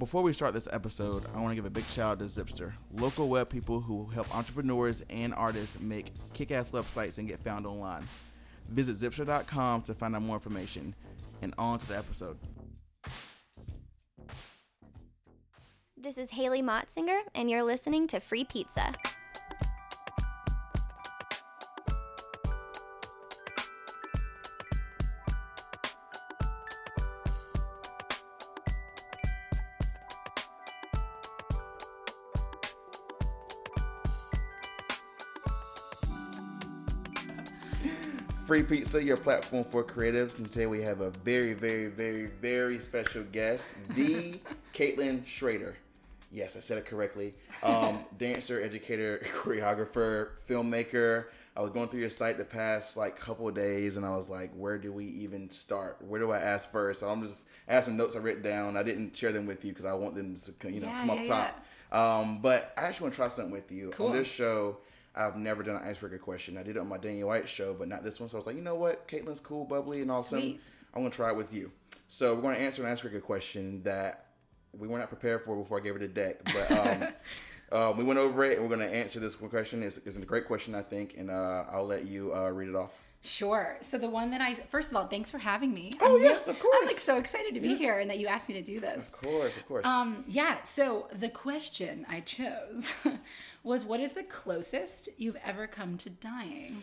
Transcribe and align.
Before 0.00 0.22
we 0.22 0.32
start 0.32 0.54
this 0.54 0.66
episode, 0.72 1.26
I 1.34 1.40
want 1.40 1.50
to 1.50 1.54
give 1.54 1.66
a 1.66 1.70
big 1.70 1.84
shout 1.84 2.12
out 2.12 2.18
to 2.20 2.24
Zipster, 2.24 2.72
local 2.94 3.28
web 3.28 3.50
people 3.50 3.82
who 3.82 4.06
help 4.06 4.34
entrepreneurs 4.34 5.02
and 5.10 5.34
artists 5.34 5.78
make 5.78 6.14
kick 6.32 6.50
ass 6.50 6.70
websites 6.70 7.18
and 7.18 7.28
get 7.28 7.38
found 7.38 7.66
online. 7.66 8.08
Visit 8.70 8.96
zipster.com 8.96 9.82
to 9.82 9.92
find 9.92 10.16
out 10.16 10.22
more 10.22 10.36
information. 10.36 10.94
And 11.42 11.54
on 11.58 11.80
to 11.80 11.86
the 11.86 11.98
episode. 11.98 12.38
This 15.98 16.16
is 16.16 16.30
Haley 16.30 16.62
Motzinger, 16.62 17.20
and 17.34 17.50
you're 17.50 17.62
listening 17.62 18.06
to 18.06 18.20
Free 18.20 18.44
Pizza. 18.44 18.94
Free 38.50 38.64
Pizza, 38.64 39.00
your 39.00 39.16
platform 39.16 39.62
for 39.62 39.84
creatives. 39.84 40.36
And 40.36 40.50
today 40.50 40.66
we 40.66 40.82
have 40.82 41.02
a 41.02 41.10
very, 41.10 41.54
very, 41.54 41.86
very, 41.86 42.26
very 42.26 42.80
special 42.80 43.22
guest, 43.22 43.74
the 43.90 44.40
Caitlin 44.74 45.24
Schrader. 45.24 45.76
Yes, 46.32 46.56
I 46.56 46.58
said 46.58 46.76
it 46.78 46.84
correctly. 46.84 47.34
Um, 47.62 48.00
dancer, 48.18 48.60
educator, 48.60 49.18
choreographer, 49.24 50.30
filmmaker. 50.48 51.26
I 51.56 51.60
was 51.60 51.70
going 51.70 51.90
through 51.90 52.00
your 52.00 52.10
site 52.10 52.38
the 52.38 52.44
past 52.44 52.96
like 52.96 53.16
couple 53.20 53.48
days, 53.52 53.96
and 53.96 54.04
I 54.04 54.16
was 54.16 54.28
like, 54.28 54.50
"Where 54.54 54.78
do 54.78 54.92
we 54.92 55.04
even 55.04 55.48
start? 55.48 55.98
Where 56.00 56.18
do 56.18 56.32
I 56.32 56.38
ask 56.38 56.72
first? 56.72 56.98
So 56.98 57.08
I'm 57.08 57.22
just 57.22 57.46
I 57.68 57.74
have 57.74 57.84
some 57.84 57.96
notes 57.96 58.16
I 58.16 58.18
written 58.18 58.42
down. 58.42 58.76
I 58.76 58.82
didn't 58.82 59.16
share 59.16 59.30
them 59.30 59.46
with 59.46 59.64
you 59.64 59.70
because 59.70 59.84
I 59.84 59.92
want 59.92 60.16
them 60.16 60.34
to 60.36 60.72
you 60.72 60.80
know 60.80 60.88
Yeah, 60.88 61.00
come 61.02 61.10
off 61.10 61.20
yeah, 61.20 61.52
top. 61.92 61.96
Um, 61.96 62.40
but 62.40 62.74
I 62.76 62.80
actually 62.80 63.04
want 63.04 63.14
to 63.14 63.16
try 63.20 63.28
something 63.28 63.52
with 63.52 63.70
you 63.70 63.90
Cool. 63.90 64.08
on 64.08 64.12
this 64.12 64.26
show. 64.26 64.78
I've 65.14 65.36
never 65.36 65.62
done 65.62 65.76
an 65.76 65.82
icebreaker 65.82 66.18
question. 66.18 66.56
I 66.56 66.62
did 66.62 66.76
it 66.76 66.80
on 66.80 66.88
my 66.88 66.98
Daniel 66.98 67.28
White 67.28 67.48
show, 67.48 67.74
but 67.74 67.88
not 67.88 68.04
this 68.04 68.20
one. 68.20 68.28
So 68.28 68.36
I 68.36 68.40
was 68.40 68.46
like, 68.46 68.56
you 68.56 68.62
know 68.62 68.76
what? 68.76 69.08
Caitlin's 69.08 69.40
cool, 69.40 69.64
bubbly, 69.64 70.02
and 70.02 70.10
all 70.10 70.20
of 70.20 70.26
a 70.26 70.28
sudden, 70.28 70.44
Sweet. 70.44 70.60
I'm 70.94 71.02
going 71.02 71.10
to 71.10 71.16
try 71.16 71.30
it 71.30 71.36
with 71.36 71.52
you. 71.52 71.72
So 72.08 72.34
we're 72.34 72.42
going 72.42 72.56
to 72.56 72.60
answer 72.60 72.84
an 72.84 72.90
icebreaker 72.90 73.20
question 73.20 73.82
that 73.82 74.26
we 74.76 74.86
were 74.86 74.98
not 74.98 75.08
prepared 75.08 75.44
for 75.44 75.56
before 75.56 75.78
I 75.78 75.80
gave 75.80 75.94
her 75.94 75.98
the 75.98 76.08
deck. 76.08 76.40
But 76.44 76.70
um, 76.70 77.08
uh, 77.72 77.92
we 77.98 78.04
went 78.04 78.18
over 78.18 78.44
it, 78.44 78.58
and 78.58 78.68
we're 78.68 78.76
going 78.76 78.88
to 78.88 78.94
answer 78.94 79.18
this 79.20 79.34
question. 79.34 79.82
It's, 79.82 79.98
it's 79.98 80.16
a 80.16 80.20
great 80.20 80.46
question, 80.46 80.74
I 80.74 80.82
think, 80.82 81.14
and 81.18 81.30
uh, 81.30 81.64
I'll 81.70 81.86
let 81.86 82.06
you 82.06 82.34
uh, 82.34 82.50
read 82.50 82.68
it 82.68 82.76
off. 82.76 82.92
Sure. 83.22 83.76
So 83.82 83.98
the 83.98 84.08
one 84.08 84.30
that 84.30 84.40
I 84.40 84.54
first 84.54 84.90
of 84.90 84.96
all, 84.96 85.06
thanks 85.06 85.30
for 85.30 85.36
having 85.36 85.74
me. 85.74 85.92
Oh, 86.00 86.16
I'm 86.16 86.22
yes, 86.22 86.48
of 86.48 86.58
course. 86.58 86.74
I'm 86.80 86.86
like 86.86 86.98
so 86.98 87.18
excited 87.18 87.54
to 87.54 87.60
be 87.60 87.74
here 87.74 87.98
and 87.98 88.08
that 88.08 88.18
you 88.18 88.28
asked 88.28 88.48
me 88.48 88.54
to 88.54 88.62
do 88.62 88.80
this. 88.80 89.12
Of 89.12 89.20
course, 89.20 89.56
of 89.58 89.68
course. 89.68 89.84
Um, 89.84 90.24
yeah. 90.26 90.62
So 90.62 91.06
the 91.12 91.28
question 91.28 92.06
I 92.08 92.20
chose 92.20 92.94
was, 93.62 93.84
"What 93.84 94.00
is 94.00 94.12
the 94.14 94.22
closest 94.22 95.08
you've 95.16 95.36
ever 95.44 95.66
come 95.66 95.96
to 95.98 96.10
dying?" 96.10 96.76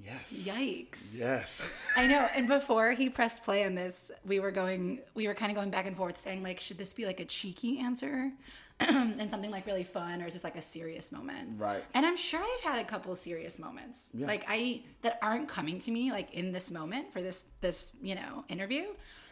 yes. 0.00 0.46
Yikes. 0.48 1.18
Yes. 1.18 1.62
I 1.96 2.06
know. 2.06 2.28
And 2.34 2.46
before 2.46 2.92
he 2.92 3.08
pressed 3.08 3.42
play 3.42 3.64
on 3.64 3.74
this, 3.74 4.10
we 4.24 4.38
were 4.40 4.52
going, 4.52 5.00
we 5.14 5.26
were 5.26 5.34
kind 5.34 5.50
of 5.50 5.56
going 5.56 5.70
back 5.70 5.86
and 5.86 5.96
forth, 5.96 6.18
saying 6.18 6.42
like, 6.42 6.60
should 6.60 6.78
this 6.78 6.92
be 6.92 7.04
like 7.04 7.18
a 7.20 7.24
cheeky 7.24 7.80
answer? 7.80 8.30
and 8.80 9.28
something 9.28 9.50
like 9.50 9.66
really 9.66 9.82
fun, 9.82 10.22
or 10.22 10.26
is 10.28 10.34
this 10.34 10.44
like 10.44 10.54
a 10.54 10.62
serious 10.62 11.10
moment? 11.10 11.58
Right. 11.58 11.82
And 11.94 12.06
I'm 12.06 12.16
sure 12.16 12.40
I've 12.40 12.60
had 12.64 12.78
a 12.78 12.84
couple 12.84 13.12
serious 13.16 13.58
moments, 13.58 14.10
Yeah. 14.14 14.28
like 14.28 14.44
I 14.48 14.82
that 15.02 15.18
aren't 15.20 15.48
coming 15.48 15.80
to 15.80 15.90
me 15.90 16.12
like 16.12 16.32
in 16.32 16.52
this 16.52 16.70
moment 16.70 17.12
for 17.12 17.20
this 17.20 17.44
this 17.60 17.90
you 18.00 18.14
know 18.14 18.44
interview. 18.48 18.84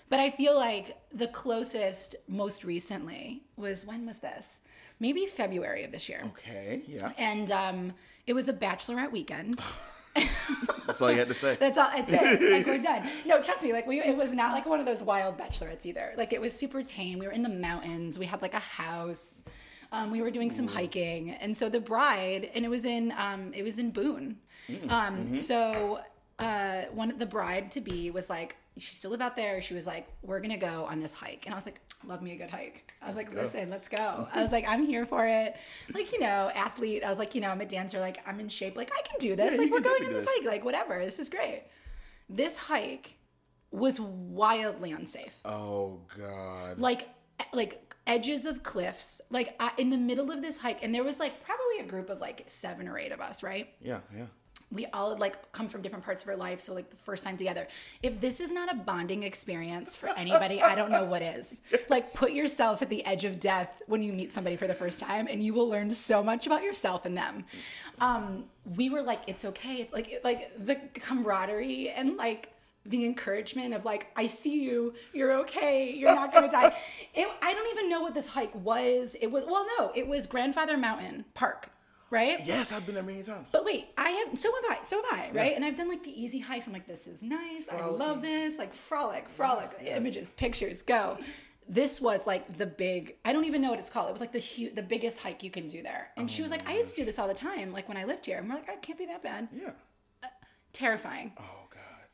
But 0.08 0.18
I 0.18 0.30
feel 0.33 0.56
like 0.56 0.96
the 1.12 1.28
closest, 1.28 2.16
most 2.28 2.64
recently, 2.64 3.42
was 3.56 3.84
when 3.86 4.05
was 4.05 4.18
this? 4.18 4.46
Maybe 4.98 5.27
February 5.27 5.84
of 5.84 5.92
this 5.92 6.08
year. 6.08 6.22
Okay, 6.39 6.83
yeah. 6.86 7.12
And 7.19 7.50
um, 7.50 7.92
it 8.27 8.33
was 8.34 8.48
a 8.48 8.52
bachelorette 8.52 9.12
weekend. 9.12 9.61
That's 10.86 11.02
all 11.02 11.11
you 11.12 11.18
had 11.18 11.29
to 11.29 11.34
say. 11.34 11.57
That's 11.61 11.77
all. 11.77 11.90
That's 11.95 12.11
it. 12.12 12.40
Like 12.52 12.67
we're 12.67 12.79
done. 12.79 13.07
No, 13.27 13.42
trust 13.42 13.62
me. 13.62 13.73
Like 13.73 13.86
we, 13.86 14.01
it 14.01 14.17
was 14.17 14.33
not 14.33 14.52
like 14.52 14.64
one 14.67 14.80
of 14.80 14.86
those 14.86 15.02
wild 15.02 15.36
bachelorettes 15.36 15.84
either. 15.84 16.14
Like 16.17 16.33
it 16.33 16.40
was 16.40 16.55
super 16.55 16.83
tame. 16.83 17.18
We 17.18 17.27
were 17.27 17.33
in 17.33 17.42
the 17.42 17.51
mountains. 17.51 18.18
We 18.18 18.24
had 18.27 18.40
like 18.40 18.55
a 18.55 18.58
house. 18.61 19.45
Um, 19.92 20.11
we 20.11 20.20
were 20.23 20.30
doing 20.30 20.51
some 20.51 20.67
hiking, 20.67 21.30
and 21.30 21.57
so 21.57 21.68
the 21.68 21.78
bride, 21.80 22.51
and 22.55 22.64
it 22.64 22.68
was 22.68 22.84
in, 22.84 23.13
um, 23.17 23.52
it 23.55 23.63
was 23.63 23.78
in 23.78 23.90
Boone. 23.92 24.39
Um, 24.89 25.39
So 25.39 26.01
uh, 26.40 26.83
one, 26.92 27.17
the 27.18 27.27
bride 27.27 27.70
to 27.73 27.80
be 27.80 28.11
was 28.11 28.28
like, 28.28 28.57
she 28.79 28.95
still 28.95 29.11
live 29.11 29.20
out 29.20 29.37
there. 29.37 29.63
She 29.63 29.75
was 29.75 29.87
like, 29.87 30.07
we're 30.23 30.41
gonna 30.41 30.57
go 30.57 30.85
on 30.85 31.01
this 31.01 31.13
hike, 31.14 31.47
and 31.47 31.55
I 31.55 31.59
was 31.59 31.67
like, 31.67 31.81
love 32.07 32.23
me 32.23 32.33
a 32.33 32.37
good 32.37 32.51
hike. 32.51 32.92
I 33.03 33.07
was 33.07 33.17
like, 33.17 33.33
go. 33.33 33.41
listen, 33.41 33.70
let's 33.70 33.89
go. 33.89 34.29
I 34.33 34.42
was 34.42 34.53
like, 34.53 34.67
I'm 34.69 34.85
here 34.85 35.07
for 35.07 35.27
it. 35.27 35.57
Like 35.95 36.13
you 36.13 36.20
know, 36.20 36.51
athlete. 36.55 37.03
I 37.05 37.11
was 37.11 37.19
like, 37.19 37.35
you 37.35 37.41
know, 37.41 37.48
I'm 37.48 37.61
a 37.61 37.67
dancer. 37.67 38.01
Like 38.01 38.23
I'm 38.27 38.41
in 38.41 38.48
shape. 38.48 38.77
Like 38.77 38.92
I 38.97 39.03
can 39.03 39.19
do 39.19 39.37
this. 39.37 39.55
Yeah, 39.55 39.63
like 39.63 39.70
we're 39.70 39.81
going 39.81 40.05
on 40.05 40.13
this 40.13 40.27
this. 40.27 40.35
hike. 40.37 40.47
Like 40.47 40.64
whatever. 40.64 41.05
This 41.05 41.19
is 41.19 41.29
great. 41.29 41.64
This 42.29 42.57
hike 42.57 43.19
was 43.70 44.01
wildly 44.01 44.93
unsafe. 44.93 45.37
Oh, 45.45 46.01
God. 46.17 46.79
Like 46.79 47.08
like 47.53 47.95
edges 48.07 48.47
of 48.47 48.63
cliffs. 48.63 49.20
Like 49.31 49.55
I, 49.61 49.73
in 49.79 49.91
the 49.91 49.98
middle 49.98 50.31
of 50.31 50.43
this 50.43 50.58
hike, 50.58 50.83
and 50.83 50.95
there 50.95 51.05
was 51.05 51.19
like 51.19 51.45
probably 51.45 51.79
a 51.81 51.85
group 51.85 52.11
of 52.11 52.20
like 52.20 52.45
seven 52.48 52.89
or 52.89 52.98
eight 52.98 53.13
of 53.13 53.20
us, 53.20 53.43
right? 53.43 53.69
Yeah, 53.81 54.01
yeah. 54.14 54.27
We 54.72 54.86
all 54.86 55.16
like 55.16 55.52
come 55.52 55.68
from 55.68 55.80
different 55.80 56.04
parts 56.04 56.22
of 56.22 56.28
our 56.28 56.36
life 56.36 56.60
so 56.60 56.74
like 56.74 56.90
the 56.90 56.96
first 56.96 57.22
time 57.22 57.36
together. 57.36 57.68
If 58.02 58.20
this 58.20 58.40
is 58.40 58.50
not 58.50 58.72
a 58.72 58.77
bonding 58.77 59.22
experience 59.22 59.94
for 59.94 60.08
anybody 60.10 60.60
i 60.60 60.74
don't 60.74 60.90
know 60.90 61.04
what 61.04 61.22
is. 61.22 61.60
Like 61.88 62.12
put 62.12 62.32
yourselves 62.32 62.82
at 62.82 62.88
the 62.88 63.04
edge 63.04 63.24
of 63.24 63.38
death 63.38 63.82
when 63.86 64.02
you 64.02 64.12
meet 64.12 64.32
somebody 64.32 64.56
for 64.56 64.66
the 64.66 64.74
first 64.74 64.98
time 64.98 65.28
and 65.30 65.42
you 65.42 65.54
will 65.54 65.68
learn 65.68 65.88
so 65.90 66.22
much 66.22 66.46
about 66.46 66.62
yourself 66.62 67.04
and 67.04 67.16
them. 67.16 67.44
Um 68.00 68.44
we 68.64 68.90
were 68.90 69.02
like 69.02 69.22
it's 69.27 69.44
okay. 69.44 69.77
It's 69.77 69.92
like 69.92 70.20
like 70.24 70.50
the 70.58 70.77
camaraderie 70.94 71.90
and 71.90 72.16
like 72.16 72.52
the 72.84 73.04
encouragement 73.04 73.72
of 73.74 73.84
like 73.84 74.08
i 74.16 74.27
see 74.27 74.62
you. 74.62 74.94
You're 75.12 75.33
okay. 75.40 75.92
You're 75.92 76.14
not 76.14 76.33
gonna 76.33 76.50
die. 76.50 76.77
It, 77.14 77.28
i 77.40 77.54
don't 77.54 77.70
even 77.70 77.88
know 77.88 78.00
what 78.00 78.14
this 78.14 78.28
hike 78.28 78.54
was. 78.54 79.16
It 79.20 79.30
was 79.30 79.44
well 79.46 79.66
no 79.78 79.92
it 79.94 80.08
was 80.08 80.27
grandfather 80.27 80.77
mountain 80.77 81.24
park 81.34 81.70
right 82.11 82.44
Yes, 82.44 82.72
I've 82.72 82.86
been 82.86 82.94
there 82.94 83.05
many 83.05 83.22
times. 83.22 83.50
but 83.52 83.64
wait, 83.64 83.89
I 83.98 84.11
have 84.11 84.39
so 84.39 84.52
have 84.55 84.78
I, 84.78 84.84
so 84.84 85.02
have 85.02 85.18
I, 85.20 85.30
right? 85.33 85.52
And 85.55 85.64
I've 85.64 85.77
done 85.77 85.89
like 85.89 86.05
the 86.05 86.22
easy 86.22 86.39
hikes. 86.40 86.67
I'm 86.67 86.72
like, 86.72 86.86
this 86.86 87.06
is 87.06 87.22
nice. 87.22 87.68
I 87.68 87.84
love 87.86 88.22
this. 88.22 88.58
Like 88.58 88.72
frolic, 88.72 89.28
frolic, 89.28 89.70
yes. 89.83 89.96
images, 89.96 90.30
pictures, 90.30 90.83
go. 90.83 91.18
This 91.68 92.00
was 92.00 92.27
like 92.27 92.58
the 92.58 92.66
big. 92.66 93.16
I 93.24 93.33
don't 93.33 93.45
even 93.45 93.61
know 93.61 93.70
what 93.70 93.80
it's 93.80 93.90
called. 93.90 94.08
It 94.08 94.12
was 94.12 94.20
like 94.20 94.33
the 94.33 94.39
hu- 94.40 94.70
the 94.72 94.83
biggest 94.83 95.18
hike 95.20 95.42
you 95.42 95.50
can 95.50 95.66
do 95.66 95.83
there. 95.83 96.08
And 96.16 96.30
she 96.30 96.42
was 96.42 96.50
like, 96.50 96.62
oh 96.66 96.70
I 96.70 96.77
used 96.77 96.90
to 96.90 96.96
do 96.96 97.05
this 97.05 97.18
all 97.18 97.27
the 97.28 97.34
time, 97.34 97.72
like 97.72 97.89
when 97.89 97.96
I 97.96 98.05
lived 98.05 98.27
here. 98.27 98.39
And 98.39 98.48
we're 98.48 98.55
like, 98.56 98.66
oh, 98.70 98.74
it 98.74 98.83
can't 98.83 98.98
be 98.98 99.06
that 99.06 99.22
bad. 99.22 99.48
Yeah. 99.52 99.70
Uh, 100.22 100.28
terrifying. 100.72 101.33
Oh. 101.39 101.65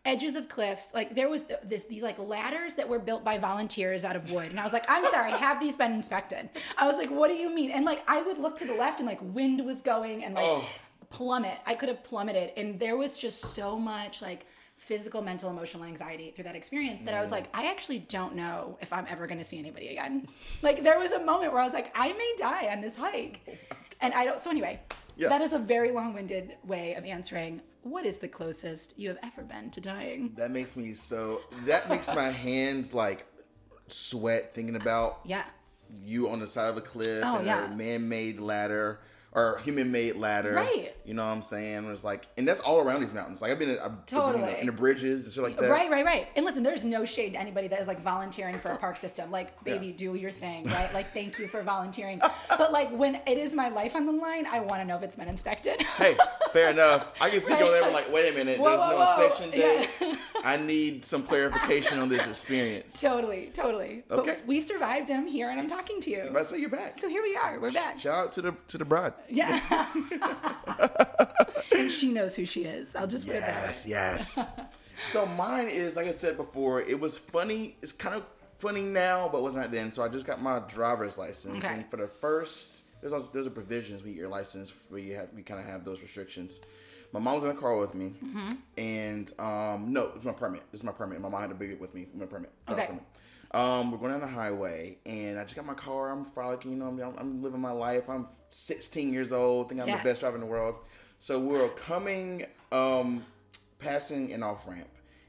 Edges 0.04 0.34
of 0.34 0.48
cliffs. 0.48 0.92
Like 0.92 1.14
there 1.14 1.28
was 1.28 1.42
this 1.62 1.84
these 1.84 2.02
like 2.02 2.18
ladders 2.18 2.74
that 2.74 2.88
were 2.88 2.98
built 2.98 3.24
by 3.24 3.38
volunteers 3.38 4.04
out 4.04 4.16
of 4.16 4.32
wood. 4.32 4.50
And 4.50 4.58
I 4.58 4.64
was 4.64 4.72
like, 4.72 4.84
I'm 4.88 5.04
sorry, 5.06 5.30
have 5.30 5.60
these 5.60 5.76
been 5.76 5.92
inspected? 5.92 6.48
I 6.76 6.88
was 6.88 6.96
like, 6.96 7.10
what 7.10 7.28
do 7.28 7.34
you 7.34 7.54
mean? 7.54 7.70
And 7.70 7.84
like 7.84 8.02
I 8.08 8.20
would 8.22 8.38
look 8.38 8.56
to 8.58 8.64
the 8.66 8.74
left 8.74 8.98
and 8.98 9.06
like 9.06 9.20
wind 9.22 9.64
was 9.64 9.80
going 9.80 10.24
and 10.24 10.34
like 10.34 10.44
Oh. 10.44 10.64
plummet. 11.10 11.58
I 11.66 11.74
could 11.76 11.88
have 11.88 12.02
plummeted. 12.02 12.50
And 12.56 12.80
there 12.80 12.96
was 12.96 13.16
just 13.16 13.40
so 13.54 13.78
much 13.78 14.20
like 14.20 14.46
physical, 14.76 15.22
mental, 15.22 15.48
emotional 15.48 15.84
anxiety 15.84 16.32
through 16.34 16.44
that 16.44 16.56
experience 16.56 17.02
that 17.04 17.14
I 17.14 17.20
was 17.20 17.28
mm. 17.28 17.32
like, 17.32 17.56
I 17.56 17.70
actually 17.70 18.00
don't 18.00 18.34
know 18.34 18.78
if 18.80 18.92
I'm 18.92 19.06
ever 19.08 19.28
gonna 19.28 19.44
see 19.44 19.60
anybody 19.60 19.88
again. 19.88 20.26
like 20.62 20.82
there 20.82 20.98
was 20.98 21.12
a 21.12 21.20
moment 21.24 21.52
where 21.52 21.62
I 21.62 21.64
was 21.64 21.74
like, 21.74 21.92
I 21.94 22.12
may 22.12 22.34
die 22.38 22.68
on 22.72 22.80
this 22.80 22.96
hike. 22.96 23.60
And 24.02 24.12
I 24.14 24.24
don't 24.24 24.40
so 24.40 24.50
anyway, 24.50 24.80
Yeah. 25.16 25.28
that 25.28 25.42
is 25.42 25.52
a 25.52 25.58
very 25.58 25.90
long-winded 25.92 26.56
way 26.64 26.94
of 26.94 27.04
answering 27.04 27.60
what 27.82 28.06
is 28.06 28.18
the 28.18 28.28
closest 28.28 28.96
you 28.98 29.08
have 29.08 29.18
ever 29.22 29.42
been 29.42 29.70
to 29.70 29.80
dying? 29.80 30.32
That 30.36 30.50
makes 30.52 30.76
me 30.76 30.94
so. 30.94 31.40
That 31.66 31.88
makes 31.88 32.06
my 32.08 32.30
hands 32.30 32.94
like 32.94 33.26
sweat 33.88 34.54
thinking 34.54 34.76
about 34.76 35.20
Yeah. 35.24 35.44
you 36.04 36.28
on 36.30 36.40
the 36.40 36.48
side 36.48 36.68
of 36.70 36.76
a 36.76 36.80
cliff 36.80 37.22
Oh, 37.26 37.36
and 37.38 37.46
yeah. 37.46 37.72
a 37.72 37.74
man-made 37.76 38.38
ladder 38.38 39.00
or 39.34 39.58
human-made 39.64 40.16
ladder. 40.16 40.52
Right. 40.52 40.94
You 41.04 41.14
know 41.14 41.24
what 41.26 41.32
I'm 41.32 41.42
saying? 41.42 41.90
It's 41.90 42.04
like, 42.04 42.26
and 42.36 42.46
that's 42.46 42.60
all 42.60 42.78
around 42.80 43.00
these 43.00 43.12
mountains. 43.14 43.40
Like 43.40 43.50
I've 43.50 43.58
been, 43.58 43.70
in, 43.70 43.78
I've 43.78 43.84
been 44.06 44.18
in, 44.18 44.22
Totally. 44.24 44.44
the, 44.44 44.60
in 44.60 44.66
the 44.66 44.72
bridges 44.72 45.24
and 45.24 45.32
shit 45.32 45.42
like 45.42 45.58
that. 45.58 45.70
Right, 45.70 45.90
right, 45.90 46.04
right. 46.04 46.28
And 46.36 46.44
listen, 46.44 46.62
there's 46.62 46.84
no 46.84 47.04
shade 47.04 47.32
to 47.32 47.40
anybody 47.40 47.66
that 47.68 47.80
is 47.80 47.88
like 47.88 48.00
volunteering 48.02 48.58
for 48.58 48.68
a 48.70 48.76
park 48.76 48.98
system. 48.98 49.30
Like, 49.30 49.62
baby, 49.64 49.86
Yeah. 49.88 49.96
do 49.96 50.14
your 50.14 50.30
thing, 50.30 50.64
right? 50.66 50.92
Like, 50.92 51.06
thank 51.12 51.38
you 51.38 51.48
for 51.48 51.62
volunteering. 51.62 52.20
but 52.48 52.72
like, 52.72 52.90
when 52.90 53.16
it 53.26 53.38
is 53.38 53.54
my 53.54 53.68
life 53.68 53.96
on 53.96 54.04
the 54.06 54.12
line, 54.12 54.46
I 54.46 54.60
want 54.60 54.82
to 54.82 54.84
know 54.84 54.96
if 54.96 55.02
it's 55.02 55.16
been 55.16 55.28
inspected. 55.28 55.82
Hey, 56.02 56.16
fair 56.52 56.70
enough. 56.70 57.06
I 57.20 57.30
can 57.30 57.40
see 57.40 57.52
Right. 57.52 57.60
going 57.60 57.72
there 57.72 57.84
and 57.84 57.92
like, 57.92 58.12
wait 58.12 58.28
a 58.32 58.34
minute, 58.34 58.58
Whoa, 58.58 58.70
there's 58.70 58.80
whoa, 58.80 58.90
no 58.90 58.96
whoa. 58.96 59.26
inspection 59.26 59.50
day. 59.50 59.88
Yeah. 60.00 60.16
I 60.44 60.56
need 60.56 61.04
some 61.04 61.22
clarification 61.22 61.98
on 62.00 62.08
this 62.08 62.26
experience. 62.26 63.00
totally, 63.00 63.50
totally. 63.54 64.02
Okay. 64.10 64.30
But 64.38 64.46
we 64.46 64.60
survived, 64.60 65.08
and 65.10 65.18
I'm 65.20 65.26
here, 65.28 65.48
and 65.50 65.60
I'm 65.60 65.68
talking 65.68 66.00
to 66.00 66.10
you. 66.10 66.28
But 66.32 66.40
I 66.42 66.44
say 66.44 66.58
you're 66.58 66.70
back. 66.70 66.98
So 66.98 67.08
here 67.08 67.22
we 67.22 67.36
are. 67.36 67.60
We're 67.60 67.70
back. 67.72 68.00
Shout 68.00 68.14
out 68.26 68.32
to 68.32 68.42
the 68.42 68.54
to 68.68 68.78
the 68.78 68.84
bride. 68.84 69.12
Yeah. 69.28 69.86
and 71.76 71.90
she 71.90 72.12
knows 72.12 72.36
who 72.36 72.44
she 72.44 72.64
is. 72.64 72.94
I'll 72.96 73.06
just 73.06 73.26
put 73.26 73.36
it 73.36 73.40
that 73.40 73.62
way. 73.62 73.68
Yes, 73.68 73.86
yes. 73.86 74.38
so 75.08 75.26
mine 75.26 75.68
is 75.68 75.96
like 75.96 76.06
I 76.06 76.12
said 76.12 76.36
before. 76.36 76.80
It 76.82 76.98
was 76.98 77.18
funny. 77.18 77.76
It's 77.82 77.92
kind 77.92 78.14
of 78.16 78.24
funny 78.58 78.82
now, 78.82 79.28
but 79.30 79.42
wasn't 79.42 79.62
that 79.62 79.72
then. 79.72 79.92
So 79.92 80.02
I 80.02 80.08
just 80.08 80.26
got 80.26 80.40
my 80.42 80.60
driver's 80.68 81.18
license, 81.18 81.58
Okay. 81.58 81.74
and 81.74 81.90
for 81.90 81.96
the 81.96 82.06
first, 82.06 82.84
there's 83.00 83.12
also, 83.12 83.28
there's 83.32 83.46
a 83.46 83.50
provisions 83.50 84.02
get 84.02 84.14
your 84.14 84.28
license 84.28 84.72
where 84.88 85.00
you 85.00 85.14
have 85.16 85.28
we 85.34 85.42
kind 85.42 85.60
of 85.60 85.66
have 85.66 85.84
those 85.84 86.00
restrictions. 86.00 86.60
My 87.12 87.20
mom 87.20 87.34
was 87.34 87.44
in 87.44 87.54
the 87.54 87.60
car 87.60 87.76
with 87.76 87.94
me, 87.94 88.14
Mm-hmm. 88.24 88.48
and 88.78 89.32
um, 89.40 89.92
no, 89.92 90.12
it's 90.16 90.24
my 90.24 90.32
permit. 90.32 90.62
This 90.72 90.80
is 90.80 90.84
my 90.84 90.92
permit. 90.92 91.20
My 91.20 91.28
mom 91.28 91.40
had 91.42 91.50
to 91.50 91.54
bring 91.54 91.70
it 91.72 91.80
with 91.80 91.94
me. 91.94 92.06
My 92.14 92.26
permit. 92.26 92.50
Okay. 92.68 92.86
permit. 92.86 93.02
Um, 93.50 93.90
we're 93.90 93.98
going 93.98 94.12
down 94.12 94.22
the 94.22 94.26
highway, 94.26 94.96
and 95.04 95.38
I 95.38 95.42
just 95.44 95.54
got 95.56 95.66
my 95.66 95.74
car. 95.74 96.10
I'm 96.10 96.24
frolicking, 96.24 96.70
you 96.70 96.76
know. 96.78 96.86
I'm, 96.86 97.14
I'm 97.18 97.42
living 97.42 97.60
my 97.60 97.70
life. 97.72 98.08
I'm 98.08 98.26
16 98.54 99.12
years 99.12 99.32
old. 99.32 99.68
Think 99.68 99.80
I'm 99.80 99.88
Yeah. 99.88 99.98
the 99.98 100.04
best 100.04 100.20
driver 100.20 100.36
in 100.36 100.40
the 100.40 100.46
world. 100.46 100.76
So 101.18 101.38
we're 101.38 101.68
coming, 101.70 102.46
um, 102.72 103.24
passing 103.78 104.32
an 104.32 104.42
off 104.42 104.66
ramp, 104.66 104.88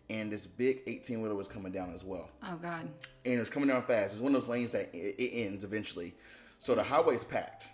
and 0.10 0.32
this 0.32 0.46
big 0.48 0.82
18 0.88 1.22
wheeler 1.22 1.36
was 1.36 1.48
coming 1.48 1.72
down 1.72 1.94
as 1.94 2.04
well, 2.04 2.30
Oh 2.44 2.58
God. 2.62 2.82
and 3.26 3.34
it 3.36 3.40
was 3.40 3.50
coming 3.50 3.70
down 3.70 3.84
fast. 3.84 4.14
It's 4.14 4.22
one 4.22 4.34
of 4.36 4.42
those 4.42 4.50
lanes 4.50 4.72
that 4.72 4.94
it, 4.96 5.16
it 5.22 5.46
ends 5.46 5.64
eventually. 5.64 6.16
So 6.60 6.76
the 6.76 6.84
highway's 6.84 7.24
packed, 7.24 7.68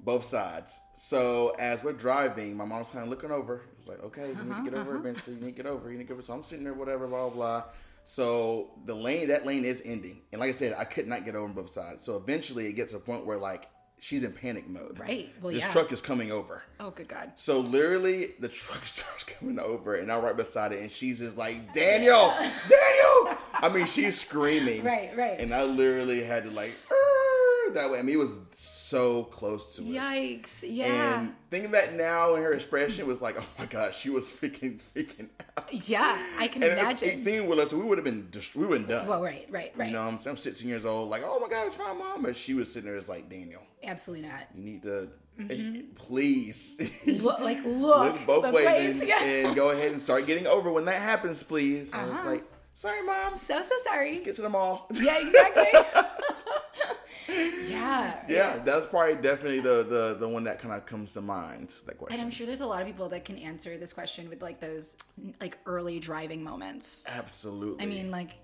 both 0.00 0.24
sides. 0.24 0.80
So 0.94 1.50
as 1.58 1.82
we're 1.82 1.92
driving, 1.92 2.56
my 2.56 2.64
mom's 2.64 2.90
kind 2.90 3.04
of 3.04 3.08
looking 3.10 3.30
over. 3.30 3.62
It's 3.78 3.86
like, 3.88 4.02
okay, 4.02 4.28
you 4.30 4.44
need 4.44 4.56
to 4.56 4.70
get 4.70 4.74
over 4.74 4.96
eventually. 4.96 5.36
You 5.36 5.42
need 5.42 5.56
to 5.56 5.62
get 5.62 5.66
over. 5.66 5.90
You 5.90 5.98
need 5.98 6.04
to 6.04 6.08
get 6.08 6.14
over. 6.14 6.22
So 6.22 6.32
I'm 6.32 6.42
sitting 6.42 6.64
there, 6.64 6.74
whatever, 6.74 7.06
blah 7.06 7.28
blah. 7.28 7.34
blah. 7.60 7.64
So 8.02 8.70
the 8.84 8.94
lane, 8.94 9.28
that 9.28 9.46
lane 9.46 9.64
is 9.64 9.80
ending, 9.84 10.20
and 10.32 10.40
like 10.40 10.50
I 10.50 10.52
said, 10.52 10.74
I 10.78 10.84
could 10.84 11.06
not 11.06 11.24
get 11.24 11.34
over 11.36 11.46
on 11.46 11.52
both 11.54 11.70
sides. 11.70 12.04
So 12.04 12.16
eventually, 12.16 12.66
it 12.66 12.72
gets 12.74 12.92
to 12.92 12.98
a 12.98 13.00
point 13.00 13.24
where 13.26 13.38
like 13.38 13.68
she's 14.04 14.22
in 14.22 14.32
panic 14.32 14.68
mode. 14.68 14.98
Right. 14.98 15.32
Well, 15.40 15.52
this 15.52 15.62
yeah. 15.62 15.72
truck 15.72 15.90
is 15.90 16.02
coming 16.02 16.30
over. 16.30 16.62
Oh 16.78 16.90
good 16.90 17.08
God. 17.08 17.32
So 17.36 17.60
literally, 17.60 18.34
the 18.38 18.48
truck 18.48 18.84
starts 18.86 19.24
coming 19.24 19.58
over, 19.58 19.96
and 19.96 20.12
I'm 20.12 20.22
right 20.22 20.36
beside 20.36 20.72
it, 20.72 20.80
and 20.80 20.90
she's 20.90 21.20
just 21.20 21.38
like, 21.38 21.72
"Daniel, 21.72 22.28
Daniel!" 22.38 23.38
I 23.54 23.70
mean, 23.72 23.86
she's 23.86 24.20
screaming. 24.20 24.84
Right, 24.94 25.16
right. 25.16 25.40
And 25.40 25.54
I 25.54 25.64
literally 25.64 26.22
had 26.22 26.44
to 26.44 26.50
like 26.50 26.72
"Arr!" 26.90 27.13
That 27.74 27.90
way. 27.90 27.98
I 27.98 28.02
mean, 28.02 28.16
it 28.16 28.18
was 28.18 28.32
so 28.52 29.24
close 29.24 29.76
to 29.76 29.82
us. 29.82 29.88
Yikes. 29.88 30.64
Yeah. 30.66 31.20
And 31.20 31.34
thinking 31.50 31.70
back 31.70 31.92
now, 31.92 32.34
and 32.34 32.42
her 32.44 32.52
expression 32.52 33.06
was 33.06 33.20
like, 33.22 33.36
"Oh 33.38 33.44
my 33.58 33.66
gosh, 33.66 33.98
she 34.00 34.10
was 34.10 34.24
freaking 34.26 34.80
freaking 34.94 35.28
out." 35.56 35.72
yeah. 35.88 36.16
I 36.38 36.48
can 36.48 36.62
And 36.62 36.72
it 36.72 36.78
imagine. 36.78 37.08
18 37.20 37.46
with 37.46 37.58
us, 37.58 37.70
so 37.70 37.78
we 37.78 37.84
would 37.84 37.98
have 37.98 38.04
been 38.04 38.28
dist- 38.30 38.56
we 38.56 38.66
would 38.66 38.80
have 38.82 38.88
done. 38.88 39.06
Well, 39.08 39.22
right, 39.22 39.46
right, 39.50 39.72
right. 39.76 39.88
You 39.88 39.94
know, 39.94 40.02
I'm, 40.02 40.18
I'm 40.26 40.36
16 40.36 40.68
years 40.68 40.84
old, 40.84 41.10
like, 41.10 41.22
"Oh 41.24 41.38
my 41.40 41.48
god, 41.48 41.66
it's 41.66 41.76
fine, 41.76 41.98
mom," 41.98 42.22
but 42.22 42.36
she 42.36 42.54
was 42.54 42.72
sitting 42.72 42.88
there, 42.88 42.96
it's 42.98 43.08
like, 43.08 43.28
"Daniel, 43.28 43.62
Absolutely 43.82 44.28
not. 44.28 44.40
you 44.54 44.62
need 44.64 44.82
to, 44.82 45.08
please." 45.96 46.80
Look, 47.06 47.40
like 47.50 47.64
look, 47.64 48.14
look 48.14 48.26
both 48.26 48.52
ways 48.54 48.66
place. 48.66 49.00
and, 49.00 49.08
Yeah. 49.08 49.22
and 49.24 49.56
go 49.56 49.70
ahead 49.70 49.92
and 49.92 50.00
start 50.00 50.26
getting 50.26 50.46
over 50.46 50.70
when 50.70 50.84
that 50.86 51.00
happens, 51.02 51.42
please. 51.42 51.92
And 51.92 52.08
it's 52.10 52.18
Uh-huh. 52.18 52.30
like, 52.30 52.44
sorry, 52.74 53.02
mom. 53.02 53.38
so 53.38 53.62
so 53.62 53.74
sorry. 53.84 54.10
Let's 54.12 54.20
Get 54.24 54.36
to 54.36 54.42
the 54.42 54.48
mall. 54.48 54.86
Yeah, 54.92 55.18
exactly. 55.18 55.66
yeah. 57.68 58.22
yeah, 58.28 58.56
that's 58.64 58.86
probably 58.86 59.16
definitely 59.16 59.60
the 59.60 59.82
the 59.84 60.16
the 60.18 60.28
one 60.28 60.44
that 60.44 60.58
kind 60.58 60.74
of 60.74 60.86
comes 60.86 61.12
to 61.14 61.20
mind. 61.20 61.74
That 61.86 61.98
question. 61.98 62.18
And 62.18 62.24
I'm 62.24 62.30
sure 62.30 62.46
there's 62.46 62.60
a 62.60 62.66
lot 62.66 62.80
of 62.80 62.86
people 62.86 63.08
that 63.10 63.24
can 63.24 63.38
answer 63.38 63.76
this 63.76 63.92
question 63.92 64.28
with 64.28 64.42
like 64.42 64.60
those 64.60 64.96
like 65.40 65.58
early 65.66 65.98
driving 66.00 66.42
moments. 66.42 67.04
Absolutely. 67.08 67.82
I 67.82 67.86
mean, 67.86 68.10
like 68.10 68.38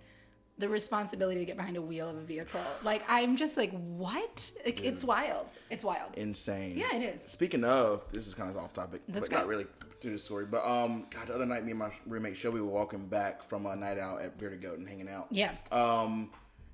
the 0.58 0.68
responsibility 0.68 1.40
to 1.40 1.46
get 1.46 1.56
behind 1.56 1.76
a 1.76 1.82
wheel 1.82 2.08
of 2.08 2.16
a 2.16 2.20
vehicle. 2.20 2.60
Like 2.84 3.02
I'm 3.08 3.36
just 3.36 3.56
like, 3.56 3.72
what? 3.72 4.50
Like, 4.64 4.84
it's 4.84 5.02
wild. 5.02 5.46
It's 5.70 5.84
wild. 5.84 6.16
insane. 6.16 6.76
Yeah, 6.76 6.94
it 6.94 7.02
is. 7.02 7.22
Speaking 7.22 7.64
of, 7.64 8.04
this 8.12 8.26
is 8.26 8.34
kind 8.34 8.50
of 8.50 8.56
off 8.56 8.72
topic, 8.72 9.02
That's 9.08 9.28
but 9.28 9.36
not 9.36 9.46
really 9.46 9.66
through 10.00 10.12
the 10.12 10.18
story. 10.18 10.46
But 10.46 10.64
um, 10.66 11.06
God, 11.10 11.28
the 11.28 11.34
other 11.34 11.46
night, 11.46 11.64
me 11.64 11.70
and 11.70 11.78
my 11.78 11.90
roommate 12.06 12.36
Shelby 12.36 12.60
were 12.60 12.66
walking 12.66 13.06
back 13.06 13.42
from 13.42 13.66
a 13.66 13.74
night 13.76 13.98
out 13.98 14.22
at 14.22 14.38
Bearded 14.38 14.62
Goat 14.62 14.78
and 14.78 14.88
hanging 14.88 15.08
out. 15.08 15.28
Yeah. 15.30 15.52
Um, 15.72 16.30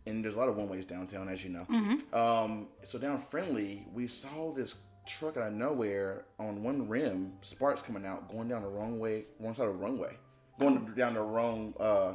and 0.07 0.25
there's 0.25 0.35
a 0.35 0.39
lot 0.39 0.49
of 0.49 0.57
one 0.57 0.69
ways 0.69 0.85
downtown, 0.85 1.29
as 1.29 1.43
you 1.45 1.51
know. 1.51 1.67
Mm-hmm. 1.71 2.15
Um, 2.15 2.69
so 2.83 2.99
down 2.99 3.19
Friendly, 3.21 3.87
we 3.93 4.07
saw 4.07 4.53
this 4.53 4.77
truck 5.07 5.37
out 5.37 5.49
of 5.49 5.53
nowhere 5.53 6.25
on 6.39 6.63
one 6.63 6.89
rim, 6.89 7.33
sparks 7.41 7.83
coming 7.83 8.05
out, 8.07 8.29
going 8.31 8.49
down 8.49 8.63
the 8.63 8.69
wrong 8.69 8.99
way, 8.99 9.25
one 9.39 9.55
side 9.55 9.67
of 9.69 9.73
the 9.75 9.79
runway, 9.79 10.17
going 10.59 10.93
down 10.97 11.15
the 11.15 11.21
wrong. 11.21 11.75
Uh, 11.79 12.15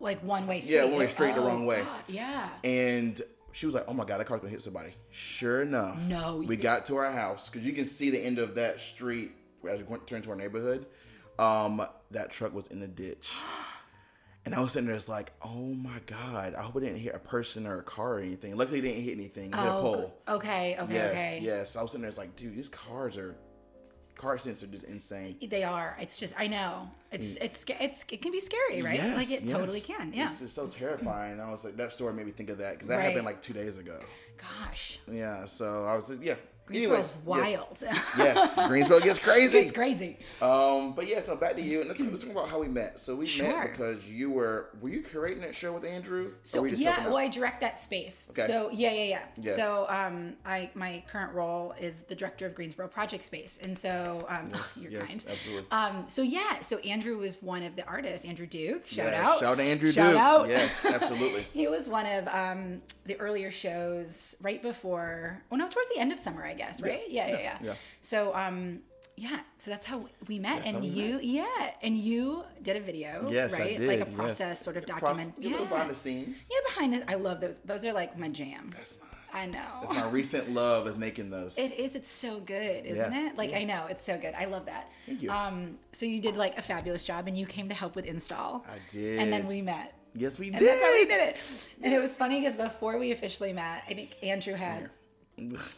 Like 0.00 0.20
one 0.22 0.46
way 0.46 0.60
straight. 0.60 0.74
Yeah, 0.76 0.84
one 0.84 0.98
way 0.98 1.08
straight 1.08 1.34
the 1.34 1.40
Oh, 1.40 1.46
wrong 1.46 1.64
way. 1.66 1.82
God, 1.82 2.02
Yeah. 2.08 2.48
and 2.64 3.20
she 3.52 3.66
was 3.66 3.74
like, 3.74 3.84
"Oh 3.86 3.92
my 3.92 4.04
god, 4.04 4.18
that 4.18 4.26
car's 4.26 4.40
gonna 4.40 4.50
hit 4.50 4.62
somebody." 4.62 4.94
Sure 5.10 5.62
enough, 5.62 6.00
No, 6.08 6.38
we 6.38 6.56
got 6.56 6.86
to 6.86 6.96
our 6.96 7.12
house 7.12 7.48
because 7.48 7.64
you 7.66 7.72
can 7.72 7.86
see 7.86 8.10
the 8.10 8.18
end 8.18 8.38
of 8.38 8.56
that 8.56 8.80
street 8.80 9.30
as 9.68 9.80
we 9.82 9.96
turn 10.06 10.20
to 10.22 10.30
our 10.30 10.36
neighborhood. 10.36 10.86
Um, 11.38 11.84
that 12.10 12.30
truck 12.30 12.52
was 12.52 12.66
in 12.68 12.80
the 12.80 12.88
ditch, 12.88 13.30
and 14.44 14.54
I 14.54 14.60
was 14.60 14.72
sitting 14.72 14.86
there, 14.86 14.96
it's 14.96 15.08
like, 15.08 15.32
"Oh 15.42 15.72
my 15.74 15.98
god, 16.06 16.54
I 16.54 16.62
hope 16.62 16.76
it 16.76 16.80
didn't 16.80 16.98
hit 16.98 17.14
a 17.14 17.18
person 17.18 17.66
or 17.66 17.78
a 17.78 17.82
car 17.82 18.14
or 18.14 18.20
anything." 18.20 18.56
Luckily, 18.56 18.78
it 18.80 18.82
didn't 18.82 19.02
hit 19.02 19.12
anything. 19.14 19.52
It 19.52 19.56
hit 19.56 19.64
a 19.64 19.72
Oh, 19.72 19.80
pole. 19.80 20.14
okay, 20.36 20.76
okay, 20.80 20.94
yes, 20.94 21.10
okay. 21.12 21.38
yes. 21.42 21.76
I 21.76 21.82
was 21.82 21.90
sitting 21.92 22.02
there, 22.02 22.08
it's 22.10 22.18
like, 22.18 22.36
dude, 22.36 22.54
these 22.56 22.68
cars 22.68 23.16
are 23.16 23.36
car 24.16 24.34
accidents 24.34 24.62
are 24.62 24.68
just 24.68 24.84
insane. 24.84 25.36
They 25.48 25.64
are. 25.64 25.96
It's 26.00 26.16
just 26.16 26.34
I 26.38 26.46
know. 26.46 26.88
It's 27.10 27.36
it's 27.36 27.64
it's 27.80 28.04
it 28.10 28.22
can 28.22 28.30
be 28.32 28.40
scary, 28.40 28.80
right? 28.80 29.00
Mm. 29.00 29.04
Yes, 29.04 29.16
like 29.16 29.30
it 29.42 29.48
totally 29.48 29.80
can. 29.80 30.12
Yeah. 30.12 30.24
It's 30.26 30.40
just 30.40 30.54
so 30.54 30.66
terrifying. 30.68 31.40
I 31.40 31.50
was 31.50 31.64
like, 31.64 31.76
that 31.78 31.92
story 31.92 32.12
made 32.14 32.26
me 32.26 32.32
think 32.32 32.48
of 32.50 32.58
that 32.58 32.74
because 32.74 32.88
that 32.88 32.96
Right. 32.98 33.04
happened 33.06 33.24
like 33.26 33.42
two 33.42 33.52
days 33.52 33.76
ago. 33.78 33.98
Gosh. 34.36 35.00
Yeah, 35.10 35.46
so 35.46 35.84
I 35.84 35.96
was 35.96 36.12
yeah. 36.22 36.36
Greensboro's 36.66 37.18
Anyways, 37.26 37.42
yes. 37.44 37.84
wild. 37.84 37.84
Yes, 38.18 38.56
Greensboro 38.68 39.00
gets 39.00 39.18
crazy. 39.18 39.58
it's 39.58 39.72
crazy. 39.72 40.18
Um, 40.40 40.94
but 40.94 41.06
yeah, 41.06 41.22
so 41.22 41.36
back 41.36 41.56
to 41.56 41.62
you, 41.62 41.80
and 41.80 41.88
let's, 41.88 42.00
let's 42.00 42.22
talk 42.22 42.30
about 42.32 42.48
how 42.48 42.58
we 42.60 42.68
met. 42.68 42.98
So 43.00 43.14
we 43.16 43.26
Sure. 43.26 43.48
met 43.48 43.70
because 43.72 44.06
you 44.08 44.30
were 44.30 44.70
were 44.80 44.88
you 44.88 45.02
curating 45.02 45.40
that 45.42 45.54
show 45.54 45.72
with 45.74 45.84
Andrew? 45.84 46.32
So 46.42 46.64
yeah, 46.64 47.06
well. 47.06 47.18
I 47.18 47.28
direct 47.28 47.60
that 47.60 47.78
space. 47.78 48.28
Okay. 48.30 48.46
So 48.46 48.70
yeah, 48.72 48.92
yeah, 48.92 49.04
yeah. 49.04 49.20
Yes. 49.36 49.56
So 49.56 49.86
um, 49.90 50.34
I 50.46 50.70
my 50.74 51.02
current 51.10 51.34
role 51.34 51.74
is 51.78 52.02
the 52.02 52.14
director 52.14 52.46
of 52.46 52.54
Greensboro 52.54 52.88
Project 52.88 53.24
Space, 53.24 53.58
and 53.62 53.76
so 53.78 54.24
um, 54.30 54.52
you're 54.80 54.92
yes, 54.92 55.06
kind. 55.08 55.24
absolutely. 55.30 55.66
Um, 55.70 56.04
so 56.08 56.22
yeah, 56.22 56.60
so 56.62 56.78
Andrew 56.78 57.18
was 57.18 57.36
one 57.42 57.62
of 57.62 57.76
the 57.76 57.84
artists. 57.86 58.24
Andrew 58.26 58.46
Duke, 58.46 58.86
shout 58.86 59.12
Yeah, 59.12 59.28
out, 59.28 59.40
shout 59.40 59.50
out 59.50 59.56
to 59.58 59.62
Andrew 59.64 59.92
shout 59.92 60.12
Duke. 60.12 60.20
out. 60.20 60.48
Yes, 60.48 60.84
absolutely. 60.86 61.46
he 61.52 61.66
was 61.68 61.88
one 61.88 62.06
of 62.06 62.26
um, 62.28 62.80
the 63.04 63.16
earlier 63.20 63.50
shows 63.50 64.34
right 64.40 64.62
before. 64.62 65.42
Oh 65.52 65.56
no, 65.56 65.68
towards 65.68 65.88
the 65.94 66.00
end 66.00 66.12
of 66.12 66.18
summer, 66.18 66.44
I 66.44 66.53
guess. 66.54 66.80
Right? 66.80 67.02
Yeah, 67.08 67.28
yeah, 67.28 67.38
yeah. 67.40 67.58
yeah. 67.62 67.74
So 68.00 68.34
um, 68.34 68.80
yeah, 69.16 69.40
so 69.58 69.70
that's 69.70 69.86
how 69.86 70.06
we 70.26 70.38
met, 70.40 70.64
That's 70.64 70.74
and 70.74 70.84
you, 70.84 71.20
yeah, 71.22 71.70
and 71.82 71.96
you 71.96 72.42
did 72.62 72.76
a 72.76 72.80
video, 72.80 73.28
Yes, 73.30 73.54
I 73.54 73.58
right? 73.60 73.80
Like 73.80 74.00
a 74.00 74.06
yes. 74.06 74.12
process 74.14 74.60
sort 74.60 74.76
of 74.76 74.86
document. 74.86 75.34
a 75.38 75.40
little 75.48 75.66
behind 75.66 75.88
the 75.88 75.94
scenes. 75.94 76.48
Yeah, 76.50 76.58
behind 76.74 76.94
this, 76.94 77.04
I 77.06 77.14
love 77.14 77.40
those. 77.40 77.60
Those 77.64 77.84
are 77.84 77.92
like 77.92 78.18
my 78.18 78.28
jam. 78.28 78.70
That's 78.76 78.94
my, 79.00 79.40
I 79.42 79.46
know. 79.46 79.60
that's 79.82 79.92
my 79.94 80.10
recent 80.10 80.50
love 80.52 80.88
of 80.88 80.98
making 80.98 81.30
those. 81.30 81.56
It 81.58 81.78
is. 81.78 81.94
It's 81.94 82.10
so 82.10 82.40
good, 82.40 82.84
isn't 82.86 83.12
Yeah, 83.12 83.28
it? 83.30 83.36
Like 83.38 83.52
I 83.54 83.62
know 83.62 83.86
it's 83.88 84.02
so 84.04 84.18
good. 84.18 84.34
I 84.34 84.46
love 84.46 84.66
that. 84.66 84.90
Thank 85.06 85.22
you. 85.22 85.30
Um, 85.30 85.78
so 85.92 86.06
you 86.06 86.20
did 86.20 86.36
like 86.36 86.58
a 86.58 86.62
fabulous 86.62 87.04
job, 87.04 87.28
and 87.28 87.38
you 87.38 87.46
came 87.46 87.68
to 87.68 87.74
help 87.74 87.94
with 87.94 88.06
install. 88.06 88.64
I 88.68 88.78
did. 88.90 89.20
And 89.20 89.32
then 89.32 89.46
we 89.46 89.62
met. 89.62 89.94
yes, 90.16 90.40
we 90.40 90.48
And 90.48 90.56
did. 90.58 90.66
that's 90.66 90.82
how 90.82 90.92
we 90.92 91.04
did 91.04 91.20
it. 91.28 91.36
And 91.84 91.92
it 91.94 92.00
was 92.00 92.16
funny 92.16 92.40
because 92.40 92.56
before 92.56 92.98
we 92.98 93.12
officially 93.12 93.52
met, 93.52 93.84
I 93.88 93.94
think 93.94 94.16
Andrew 94.24 94.54
had 94.54 94.90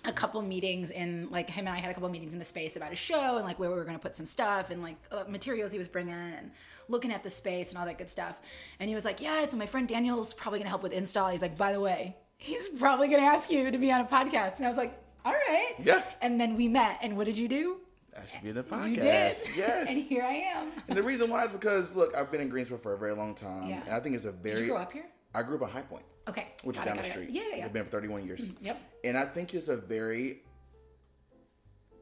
a 0.05 0.13
couple 0.13 0.43
meetings 0.43 0.91
in 0.91 1.29
like 1.31 1.49
him 1.49 1.67
and 1.67 1.75
I 1.75 1.79
had 1.79 1.91
a 1.91 1.95
couple 1.95 2.09
meetings 2.09 2.33
in 2.33 2.39
the 2.39 2.45
space 2.45 2.77
about 2.77 2.93
a 2.93 2.97
show 2.97 3.37
and 3.37 3.45
like 3.45 3.59
where 3.59 3.71
we 3.71 3.77
were 3.77 3.85
going 3.85 3.97
to 3.97 4.03
put 4.03 4.15
some 4.17 4.27
stuff 4.27 4.71
and 4.71 4.83
like 4.83 4.97
uh, 5.11 5.25
materials 5.29 5.73
he 5.73 5.79
was 5.79 5.89
bringing 5.89 6.13
and 6.15 6.51
looking 6.89 7.11
at 7.11 7.23
the 7.25 7.31
space 7.31 7.71
and 7.71 7.79
all 7.79 7.87
that 7.87 7.99
good 7.99 8.11
stuff. 8.11 8.39
And 8.79 8.89
he 8.89 8.95
was 8.95 9.05
like, 9.05 9.21
"Yeah, 9.21 9.45
so 9.47 9.57
my 9.57 9.67
friend 9.67 9.89
Daniel's 9.89 10.35
probably 10.35 10.59
going 10.59 10.67
to 10.67 10.71
help 10.71 10.83
with 10.83 10.93
install." 10.93 11.31
He's 11.31 11.43
like, 11.43 11.57
"By 11.57 11.73
the 11.73 11.81
way, 11.81 12.17
he's 12.37 12.69
probably 12.69 13.09
going 13.09 13.21
to 13.21 13.27
ask 13.27 13.51
you 13.51 13.71
to 13.71 13.79
be 13.79 13.91
on 13.91 14.01
a 14.03 14.05
podcast." 14.05 14.59
And 14.59 14.67
I 14.67 14.69
was 14.69 14.79
like, 14.79 14.97
"All 15.25 15.33
right." 15.33 15.75
Yeah. 15.83 16.03
And 16.21 16.41
then 16.41 16.55
we 16.57 16.69
met, 16.69 16.99
and 17.03 17.17
what 17.17 17.25
did 17.27 17.39
you 17.39 17.49
do? 17.49 17.79
I 18.17 18.27
should 18.27 18.43
be 18.43 18.49
in 18.51 18.55
the 18.55 18.63
podcast. 18.63 18.89
You 18.89 18.95
did. 18.95 19.57
Yes. 19.57 19.91
and 19.91 20.03
here 20.03 20.23
I 20.23 20.33
am. 20.33 20.69
And 20.89 20.97
the 20.97 21.03
reason 21.03 21.29
why 21.29 21.45
is 21.45 21.51
because 21.51 21.95
look, 21.97 22.15
I've 22.17 22.31
been 22.31 22.41
in 22.41 22.49
Greensboro 22.49 22.79
for 22.79 22.93
a 22.95 22.99
very 22.99 23.15
long 23.15 23.35
time, 23.35 23.69
Yeah. 23.69 23.83
and 23.87 23.95
I 23.95 24.01
think 24.01 24.15
it's 24.17 24.25
a 24.27 24.33
very. 24.33 24.57
Did 24.57 24.65
you 24.67 24.73
grow 24.73 24.83
up 24.83 24.93
here? 24.93 25.07
I 25.35 25.43
grew 25.43 25.57
up 25.57 25.63
in 25.63 25.69
High 25.69 25.83
Point, 25.83 26.05
Okay. 26.28 26.49
which 26.64 26.76
Got 26.76 26.83
is 26.83 26.87
it, 26.87 26.95
down 26.95 26.97
the 27.02 27.06
it, 27.09 27.11
street. 27.11 27.30
Yeah, 27.30 27.42
yeah, 27.50 27.56
yeah. 27.56 27.64
I've 27.66 27.73
been 27.73 27.85
for 27.85 27.90
31 27.90 28.26
years. 28.26 28.49
Mm-hmm, 28.49 28.64
yep. 28.64 28.80
And 29.04 29.16
I 29.16 29.25
think 29.25 29.54
it's 29.54 29.68
a 29.68 29.76
very. 29.76 30.42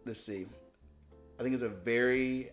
Let's 0.07 0.21
see. 0.21 0.47
I 1.39 1.43
think 1.43 1.55
it's 1.55 1.63
a 1.65 1.69
very 1.69 2.51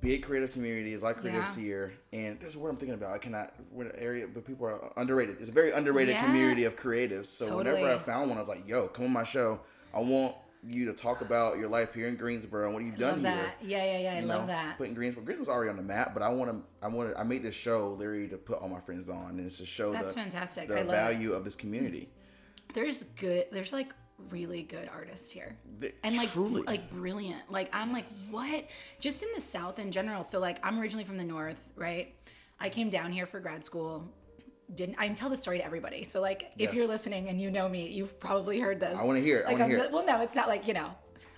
big 0.00 0.22
creative 0.22 0.52
community. 0.52 0.90
There's 0.90 1.02
a 1.02 1.06
lot 1.06 1.16
of 1.16 1.24
creatives 1.24 1.56
Yeah. 1.56 1.62
here, 1.62 1.92
and 2.12 2.38
there's 2.40 2.54
a 2.54 2.58
word 2.58 2.70
I'm 2.70 2.76
thinking 2.76 2.94
about. 2.94 3.12
I 3.12 3.18
cannot. 3.18 3.54
An 3.76 3.90
area, 3.96 4.26
but 4.26 4.44
people 4.46 4.66
are 4.66 4.92
underrated. 4.96 5.36
It's 5.40 5.48
a 5.48 5.52
very 5.52 5.72
underrated 5.72 6.14
Yeah. 6.14 6.24
community 6.24 6.64
of 6.64 6.76
creatives. 6.76 7.26
So 7.26 7.56
whenever 7.56 7.86
I 7.86 7.98
found 7.98 8.28
one, 8.30 8.38
I 8.38 8.40
was 8.40 8.48
like, 8.48 8.66
"Yo, 8.68 8.88
come 8.88 9.06
on 9.06 9.12
my 9.12 9.24
show. 9.24 9.60
I 9.92 10.00
want 10.00 10.36
you 10.66 10.86
to 10.86 10.92
talk 10.92 11.20
about 11.20 11.58
your 11.58 11.68
life 11.68 11.94
here 11.94 12.08
in 12.08 12.16
Greensboro 12.16 12.66
and 12.66 12.74
what 12.74 12.82
you've 12.84 12.98
done 12.98 13.22
Love 13.22 13.32
here." 13.34 13.42
that. 13.44 13.56
Yeah, 13.62 13.84
yeah, 13.84 13.98
yeah. 13.98 14.12
I 14.14 14.20
you 14.20 14.26
love 14.26 14.42
know, 14.42 14.46
that. 14.48 14.78
Putting 14.78 14.94
Greensboro, 14.94 15.24
Greensboro's 15.24 15.48
already 15.48 15.70
on 15.70 15.76
the 15.76 15.82
map, 15.82 16.14
but 16.14 16.22
I 16.22 16.28
want 16.28 16.50
to, 16.50 16.62
I 16.84 16.88
want 16.88 17.10
to, 17.12 17.18
I 17.18 17.22
made 17.22 17.42
this 17.42 17.54
show 17.54 17.92
literally 17.98 18.28
to 18.28 18.36
put 18.36 18.58
all 18.60 18.68
my 18.68 18.80
friends 18.80 19.08
on, 19.08 19.30
and 19.30 19.40
it's 19.46 19.58
to 19.58 19.66
show 19.66 19.92
That's 19.92 20.08
the 20.08 20.14
fantastic. 20.14 20.68
the 20.68 20.74
I 20.74 20.78
love 20.82 20.88
it. 20.88 20.92
value 20.92 21.32
of 21.32 21.44
this 21.44 21.54
community. 21.56 22.08
there's 22.74 23.04
good 23.04 23.46
there's 23.52 23.72
like 23.72 23.92
really 24.30 24.62
good 24.62 24.88
artists 24.92 25.30
here 25.30 25.56
Th- 25.80 25.94
and 26.02 26.16
like 26.16 26.30
truly. 26.32 26.62
like 26.62 26.90
brilliant 26.90 27.40
like 27.52 27.70
i'm 27.72 27.92
like 27.92 28.06
what 28.32 28.64
just 28.98 29.22
in 29.22 29.28
the 29.36 29.40
south 29.40 29.78
in 29.78 29.92
general 29.92 30.24
so 30.24 30.40
like 30.40 30.58
i'm 30.66 30.80
originally 30.80 31.04
from 31.04 31.18
the 31.18 31.24
north 31.24 31.70
right 31.76 32.12
i 32.58 32.68
came 32.68 32.90
down 32.90 33.12
here 33.12 33.26
for 33.26 33.38
grad 33.38 33.64
school 33.64 34.04
didn't 34.74 34.96
I 34.98 35.08
tell 35.10 35.30
this 35.30 35.40
story 35.40 35.58
to 35.58 35.64
everybody. 35.64 36.04
So 36.04 36.20
like 36.20 36.50
if 36.58 36.70
Yes. 36.70 36.74
you're 36.74 36.86
listening 36.86 37.28
and 37.28 37.40
you 37.40 37.50
know 37.50 37.68
me, 37.68 37.88
you've 37.88 38.18
probably 38.20 38.60
heard 38.60 38.80
this. 38.80 39.00
I 39.00 39.04
wanna 39.04 39.20
hear 39.20 39.38
it. 39.40 39.46
I 39.46 39.48
Like, 39.48 39.52
wanna 39.54 39.64
I'm 39.64 39.70
hear 39.70 39.78
it. 39.84 39.92
Well, 39.92 40.04
no, 40.04 40.20
it's 40.22 40.34
not 40.34 40.48
like, 40.48 40.66
you 40.68 40.74
know, 40.74 40.90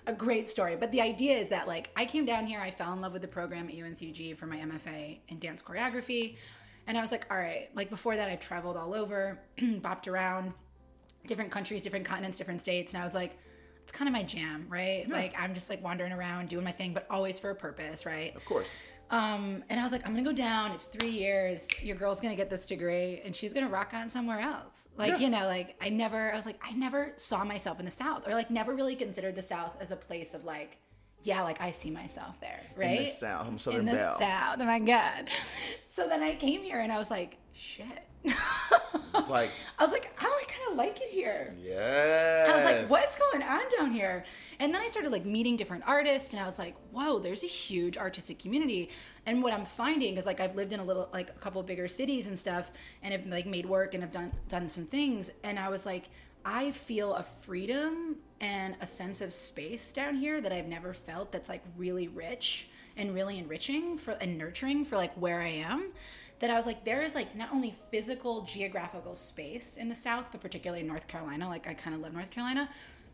a 0.07 0.13
great 0.13 0.49
story. 0.49 0.75
But 0.75 0.91
the 0.91 1.01
idea 1.01 1.37
is 1.37 1.49
that 1.49 1.67
like 1.67 1.89
I 1.95 2.05
came 2.05 2.25
down 2.25 2.45
here, 2.47 2.59
I 2.59 2.71
fell 2.71 2.91
in 2.93 3.01
love 3.01 3.13
with 3.13 3.21
the 3.21 3.27
program 3.27 3.67
at 3.69 3.75
UNCG 3.75 4.35
for 4.35 4.47
my 4.47 4.57
MFA 4.57 5.19
in 5.29 5.39
dance 5.39 5.61
choreography. 5.61 6.37
And 6.87 6.97
I 6.97 7.01
was 7.01 7.11
like, 7.11 7.25
all 7.31 7.37
right, 7.37 7.69
like 7.75 7.89
before 7.89 8.15
that 8.15 8.27
I've 8.27 8.39
traveled 8.41 8.75
all 8.75 8.93
over, 8.93 9.39
bopped 9.59 10.07
around, 10.07 10.53
different 11.27 11.51
countries, 11.51 11.81
different 11.83 12.05
continents, 12.05 12.37
different 12.37 12.59
states. 12.61 12.93
And 12.93 13.01
I 13.01 13.05
was 13.05 13.13
like, 13.13 13.37
it's 13.83 13.91
kind 13.91 14.07
of 14.09 14.13
my 14.13 14.23
jam, 14.23 14.65
right? 14.69 15.07
Like 15.09 15.33
I'm 15.39 15.53
just 15.53 15.69
like 15.69 15.83
wandering 15.83 16.11
around 16.11 16.49
doing 16.49 16.63
my 16.65 16.71
thing, 16.71 16.93
but 16.93 17.05
always 17.09 17.39
for 17.39 17.49
a 17.51 17.55
purpose, 17.55 18.05
right? 18.05 18.35
Of 18.35 18.43
course. 18.45 18.69
Um, 19.11 19.63
and 19.69 19.79
I 19.79 19.83
was 19.83 19.91
like, 19.91 20.05
I'm 20.07 20.13
gonna 20.13 20.23
go 20.23 20.31
down. 20.31 20.71
It's 20.71 20.85
three 20.85 21.09
years. 21.09 21.67
Your 21.83 21.95
girl's 21.97 22.19
gonna 22.21 22.35
get 22.35 22.49
this 22.49 22.65
degree, 22.65 23.21
and 23.25 23.35
she's 23.35 23.51
gonna 23.53 23.67
rock 23.67 23.93
on 23.93 24.09
somewhere 24.09 24.39
else. 24.39 24.87
Like, 24.97 25.09
Yeah. 25.09 25.17
you 25.19 25.29
know, 25.29 25.45
like 25.47 25.75
I 25.81 25.89
never. 25.89 26.31
I 26.31 26.35
was 26.35 26.45
like, 26.45 26.59
I 26.65 26.71
never 26.73 27.13
saw 27.17 27.43
myself 27.43 27.77
in 27.79 27.85
the 27.85 27.91
South, 27.91 28.27
or 28.27 28.33
like 28.33 28.49
never 28.49 28.73
really 28.73 28.95
considered 28.95 29.35
the 29.35 29.43
South 29.43 29.73
as 29.81 29.91
a 29.91 29.97
place 29.97 30.33
of 30.33 30.45
like, 30.45 30.77
yeah, 31.23 31.41
like 31.43 31.61
I 31.61 31.71
see 31.71 31.91
myself 31.91 32.39
there, 32.39 32.61
right? 32.77 32.99
In 32.99 33.05
the 33.05 33.09
South, 33.11 33.47
I'm 33.47 33.59
Southern 33.59 33.81
in 33.81 33.85
the 33.87 33.91
Belle. 33.93 34.17
South. 34.17 34.57
Oh 34.59 34.65
my 34.65 34.79
god. 34.79 35.29
So 35.85 36.07
then 36.07 36.23
I 36.23 36.35
came 36.35 36.63
here, 36.63 36.79
and 36.79 36.89
I 36.89 36.97
was 36.97 37.11
like, 37.11 37.35
shit. 37.53 37.85
It's 38.23 39.29
like, 39.29 39.51
I 39.79 39.83
was 39.83 39.91
like, 39.91 40.11
oh, 40.21 40.39
I 40.41 40.43
kind 40.45 40.71
of 40.71 40.77
like 40.77 40.99
it 41.01 41.09
here. 41.09 41.55
yes. 41.61 42.49
I 42.49 42.55
was 42.55 42.65
like, 42.65 42.89
what's 42.89 43.19
going 43.19 43.43
on 43.43 43.61
down 43.77 43.91
here? 43.91 44.25
And 44.59 44.73
then 44.73 44.81
I 44.81 44.87
started 44.87 45.11
like 45.11 45.25
meeting 45.25 45.57
different 45.57 45.83
artists, 45.87 46.33
and 46.33 46.41
I 46.41 46.45
was 46.45 46.59
like, 46.59 46.75
whoa, 46.91 47.19
there's 47.19 47.43
a 47.43 47.47
huge 47.47 47.97
artistic 47.97 48.39
community. 48.39 48.89
And 49.25 49.43
what 49.43 49.53
I'm 49.53 49.65
finding 49.65 50.17
is 50.17 50.25
like 50.25 50.39
I've 50.39 50.55
lived 50.55 50.73
in 50.73 50.79
a 50.79 50.83
little 50.83 51.09
like 51.13 51.29
a 51.29 51.33
couple 51.39 51.61
bigger 51.63 51.87
cities 51.87 52.27
and 52.27 52.39
stuff, 52.39 52.71
and 53.01 53.13
have 53.13 53.25
like 53.27 53.45
made 53.45 53.65
work 53.65 53.93
and 53.93 54.03
have 54.03 54.11
done 54.11 54.31
done 54.49 54.69
some 54.69 54.85
things. 54.85 55.31
And 55.43 55.57
I 55.59 55.69
was 55.69 55.85
like, 55.85 56.09
I 56.45 56.71
feel 56.71 57.13
a 57.13 57.23
freedom 57.23 58.17
and 58.39 58.75
a 58.81 58.87
sense 58.87 59.21
of 59.21 59.31
space 59.33 59.93
down 59.93 60.15
here 60.15 60.41
that 60.41 60.51
I've 60.51 60.67
never 60.67 60.93
felt. 60.93 61.31
That's 61.31 61.49
like 61.49 61.63
really 61.77 62.07
rich 62.07 62.69
and 62.97 63.13
really 63.13 63.37
enriching 63.37 63.97
for 63.97 64.11
and 64.11 64.37
nurturing 64.37 64.85
for 64.85 64.95
like 64.95 65.13
where 65.15 65.41
I 65.41 65.49
am 65.49 65.91
that 66.41 66.49
I 66.49 66.55
was 66.55 66.65
like, 66.65 66.83
there 66.85 67.03
is 67.03 67.15
like 67.15 67.35
not 67.35 67.53
only 67.53 67.73
physical 67.91 68.41
geographical 68.41 69.13
space 69.15 69.77
in 69.77 69.89
the 69.89 69.95
South, 69.95 70.25
but 70.31 70.41
particularly 70.41 70.81
in 70.81 70.87
North 70.87 71.07
Carolina. 71.07 71.47
Like 71.47 71.67
I 71.67 71.73
kind 71.75 71.95
of 71.95 72.01
love 72.01 72.13
North 72.13 72.31
Carolina, 72.31 72.67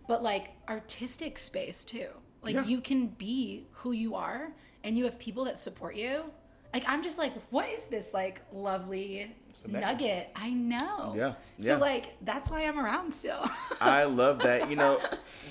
but 0.08 0.24
like 0.24 0.52
artistic 0.68 1.38
space 1.38 1.84
too. 1.84 2.08
Like 2.42 2.56
Yeah. 2.56 2.66
you 2.66 2.80
can 2.82 3.08
be 3.08 3.68
who 3.74 3.92
you 3.92 4.16
are, 4.16 4.54
and 4.84 4.98
you 4.98 5.04
have 5.04 5.20
people 5.20 5.44
that 5.46 5.60
support 5.60 5.96
you. 5.96 6.24
Like 6.74 6.86
I'm 6.88 7.04
just 7.04 7.18
like, 7.18 7.34
what 7.50 7.68
is 7.70 7.88
this 7.88 8.14
like 8.14 8.42
lovely 8.54 9.36
nugget? 9.68 10.30
I 10.36 10.50
know. 10.52 11.14
Yeah, 11.18 11.34
yeah. 11.58 11.74
So 11.76 11.80
like 11.82 12.14
that's 12.24 12.50
why 12.50 12.62
I'm 12.64 12.80
around 12.80 13.14
still. 13.14 13.50
I 13.82 14.06
love 14.06 14.40
that. 14.40 14.70
You 14.70 14.78
know, 14.78 15.00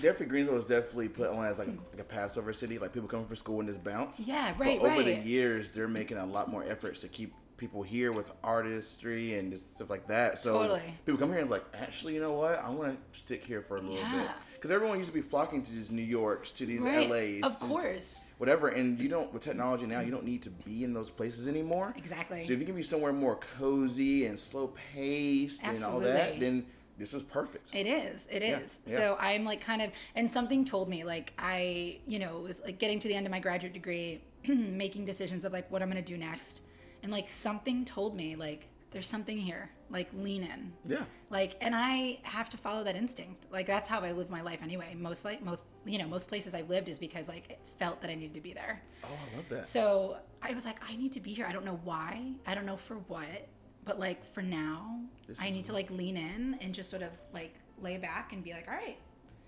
definitely 0.00 0.26
Greensboro 0.26 0.56
is 0.58 0.64
definitely 0.64 1.08
put 1.08 1.28
on 1.28 1.44
as 1.44 1.58
like 1.58 1.68
a, 1.68 1.72
like 1.92 2.00
a 2.00 2.04
Passover 2.04 2.54
city. 2.54 2.78
Like 2.78 2.92
people 2.94 3.08
coming 3.08 3.26
for 3.26 3.36
school 3.36 3.60
and 3.60 3.68
just 3.68 3.84
bounce. 3.84 4.20
Yeah, 4.20 4.54
right, 4.58 4.80
But 4.80 4.92
over 4.92 5.02
the 5.02 5.16
years, 5.16 5.70
they're 5.72 5.88
making 5.88 6.16
a 6.16 6.24
lot 6.26 6.48
more 6.48 6.64
efforts 6.64 7.00
to 7.00 7.08
keep 7.08 7.34
people 7.56 7.82
here 7.82 8.12
with 8.12 8.30
artistry 8.44 9.34
and 9.34 9.50
just 9.50 9.76
stuff 9.76 9.90
like 9.90 10.06
that. 10.08 10.38
So 10.38 10.52
Totally. 10.52 10.82
people 11.04 11.18
come 11.18 11.30
here 11.30 11.40
and 11.40 11.50
like, 11.50 11.64
actually, 11.74 12.14
you 12.14 12.20
know 12.20 12.32
what? 12.32 12.62
I 12.62 12.68
want 12.70 12.98
to 13.12 13.18
stick 13.18 13.44
here 13.44 13.62
for 13.62 13.76
a 13.76 13.80
little 13.80 13.96
bit 13.96 14.28
because 14.54 14.70
everyone 14.70 14.98
used 14.98 15.10
to 15.10 15.14
be 15.14 15.22
flocking 15.22 15.62
to 15.62 15.72
these 15.72 15.90
New 15.90 16.02
Yorks, 16.02 16.52
to 16.52 16.66
these 16.66 16.80
right. 16.80 17.08
LAs, 17.08 17.42
Of 17.42 17.58
course. 17.60 18.24
whatever. 18.38 18.68
And 18.68 19.00
you 19.00 19.08
don't 19.08 19.32
with 19.32 19.42
technology 19.42 19.86
now, 19.86 20.00
you 20.00 20.10
don't 20.10 20.24
need 20.24 20.42
to 20.42 20.50
be 20.50 20.84
in 20.84 20.92
those 20.92 21.10
places 21.10 21.48
anymore. 21.48 21.94
Exactly. 21.96 22.42
So 22.44 22.52
if 22.52 22.60
you 22.60 22.66
can 22.66 22.74
be 22.74 22.82
somewhere 22.82 23.12
more 23.12 23.36
cozy 23.36 24.26
and 24.26 24.38
slow 24.38 24.72
paced 24.92 25.62
and 25.64 25.82
all 25.84 26.00
that, 26.00 26.40
then 26.40 26.66
this 26.98 27.12
is 27.12 27.22
perfect. 27.22 27.74
It 27.74 27.86
is. 27.86 28.26
It 28.30 28.42
is. 28.42 28.80
Yeah, 28.86 28.92
yeah. 28.92 28.98
So 28.98 29.16
I'm 29.20 29.44
like 29.44 29.60
kind 29.60 29.82
of, 29.82 29.90
and 30.14 30.30
something 30.30 30.64
told 30.64 30.88
me 30.88 31.04
like 31.04 31.32
I, 31.38 31.98
you 32.06 32.18
know, 32.18 32.38
was 32.38 32.60
like 32.64 32.78
getting 32.78 32.98
to 33.00 33.08
the 33.08 33.14
end 33.14 33.26
of 33.26 33.30
my 33.30 33.40
graduate 33.40 33.72
degree, 33.74 34.22
making 34.48 35.04
decisions 35.04 35.44
of 35.44 35.52
like 35.52 35.70
what 35.70 35.82
I'm 35.82 35.90
going 35.90 36.02
to 36.02 36.12
do 36.12 36.18
next, 36.18 36.62
and 37.06 37.12
like 37.12 37.28
something 37.28 37.84
told 37.84 38.16
me 38.16 38.34
like 38.34 38.66
there's 38.90 39.06
something 39.06 39.38
here, 39.38 39.70
like 39.90 40.08
lean 40.12 40.42
in. 40.42 40.72
Yeah. 40.84 41.04
Like, 41.30 41.56
and 41.60 41.72
I 41.72 42.18
have 42.22 42.50
to 42.50 42.56
follow 42.56 42.82
that 42.82 42.96
instinct. 42.96 43.46
Like 43.52 43.66
that's 43.66 43.88
how 43.88 44.00
I 44.00 44.10
live 44.10 44.28
my 44.28 44.40
life 44.40 44.58
anyway. 44.60 44.96
Most 44.98 45.24
like 45.24 45.40
most, 45.40 45.66
you 45.84 45.98
know, 45.98 46.08
most 46.08 46.28
places 46.28 46.52
I've 46.52 46.68
lived 46.68 46.88
is 46.88 46.98
because 46.98 47.28
like 47.28 47.48
it 47.48 47.60
felt 47.78 48.00
that 48.02 48.10
I 48.10 48.16
needed 48.16 48.34
to 48.34 48.40
be 48.40 48.54
there. 48.54 48.82
Oh, 49.04 49.06
I 49.06 49.36
love 49.36 49.48
that. 49.50 49.68
So 49.68 50.16
I 50.42 50.52
was 50.52 50.64
like, 50.64 50.78
I 50.88 50.96
need 50.96 51.12
to 51.12 51.20
be 51.20 51.32
here. 51.32 51.46
I 51.48 51.52
don't 51.52 51.64
know 51.64 51.78
why. 51.84 52.32
I 52.44 52.56
don't 52.56 52.66
know 52.66 52.76
for 52.76 52.96
what. 53.06 53.46
But 53.84 54.00
like 54.00 54.24
for 54.34 54.42
now, 54.42 54.98
This 55.28 55.40
I 55.40 55.50
need 55.50 55.66
to 55.66 55.72
like 55.72 55.88
lean 55.92 56.16
in 56.16 56.58
and 56.60 56.74
just 56.74 56.90
sort 56.90 57.02
of 57.02 57.10
like 57.32 57.54
lay 57.80 57.98
back 57.98 58.32
and 58.32 58.42
be 58.42 58.52
like, 58.52 58.66
all 58.66 58.74
right. 58.74 58.98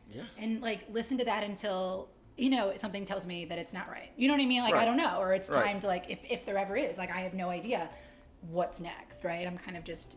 yes. 0.09 0.27
And 0.41 0.63
like 0.63 0.87
listen 0.93 1.19
to 1.19 1.25
that 1.25 1.43
until, 1.43 2.09
you 2.39 2.51
know, 2.51 2.73
something 2.77 3.05
tells 3.05 3.27
me 3.27 3.45
that 3.47 3.59
it's 3.59 3.73
not 3.73 3.89
right. 3.89 4.11
You 4.17 4.29
know 4.29 4.35
what 4.35 4.43
I 4.43 4.47
mean? 4.47 4.63
Like, 4.63 4.75
I 4.75 4.85
don't 4.85 4.97
know. 4.97 5.19
Or 5.19 5.33
it's 5.35 5.51
Right. 5.51 5.65
time 5.67 5.81
to 5.81 5.87
like, 5.89 6.07
if, 6.09 6.21
if 6.29 6.47
there 6.47 6.57
ever 6.57 6.77
is, 6.77 6.97
like, 6.97 7.11
I 7.15 7.21
have 7.21 7.35
no 7.35 7.51
idea 7.51 7.91
what's 8.51 8.81
next, 8.81 9.25
right? 9.25 9.47
I'm 9.47 9.59
kind 9.59 9.77
of 9.77 9.85
just 9.85 10.17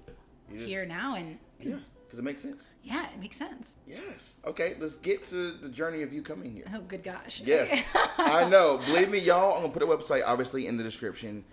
just- 0.53 0.65
here 0.65 0.85
now. 0.85 1.15
And 1.15 1.37
yeah, 1.59 1.77
because 2.05 2.19
it 2.19 2.23
makes 2.23 2.41
sense. 2.41 2.67
yeah, 2.83 3.07
it 3.13 3.19
makes 3.19 3.37
sense. 3.37 3.75
Yes. 3.87 4.37
Okay, 4.45 4.75
let's 4.79 4.97
get 4.97 5.25
to 5.27 5.51
the 5.53 5.69
journey 5.69 6.03
of 6.03 6.13
you 6.13 6.21
coming 6.21 6.51
here. 6.53 6.65
Oh, 6.73 6.81
good 6.81 7.03
gosh. 7.03 7.41
Yes, 7.43 7.95
I 8.17 8.47
know. 8.47 8.77
Believe 8.85 9.09
me, 9.09 9.17
y'all. 9.19 9.55
I'm 9.55 9.61
gonna 9.61 9.73
put 9.73 9.81
a 9.83 9.87
website 9.87 10.21
obviously 10.25 10.67
in 10.67 10.77
the 10.77 10.83
description. 10.83 11.43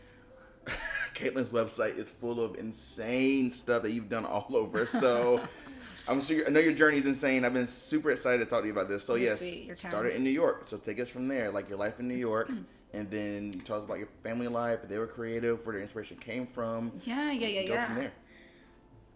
Caitlin's 1.14 1.52
website 1.52 1.96
is 1.96 2.10
full 2.10 2.40
of 2.44 2.56
insane 2.58 3.50
stuff 3.50 3.82
that 3.82 3.92
you've 3.92 4.08
done 4.10 4.24
all 4.26 4.54
over. 4.54 4.84
So 4.86 5.40
I'm 6.08 6.20
sure 6.20 6.46
I 6.46 6.50
know 6.50 6.60
your 6.60 6.72
journey 6.72 6.98
is 6.98 7.06
insane. 7.06 7.44
I've 7.44 7.52
been 7.52 7.66
super 7.66 8.10
excited 8.10 8.38
to 8.38 8.46
talk 8.46 8.62
to 8.62 8.66
you 8.66 8.72
about 8.72 8.88
this. 8.88 9.04
So 9.04 9.16
yes. 9.16 9.44
Started 9.76 10.16
in 10.16 10.24
New 10.24 10.30
York. 10.30 10.62
So 10.64 10.76
take 10.78 10.98
us 11.00 11.08
from 11.08 11.28
there, 11.28 11.50
like 11.50 11.68
your 11.68 11.78
life 11.78 12.00
in 12.00 12.08
New 12.08 12.16
York, 12.16 12.50
and 12.94 13.10
then 13.10 13.52
tell 13.64 13.76
us 13.76 13.84
about 13.84 13.98
your 13.98 14.08
family 14.22 14.48
life. 14.48 14.80
If 14.82 14.88
they 14.88 14.98
were 14.98 15.06
creative, 15.06 15.64
where 15.66 15.74
their 15.74 15.82
inspiration 15.82 16.16
came 16.16 16.46
from. 16.46 16.92
yeah, 17.02 17.30
yeah, 17.30 17.46
yeah, 17.48 17.68
Go 17.68 17.74
yeah. 17.74 17.86
from 17.86 17.94
there. 17.96 18.12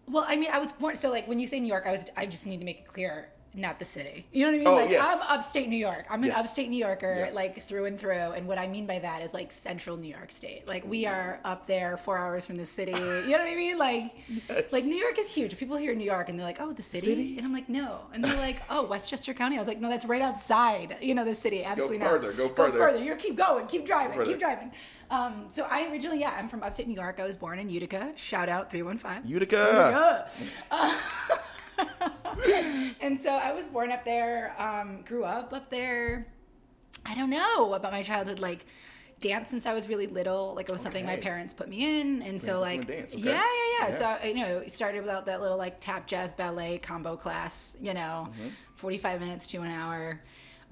Well, 0.07 0.25
I 0.27 0.35
mean, 0.35 0.49
I 0.51 0.59
was 0.59 0.71
born. 0.73 0.95
So, 0.97 1.09
like, 1.09 1.27
when 1.27 1.39
you 1.39 1.47
say 1.47 1.59
New 1.59 1.67
York, 1.67 1.85
I 1.87 1.91
was. 1.91 2.05
I 2.17 2.25
just 2.25 2.45
need 2.45 2.59
to 2.59 2.65
make 2.65 2.79
it 2.79 2.87
clear, 2.87 3.29
not 3.55 3.77
the 3.79 3.85
city. 3.85 4.25
You 4.31 4.45
know 4.45 4.51
what 4.51 4.55
I 4.55 4.57
mean? 4.59 4.67
Oh, 4.67 4.75
like, 4.75 4.89
yes. 4.89 5.21
I'm 5.21 5.37
upstate 5.37 5.69
New 5.69 5.77
York. 5.77 6.05
I'm 6.09 6.23
an 6.23 6.29
Yes. 6.29 6.39
upstate 6.39 6.69
New 6.69 6.77
Yorker, 6.77 7.27
Yeah. 7.29 7.33
like 7.35 7.67
through 7.67 7.85
and 7.85 7.99
through. 7.99 8.11
And 8.35 8.47
what 8.47 8.57
I 8.57 8.67
mean 8.67 8.87
by 8.87 8.99
that 8.99 9.21
is 9.21 9.33
like 9.33 9.51
central 9.51 9.95
New 9.97 10.07
York 10.07 10.31
State. 10.31 10.67
Like, 10.67 10.85
we 10.87 11.05
are 11.05 11.39
up 11.45 11.67
there, 11.67 11.95
four 11.97 12.17
hours 12.17 12.45
from 12.45 12.57
the 12.57 12.65
city. 12.65 12.91
You 12.93 12.97
know 12.97 13.37
what 13.37 13.41
I 13.41 13.55
mean? 13.55 13.77
Like, 13.83 14.13
Yes. 14.49 14.71
like 14.73 14.85
New 14.85 14.95
York 14.95 15.19
is 15.19 15.29
huge. 15.31 15.57
People 15.57 15.77
hear 15.77 15.93
New 15.93 16.03
York 16.05 16.29
and 16.29 16.39
they're 16.39 16.45
like, 16.45 16.59
"Oh, 16.61 16.73
the 16.73 16.83
city?" 16.83 17.05
City? 17.05 17.37
And 17.37 17.45
I'm 17.45 17.53
like, 17.53 17.69
"No." 17.69 18.01
And 18.13 18.23
they're 18.23 18.35
like, 18.37 18.57
"Oh, 18.69 18.83
Westchester 18.85 19.33
County." 19.33 19.55
I 19.57 19.59
was 19.59 19.67
like, 19.67 19.79
"No, 19.81 19.89
that's 19.89 20.05
right 20.05 20.21
outside. 20.21 20.97
You 21.01 21.13
know, 21.15 21.25
the 21.25 21.35
city. 21.35 21.63
Absolutely 21.63 21.99
further, 21.99 22.29
not. 22.29 22.37
go 22.37 22.47
further, 22.47 22.47
Go 22.47 22.55
further. 22.55 22.77
Go 22.79 22.85
further. 22.93 23.03
You 23.03 23.15
keep 23.15 23.35
going. 23.35 23.67
Keep 23.67 23.85
driving. 23.85 24.23
Keep 24.23 24.39
driving." 24.39 24.71
Um, 25.11 25.45
so 25.49 25.67
I 25.69 25.87
originally, 25.91 26.19
yeah, 26.21 26.33
I'm 26.39 26.47
from 26.49 26.63
upstate 26.63 26.87
New 26.87 26.95
York. 26.95 27.19
I 27.19 27.23
was 27.23 27.37
born 27.37 27.59
in 27.59 27.69
Utica. 27.69 28.13
Shout 28.15 28.49
out 28.49 28.71
315. 28.71 29.29
Utica. 29.29 30.27
Uh, 30.71 30.97
and 33.01 33.19
so 33.21 33.31
I 33.31 33.51
was 33.53 33.67
born 33.67 33.91
up 33.91 34.05
there, 34.05 34.53
um, 34.59 35.01
grew 35.03 35.23
up 35.23 35.53
up 35.53 35.69
there. 35.69 36.27
I 37.05 37.15
don't 37.15 37.29
know 37.29 37.73
about 37.73 37.91
my 37.91 38.03
childhood, 38.03 38.39
like 38.39 38.65
dance 39.19 39.49
since 39.49 39.65
I 39.65 39.73
was 39.73 39.87
really 39.87 40.07
little. 40.07 40.53
Like 40.55 40.69
it 40.69 40.71
was 40.71 40.81
something 40.81 41.05
my 41.05 41.17
parents 41.17 41.53
put 41.53 41.67
me 41.69 41.99
in, 41.99 42.21
and 42.21 42.41
so 42.41 42.61
put 42.61 42.67
you 42.67 42.73
in 42.73 42.77
like 42.79 42.87
dance, 42.87 43.13
okay. 43.13 43.23
yeah, 43.23 43.31
yeah, 43.33 43.41
yeah, 43.79 43.89
Yeah. 43.89 43.95
So 43.95 44.05
I, 44.05 44.25
you 44.27 44.35
know, 44.35 44.57
it 44.59 44.71
started 44.71 45.01
without 45.01 45.25
that 45.25 45.41
little 45.41 45.57
like 45.57 45.79
tap 45.79 46.07
jazz 46.07 46.33
ballet 46.33 46.77
combo 46.77 47.15
class. 47.17 47.75
You 47.81 47.93
know, 47.93 48.27
Mm-hmm. 48.31 48.47
forty 48.75 48.97
five 48.97 49.19
minutes 49.19 49.47
to 49.47 49.57
an 49.61 49.71
hour. 49.71 50.21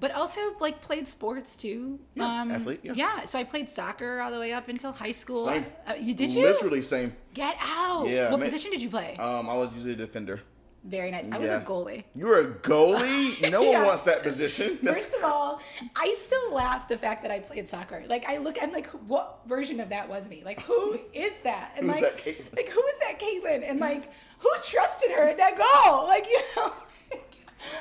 But 0.00 0.10
also 0.10 0.40
like 0.58 0.80
played 0.80 1.08
sports 1.08 1.56
too. 1.56 2.00
Yeah, 2.16 2.46
athlete, 2.50 2.80
yeah. 2.82 3.24
So 3.24 3.38
I 3.38 3.44
played 3.44 3.70
soccer 3.70 4.20
all 4.20 4.32
the 4.32 4.38
way 4.40 4.52
up 4.52 4.66
until 4.66 4.90
high 4.90 5.12
school. 5.12 5.44
Same. 5.44 5.64
Uh, 5.86 5.94
you 5.94 6.12
did 6.12 6.32
you? 6.32 6.42
Literally 6.42 6.82
same. 6.82 7.14
Get 7.34 7.54
out. 7.60 8.08
Yeah, 8.08 8.30
What 8.32 8.40
ma- 8.40 8.46
position 8.46 8.72
did 8.72 8.82
you 8.82 8.90
play? 8.90 9.16
Um, 9.16 9.48
I 9.48 9.54
was 9.54 9.70
usually 9.74 9.92
a 9.92 9.96
defender. 9.96 10.40
Very 10.84 11.12
nice. 11.12 11.28
I 11.30 11.38
was 11.38 11.48
yeah. 11.48 11.60
a 11.60 11.64
goalie. 11.64 12.04
You 12.14 12.26
were 12.26 12.40
a 12.40 12.46
goalie. 12.46 13.40
No 13.50 13.62
one 13.62 13.72
Yeah. 13.72 13.86
wants 13.86 14.02
that 14.02 14.22
position. 14.22 14.78
That's 14.82 15.04
First 15.04 15.16
of 15.16 15.24
all, 15.24 15.60
I 15.94 16.16
still 16.18 16.52
laugh 16.52 16.88
the 16.88 16.98
fact 16.98 17.22
that 17.22 17.30
I 17.30 17.38
played 17.38 17.68
soccer. 17.68 18.02
Like 18.08 18.28
I 18.28 18.38
look, 18.38 18.56
I'm 18.60 18.72
like, 18.72 18.88
what 19.06 19.40
version 19.46 19.78
of 19.78 19.90
that 19.90 20.08
was 20.08 20.28
me? 20.28 20.42
Like 20.44 20.60
who 20.62 20.98
is 21.12 21.40
that? 21.42 21.72
And 21.76 21.86
like, 21.86 22.00
that 22.00 22.26
like 22.56 22.68
who 22.68 22.82
is 22.82 22.98
that 23.00 23.20
Caitlin? 23.20 23.68
And 23.68 23.78
like, 23.78 24.10
who 24.38 24.50
trusted 24.64 25.12
her 25.12 25.28
at 25.28 25.36
that 25.36 25.56
goal? 25.56 26.06
Like 26.06 26.26
you 26.26 26.40
know. 26.56 26.72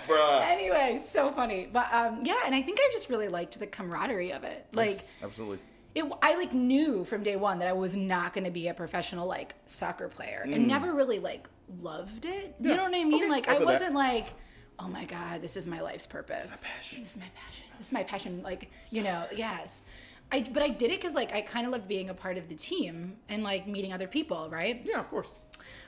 Bruh. 0.06 0.42
anyway, 0.44 1.02
so 1.04 1.32
funny. 1.32 1.68
But 1.72 1.92
um, 1.92 2.20
yeah, 2.24 2.40
and 2.46 2.54
I 2.54 2.62
think 2.62 2.78
I 2.80 2.88
just 2.92 3.10
really 3.10 3.30
liked 3.30 3.60
the 3.60 3.66
camaraderie 3.66 4.32
of 4.32 4.44
it. 4.44 4.68
Like. 4.74 4.92
Yes, 4.92 5.14
absolutely. 5.24 5.58
It, 5.96 6.06
I 6.22 6.36
like 6.36 6.54
knew 6.54 7.04
from 7.06 7.24
day 7.24 7.36
one 7.36 7.60
that 7.60 7.68
I 7.68 7.74
was 7.74 7.96
not 7.96 8.34
going 8.34 8.46
to 8.46 8.52
be 8.52 8.68
a 8.68 8.74
professional 8.74 9.28
like 9.28 9.56
soccer 9.66 10.08
player, 10.08 10.44
and 10.46 10.68
never 10.68 10.94
really 10.94 11.20
like 11.20 11.50
loved 11.82 12.26
it. 12.26 12.56
You 12.60 12.72
Mm. 12.72 12.76
Know 12.78 12.84
what 12.84 12.96
I 12.96 13.04
mean? 13.04 13.14
Okay, 13.16 13.30
like 13.30 13.48
I 13.50 13.58
I 13.58 13.64
wasn't 13.64 13.94
like, 13.96 14.34
oh 14.80 14.88
my 14.88 15.06
god, 15.06 15.42
this 15.42 15.58
is 15.58 15.68
my 15.68 15.82
life's 15.82 16.08
purpose. 16.08 16.44
This 16.44 16.64
passion. 16.66 17.00
This 17.04 17.12
is 17.12 17.18
my 17.18 17.30
passion. 17.36 17.66
This 17.78 17.88
is 17.88 17.94
my 17.94 18.04
passion. 18.04 18.42
Like 18.44 18.72
you 18.90 19.04
know, 19.04 19.26
yes. 19.36 19.82
I 20.32 20.48
but 20.52 20.64
I 20.64 20.70
did 20.70 20.92
it 20.92 21.00
because 21.02 21.14
like 21.14 21.34
I 21.34 21.42
kind 21.42 21.66
of 21.66 21.74
loved 21.74 21.88
being 21.90 22.10
a 22.10 22.14
part 22.14 22.38
of 22.38 22.48
the 22.48 22.56
team 22.56 23.18
and 23.28 23.44
like 23.44 23.68
meeting 23.68 23.92
other 23.92 24.08
people, 24.08 24.50
right? 24.50 24.82
Yeah, 24.86 25.00
of 25.02 25.10
course. 25.10 25.36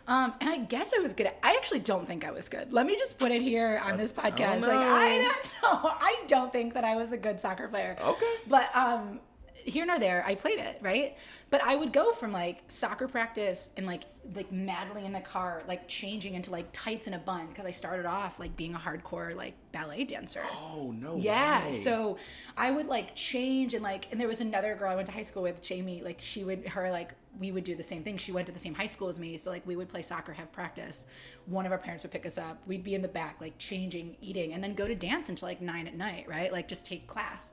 Um, 0.05 0.33
and 0.41 0.49
I 0.49 0.57
guess 0.57 0.91
I 0.93 0.99
was 0.99 1.13
good. 1.13 1.27
At, 1.27 1.37
I 1.41 1.55
actually 1.55 1.79
don't 1.79 2.05
think 2.05 2.25
I 2.25 2.31
was 2.31 2.49
good. 2.49 2.73
Let 2.73 2.85
me 2.85 2.97
just 2.97 3.17
put 3.17 3.31
it 3.31 3.41
here 3.41 3.81
on 3.85 3.95
this 3.97 4.11
podcast. 4.11 4.59
know. 4.59 4.67
Like 4.67 4.75
I 4.75 5.17
don't 5.61 5.83
know. 5.83 5.89
I 5.97 6.23
don't 6.27 6.51
think 6.51 6.73
that 6.73 6.83
I 6.83 6.97
was 6.97 7.13
a 7.13 7.17
good 7.17 7.39
soccer 7.39 7.69
player. 7.69 7.95
Okay. 8.01 8.33
But 8.47 8.69
um, 8.75 9.21
here 9.65 9.85
nor 9.85 9.99
there, 9.99 10.23
I 10.25 10.35
played 10.35 10.59
it 10.59 10.79
right. 10.81 11.15
But 11.49 11.63
I 11.63 11.75
would 11.75 11.93
go 11.93 12.13
from 12.13 12.31
like 12.31 12.63
soccer 12.67 13.07
practice 13.07 13.69
and 13.77 13.85
like 13.85 14.05
like 14.35 14.51
madly 14.51 15.05
in 15.05 15.11
the 15.11 15.19
car, 15.19 15.63
like 15.67 15.87
changing 15.87 16.33
into 16.33 16.49
like 16.49 16.67
tights 16.71 17.07
and 17.07 17.15
a 17.15 17.19
bun 17.19 17.47
because 17.47 17.65
I 17.65 17.71
started 17.71 18.05
off 18.05 18.39
like 18.39 18.55
being 18.55 18.73
a 18.73 18.77
hardcore 18.77 19.35
like 19.35 19.53
ballet 19.71 20.05
dancer. 20.05 20.43
Oh 20.51 20.91
no. 20.91 21.17
Yeah. 21.17 21.65
way. 21.65 21.71
So 21.73 22.17
I 22.55 22.71
would 22.71 22.87
like 22.87 23.15
change 23.15 23.73
and 23.73 23.83
like, 23.83 24.07
and 24.11 24.19
there 24.19 24.27
was 24.27 24.41
another 24.41 24.75
girl 24.75 24.89
I 24.91 24.95
went 24.95 25.07
to 25.07 25.13
high 25.13 25.23
school 25.23 25.43
with, 25.43 25.61
Jamie. 25.61 26.01
Like 26.01 26.21
she 26.21 26.43
would, 26.43 26.69
her 26.69 26.89
like, 26.89 27.13
we 27.39 27.51
would 27.51 27.63
do 27.63 27.75
the 27.75 27.83
same 27.83 28.03
thing. 28.03 28.17
She 28.17 28.31
went 28.31 28.47
to 28.47 28.53
the 28.53 28.59
same 28.59 28.75
high 28.75 28.85
school 28.85 29.09
as 29.09 29.19
me, 29.19 29.37
so 29.37 29.49
like 29.49 29.65
we 29.65 29.75
would 29.75 29.89
play 29.89 30.03
soccer, 30.03 30.33
have 30.33 30.51
practice. 30.51 31.05
One 31.45 31.65
of 31.65 31.71
our 31.71 31.77
parents 31.77 32.03
would 32.03 32.11
pick 32.11 32.25
us 32.25 32.37
up. 32.37 32.61
We'd 32.67 32.83
be 32.83 32.95
in 32.95 33.01
the 33.01 33.07
back, 33.07 33.41
like 33.41 33.57
changing, 33.57 34.17
eating, 34.21 34.53
and 34.53 34.63
then 34.63 34.75
go 34.75 34.87
to 34.87 34.95
dance 34.95 35.29
until 35.29 35.47
like 35.47 35.61
nine 35.61 35.87
at 35.87 35.95
night, 35.95 36.27
right? 36.27 36.51
Like 36.51 36.67
just 36.67 36.85
take 36.85 37.07
class. 37.07 37.51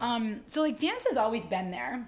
Um, 0.00 0.40
so 0.46 0.62
like 0.62 0.78
dance 0.78 1.06
has 1.06 1.16
always 1.16 1.46
been 1.46 1.70
there. 1.70 2.06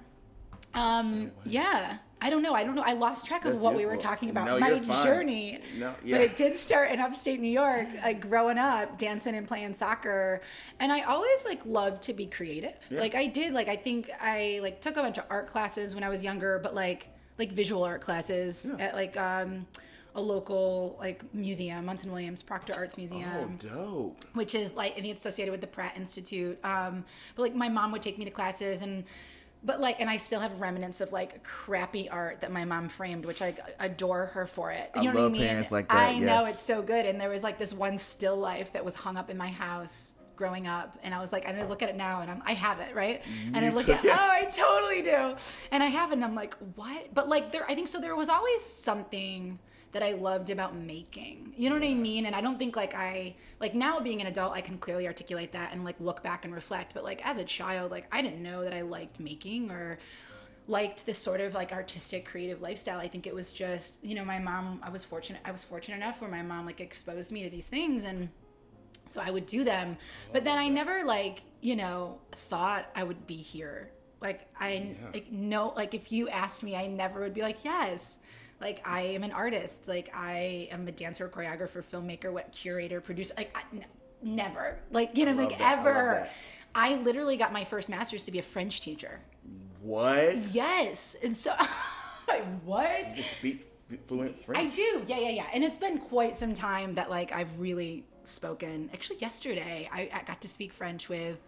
Um, 0.74 1.32
yeah. 1.44 1.98
I 2.22 2.28
don't 2.28 2.42
know. 2.42 2.52
I 2.52 2.64
don't 2.64 2.74
know. 2.74 2.82
I 2.84 2.92
lost 2.92 3.26
track 3.26 3.46
of 3.46 3.52
That's 3.52 3.62
what 3.62 3.74
we 3.74 3.86
were 3.86 3.96
talking 3.96 4.28
about. 4.28 4.46
No, 4.46 4.58
My 4.58 4.78
journey. 5.04 5.60
No, 5.78 5.94
yeah. 6.04 6.18
But 6.18 6.20
it 6.26 6.36
did 6.36 6.56
start 6.56 6.90
in 6.90 7.00
upstate 7.00 7.40
New 7.40 7.48
York, 7.50 7.88
like 8.02 8.20
growing 8.20 8.58
up, 8.58 8.98
dancing 8.98 9.34
and 9.34 9.48
playing 9.48 9.72
soccer. 9.72 10.42
And 10.78 10.92
I 10.92 11.00
always 11.02 11.44
like 11.46 11.64
loved 11.64 12.02
to 12.02 12.12
be 12.12 12.26
creative. 12.26 12.74
Like 12.90 13.14
I 13.14 13.26
did, 13.26 13.54
like 13.54 13.68
I 13.68 13.76
think 13.76 14.10
I 14.20 14.60
like 14.62 14.82
took 14.82 14.98
a 14.98 15.02
bunch 15.02 15.16
of 15.16 15.24
art 15.30 15.46
classes 15.46 15.94
when 15.94 16.04
I 16.04 16.10
was 16.10 16.22
younger, 16.22 16.60
but 16.62 16.74
like 16.74 17.08
like 17.38 17.52
visual 17.52 17.84
art 17.84 18.02
classes 18.02 18.70
at 18.78 18.94
like 18.94 19.16
um 19.16 19.66
a 20.14 20.20
local 20.20 20.96
like 20.98 21.22
museum, 21.34 21.84
Munson 21.86 22.10
Williams 22.10 22.42
Proctor 22.42 22.72
Arts 22.76 22.96
Oh, 22.98 23.00
Museum 23.00 23.56
dope. 23.58 24.24
which 24.34 24.54
is 24.54 24.74
like 24.74 24.92
I 24.92 25.00
think 25.00 25.08
it's 25.08 25.24
associated 25.24 25.52
with 25.52 25.60
the 25.60 25.66
Pratt 25.66 25.94
Institute. 25.96 26.58
Um, 26.64 27.04
but 27.36 27.42
like 27.42 27.54
my 27.54 27.68
mom 27.68 27.92
would 27.92 28.02
take 28.02 28.18
me 28.18 28.24
to 28.24 28.30
classes 28.30 28.82
and 28.82 29.04
but 29.62 29.78
like 29.80 30.00
and 30.00 30.08
I 30.08 30.16
still 30.16 30.40
have 30.40 30.60
remnants 30.60 31.00
of 31.00 31.12
like 31.12 31.44
crappy 31.44 32.08
art 32.08 32.40
that 32.40 32.50
my 32.50 32.64
mom 32.64 32.88
framed, 32.88 33.24
which 33.26 33.42
I 33.42 33.54
adore 33.78 34.26
her 34.26 34.46
for 34.46 34.70
it. 34.72 34.90
You 34.96 35.02
I 35.02 35.04
know 35.04 35.10
what 35.12 35.26
I 35.26 35.28
mean? 35.28 35.66
like 35.70 35.88
that, 35.88 35.96
I 36.08 36.18
know 36.18 36.46
it's 36.46 36.62
so 36.62 36.80
good. 36.82 37.04
And 37.06 37.20
there 37.20 37.28
was 37.28 37.42
like 37.42 37.58
this 37.58 37.72
one 37.74 37.98
still 37.98 38.36
life 38.36 38.72
that 38.72 38.84
was 38.84 38.94
hung 38.94 39.16
up 39.16 39.28
in 39.30 39.36
my 39.36 39.48
house 39.48 40.14
growing 40.34 40.66
up 40.66 40.96
and 41.02 41.14
I 41.14 41.20
was 41.20 41.32
like 41.34 41.46
and 41.46 41.54
I 41.60 41.66
look 41.66 41.82
at 41.82 41.90
it 41.90 41.96
now 41.96 42.22
and 42.22 42.30
I'm 42.30 42.42
I 42.46 42.54
have 42.54 42.80
it, 42.80 42.94
right? 42.94 43.20
and 43.52 43.62
I 43.64 43.68
look 43.68 43.90
at 43.90 44.02
it. 44.02 44.10
oh 44.10 44.16
I 44.18 44.46
totally 44.46 45.02
do. 45.02 45.36
And 45.70 45.82
I 45.82 45.88
have 45.88 46.10
it 46.10 46.14
and 46.14 46.24
I'm 46.24 46.34
like, 46.34 46.54
what? 46.74 47.12
But 47.12 47.28
like 47.28 47.52
there 47.52 47.64
I 47.70 47.74
think 47.74 47.88
so 47.88 48.00
there 48.00 48.16
was 48.16 48.30
always 48.30 48.64
something 48.64 49.58
that 49.92 50.02
I 50.02 50.12
loved 50.12 50.50
about 50.50 50.76
making. 50.76 51.52
You 51.56 51.68
know 51.68 51.76
what 51.76 51.84
I 51.84 51.94
mean? 51.94 52.26
And 52.26 52.34
I 52.34 52.40
don't 52.40 52.58
think 52.58 52.76
like 52.76 52.94
I 52.94 53.34
like 53.58 53.74
now 53.74 54.00
being 54.00 54.20
an 54.20 54.26
adult 54.26 54.52
I 54.54 54.60
can 54.60 54.78
clearly 54.78 55.06
articulate 55.06 55.52
that 55.52 55.72
and 55.72 55.84
like 55.84 55.98
look 56.00 56.22
back 56.22 56.44
and 56.44 56.54
reflect, 56.54 56.94
but 56.94 57.04
like 57.04 57.24
as 57.26 57.38
a 57.38 57.44
child 57.44 57.90
like 57.90 58.06
I 58.12 58.22
didn't 58.22 58.42
know 58.42 58.62
that 58.62 58.74
I 58.74 58.82
liked 58.82 59.18
making 59.18 59.70
or 59.70 59.98
liked 60.68 61.06
this 61.06 61.18
sort 61.18 61.40
of 61.40 61.54
like 61.54 61.72
artistic 61.72 62.24
creative 62.24 62.62
lifestyle. 62.62 63.00
I 63.00 63.08
think 63.08 63.26
it 63.26 63.34
was 63.34 63.50
just, 63.50 63.96
you 64.04 64.14
know, 64.14 64.24
my 64.24 64.38
mom 64.38 64.80
I 64.82 64.90
was 64.90 65.04
fortunate 65.04 65.42
I 65.44 65.50
was 65.50 65.64
fortunate 65.64 65.96
enough 65.96 66.20
where 66.20 66.30
my 66.30 66.42
mom 66.42 66.66
like 66.66 66.80
exposed 66.80 67.32
me 67.32 67.42
to 67.42 67.50
these 67.50 67.68
things 67.68 68.04
and 68.04 68.28
so 69.06 69.20
I 69.20 69.30
would 69.30 69.46
do 69.46 69.64
them. 69.64 69.96
But 70.32 70.44
then 70.44 70.56
I 70.56 70.68
never 70.68 71.04
like, 71.04 71.42
you 71.60 71.74
know, 71.74 72.20
thought 72.32 72.86
I 72.94 73.02
would 73.02 73.26
be 73.26 73.38
here. 73.38 73.90
Like 74.20 74.46
I 74.58 74.94
like 75.12 75.32
no 75.32 75.72
like 75.74 75.94
if 75.94 76.12
you 76.12 76.28
asked 76.28 76.62
me, 76.62 76.76
I 76.76 76.86
never 76.86 77.20
would 77.20 77.34
be 77.34 77.42
like, 77.42 77.64
yes. 77.64 78.19
Like 78.60 78.86
I 78.86 79.02
am 79.02 79.22
an 79.22 79.32
artist. 79.32 79.88
Like 79.88 80.12
I 80.14 80.68
am 80.70 80.86
a 80.86 80.92
dancer, 80.92 81.28
choreographer, 81.28 81.82
filmmaker, 81.82 82.32
what 82.32 82.52
curator, 82.52 83.00
producer. 83.00 83.34
Like 83.36 83.56
I, 83.56 83.62
n- 83.74 83.86
never. 84.22 84.78
Like 84.90 85.16
you 85.16 85.26
know, 85.26 85.32
like 85.32 85.58
that. 85.58 85.78
Ever. 85.78 86.20
that. 86.24 86.32
I 86.74 86.96
literally 86.96 87.36
got 87.36 87.52
my 87.52 87.64
first 87.64 87.88
master's 87.88 88.24
to 88.26 88.30
be 88.30 88.38
a 88.38 88.42
French 88.42 88.80
teacher. 88.80 89.20
What? 89.80 90.36
Yes, 90.54 91.16
and 91.22 91.36
so 91.36 91.54
like 92.28 92.44
what? 92.64 93.16
You 93.16 93.22
speak 93.22 93.66
fluent 94.06 94.38
French? 94.44 94.72
I 94.72 94.74
do. 94.74 95.04
Yeah, 95.06 95.18
yeah, 95.18 95.30
yeah. 95.30 95.46
And 95.52 95.64
it's 95.64 95.78
been 95.78 95.98
quite 95.98 96.36
some 96.36 96.54
time 96.54 96.94
that 96.94 97.10
like 97.10 97.32
I've 97.32 97.58
really 97.58 98.04
spoken. 98.24 98.90
Actually, 98.92 99.18
yesterday 99.18 99.88
I, 99.92 100.10
I 100.12 100.22
got 100.22 100.40
to 100.42 100.48
speak 100.48 100.72
French 100.72 101.08
with 101.08 101.38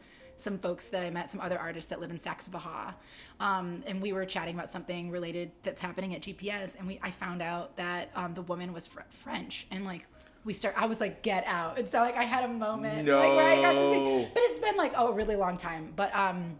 some 0.42 0.59
folks 0.59 0.88
that 0.90 1.02
I 1.02 1.11
met, 1.11 1.31
some 1.31 1.40
other 1.40 1.59
artists 1.59 1.88
that 1.90 2.00
live 2.00 2.11
in 2.11 2.18
Saxapahaw, 2.18 2.94
um, 3.40 3.83
and 3.87 4.02
we 4.02 4.12
were 4.12 4.24
chatting 4.26 4.55
about 4.55 4.70
something 4.70 5.11
related 5.11 5.52
that's 5.62 5.81
happening 5.81 6.14
at 6.14 6.22
GPS, 6.22 6.76
and 6.78 6.87
we 6.87 6.98
I 7.02 7.11
found 7.11 7.40
out 7.42 7.76
that 7.76 8.11
um, 8.14 8.35
the 8.35 8.42
woman 8.42 8.72
was 8.72 8.87
fr- 8.87 9.00
French, 9.11 9.66
and 9.70 9.85
like 9.85 10.07
we 10.44 10.52
start. 10.52 10.74
I 10.76 10.87
was 10.87 11.00
like, 11.00 11.22
get 11.22 11.44
out, 11.46 11.78
and 11.78 11.88
so 11.88 12.00
like 12.00 12.16
I 12.16 12.24
had 12.24 12.44
a 12.44 12.48
moment 12.52 13.09
like 13.09 13.37
where 13.37 13.46
I 13.46 13.57
got 13.62 13.72
to 13.72 13.78
No. 13.78 14.22
speak, 14.22 14.35
but 14.35 14.42
it's 14.44 14.59
been 14.59 14.76
like 14.76 14.92
oh, 14.96 15.09
a 15.09 15.12
really 15.12 15.37
long 15.37 15.57
time, 15.57 15.92
but 15.96 16.14
um 16.14 16.59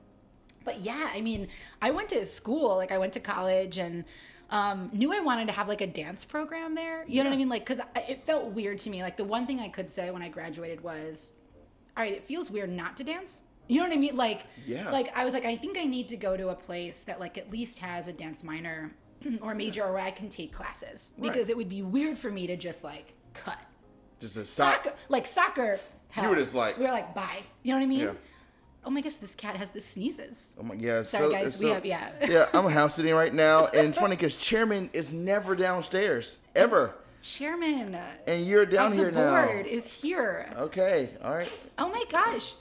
but 0.64 0.81
yeah, 0.81 1.11
I 1.12 1.21
mean, 1.21 1.49
I 1.81 1.90
went 1.90 2.09
to 2.11 2.25
school, 2.25 2.77
like 2.77 2.92
I 2.92 2.99
went 2.99 3.12
to 3.14 3.21
college 3.21 3.79
and 3.79 4.05
um, 4.49 4.90
knew 4.92 5.12
I 5.12 5.18
wanted 5.18 5.49
to 5.49 5.53
have 5.55 5.66
like 5.66 5.81
a 5.81 5.87
dance 5.88 6.25
program 6.25 6.77
there. 6.77 7.05
You 7.09 7.25
know 7.25 7.31
what 7.31 7.35
I 7.35 7.38
mean? 7.38 7.49
Like, 7.49 7.66
cause 7.66 7.81
I, 7.97 8.01
it 8.03 8.23
felt 8.25 8.53
weird 8.53 8.79
to 8.81 8.90
me. 8.90 9.03
Like 9.03 9.16
the 9.16 9.25
one 9.25 9.45
thing 9.47 9.59
I 9.59 9.68
could 9.68 9.90
say 9.90 10.12
when 10.12 10.23
I 10.23 10.29
graduated 10.29 10.83
was, 10.85 11.33
all 11.97 12.05
right, 12.05 12.12
it 12.12 12.23
feels 12.23 12.49
weird 12.49 12.71
not 12.71 12.97
to 12.99 13.03
dance. 13.05 13.42
You 13.72 13.80
know 13.80 13.87
what 13.88 13.94
I 13.94 13.98
mean? 14.00 14.16
Like, 14.16 14.42
Yeah. 14.66 14.90
like 14.90 15.16
I 15.16 15.24
was 15.24 15.32
like, 15.32 15.46
I 15.46 15.56
think 15.56 15.78
I 15.78 15.85
need 15.85 16.08
to 16.08 16.16
go 16.16 16.37
to 16.37 16.48
a 16.50 16.54
place 16.54 17.04
that 17.04 17.18
like 17.18 17.38
at 17.38 17.50
least 17.50 17.78
has 17.78 18.06
a 18.06 18.12
dance 18.12 18.44
minor 18.44 18.92
or 19.40 19.54
major 19.54 19.82
or 19.85 19.92
where 19.94 20.02
I 20.02 20.11
can 20.11 20.28
take 20.28 20.52
classes 20.52 21.14
because 21.20 21.37
Right. 21.42 21.50
it 21.50 21.56
would 21.56 21.68
be 21.70 21.80
weird 21.82 22.18
for 22.18 22.30
me 22.30 22.46
to 22.48 22.56
just 22.56 22.85
like 22.85 23.14
cut 23.32 23.58
Just 24.20 24.35
to 24.35 24.44
stop. 24.44 24.85
soccer, 24.85 24.96
like 25.08 25.26
soccer. 25.26 25.78
Hell, 26.11 26.28
were 26.28 26.37
just 26.37 26.54
like- 26.54 26.76
we 26.78 26.85
are 26.85 26.92
like, 26.92 27.14
bye. 27.14 27.42
You 27.62 27.72
know 27.72 27.78
what 27.78 27.85
I 27.85 27.87
mean? 27.88 28.00
Yeah. 28.00 28.12
Oh 28.85 28.90
my 28.90 29.00
gosh, 29.00 29.14
this 29.14 29.35
cat 29.35 29.56
has 29.56 29.70
the 29.70 29.80
sneezes. 29.80 30.52
Oh 30.58 30.64
my, 30.64 30.74
yeah. 30.74 31.02
Sorry, 31.04 31.24
so, 31.24 31.30
guys, 31.30 31.54
So, 31.56 31.64
we 31.64 31.70
have- 31.70 31.87
yeah. 31.87 32.11
yeah, 32.28 32.48
I'm 32.52 32.68
house 32.68 32.96
sitting 32.96 33.14
right 33.14 33.32
now, 33.32 33.66
and 33.68 33.88
it's 33.88 33.98
funny 33.98 34.16
because 34.16 34.37
chairman 34.37 34.90
is 34.92 35.12
never 35.12 35.54
downstairs 35.56 36.38
ever, 36.54 36.94
Chairman 37.22 37.96
and 38.26 38.44
you're 38.46 38.66
down 38.66 38.92
here 38.92 39.12
the 39.12 39.20
now. 39.20 39.46
board 39.46 39.66
is 39.66 39.87
here. 39.87 40.52
Okay, 40.56 41.11
all 41.22 41.32
right. 41.32 41.58
Oh 41.78 41.88
my 41.88 42.04
gosh. 42.11 42.54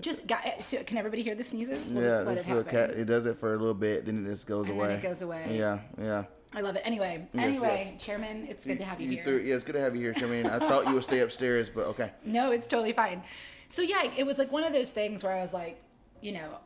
Just 0.00 0.26
got, 0.26 0.60
so 0.60 0.82
can 0.84 0.98
everybody 0.98 1.22
hear 1.22 1.34
the 1.34 1.44
sneezes? 1.44 1.90
We'll 1.90 2.02
yeah, 2.02 2.08
just 2.10 2.26
let 2.26 2.38
it 2.38 2.44
happen. 2.44 2.64
cat. 2.64 2.90
It 2.90 3.04
does 3.06 3.26
it 3.26 3.38
for 3.38 3.54
a 3.54 3.56
little 3.56 3.74
bit, 3.74 4.04
then 4.06 4.24
it 4.26 4.28
just 4.30 4.46
goes 4.46 4.68
And 4.68 4.78
then 4.78 4.86
away. 4.86 4.94
it 4.94 5.02
goes 5.02 5.22
away. 5.22 5.56
Yeah, 5.58 5.78
yeah. 6.00 6.24
I 6.52 6.60
love 6.60 6.76
it. 6.76 6.82
Anyway, 6.84 7.26
Yes, 7.32 7.44
anyway, 7.44 7.90
yes. 7.94 8.04
Chairman, 8.04 8.46
it's 8.48 8.64
good 8.64 8.78
to 8.78 8.84
have 8.84 9.00
you, 9.00 9.10
here. 9.10 9.24
threw- 9.24 9.38
yeah, 9.38 9.54
it's 9.56 9.64
good 9.64 9.72
to 9.72 9.80
have 9.80 9.96
you 9.96 10.02
here, 10.02 10.12
Chairman. 10.12 10.46
I 10.46 10.58
thought 10.58 10.86
you 10.86 10.94
would 10.94 11.02
stay 11.04 11.20
upstairs, 11.20 11.68
but 11.70 11.86
okay. 11.86 12.12
No, 12.24 12.52
it's 12.52 12.66
totally 12.66 12.92
fine. 12.92 13.22
So 13.68 13.82
yeah, 13.82 14.04
it 14.16 14.24
was 14.24 14.38
like 14.38 14.52
one 14.52 14.62
of 14.62 14.72
those 14.72 14.90
things 14.90 15.24
where 15.24 15.32
I 15.32 15.40
was 15.40 15.52
like, 15.52 15.82
you 16.20 16.32
know, 16.32 16.58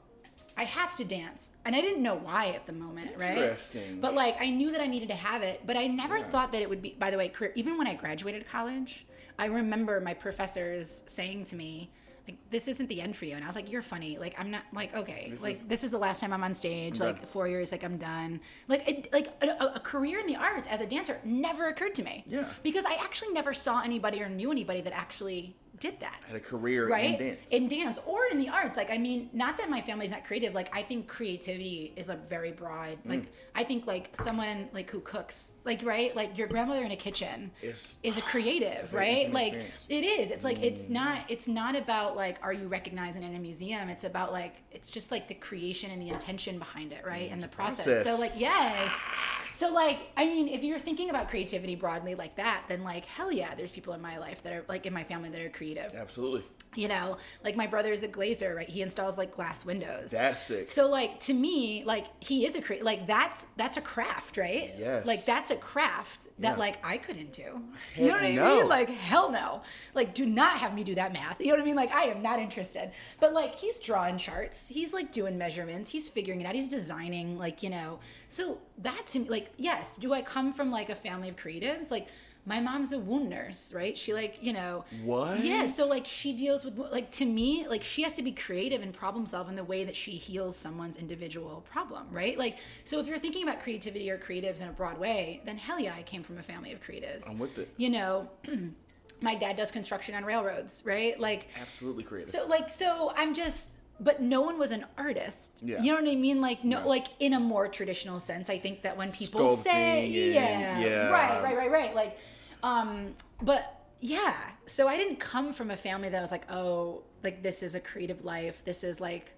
I 0.59 0.65
have 0.65 0.95
to 0.97 1.05
dance, 1.05 1.53
and 1.65 1.75
I 1.77 1.81
didn't 1.81 2.03
know 2.03 2.17
why 2.17 2.49
at 2.49 2.67
the 2.67 2.73
moment, 2.73 3.13
right? 3.19 3.39
Interesting. 3.39 4.01
But 4.01 4.15
like, 4.15 4.37
I 4.41 4.51
knew 4.51 4.73
that 4.73 4.81
I 4.81 4.87
needed 4.89 5.09
to 5.11 5.15
have 5.15 5.43
it, 5.43 5.63
but 5.65 5.77
I 5.77 5.87
never 5.87 6.21
thought 6.21 6.51
that 6.53 6.61
it 6.61 6.69
would 6.69 6.83
be. 6.83 6.97
By 6.99 7.11
the 7.13 7.17
way, 7.17 7.29
career, 7.29 7.53
even 7.55 7.79
when 7.79 7.87
I 7.87 7.95
graduated 7.95 8.47
college, 8.49 9.07
I 9.39 9.47
remember 9.47 10.01
my 10.01 10.15
professors 10.15 11.05
saying 11.07 11.45
to 11.47 11.57
me. 11.57 11.91
Like 12.29 12.51
this 12.51 12.69
isn't 12.69 12.88
the 12.88 13.01
end 13.01 13.17
for 13.17 13.25
you, 13.25 13.35
and 13.37 13.43
I 13.43 13.47
was 13.47 13.57
like, 13.57 13.71
"You're 13.71 13.81
funny." 13.83 14.19
Like 14.19 14.35
I'm 14.38 14.51
not 14.51 14.62
like 14.75 14.95
okay. 14.95 15.29
This 15.31 15.43
like 15.43 15.55
is- 15.55 15.67
this 15.67 15.83
is 15.83 15.91
the 15.91 15.99
last 15.99 16.21
time 16.21 16.33
I'm 16.33 16.45
on 16.45 16.55
stage. 16.55 17.01
I'm 17.01 17.07
like 17.14 17.27
four 17.29 17.49
years, 17.49 17.73
like 17.73 17.83
I'm 17.85 17.97
done. 17.97 18.41
Like 18.69 18.87
it, 18.88 19.12
like 19.12 19.29
a, 19.43 19.47
a- 19.49 19.73
a 19.77 19.81
career 19.81 20.19
in 20.21 20.27
the 20.27 20.37
arts 20.37 20.69
as 20.69 20.81
a 20.83 20.87
dancer 20.87 21.19
never 21.25 21.69
occurred 21.69 21.95
to 21.95 22.03
me. 22.03 22.25
Yeah. 22.27 22.45
Because 22.62 22.85
I 22.85 22.95
actually 23.03 23.33
never 23.33 23.55
saw 23.55 23.81
anybody 23.81 24.23
or 24.23 24.29
knew 24.29 24.51
anybody 24.53 24.83
that 24.83 24.93
actually 24.93 25.57
did 25.81 26.01
that. 26.01 26.21
Had 26.27 26.37
a 26.37 26.41
career 26.41 26.88
right? 26.88 27.21
in 27.21 27.27
dance. 27.29 27.51
in 27.51 27.69
dance 27.69 27.99
or 28.07 28.27
in 28.31 28.38
the 28.38 28.49
arts. 28.49 28.77
Like 28.77 28.91
i 28.91 28.99
mean 28.99 29.31
not 29.33 29.59
that 29.59 29.69
my 29.71 29.81
family's 29.81 30.11
not 30.11 30.25
creative. 30.25 30.55
Like 30.55 30.75
i 30.77 30.83
think 30.83 31.07
creativity 31.09 31.93
is 31.97 32.09
a 32.09 32.17
very 32.17 32.53
broad 32.53 32.99
Mm. 33.05 33.11
like 33.11 33.27
i 33.55 33.64
think 33.64 33.87
like 33.87 34.17
someone 34.17 34.69
like 34.73 34.91
who 34.91 35.01
cooks 35.01 35.53
like 35.64 35.85
right? 35.85 36.14
Like 36.17 36.38
your 36.38 36.49
grandmother 36.49 36.83
in 36.85 36.91
a 36.91 36.97
kitchen 36.97 37.51
It's- 37.62 37.97
is 38.03 38.17
a 38.19 38.23
creative 38.23 38.93
a 38.93 38.97
right? 38.97 39.33
like 39.33 39.55
experience. 39.55 39.87
it 39.88 40.05
is. 40.05 40.31
It's 40.31 40.45
like 40.45 40.62
it's 40.62 40.88
not 40.88 41.19
it's 41.29 41.49
not 41.49 41.77
about 41.77 42.17
like 42.17 42.38
are 42.43 42.53
you 42.53 42.69
recognizing 42.69 43.23
in 43.23 43.35
a 43.35 43.38
museum? 43.38 43.88
It's 43.88 44.05
about 44.05 44.33
like 44.33 44.62
it's 44.73 44.91
just 44.91 45.11
like 45.11 45.29
the 45.29 45.35
creation 45.35 45.91
and 45.91 46.01
the 46.01 46.09
intention 46.09 46.59
behind 46.59 46.93
it 46.93 47.05
right? 47.07 47.31
And 47.31 47.43
the 47.43 47.49
process. 47.49 48.05
so 48.05 48.17
like 48.21 48.33
yes. 48.38 49.09
So 49.53 49.73
like, 49.73 49.99
I 50.17 50.25
mean, 50.27 50.47
if 50.47 50.62
you're 50.62 50.79
thinking 50.79 51.11
about 51.11 51.29
creativity 51.29 51.75
broadly 51.75 52.14
like 52.14 52.37
that, 52.37 52.62
then 52.69 52.85
like, 52.85 53.05
hell 53.07 53.33
yeah, 53.33 53.57
there's 53.57 53.73
people 53.73 53.93
in 53.93 54.01
my 54.01 54.17
life 54.19 54.41
that 54.45 54.53
are 54.53 54.64
like 54.69 54.87
in 54.87 54.93
my 54.93 55.03
family 55.03 55.31
that 55.31 55.41
are 55.41 55.49
creative. 55.51 55.68
Absolutely. 55.77 56.45
You 56.77 56.87
know, 56.87 57.17
like 57.43 57.57
my 57.57 57.67
brother 57.67 57.93
is 57.93 58.03
a 58.03 58.09
glazer, 58.09 58.55
right? 58.55 58.69
He 58.69 58.83
installs 58.83 59.17
like 59.17 59.35
glass 59.35 59.65
windows. 59.65 60.11
That's 60.11 60.43
sick. 60.43 60.69
So 60.69 60.89
like 60.89 61.19
to 61.21 61.35
me, 61.35 61.83
like 61.85 62.07
he 62.21 62.47
is 62.47 62.55
a 62.57 62.61
create 62.61 62.85
like 62.85 63.07
that's 63.07 63.47
that's 63.57 63.79
a 63.79 63.81
craft, 63.81 64.37
right? 64.37 64.75
Yes. 64.79 65.07
Like 65.07 65.25
that's 65.25 65.51
a 65.51 65.57
craft 65.57 66.29
that 66.39 66.53
Yeah. 66.53 66.57
like 66.57 66.79
I 66.85 66.99
couldn't 66.99 67.33
do. 67.33 67.63
Heck 67.95 67.99
you 68.03 68.09
know 68.09 68.15
what 68.15 68.23
I 68.23 68.33
no. 68.33 68.57
mean? 68.59 68.69
Like 68.69 68.91
hell 68.91 69.31
no. 69.33 69.63
Like 69.95 70.15
do 70.15 70.27
not 70.27 70.59
have 70.59 70.75
me 70.75 70.85
do 70.85 70.95
that 70.97 71.13
math. 71.13 71.41
You 71.41 71.47
know 71.47 71.53
what 71.55 71.63
I 71.63 71.65
mean? 71.65 71.75
Like 71.75 71.93
I 71.95 72.03
am 72.05 72.23
not 72.23 72.39
interested. 72.39 72.93
But 73.19 73.33
like 73.33 73.57
he's 73.57 73.79
drawing 73.79 74.19
charts. 74.19 74.69
He's 74.69 74.93
like 74.93 75.11
doing 75.11 75.39
measurements. 75.39 75.91
He's 75.91 76.07
figuring 76.09 76.43
it 76.43 76.45
out. 76.47 76.55
He's 76.55 76.69
designing 76.69 77.39
like, 77.39 77.63
you 77.63 77.71
know. 77.71 77.99
So 78.29 78.59
that 78.77 79.07
to 79.09 79.21
me 79.21 79.29
like 79.31 79.51
yes, 79.57 79.97
do 79.97 80.13
I 80.13 80.21
come 80.21 80.53
from 80.53 80.71
like 80.71 80.91
a 80.91 80.95
family 80.95 81.31
of 81.31 81.37
creatives? 81.37 81.91
Like 81.91 82.09
my 82.49 82.61
mom's 82.61 82.93
a 82.93 82.99
wound 82.99 83.29
nurse, 83.29 83.73
right? 83.75 83.97
She 83.97 84.15
like, 84.15 84.39
you 84.41 84.53
know, 84.55 84.85
What? 85.05 85.45
Yeah, 85.45 85.67
so 85.67 85.87
like 85.87 86.07
she 86.07 86.33
deals 86.33 86.65
with 86.65 86.79
like 86.79 87.11
to 87.13 87.27
me, 87.27 87.67
like 87.69 87.85
she 87.85 88.03
has 88.03 88.15
to 88.15 88.23
be 88.23 88.33
creative 88.33 88.81
and 88.83 88.95
problem 88.95 89.27
solve 89.27 89.49
in 89.51 89.55
the 89.55 89.65
way 89.65 89.85
that 89.85 89.95
she 89.95 90.13
heals 90.13 90.57
someone's 90.57 90.97
individual 90.97 91.65
problem, 91.71 92.07
right? 92.11 92.39
Like 92.39 92.57
so 92.85 92.99
if 93.01 93.07
you're 93.07 93.19
thinking 93.19 93.43
about 93.43 93.61
creativity 93.63 94.11
or 94.11 94.17
creatives 94.19 94.63
in 94.63 94.69
a 94.69 94.73
broad 94.73 94.99
way, 94.99 95.43
then 95.45 95.59
hell 95.59 95.79
yeah, 95.79 95.95
I 95.95 96.03
came 96.03 96.23
from 96.23 96.39
a 96.39 96.43
family 96.43 96.73
of 96.73 96.83
creatives. 96.83 97.29
I'm 97.31 97.39
with 97.39 97.59
it. 97.59 97.69
You 97.77 97.91
know, 97.91 98.31
my 99.21 99.35
dad 99.35 99.57
does 99.57 99.71
construction 99.71 100.15
on 100.15 100.25
railroads, 100.25 100.83
right? 100.87 101.19
Like 101.21 101.49
Absolutely 101.61 102.05
creative. 102.05 102.31
so 102.31 102.47
like 102.47 102.71
so 102.71 103.13
I'm 103.17 103.35
just 103.35 103.73
but 104.01 104.23
no 104.23 104.41
one 104.41 104.59
was 104.61 104.71
an 104.71 104.87
artist. 104.97 105.51
Yeah. 105.61 105.83
You 105.83 105.91
know 105.93 106.01
what 106.01 106.09
I 106.11 106.15
mean? 106.15 106.41
Like 106.41 106.63
no, 106.65 106.79
Yeah. 106.79 106.85
like 106.85 107.09
in 107.19 107.35
a 107.35 107.41
more 107.41 107.67
traditional 107.69 108.21
sense. 108.21 108.49
I 108.49 108.57
think 108.59 108.83
that 108.83 108.97
when 108.97 109.11
people 109.11 109.41
Sculpting 109.41 109.57
say 109.57 110.07
yeah, 110.07 110.79
yeah. 110.79 111.09
right, 111.11 111.43
right, 111.43 111.57
right, 111.57 111.71
right. 111.71 111.95
Like 111.97 112.17
um 112.62 113.14
but 113.42 113.75
yeah. 114.01 114.37
So 114.66 114.87
I 114.87 114.97
didn't 114.97 115.16
come 115.16 115.53
from 115.53 115.71
a 115.71 115.77
family 115.77 116.09
that 116.09 116.21
was 116.21 116.31
like, 116.31 116.51
"Oh, 116.51 117.03
like 117.25 117.42
this 117.42 117.62
is 117.62 117.75
a 117.75 117.81
creative 117.81 118.25
life. 118.25 118.64
This 118.64 118.85
is 118.85 119.01
like 119.01 119.33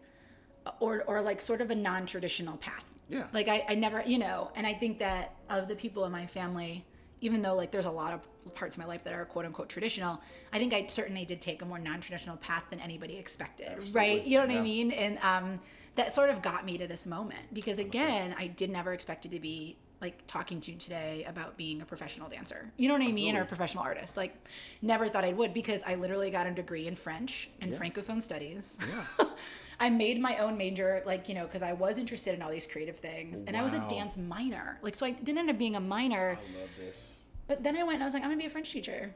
or 0.81 1.03
or 1.07 1.21
like 1.23 1.41
sort 1.41 1.61
of 1.61 1.71
a 1.71 1.75
non-traditional 1.75 2.57
path." 2.59 2.85
Yeah. 3.09 3.27
Like 3.33 3.49
I 3.49 3.65
I 3.69 3.75
never, 3.75 4.03
you 4.05 4.19
know, 4.19 4.51
and 4.55 4.67
I 4.67 4.75
think 4.75 4.99
that 4.99 5.35
of 5.49 5.69
the 5.69 5.75
people 5.77 6.05
in 6.05 6.13
my 6.13 6.27
family 6.27 6.85
even 7.23 7.43
though 7.43 7.55
like 7.55 7.71
there's 7.71 7.85
a 7.87 7.91
lot 7.91 8.15
of 8.15 8.21
parts 8.55 8.77
of 8.77 8.81
my 8.83 8.87
life 8.89 9.05
that 9.05 9.13
are 9.13 9.27
quote 9.27 9.45
unquote 9.45 9.69
traditional, 9.69 10.21
I 10.55 10.59
think 10.59 10.73
I 10.73 10.87
certainly 10.87 11.27
did 11.27 11.41
take 11.41 11.61
a 11.61 11.67
more 11.67 11.79
non-traditional 11.79 12.39
path 12.39 12.65
than 12.71 12.81
anybody 12.81 13.19
expected, 13.19 13.79
right? 13.95 14.25
You 14.25 14.39
know 14.39 14.45
what 14.47 14.53
Yeah. 14.55 14.61
I 14.61 14.63
mean? 14.63 14.91
And 14.91 15.19
um, 15.19 15.61
that 15.97 16.15
sort 16.15 16.31
of 16.31 16.41
got 16.41 16.65
me 16.65 16.79
to 16.79 16.87
this 16.87 17.05
moment 17.07 17.53
because 17.53 17.79
again, 17.79 18.35
I 18.39 18.47
did 18.47 18.71
never 18.71 18.95
expect 18.95 19.27
it 19.27 19.33
to 19.33 19.41
be 19.41 19.77
like 20.01 20.27
talking 20.27 20.61
to 20.63 20.73
you 20.73 20.79
today 20.79 21.25
about 21.29 21.57
being 21.57 21.83
a 21.83 21.85
professional 21.85 22.29
dancer. 22.29 22.71
You 22.77 22.89
know 22.89 22.95
what 22.95 23.03
I 23.03 23.13
mean? 23.13 23.37
Or 23.37 23.43
a 23.43 23.47
professional 23.47 23.85
artist. 23.85 24.17
Like 24.17 24.35
never 24.83 25.09
thought 25.09 25.25
I 25.25 25.33
would 25.33 25.53
because 25.53 25.83
I 25.85 25.95
literally 25.97 26.31
got 26.31 26.47
a 26.47 26.51
degree 26.53 26.87
in 26.87 26.95
French 26.95 27.51
and 27.61 27.73
Yeah. 27.73 27.79
Francophone 27.79 28.23
studies. 28.23 28.79
Yeah. 29.19 29.27
I 29.81 29.89
made 29.89 30.21
my 30.21 30.37
own 30.39 30.59
major, 30.59 31.03
like, 31.07 31.29
you 31.29 31.35
know, 31.35 31.45
because 31.47 31.63
I 31.63 31.73
was 31.73 31.97
interested 31.97 32.35
in 32.35 32.43
all 32.43 32.51
these 32.51 32.67
creative 32.67 32.97
things. 32.99 33.43
And 33.47 33.57
I 33.57 33.63
was 33.63 33.73
a 33.73 33.79
dance 33.89 34.17
minor. 34.19 34.79
Like, 34.83 34.95
so 34.95 35.07
I 35.07 35.11
didn't 35.13 35.39
end 35.39 35.49
up 35.51 35.57
being 35.59 35.75
a 35.77 35.81
minor. 35.81 36.39
I 36.39 36.59
love 36.61 36.69
this. 36.79 37.17
But 37.47 37.63
then 37.63 37.77
I 37.77 37.83
went 37.83 37.95
and 37.95 38.03
I 38.03 38.07
was 38.07 38.13
like, 38.15 38.23
I'm 38.23 38.29
gonna 38.29 38.39
be 38.41 38.47
a 38.47 38.51
French 38.51 38.71
teacher, 38.71 39.15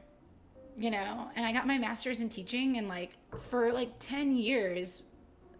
you 0.77 0.89
know. 0.91 1.29
And 1.35 1.45
I 1.45 1.51
got 1.51 1.67
my 1.67 1.77
master's 1.77 2.19
in 2.19 2.29
teaching, 2.29 2.77
and 2.77 2.87
like 2.89 3.11
for 3.39 3.71
like 3.71 3.91
ten 3.99 4.35
years, 4.35 5.03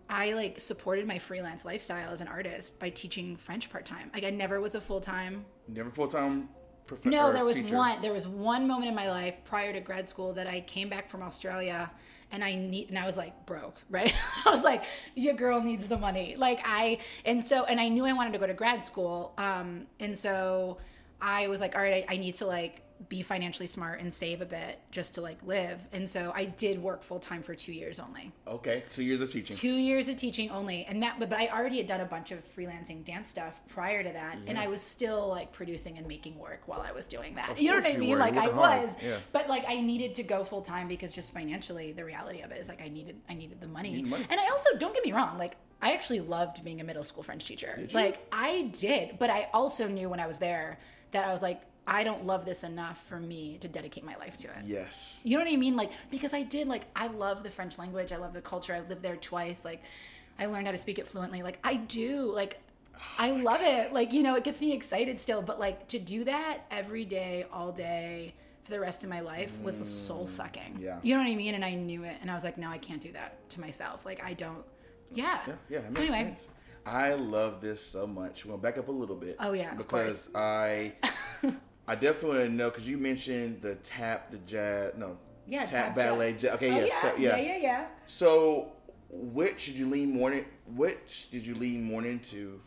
I 0.09 0.33
like 0.33 0.59
supported 0.59 1.07
my 1.07 1.17
freelance 1.19 1.65
lifestyle 1.65 2.11
as 2.11 2.21
an 2.21 2.27
artist 2.27 2.79
by 2.79 2.89
teaching 2.89 3.37
French 3.37 3.69
part 3.69 3.85
time. 3.85 4.11
Like 4.13 4.23
I 4.23 4.29
never 4.29 4.61
was 4.61 4.75
a 4.75 4.81
full 4.81 5.01
time. 5.01 5.45
Never 5.67 5.89
full 5.89 6.07
time. 6.07 6.49
Prof- 6.85 7.05
No, 7.05 7.33
there 7.33 7.43
was 7.45 7.55
teacher. 7.55 7.75
one. 7.75 8.01
There 8.01 8.13
was 8.13 8.27
one 8.27 8.67
moment 8.67 8.87
in 8.87 8.95
my 8.95 9.09
life 9.09 9.33
prior 9.45 9.73
to 9.73 9.79
grad 9.79 10.07
school 10.07 10.33
that 10.33 10.45
I 10.47 10.61
came 10.61 10.89
back 10.89 11.09
from 11.09 11.23
Australia. 11.23 11.89
And 12.31 12.43
I 12.43 12.55
need, 12.55 12.89
and 12.89 12.97
I 12.97 13.05
was 13.05 13.17
like 13.17 13.45
broke, 13.45 13.77
right? 13.89 14.13
I 14.45 14.49
was 14.49 14.63
like, 14.63 14.83
your 15.15 15.33
girl 15.35 15.61
needs 15.61 15.87
the 15.87 15.97
money. 15.97 16.35
Like 16.37 16.59
I, 16.65 16.99
and 17.23 17.43
so, 17.43 17.65
and 17.65 17.79
I 17.79 17.87
knew 17.87 18.05
I 18.05 18.13
wanted 18.13 18.33
to 18.33 18.39
go 18.39 18.47
to 18.47 18.53
grad 18.53 18.85
school. 18.85 19.33
Um, 19.37 19.87
and 19.99 20.17
so 20.17 20.77
I 21.21 21.47
was 21.47 21.61
like, 21.61 21.75
all 21.75 21.81
right, 21.81 22.05
I, 22.09 22.15
I 22.15 22.17
need 22.17 22.35
to 22.35 22.45
like 22.45 22.81
be 23.09 23.21
financially 23.21 23.67
smart 23.67 23.99
and 23.99 24.13
save 24.13 24.41
a 24.41 24.45
bit 24.45 24.79
just 24.89 25.15
to 25.15 25.21
like 25.21 25.37
live. 25.43 25.79
And 25.91 26.09
so 26.09 26.31
I 26.33 26.45
did 26.45 26.81
work 26.81 27.03
full 27.03 27.19
time 27.19 27.43
for 27.43 27.53
two 27.53 27.73
years 27.73 27.99
only 27.99 28.31
Okay, 28.47 28.83
two 28.89 29.03
years 29.03 29.19
of 29.21 29.31
teaching. 29.31 29.55
two 29.55 29.73
years 29.75 30.07
of 30.07 30.15
teaching 30.15 30.49
only 30.49 30.85
and 30.85 31.03
that 31.03 31.19
but, 31.19 31.29
but 31.29 31.39
i 31.39 31.47
already 31.47 31.77
had 31.77 31.87
done 31.87 31.99
a 32.01 32.05
bunch 32.05 32.31
of 32.31 32.39
freelancing 32.55 33.03
dance 33.03 33.29
stuff 33.29 33.59
prior 33.67 34.01
to 34.01 34.11
that 34.11 34.37
and 34.47 34.57
i 34.57 34.67
was 34.67 34.81
still 34.81 35.27
like 35.27 35.51
producing 35.51 35.97
and 35.97 36.07
making 36.07 36.37
work 36.39 36.61
while 36.67 36.81
i 36.81 36.91
was 36.91 37.07
doing 37.07 37.35
that 37.35 37.59
you 37.59 37.69
know 37.69 37.75
what 37.77 37.85
i 37.85 37.97
mean 37.97 38.11
were. 38.11 38.17
like 38.17 38.37
i 38.37 38.45
hard. 38.45 38.55
was 38.55 38.95
Yeah. 39.03 39.17
but 39.33 39.49
like 39.49 39.65
i 39.67 39.79
needed 39.81 40.15
to 40.15 40.23
go 40.23 40.43
full 40.43 40.61
time 40.61 40.87
because 40.87 41.11
just 41.13 41.33
financially 41.33 41.91
the 41.91 42.05
reality 42.05 42.41
of 42.41 42.51
it 42.51 42.59
is 42.59 42.69
like 42.69 42.81
i 42.81 42.87
needed 42.87 43.17
i 43.29 43.33
needed 43.33 43.59
the 43.59 43.67
money, 43.67 43.91
need 43.93 44.07
money. 44.07 44.25
and 44.29 44.39
i 44.39 44.47
also 44.49 44.69
don't 44.77 44.93
get 44.93 45.03
me 45.05 45.11
wrong 45.11 45.37
like 45.37 45.57
i 45.81 45.91
actually 45.93 46.19
loved 46.21 46.63
being 46.63 46.79
a 46.81 46.83
middle 46.83 47.03
school 47.03 47.23
french 47.23 47.45
teacher 47.45 47.87
like 47.93 48.25
i 48.31 48.69
did 48.79 49.17
but 49.19 49.29
i 49.29 49.47
also 49.53 49.87
knew 49.87 50.07
when 50.09 50.19
i 50.19 50.27
was 50.27 50.39
there 50.39 50.79
that 51.11 51.25
i 51.25 51.31
was 51.31 51.41
like 51.41 51.61
i 51.87 52.03
don't 52.03 52.25
love 52.25 52.45
this 52.45 52.63
enough 52.63 53.05
for 53.07 53.19
me 53.19 53.57
to 53.59 53.67
dedicate 53.67 54.03
my 54.03 54.15
life 54.15 54.37
to 54.37 54.47
it 54.47 54.63
Yes. 54.65 55.21
you 55.23 55.37
know 55.37 55.43
what 55.43 55.53
I 55.53 55.57
mean? 55.57 55.75
Like 55.75 55.91
because 56.09 56.33
I 56.33 56.43
did 56.43 56.67
like 56.67 56.83
I 56.95 57.07
love 57.07 57.43
the 57.43 57.49
French 57.49 57.77
language. 57.77 58.11
I 58.11 58.17
love 58.17 58.33
the 58.33 58.41
culture. 58.41 58.73
I 58.73 58.81
lived 58.81 59.01
there 59.01 59.15
twice. 59.15 59.63
Like 59.65 59.81
I 60.37 60.45
learned 60.47 60.65
how 60.67 60.71
to 60.71 60.77
speak 60.77 60.99
it 60.99 61.07
fluently. 61.07 61.43
Like 61.43 61.59
I 61.63 61.75
do. 61.75 62.31
Like 62.33 62.59
oh 62.95 62.99
I 63.17 63.31
love 63.31 63.61
it. 63.61 63.93
Like 63.93 64.13
you 64.13 64.23
know, 64.23 64.35
it 64.35 64.43
gets 64.43 64.61
me 64.61 64.73
excited 64.73 65.19
still. 65.19 65.41
But 65.41 65.59
like 65.59 65.87
to 65.89 65.99
do 65.99 66.23
that 66.25 66.59
every 66.71 67.05
day, 67.05 67.45
all 67.51 67.71
day 67.71 68.33
for 68.63 68.71
the 68.71 68.79
rest 68.79 69.03
of 69.03 69.09
my 69.09 69.19
life 69.19 69.51
was 69.61 69.79
mm. 69.79 69.83
soul 69.85 70.27
sucking. 70.27 70.79
yeah. 70.79 70.99
You 71.03 71.15
know 71.15 71.23
what 71.23 71.29
I 71.29 71.35
mean? 71.35 71.53
And 71.53 71.63
I 71.63 71.75
knew 71.75 72.03
it. 72.03 72.17
And 72.21 72.31
I 72.31 72.33
was 72.33 72.43
like, 72.43 72.57
no, 72.57 72.69
I 72.69 72.79
can't 72.79 73.01
do 73.01 73.11
that 73.11 73.47
to 73.51 73.61
myself. 73.61 74.05
Like 74.05 74.23
I 74.23 74.33
don't. 74.33 74.63
Yeah. 75.13 75.39
Yeah, 75.47 75.53
yeah, 75.69 75.79
so 75.91 76.01
anyway, 76.01 76.23
sense. 76.25 76.47
I 76.85 77.13
love 77.13 77.61
this 77.61 77.83
so 77.83 78.05
much. 78.05 78.45
Gonna 78.45 78.57
back 78.57 78.77
up 78.77 78.87
a 78.87 78.91
little 78.91 79.15
bit. 79.15 79.37
Oh, 79.39 79.53
yeah, 79.53 79.71
of 79.71 79.77
because 79.77 80.29
I, 80.35 80.93
I 81.87 81.95
definitely 81.95 82.29
want 82.39 82.49
to 82.49 82.49
know 82.55 82.69
because 82.69 82.87
you 82.87 82.97
mentioned 82.97 83.61
the 83.61 83.75
tap, 83.75 84.31
the 84.31 84.37
jazz, 84.39 84.93
no, 84.97 85.17
Yeah, 85.47 85.61
tap, 85.61 85.69
tap 85.69 85.95
ballet. 85.95 86.33
jazz. 86.33 86.55
Okay, 86.55 86.71
Oh, 86.71 86.75
yes, 86.75 86.89
yeah, 86.89 87.01
so- 87.01 87.17
yeah, 87.17 87.35
yeah, 87.37 87.43
yeah, 87.53 87.57
yeah. 87.57 87.85
So, 88.05 88.71
which 89.09 89.67
did 89.67 89.75
you 89.75 89.87
lean 89.89 90.11
more? 90.13 90.31
In, 90.31 90.45
which 90.75 91.29
did 91.31 91.45
you 91.45 91.53
lean 91.55 91.83
more 91.83 92.03
into 92.03 92.59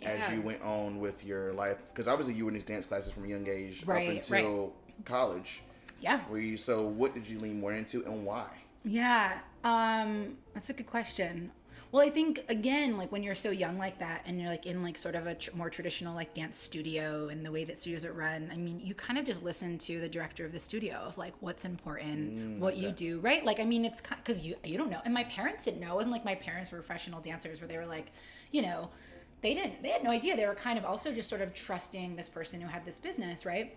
Yeah. 0.00 0.08
as 0.26 0.32
you 0.32 0.40
went 0.40 0.62
on 0.62 1.00
with 1.00 1.24
your 1.24 1.52
life? 1.52 1.76
Because 1.88 2.08
obviously 2.08 2.34
you 2.34 2.44
were 2.46 2.50
in 2.50 2.54
these 2.54 2.64
dance 2.64 2.86
classes 2.86 3.12
from 3.12 3.24
a 3.24 3.28
young 3.28 3.46
age 3.46 3.84
Right, 3.84 4.08
up 4.08 4.14
until 4.16 4.72
college. 5.04 5.62
Yeah. 6.00 6.20
Were 6.28 6.38
you 6.38 6.56
so? 6.56 6.82
What 6.88 7.14
did 7.14 7.28
you 7.28 7.38
lean 7.38 7.60
more 7.60 7.72
into, 7.72 8.04
and 8.06 8.24
why? 8.24 8.46
Yeah, 8.84 9.38
um, 9.62 10.38
that's 10.54 10.68
a 10.70 10.72
good 10.72 10.88
question. 10.88 11.52
Well, 11.92 12.02
I 12.02 12.08
think 12.08 12.42
again, 12.48 12.96
like 12.96 13.12
when 13.12 13.22
you're 13.22 13.34
so 13.34 13.50
young 13.50 13.76
like 13.76 13.98
that, 13.98 14.22
and 14.24 14.40
you're 14.40 14.48
like 14.48 14.64
in 14.64 14.82
like 14.82 14.96
sort 14.96 15.14
of 15.14 15.26
a 15.26 15.34
tr- 15.34 15.54
more 15.54 15.68
traditional 15.68 16.14
like 16.14 16.32
dance 16.32 16.56
studio 16.56 17.28
and 17.28 17.44
the 17.44 17.52
way 17.52 17.64
that 17.64 17.82
studios 17.82 18.06
are 18.06 18.14
run. 18.14 18.48
I 18.50 18.56
mean, 18.56 18.80
you 18.82 18.94
kind 18.94 19.18
of 19.18 19.26
just 19.26 19.42
listen 19.42 19.76
to 19.78 20.00
the 20.00 20.08
director 20.08 20.46
of 20.46 20.52
the 20.52 20.58
studio 20.58 20.96
of 20.96 21.18
like 21.18 21.34
what's 21.40 21.66
important, 21.66 22.58
what 22.58 22.78
you 22.78 22.92
do, 22.92 23.20
right? 23.20 23.44
Like, 23.44 23.60
I 23.60 23.66
mean, 23.66 23.84
it's 23.84 24.00
because 24.00 24.40
you 24.40 24.56
you 24.64 24.78
don't 24.78 24.90
know, 24.90 25.02
and 25.04 25.12
my 25.12 25.24
parents 25.24 25.66
didn't 25.66 25.80
know. 25.80 25.92
It 25.92 25.96
wasn't 25.96 26.14
like 26.14 26.24
my 26.24 26.34
parents 26.34 26.72
were 26.72 26.78
professional 26.78 27.20
dancers 27.20 27.60
where 27.60 27.68
they 27.68 27.76
were 27.76 27.86
like, 27.86 28.10
you 28.52 28.62
know, 28.62 28.88
they 29.42 29.52
didn't, 29.52 29.82
they 29.82 29.90
had 29.90 30.02
no 30.02 30.10
idea. 30.10 30.34
They 30.34 30.46
were 30.46 30.54
kind 30.54 30.78
of 30.78 30.86
also 30.86 31.12
just 31.12 31.28
sort 31.28 31.42
of 31.42 31.52
trusting 31.52 32.16
this 32.16 32.30
person 32.30 32.62
who 32.62 32.68
had 32.68 32.86
this 32.86 32.98
business, 33.00 33.44
right? 33.44 33.76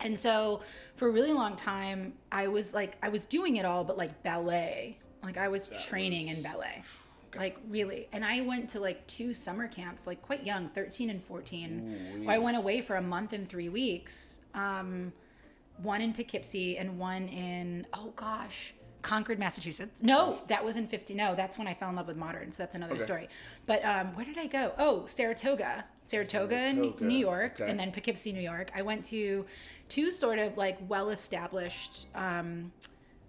And 0.00 0.18
so 0.18 0.62
for 0.96 1.06
a 1.06 1.10
really 1.12 1.32
long 1.32 1.54
time, 1.54 2.14
I 2.32 2.48
was 2.48 2.74
like, 2.74 2.96
I 3.00 3.10
was 3.10 3.26
doing 3.26 3.56
it 3.56 3.64
all, 3.64 3.84
but 3.84 3.96
like 3.96 4.24
ballet. 4.24 4.98
Like 5.22 5.38
I 5.38 5.48
was 5.48 5.70
training 5.86 6.28
in 6.28 6.42
ballet. 6.42 6.82
Like 7.36 7.56
really. 7.68 8.08
And 8.12 8.24
I 8.24 8.40
went 8.42 8.70
to 8.70 8.80
like 8.80 9.06
two 9.06 9.34
summer 9.34 9.68
camps, 9.68 10.06
like 10.06 10.22
quite 10.22 10.44
young, 10.44 10.68
13 10.70 11.10
and 11.10 11.22
14. 11.22 12.14
Ooh-wee. 12.16 12.28
I 12.28 12.38
went 12.38 12.56
away 12.56 12.80
for 12.80 12.96
a 12.96 13.02
month 13.02 13.32
and 13.32 13.48
three 13.48 13.68
weeks. 13.68 14.40
Um, 14.54 15.12
one 15.82 16.00
in 16.00 16.12
Poughkeepsie 16.12 16.76
and 16.78 16.98
one 16.98 17.28
in, 17.28 17.86
oh 17.94 18.12
gosh, 18.16 18.74
Concord, 19.00 19.38
Massachusetts. 19.38 20.02
No, 20.02 20.40
that 20.48 20.64
was 20.64 20.76
in 20.76 20.88
50. 20.88 21.14
No, 21.14 21.36
that's 21.36 21.56
when 21.56 21.68
I 21.68 21.74
fell 21.74 21.88
in 21.88 21.94
love 21.94 22.08
with 22.08 22.16
modern. 22.16 22.50
So 22.50 22.64
that's 22.64 22.74
another 22.74 22.94
Okay. 22.96 23.04
story. 23.04 23.28
But 23.66 23.84
um, 23.84 24.08
where 24.16 24.24
did 24.24 24.36
I 24.38 24.46
go? 24.46 24.72
Oh, 24.76 25.06
Saratoga. 25.06 25.84
Saratoga, 26.02 26.56
Saratoga, 26.56 27.04
New 27.04 27.16
York. 27.16 27.60
okay. 27.60 27.70
And 27.70 27.78
then 27.78 27.92
Poughkeepsie, 27.92 28.32
New 28.32 28.40
York. 28.40 28.72
I 28.74 28.82
went 28.82 29.04
to 29.06 29.46
two 29.88 30.10
sort 30.10 30.40
of 30.40 30.56
like 30.56 30.78
well 30.88 31.10
established 31.10 32.06
um, 32.16 32.72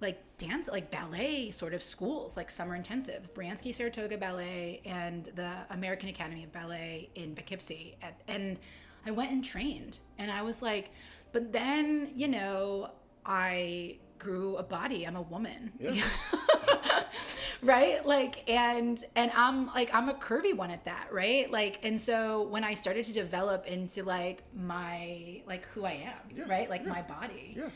like 0.01 0.21
dance, 0.37 0.69
like 0.71 0.91
ballet 0.91 1.51
sort 1.51 1.73
of 1.73 1.83
schools, 1.83 2.37
like 2.37 2.49
summer 2.49 2.75
intensive, 2.75 3.33
Bransky 3.33 3.73
Saratoga 3.73 4.17
Ballet 4.17 4.81
and 4.85 5.25
the 5.35 5.51
American 5.71 6.09
Academy 6.09 6.43
of 6.43 6.51
Ballet 6.53 7.09
in 7.15 7.35
Poughkeepsie. 7.35 7.97
At, 8.01 8.21
and 8.27 8.57
I 9.05 9.11
went 9.11 9.31
and 9.31 9.43
trained, 9.43 9.99
and 10.17 10.31
I 10.31 10.41
was 10.41 10.61
like, 10.61 10.91
but 11.31 11.51
then 11.51 12.11
you 12.15 12.27
know, 12.27 12.91
I 13.25 13.97
grew 14.17 14.57
a 14.57 14.63
body. 14.63 15.05
I'm 15.05 15.15
a 15.15 15.21
woman. 15.21 15.71
Yeah. 15.79 16.03
right 17.61 18.05
like 18.05 18.49
and 18.49 19.03
and 19.17 19.31
i'm 19.35 19.67
like 19.67 19.93
i'm 19.93 20.07
a 20.07 20.13
curvy 20.13 20.53
one 20.55 20.71
at 20.71 20.85
that 20.85 21.11
right 21.11 21.51
like 21.51 21.77
and 21.83 21.99
so 21.99 22.43
when 22.43 22.63
i 22.63 22.73
started 22.73 23.03
to 23.05 23.11
develop 23.11 23.65
into 23.67 24.01
like 24.03 24.43
my 24.55 25.41
like 25.45 25.65
who 25.69 25.83
i 25.83 25.91
am 25.91 26.13
Yeah, 26.33 26.45
right 26.47 26.69
like 26.69 26.83
yeah. 26.85 26.89
my 26.89 27.01
body 27.01 27.55
Yeah. 27.57 27.69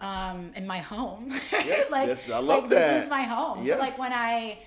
Um 0.00 0.52
and 0.54 0.66
my 0.66 0.78
home 0.78 1.30
Yes, 1.52 1.90
like, 1.90 2.08
yes, 2.08 2.28
I 2.30 2.38
love 2.38 2.64
like 2.64 2.70
that. 2.70 2.94
this 2.94 3.04
is 3.04 3.10
my 3.10 3.22
home 3.22 3.64
Yeah. 3.64 3.74
so 3.74 3.80
like 3.80 3.98
when 3.98 4.12
i 4.12 4.58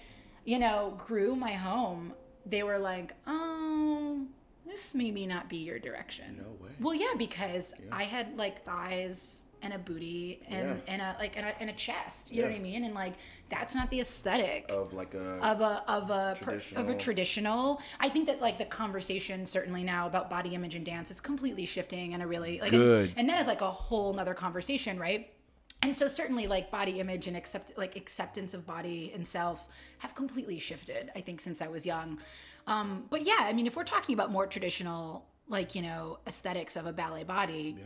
you 0.45 0.57
know 0.59 0.95
grew 1.07 1.35
my 1.35 1.51
home 1.53 2.13
they 2.45 2.63
were 2.63 2.79
like 2.79 3.13
oh 3.27 4.25
this 4.65 4.95
maybe 4.95 5.27
not 5.27 5.47
be 5.49 5.57
your 5.57 5.77
direction 5.79 6.37
No 6.39 6.65
way. 6.65 6.71
well 6.79 6.93
yeah 6.95 7.13
because 7.17 7.73
i 7.91 8.03
had 8.03 8.37
like 8.37 8.63
thighs 8.65 9.45
and 9.61 9.73
a 9.73 9.77
booty 9.77 10.41
and 10.47 10.67
Yeah. 10.87 10.93
and 10.93 11.01
a 11.01 11.15
like 11.19 11.35
and 11.37 11.45
a, 11.45 11.59
and 11.61 11.69
a 11.69 11.73
chest 11.73 12.31
you 12.31 12.41
know 12.41 12.47
what 12.47 12.55
i 12.55 12.59
mean 12.59 12.83
and 12.85 12.93
like 12.95 13.13
that's 13.49 13.75
not 13.75 13.89
the 13.89 13.99
aesthetic 13.99 14.65
Of 14.69 14.93
like 14.93 15.13
a 15.13 15.37
of 15.43 15.59
a 15.61 15.83
of 15.87 16.09
a 16.09 16.37
per- 16.39 16.53
of 16.53 16.61
Traditional. 16.63 16.89
a 16.89 16.95
traditional. 16.97 17.81
I 17.99 18.09
think 18.09 18.27
that 18.27 18.39
like 18.41 18.57
the 18.57 18.65
conversation 18.65 19.45
certainly 19.45 19.83
now 19.83 20.07
about 20.07 20.29
body 20.29 20.55
image 20.55 20.75
and 20.75 20.85
dance 20.85 21.09
is 21.11 21.19
completely 21.19 21.65
shifting 21.65 22.13
and 22.13 22.21
a 22.23 22.27
really 22.27 22.59
like 22.61 22.71
Good. 22.71 23.13
and 23.17 23.27
that 23.29 23.39
is 23.41 23.47
like 23.47 23.61
a 23.61 23.71
whole 23.71 24.13
nother 24.13 24.33
conversation, 24.33 24.99
right? 24.99 25.33
And 25.81 25.95
so 25.95 26.07
certainly 26.07 26.45
like 26.47 26.69
body 26.71 26.99
image 26.99 27.25
and 27.27 27.35
accept 27.37 27.77
like 27.77 27.95
acceptance 27.95 28.53
of 28.53 28.65
body 28.67 29.11
and 29.15 29.25
self 29.25 29.67
have 29.99 30.13
completely 30.13 30.59
shifted. 30.59 31.09
I 31.15 31.21
think 31.21 31.39
since 31.41 31.61
I 31.61 31.67
was 31.69 31.85
young. 31.85 32.19
Um, 32.67 33.05
but 33.09 33.25
yeah, 33.25 33.37
I 33.39 33.53
mean, 33.53 33.65
if 33.65 33.75
we're 33.75 33.83
talking 33.83 34.13
about 34.13 34.29
more 34.31 34.45
traditional 34.45 35.25
like 35.47 35.73
you 35.75 35.81
know 35.81 36.19
aesthetics 36.27 36.75
of 36.75 36.85
a 36.85 36.93
ballet 36.93 37.23
body, 37.23 37.77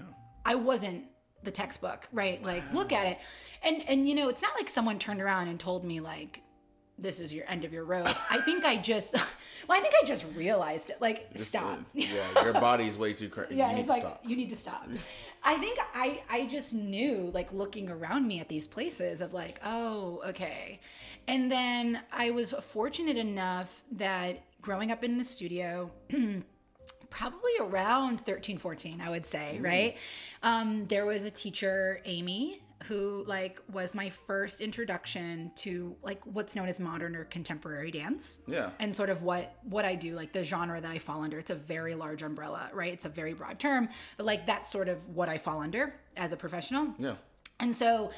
I 0.43 0.55
wasn't 0.55 1.05
the 1.43 1.51
textbook, 1.51 2.07
right? 2.11 2.41
Like 2.43 2.63
look 2.73 2.91
at 2.91 3.07
it, 3.07 3.19
and 3.61 3.83
and 3.87 4.07
you 4.07 4.15
know 4.15 4.29
it's 4.29 4.41
not 4.41 4.51
like 4.55 4.69
someone 4.69 4.99
turned 4.99 5.21
around 5.21 5.47
and 5.47 5.59
told 5.59 5.83
me 5.83 5.99
like 5.99 6.41
this 6.97 7.19
is 7.19 7.33
your 7.33 7.45
end 7.47 7.63
of 7.63 7.73
your 7.73 7.83
road. 7.83 8.13
I 8.29 8.41
think 8.41 8.65
I 8.65 8.77
just, 8.77 9.13
well, 9.67 9.77
I 9.77 9.81
think 9.81 9.93
I 10.01 10.05
just 10.05 10.25
realized 10.35 10.89
it. 10.89 10.97
Like, 11.01 11.27
stop. 11.35 11.79
yeah, 11.93 12.43
your 12.43 12.53
body 12.53 12.87
is 12.87 12.97
way 12.97 13.13
too 13.13 13.29
crazy. 13.29 13.55
Yeah, 13.55 13.69
you 13.69 13.75
need 13.75 13.81
it's 13.81 13.89
like 13.89 14.01
stop. 14.01 14.21
you 14.23 14.35
need 14.35 14.49
to 14.49 14.55
stop. 14.55 14.87
I 15.43 15.57
think 15.57 15.79
I 15.93 16.23
I 16.29 16.45
just 16.45 16.73
knew 16.73 17.31
like 17.33 17.51
looking 17.51 17.89
around 17.89 18.27
me 18.27 18.39
at 18.39 18.47
these 18.47 18.67
places 18.67 19.21
of 19.21 19.33
like 19.33 19.59
oh 19.65 20.21
okay, 20.27 20.79
and 21.27 21.51
then 21.51 22.01
I 22.11 22.31
was 22.31 22.51
fortunate 22.51 23.17
enough 23.17 23.83
that 23.91 24.43
growing 24.61 24.91
up 24.91 25.03
in 25.03 25.17
the 25.17 25.25
studio. 25.25 25.91
probably 27.17 27.51
around 27.61 28.19
13 28.25 28.57
14 28.57 28.99
i 29.01 29.09
would 29.09 29.25
say 29.25 29.59
right 29.61 29.95
um, 30.41 30.85
there 30.87 31.05
was 31.05 31.25
a 31.25 31.31
teacher 31.31 32.01
amy 32.05 32.59
who 32.87 33.23
like 33.27 33.61
was 33.71 33.95
my 33.95 34.09
first 34.09 34.59
introduction 34.59 35.51
to 35.55 35.95
like 36.01 36.21
what's 36.25 36.53
known 36.55 36.67
as 36.67 36.79
modern 36.79 37.15
or 37.15 37.23
contemporary 37.25 37.91
dance 37.91 38.39
Yeah. 38.47 38.71
and 38.79 38.93
sort 38.95 39.09
of 39.09 39.21
what 39.21 39.55
what 39.63 39.85
i 39.85 39.95
do 39.95 40.15
like 40.15 40.33
the 40.33 40.43
genre 40.43 40.81
that 40.81 40.91
i 40.91 40.97
fall 40.99 41.23
under 41.23 41.37
it's 41.37 41.51
a 41.51 41.55
very 41.55 41.95
large 41.95 42.23
umbrella 42.23 42.69
right 42.73 42.91
it's 42.91 43.05
a 43.05 43.09
very 43.09 43.33
broad 43.33 43.57
term 43.59 43.87
but 44.17 44.25
like 44.25 44.45
that's 44.45 44.69
sort 44.71 44.89
of 44.89 45.07
what 45.15 45.29
i 45.29 45.37
fall 45.37 45.61
under 45.61 45.93
as 46.17 46.31
a 46.33 46.37
professional 46.37 46.87
Yeah. 46.99 47.15
and 47.59 47.77
so 47.77 48.11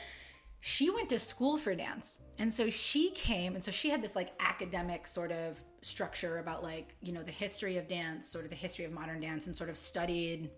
she 0.61 0.89
went 0.89 1.09
to 1.09 1.19
school 1.19 1.57
for 1.59 1.75
dance. 1.75 2.21
And 2.39 2.51
so 2.51 2.71
she 2.71 3.11
came, 3.11 3.53
and 3.53 3.63
so 3.63 3.69
she 3.71 3.91
had 3.91 4.01
this 4.01 4.15
like 4.15 4.29
academic 4.39 5.05
sort 5.05 5.31
of 5.31 5.61
structure 5.85 6.37
about 6.39 6.63
like, 6.63 6.95
you 7.01 7.11
know, 7.11 7.23
the 7.23 7.31
history 7.31 7.77
of 7.77 7.87
dance, 7.87 8.27
sort 8.29 8.43
of 8.45 8.49
the 8.49 8.55
history 8.55 8.85
of 8.85 8.91
modern 8.91 9.19
dance, 9.21 9.45
and 9.47 9.55
sort 9.55 9.69
of 9.69 9.77
studied 9.77 10.49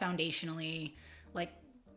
foundationally, 0.00 0.94
like, 1.34 1.52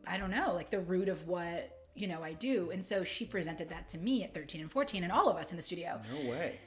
I 0.06 0.18
don't 0.18 0.32
know, 0.32 0.54
like 0.54 0.70
the 0.70 0.82
root 0.82 1.08
of 1.10 1.28
what, 1.28 1.72
you 1.96 2.08
know, 2.08 2.22
I 2.24 2.34
do. 2.34 2.72
And 2.72 2.84
so 2.84 3.04
she 3.04 3.26
presented 3.26 3.70
that 3.70 3.88
to 3.90 3.98
me 3.98 4.24
at 4.24 4.34
13 4.34 4.62
and 4.62 4.72
14, 4.72 5.04
and 5.04 5.12
all 5.12 5.30
of 5.30 5.38
us 5.38 5.52
in 5.52 5.58
the 5.58 5.62
studio 5.64 6.02
No 6.12 6.30
way. 6.30 6.60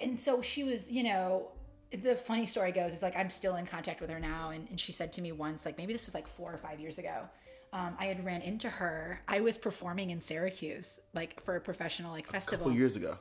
and 0.00 0.18
so 0.18 0.42
she 0.42 0.64
was, 0.64 0.90
you 0.90 1.02
know, 1.04 1.52
the 1.92 2.14
funny 2.16 2.46
story 2.46 2.70
goes 2.72 2.94
is 2.94 3.02
like 3.02 3.16
I'm 3.16 3.30
still 3.30 3.56
in 3.56 3.66
contact 3.66 4.00
with 4.00 4.10
her 4.10 4.20
now, 4.20 4.50
and, 4.50 4.68
and 4.68 4.78
she 4.78 4.92
said 4.92 5.12
to 5.14 5.22
me 5.22 5.32
once, 5.32 5.64
like 5.64 5.76
maybe 5.78 5.92
this 5.92 6.06
was 6.06 6.14
like 6.14 6.26
four 6.26 6.52
or 6.52 6.58
five 6.58 6.80
years 6.80 6.98
ago. 6.98 7.28
Um, 7.72 7.94
I 8.00 8.06
had 8.06 8.24
ran 8.24 8.42
into 8.42 8.68
her. 8.68 9.22
I 9.28 9.40
was 9.40 9.56
performing 9.56 10.10
in 10.10 10.20
Syracuse, 10.20 10.98
like 11.14 11.40
for 11.40 11.54
a 11.54 11.60
professional 11.60 12.10
like 12.10 12.26
festival. 12.26 12.66
couple 12.66 12.76
years 12.78 12.96
ago. 12.96 13.16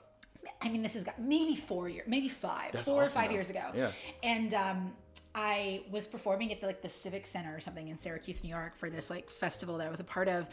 I 0.61 0.69
mean, 0.69 0.81
this 0.81 0.93
has 0.93 1.03
got 1.03 1.19
maybe 1.19 1.55
four 1.55 1.89
years, 1.89 2.07
maybe 2.07 2.29
five, 2.29 2.71
That's 2.73 2.87
four 2.87 3.03
or 3.03 3.09
five 3.09 3.27
though. 3.29 3.35
years 3.35 3.49
ago. 3.49 3.63
Yeah. 3.75 3.91
And 4.23 4.53
um, 4.53 4.93
I 5.35 5.81
was 5.91 6.07
performing 6.07 6.51
at 6.51 6.61
the, 6.61 6.67
like 6.67 6.81
the 6.81 6.89
Civic 6.89 7.25
Center 7.27 7.55
or 7.55 7.59
something 7.59 7.87
in 7.87 7.97
Syracuse, 7.97 8.43
New 8.43 8.49
York, 8.49 8.75
for 8.77 8.89
this 8.89 9.09
like 9.09 9.29
festival 9.29 9.77
that 9.77 9.87
I 9.87 9.89
was 9.89 9.99
a 9.99 10.03
part 10.05 10.27
of. 10.27 10.47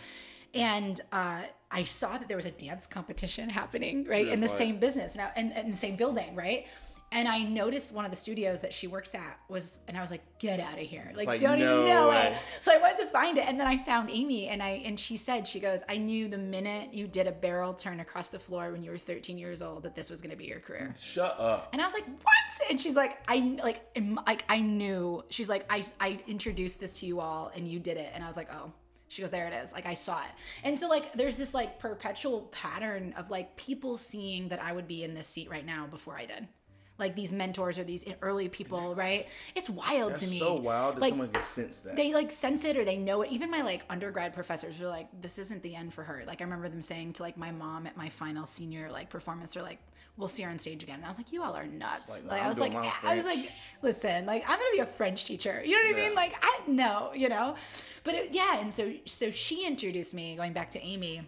And 0.54 1.00
uh, 1.12 1.42
I 1.70 1.82
saw 1.84 2.18
that 2.18 2.28
there 2.28 2.36
was 2.36 2.46
a 2.46 2.50
dance 2.50 2.86
competition 2.86 3.48
happening, 3.60 4.04
right, 4.04 4.26
in 4.28 4.40
the 4.40 4.46
right. 4.48 4.56
same 4.56 4.78
business 4.78 5.14
and, 5.14 5.22
I- 5.22 5.32
and, 5.36 5.52
and 5.52 5.72
the 5.72 5.76
same 5.76 5.96
building, 5.96 6.34
right. 6.34 6.66
And 7.12 7.28
I 7.28 7.44
noticed 7.44 7.92
one 7.92 8.04
of 8.04 8.10
the 8.10 8.16
studios 8.16 8.60
that 8.62 8.74
she 8.74 8.86
works 8.86 9.14
at 9.14 9.38
was, 9.48 9.78
and 9.86 9.96
I 9.96 10.02
was 10.02 10.10
like, 10.10 10.22
"Get 10.38 10.60
out 10.60 10.74
of 10.74 10.86
here! 10.86 11.12
Like, 11.14 11.26
like, 11.26 11.40
don't 11.40 11.58
no 11.58 11.82
even 11.82 11.94
know 11.94 12.08
way. 12.08 12.32
it." 12.32 12.38
So 12.60 12.72
I 12.72 12.78
went 12.78 12.98
to 12.98 13.06
find 13.06 13.38
it, 13.38 13.48
and 13.48 13.58
then 13.58 13.66
I 13.66 13.78
found 13.78 14.10
Amy, 14.10 14.48
and 14.48 14.62
I 14.62 14.82
and 14.84 14.98
she 14.98 15.16
said, 15.16 15.46
"She 15.46 15.60
goes, 15.60 15.80
I 15.88 15.98
knew 15.98 16.28
the 16.28 16.38
minute 16.38 16.92
you 16.92 17.06
did 17.06 17.26
a 17.26 17.32
barrel 17.32 17.74
turn 17.74 18.00
across 18.00 18.28
the 18.28 18.38
floor 18.38 18.72
when 18.72 18.82
you 18.82 18.90
were 18.90 18.98
13 18.98 19.38
years 19.38 19.62
old 19.62 19.84
that 19.84 19.94
this 19.94 20.10
was 20.10 20.20
going 20.20 20.30
to 20.30 20.36
be 20.36 20.46
your 20.46 20.60
career." 20.60 20.94
Shut 20.98 21.38
up. 21.38 21.70
And 21.72 21.80
I 21.80 21.84
was 21.84 21.94
like, 21.94 22.06
"What?" 22.06 22.70
And 22.70 22.80
she's 22.80 22.96
like, 22.96 23.18
"I 23.28 23.56
like, 23.62 23.96
like 24.26 24.44
I 24.48 24.60
knew." 24.60 25.24
She's 25.30 25.48
like, 25.48 25.64
"I 25.70 25.84
I 26.00 26.20
introduced 26.26 26.80
this 26.80 26.92
to 26.94 27.06
you 27.06 27.20
all, 27.20 27.52
and 27.54 27.68
you 27.68 27.78
did 27.78 27.96
it." 27.96 28.10
And 28.14 28.24
I 28.24 28.28
was 28.28 28.36
like, 28.36 28.52
"Oh." 28.52 28.72
She 29.08 29.22
goes, 29.22 29.30
"There 29.30 29.46
it 29.46 29.54
is." 29.54 29.72
Like 29.72 29.86
I 29.86 29.94
saw 29.94 30.20
it, 30.22 30.30
and 30.64 30.78
so 30.78 30.88
like 30.88 31.12
there's 31.12 31.36
this 31.36 31.54
like 31.54 31.78
perpetual 31.78 32.42
pattern 32.50 33.14
of 33.16 33.30
like 33.30 33.56
people 33.56 33.98
seeing 33.98 34.48
that 34.48 34.60
I 34.60 34.72
would 34.72 34.88
be 34.88 35.04
in 35.04 35.14
this 35.14 35.28
seat 35.28 35.48
right 35.48 35.64
now 35.64 35.86
before 35.86 36.16
I 36.18 36.26
did. 36.26 36.48
Like 36.98 37.14
these 37.14 37.30
mentors 37.30 37.78
or 37.78 37.84
these 37.84 38.04
early 38.22 38.48
people, 38.48 38.94
right? 38.94 39.26
It's 39.54 39.68
wild 39.68 40.12
That's 40.12 40.22
to 40.22 40.30
me. 40.30 40.38
so 40.38 40.54
wild 40.54 40.96
that 40.96 41.00
Like, 41.02 41.10
someone 41.10 41.28
can 41.28 41.42
sense 41.42 41.80
that. 41.80 41.94
they 41.94 42.14
like 42.14 42.32
sense 42.32 42.64
it 42.64 42.76
or 42.78 42.84
they 42.86 42.96
know 42.96 43.20
it. 43.22 43.30
Even 43.30 43.50
my 43.50 43.60
like 43.62 43.82
undergrad 43.90 44.32
professors 44.32 44.78
were 44.78 44.86
like, 44.88 45.08
"This 45.20 45.38
isn't 45.38 45.62
the 45.62 45.74
end 45.76 45.92
for 45.92 46.04
her." 46.04 46.24
Like 46.26 46.40
I 46.40 46.44
remember 46.44 46.68
them 46.70 46.80
saying 46.80 47.12
to 47.14 47.22
like 47.22 47.36
my 47.36 47.50
mom 47.50 47.86
at 47.86 47.96
my 47.98 48.08
final 48.08 48.46
senior 48.46 48.90
like 48.90 49.10
performance, 49.10 49.52
they're 49.52 49.62
like, 49.62 49.78
"We'll 50.16 50.28
see 50.28 50.42
her 50.44 50.50
on 50.50 50.58
stage 50.58 50.82
again." 50.82 50.96
And 50.96 51.04
I 51.04 51.08
was 51.08 51.18
like, 51.18 51.32
"You 51.32 51.42
all 51.42 51.54
are 51.54 51.66
nuts!" 51.66 52.22
like, 52.24 52.32
Like, 52.32 52.42
I 52.42 52.48
was 52.48 52.58
like, 52.58 52.74
I 53.04 53.14
was 53.14 53.26
like, 53.26 53.50
listen, 53.82 54.24
like 54.24 54.42
I'm 54.48 54.58
gonna 54.58 54.70
be 54.72 54.78
a 54.78 54.86
French 54.86 55.26
teacher. 55.26 55.62
You 55.62 55.72
know 55.76 55.90
what 55.90 56.02
I 56.02 56.06
mean? 56.06 56.14
Like 56.14 56.34
I 56.42 56.60
no, 56.66 57.12
you 57.14 57.28
know. 57.28 57.56
But 58.04 58.14
it, 58.14 58.30
yeah, 58.32 58.58
and 58.58 58.72
so 58.72 58.94
so 59.04 59.30
she 59.30 59.66
introduced 59.66 60.14
me 60.14 60.34
going 60.34 60.54
back 60.54 60.70
to 60.70 60.82
Amy 60.82 61.22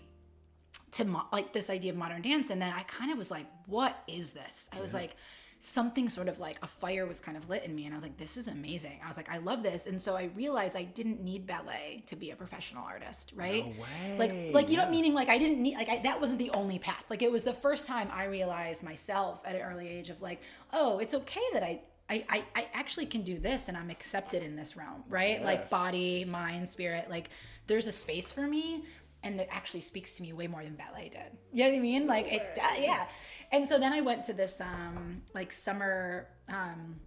to 0.93 1.05
mo- 1.05 1.27
like 1.33 1.53
this 1.53 1.69
idea 1.69 1.93
of 1.93 1.99
modern 1.99 2.23
dance 2.23 2.49
and 2.49 2.63
then 2.63 2.73
i 2.75 2.83
kind 2.85 3.13
of 3.13 3.19
was 3.19 3.31
like 3.31 3.45
what 3.67 3.95
is 4.09 4.33
this 4.33 4.71
i 4.75 4.81
was 4.81 4.95
like 4.95 5.17
something 5.61 6.09
sort 6.09 6.29
of 6.29 6.39
like 6.39 6.57
a 6.63 6.67
fire 6.67 7.05
was 7.05 7.21
kind 7.21 7.37
of 7.37 7.49
lit 7.49 7.65
in 7.65 7.75
me 7.75 7.85
and 7.85 7.93
i 7.93 7.97
was 7.97 8.05
like 8.05 8.17
this 8.17 8.37
is 8.37 8.47
amazing 8.47 9.01
i 9.05 9.09
was 9.09 9.17
like 9.17 9.29
i 9.31 9.39
love 9.39 9.63
this 9.63 9.87
and 9.89 10.01
so 10.01 10.17
i 10.17 10.31
realized 10.37 10.77
i 10.77 10.85
didn't 10.85 11.21
need 11.21 11.47
ballet 11.47 12.03
to 12.07 12.15
be 12.15 12.31
a 12.31 12.37
professional 12.37 12.85
artist 12.85 13.33
right 13.35 13.65
No 13.65 13.83
way, 13.83 14.17
like 14.19 14.55
like 14.55 14.71
you 14.71 14.77
know 14.77 14.89
meaning 14.89 15.15
like 15.15 15.29
i 15.29 15.37
didn't 15.37 15.61
need 15.61 15.77
like 15.77 15.89
I, 15.89 15.99
that 16.05 16.21
wasn't 16.21 16.39
the 16.39 16.51
only 16.51 16.79
path 16.79 17.05
like 17.11 17.23
it 17.23 17.33
was 17.33 17.43
the 17.43 17.53
first 17.53 17.89
time 17.89 18.09
i 18.13 18.25
realized 18.27 18.83
myself 18.85 19.43
at 19.45 19.57
an 19.57 19.63
early 19.63 19.89
age 19.89 20.11
of 20.11 20.23
like 20.23 20.41
oh 20.73 20.99
it's 20.99 21.15
okay 21.15 21.43
that 21.53 21.63
i 21.63 21.81
I, 22.11 22.25
I, 22.31 22.45
I 22.57 22.67
actually 22.73 23.05
can 23.05 23.21
do 23.21 23.39
this 23.39 23.69
and 23.69 23.77
I'm 23.77 23.91
accepted 23.91 24.43
in 24.43 24.57
this 24.57 24.79
realm, 24.79 25.05
right? 25.11 25.41
Yes. 25.41 25.45
Like 25.45 25.69
body, 25.69 26.25
mind, 26.25 26.67
spirit. 26.71 27.11
Like 27.11 27.29
there's 27.67 27.87
a 27.87 27.93
space 27.93 28.33
for 28.33 28.47
me 28.47 28.85
and 29.23 29.39
that 29.39 29.49
actually 29.51 29.81
speaks 29.83 30.13
to 30.17 30.23
me 30.23 30.33
way 30.33 30.47
more 30.47 30.63
than 30.63 30.75
ballet 30.75 31.11
did. 31.11 31.39
You 31.53 31.65
know 31.65 31.71
what 31.71 31.77
I 31.77 31.81
mean? 31.81 32.07
Like 32.07 32.33
it, 32.33 32.59
uh, 32.63 32.81
yeah. 32.81 33.07
And 33.51 33.69
so 33.69 33.79
then 33.79 33.93
I 33.93 34.01
went 34.01 34.25
to 34.25 34.33
this 34.33 34.61
um 34.61 35.23
like 35.35 35.53
summer 35.53 36.29
um 36.49 37.01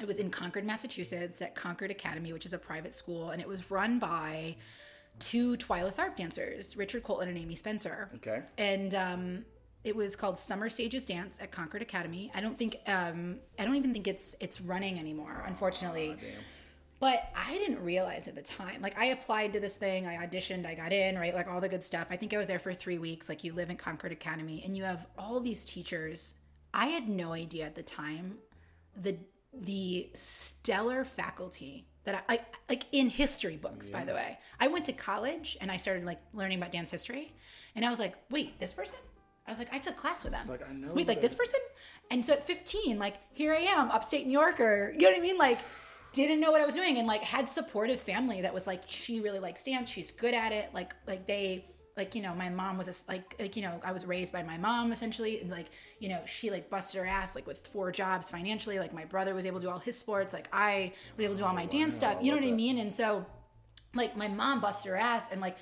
it 0.00 0.08
was 0.08 0.18
in 0.18 0.30
Concord, 0.30 0.64
Massachusetts 0.64 1.40
at 1.40 1.54
Concord 1.54 1.90
Academy, 1.90 2.32
which 2.32 2.46
is 2.46 2.52
a 2.52 2.58
private 2.58 2.94
school, 2.94 3.30
and 3.30 3.40
it 3.40 3.46
was 3.46 3.70
run 3.70 3.98
by 3.98 4.56
two 5.20 5.56
Twyla 5.56 5.94
Tharp 5.94 6.16
dancers, 6.16 6.76
Richard 6.76 7.04
Colton 7.04 7.28
and 7.28 7.38
Amy 7.38 7.54
Spencer. 7.54 8.10
Okay. 8.16 8.42
And 8.58 8.94
um, 8.94 9.44
it 9.84 9.94
was 9.94 10.16
called 10.16 10.38
Summer 10.38 10.68
Stages 10.68 11.04
Dance 11.04 11.38
at 11.40 11.52
Concord 11.52 11.82
Academy. 11.82 12.30
I 12.34 12.40
don't 12.40 12.58
think 12.58 12.78
um, 12.86 13.36
I 13.58 13.64
don't 13.64 13.76
even 13.76 13.92
think 13.92 14.08
it's 14.08 14.34
it's 14.40 14.60
running 14.60 14.98
anymore, 14.98 15.44
unfortunately. 15.46 16.16
But 17.00 17.28
I 17.36 17.52
didn't 17.58 17.82
realize 17.82 18.28
at 18.28 18.34
the 18.34 18.42
time. 18.42 18.80
Like 18.80 18.98
I 18.98 19.06
applied 19.06 19.52
to 19.54 19.60
this 19.60 19.76
thing, 19.76 20.06
I 20.06 20.26
auditioned, 20.26 20.66
I 20.66 20.74
got 20.74 20.92
in, 20.92 21.18
right? 21.18 21.34
Like 21.34 21.48
all 21.48 21.60
the 21.60 21.68
good 21.68 21.84
stuff. 21.84 22.06
I 22.10 22.16
think 22.16 22.32
I 22.32 22.38
was 22.38 22.48
there 22.48 22.58
for 22.58 22.72
three 22.72 22.98
weeks. 22.98 23.28
Like 23.28 23.44
you 23.44 23.52
live 23.52 23.70
in 23.70 23.76
Concord 23.76 24.12
Academy 24.12 24.62
and 24.64 24.76
you 24.76 24.84
have 24.84 25.06
all 25.18 25.40
these 25.40 25.64
teachers. 25.64 26.34
I 26.72 26.86
had 26.86 27.08
no 27.08 27.32
idea 27.32 27.66
at 27.66 27.74
the 27.74 27.82
time 27.82 28.38
the 28.96 29.16
the 29.52 30.10
stellar 30.14 31.04
faculty 31.04 31.86
that 32.04 32.24
I 32.28 32.32
like 32.32 32.44
like 32.68 32.84
in 32.92 33.08
history 33.08 33.56
books, 33.56 33.88
by 33.88 34.04
the 34.04 34.14
way. 34.14 34.38
I 34.60 34.68
went 34.68 34.84
to 34.86 34.92
college 34.92 35.56
and 35.60 35.70
I 35.70 35.76
started 35.76 36.04
like 36.04 36.20
learning 36.32 36.58
about 36.58 36.72
dance 36.72 36.90
history. 36.90 37.34
And 37.74 37.84
I 37.84 37.90
was 37.90 37.98
like, 37.98 38.14
wait, 38.30 38.58
this 38.60 38.72
person? 38.72 38.98
I 39.46 39.50
was 39.50 39.58
like, 39.58 39.72
I 39.74 39.78
took 39.78 39.96
class 39.96 40.24
with 40.24 40.32
them. 40.32 40.46
like, 40.48 40.68
I 40.68 40.72
know 40.72 40.92
Wait, 40.94 41.06
like 41.06 41.20
this 41.20 41.34
person? 41.34 41.60
And 42.10 42.24
so 42.24 42.32
at 42.32 42.46
15, 42.46 42.98
like 42.98 43.16
here 43.34 43.52
I 43.52 43.58
am, 43.58 43.90
upstate 43.90 44.26
New 44.26 44.32
Yorker. 44.32 44.92
You 44.94 45.02
know 45.02 45.10
what 45.10 45.18
I 45.18 45.20
mean? 45.20 45.36
Like 45.36 45.58
didn't 46.14 46.40
know 46.40 46.50
what 46.50 46.60
I 46.60 46.66
was 46.66 46.74
doing 46.74 46.96
and 46.98 47.06
like 47.06 47.22
had 47.22 47.48
supportive 47.48 48.00
family 48.00 48.40
that 48.42 48.54
was 48.54 48.66
like, 48.66 48.82
she 48.86 49.20
really 49.20 49.38
likes 49.38 49.64
dance. 49.64 49.90
She's 49.90 50.12
good 50.12 50.34
at 50.34 50.52
it. 50.52 50.70
Like 50.72 50.94
like 51.06 51.26
they 51.26 51.66
like 51.96 52.14
you 52.14 52.22
know 52.22 52.34
my 52.34 52.48
mom 52.48 52.76
was 52.78 52.88
a, 52.88 53.10
like 53.10 53.36
like 53.38 53.56
you 53.56 53.62
know 53.62 53.80
I 53.84 53.92
was 53.92 54.04
raised 54.06 54.32
by 54.32 54.42
my 54.42 54.56
mom 54.56 54.92
essentially 54.92 55.40
and 55.40 55.50
like 55.50 55.66
you 56.00 56.08
know 56.08 56.20
she 56.26 56.50
like 56.50 56.68
busted 56.70 57.00
her 57.00 57.06
ass 57.06 57.34
like 57.34 57.46
with 57.46 57.66
four 57.68 57.92
jobs 57.92 58.28
financially 58.28 58.78
like 58.78 58.92
my 58.92 59.04
brother 59.04 59.34
was 59.34 59.46
able 59.46 59.60
to 59.60 59.66
do 59.66 59.70
all 59.70 59.78
his 59.78 59.96
sports 59.96 60.32
like 60.32 60.48
I 60.52 60.92
was 61.16 61.24
able 61.24 61.34
to 61.34 61.40
do 61.42 61.46
all 61.46 61.54
my 61.54 61.66
dance 61.66 61.96
stuff 61.96 62.18
you 62.20 62.32
know 62.32 62.38
what 62.38 62.46
I 62.46 62.52
mean 62.52 62.78
and 62.78 62.92
so 62.92 63.24
like 63.94 64.16
my 64.16 64.28
mom 64.28 64.60
busted 64.60 64.90
her 64.90 64.96
ass 64.96 65.28
and 65.30 65.40
like 65.40 65.56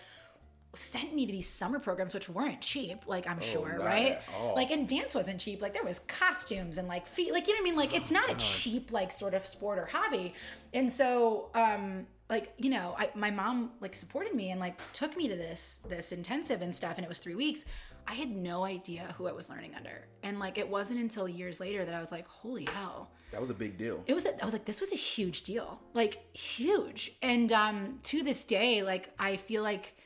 sent 0.75 1.15
me 1.15 1.27
to 1.27 1.33
these 1.33 1.49
summer 1.49 1.79
programs 1.79 2.15
which 2.15 2.29
weren't 2.31 2.63
cheap 2.63 3.03
like 3.07 3.29
i'm 3.29 3.41
sure 3.41 3.77
not 3.77 3.85
right? 3.85 4.19
like 4.55 4.71
and 4.71 4.89
dance 4.89 5.15
wasn't 5.15 5.39
cheap. 5.39 5.61
Like 5.61 5.75
there 5.75 5.85
was 5.85 5.99
costumes 6.01 6.79
and 6.79 6.89
like 6.89 7.07
feet 7.07 7.33
like 7.33 7.47
you 7.47 7.55
know 7.55 7.59
what 7.59 7.69
i 7.69 7.71
mean? 7.71 7.77
Like 7.77 7.95
it's 7.95 8.11
not 8.11 8.31
a 8.31 8.35
cheap 8.37 8.91
like 8.93 9.11
sort 9.13 9.35
of 9.35 9.47
sport 9.47 9.79
or 9.79 9.87
hobby. 9.87 10.35
And 10.73 10.91
so 10.91 11.51
um 11.55 12.07
like 12.31 12.55
you 12.57 12.71
know 12.71 12.95
I, 12.99 13.11
my 13.15 13.31
mom 13.31 13.73
like 13.81 13.95
supported 13.95 14.35
me 14.35 14.51
and 14.51 14.61
like 14.61 14.79
took 14.93 15.17
me 15.17 15.29
to 15.29 15.37
this 15.37 15.81
this 15.89 16.13
intensive 16.13 16.63
and 16.63 16.75
stuff 16.75 16.97
and 16.97 17.05
it 17.05 17.09
was 17.09 17.19
three 17.19 17.35
weeks. 17.35 17.65
I 18.07 18.15
had 18.15 18.31
no 18.31 18.65
idea 18.65 19.15
who 19.17 19.29
i 19.29 19.33
was 19.33 19.49
learning 19.49 19.75
under. 19.77 20.07
And 20.23 20.39
like 20.39 20.59
it 20.59 20.69
wasn't 20.69 21.01
until 21.01 21.29
years 21.29 21.61
later 21.61 21.85
that 21.85 21.95
i 21.95 22.01
was 22.01 22.11
like 22.13 22.27
holy 22.27 22.65
hell. 22.65 23.11
That 23.31 23.41
was 23.41 23.51
a 23.51 23.55
big 23.55 23.79
deal. 23.79 24.03
it 24.07 24.15
was 24.15 24.27
a, 24.27 24.41
I 24.43 24.45
was 24.45 24.55
like 24.55 24.65
this 24.65 24.81
was 24.81 24.93
a 24.93 24.97
huge 24.97 25.43
deal. 25.43 25.81
Like 25.93 26.35
huge. 26.37 27.13
And 27.23 27.53
um 27.53 27.99
to 28.05 28.23
this 28.23 28.45
day 28.45 28.83
like 28.83 29.11
I 29.19 29.37
feel 29.37 29.63
like 29.63 29.97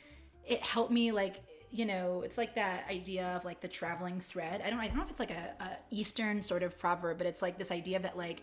it 0.47 0.63
helped 0.63 0.93
me 0.93 1.13
like 1.13 1.43
you 1.73 1.85
know 1.85 2.23
it's 2.23 2.39
like 2.39 2.55
that 2.55 2.85
idea 2.89 3.27
of 3.37 3.45
like 3.45 3.61
the 3.61 3.69
traveling 3.69 4.21
thread. 4.21 4.63
I 4.65 4.71
don't 4.71 4.79
I 4.81 4.87
don't 4.87 4.97
know 4.97 5.03
if 5.03 5.11
it's 5.11 5.21
like 5.21 5.33
a, 5.33 5.55
a 5.61 5.69
eastern 5.91 6.43
sort 6.43 6.63
of 6.63 6.79
proverb 6.79 7.19
but 7.19 7.27
it's 7.27 7.43
like 7.43 7.59
this 7.59 7.71
idea 7.71 7.99
that 8.01 8.17
like 8.17 8.43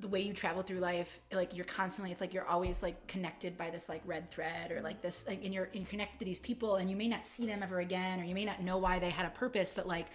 the 0.00 0.08
way 0.08 0.20
you 0.20 0.32
travel 0.32 0.62
through 0.62 0.78
life 0.78 1.20
like 1.32 1.54
you're 1.54 1.66
constantly 1.66 2.10
it's 2.10 2.20
like 2.20 2.32
you're 2.32 2.46
always 2.46 2.82
like 2.82 3.06
connected 3.06 3.58
by 3.58 3.70
this 3.70 3.88
like 3.88 4.00
red 4.06 4.30
thread 4.30 4.72
or 4.72 4.80
like 4.80 5.02
this 5.02 5.24
like 5.28 5.44
and 5.44 5.52
you're 5.52 5.68
and 5.74 5.88
connected 5.88 6.18
to 6.18 6.24
these 6.24 6.40
people 6.40 6.76
and 6.76 6.90
you 6.90 6.96
may 6.96 7.06
not 7.06 7.26
see 7.26 7.46
them 7.46 7.62
ever 7.62 7.78
again 7.78 8.18
or 8.18 8.24
you 8.24 8.34
may 8.34 8.44
not 8.44 8.62
know 8.62 8.78
why 8.78 8.98
they 8.98 9.10
had 9.10 9.26
a 9.26 9.30
purpose 9.30 9.72
but 9.72 9.86
like 9.86 10.06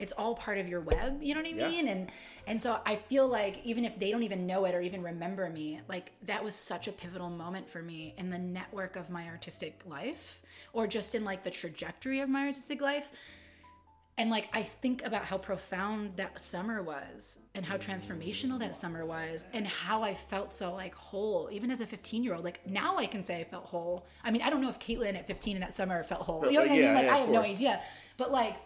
it's 0.00 0.12
all 0.12 0.34
part 0.34 0.58
of 0.58 0.68
your 0.68 0.80
web 0.80 1.22
you 1.22 1.34
know 1.34 1.40
what 1.40 1.48
i 1.48 1.52
Yeah. 1.52 1.68
mean? 1.68 1.88
And 1.88 2.10
and 2.46 2.60
so 2.60 2.80
i 2.86 2.96
feel 2.96 3.26
like 3.28 3.60
even 3.64 3.84
if 3.84 3.98
they 3.98 4.10
don't 4.10 4.22
even 4.22 4.46
know 4.46 4.64
it 4.64 4.74
or 4.74 4.80
even 4.80 5.02
remember 5.02 5.48
me 5.50 5.80
like 5.88 6.12
that 6.26 6.42
was 6.44 6.54
such 6.54 6.88
a 6.88 6.92
pivotal 6.92 7.30
moment 7.30 7.68
for 7.68 7.82
me 7.82 8.14
in 8.16 8.30
the 8.30 8.38
network 8.38 8.96
of 8.96 9.10
my 9.10 9.26
artistic 9.28 9.80
life 9.86 10.40
or 10.72 10.86
just 10.86 11.14
in 11.14 11.24
like 11.24 11.42
the 11.44 11.50
trajectory 11.50 12.20
of 12.20 12.28
my 12.28 12.46
artistic 12.46 12.80
life. 12.80 13.10
And 14.16 14.30
like 14.30 14.48
i 14.52 14.62
think 14.64 15.04
about 15.06 15.24
how 15.26 15.38
profound 15.38 16.16
that 16.16 16.40
summer 16.40 16.82
was 16.82 17.38
and 17.54 17.64
how 17.64 17.76
transformational 17.76 18.58
that 18.58 18.74
summer 18.74 19.06
was 19.06 19.44
and 19.52 19.64
how 19.64 20.02
i 20.02 20.12
felt 20.12 20.52
so 20.52 20.74
like 20.74 20.92
whole 20.94 21.48
even 21.52 21.70
as 21.70 21.80
a 21.80 21.86
15 21.86 22.24
year 22.24 22.34
old 22.34 22.42
like 22.44 22.68
now 22.68 22.96
i 22.96 23.06
can 23.06 23.22
say 23.22 23.40
i 23.40 23.44
felt 23.44 23.66
whole. 23.66 24.06
I 24.24 24.32
mean 24.32 24.42
i 24.42 24.50
don't 24.50 24.60
know 24.60 24.70
if 24.70 24.80
caitlin 24.80 25.14
at 25.16 25.28
15 25.28 25.56
in 25.56 25.60
that 25.60 25.72
summer 25.74 26.02
felt 26.02 26.22
whole. 26.22 26.44
You 26.50 26.58
know 26.58 26.64
what 26.64 26.72
i 26.72 26.78
Yeah, 26.78 26.86
mean 26.86 26.94
like 26.94 27.04
yeah, 27.04 27.14
i 27.14 27.18
have 27.18 27.30
no 27.30 27.42
idea. 27.42 27.80
But 28.16 28.32
like 28.32 28.56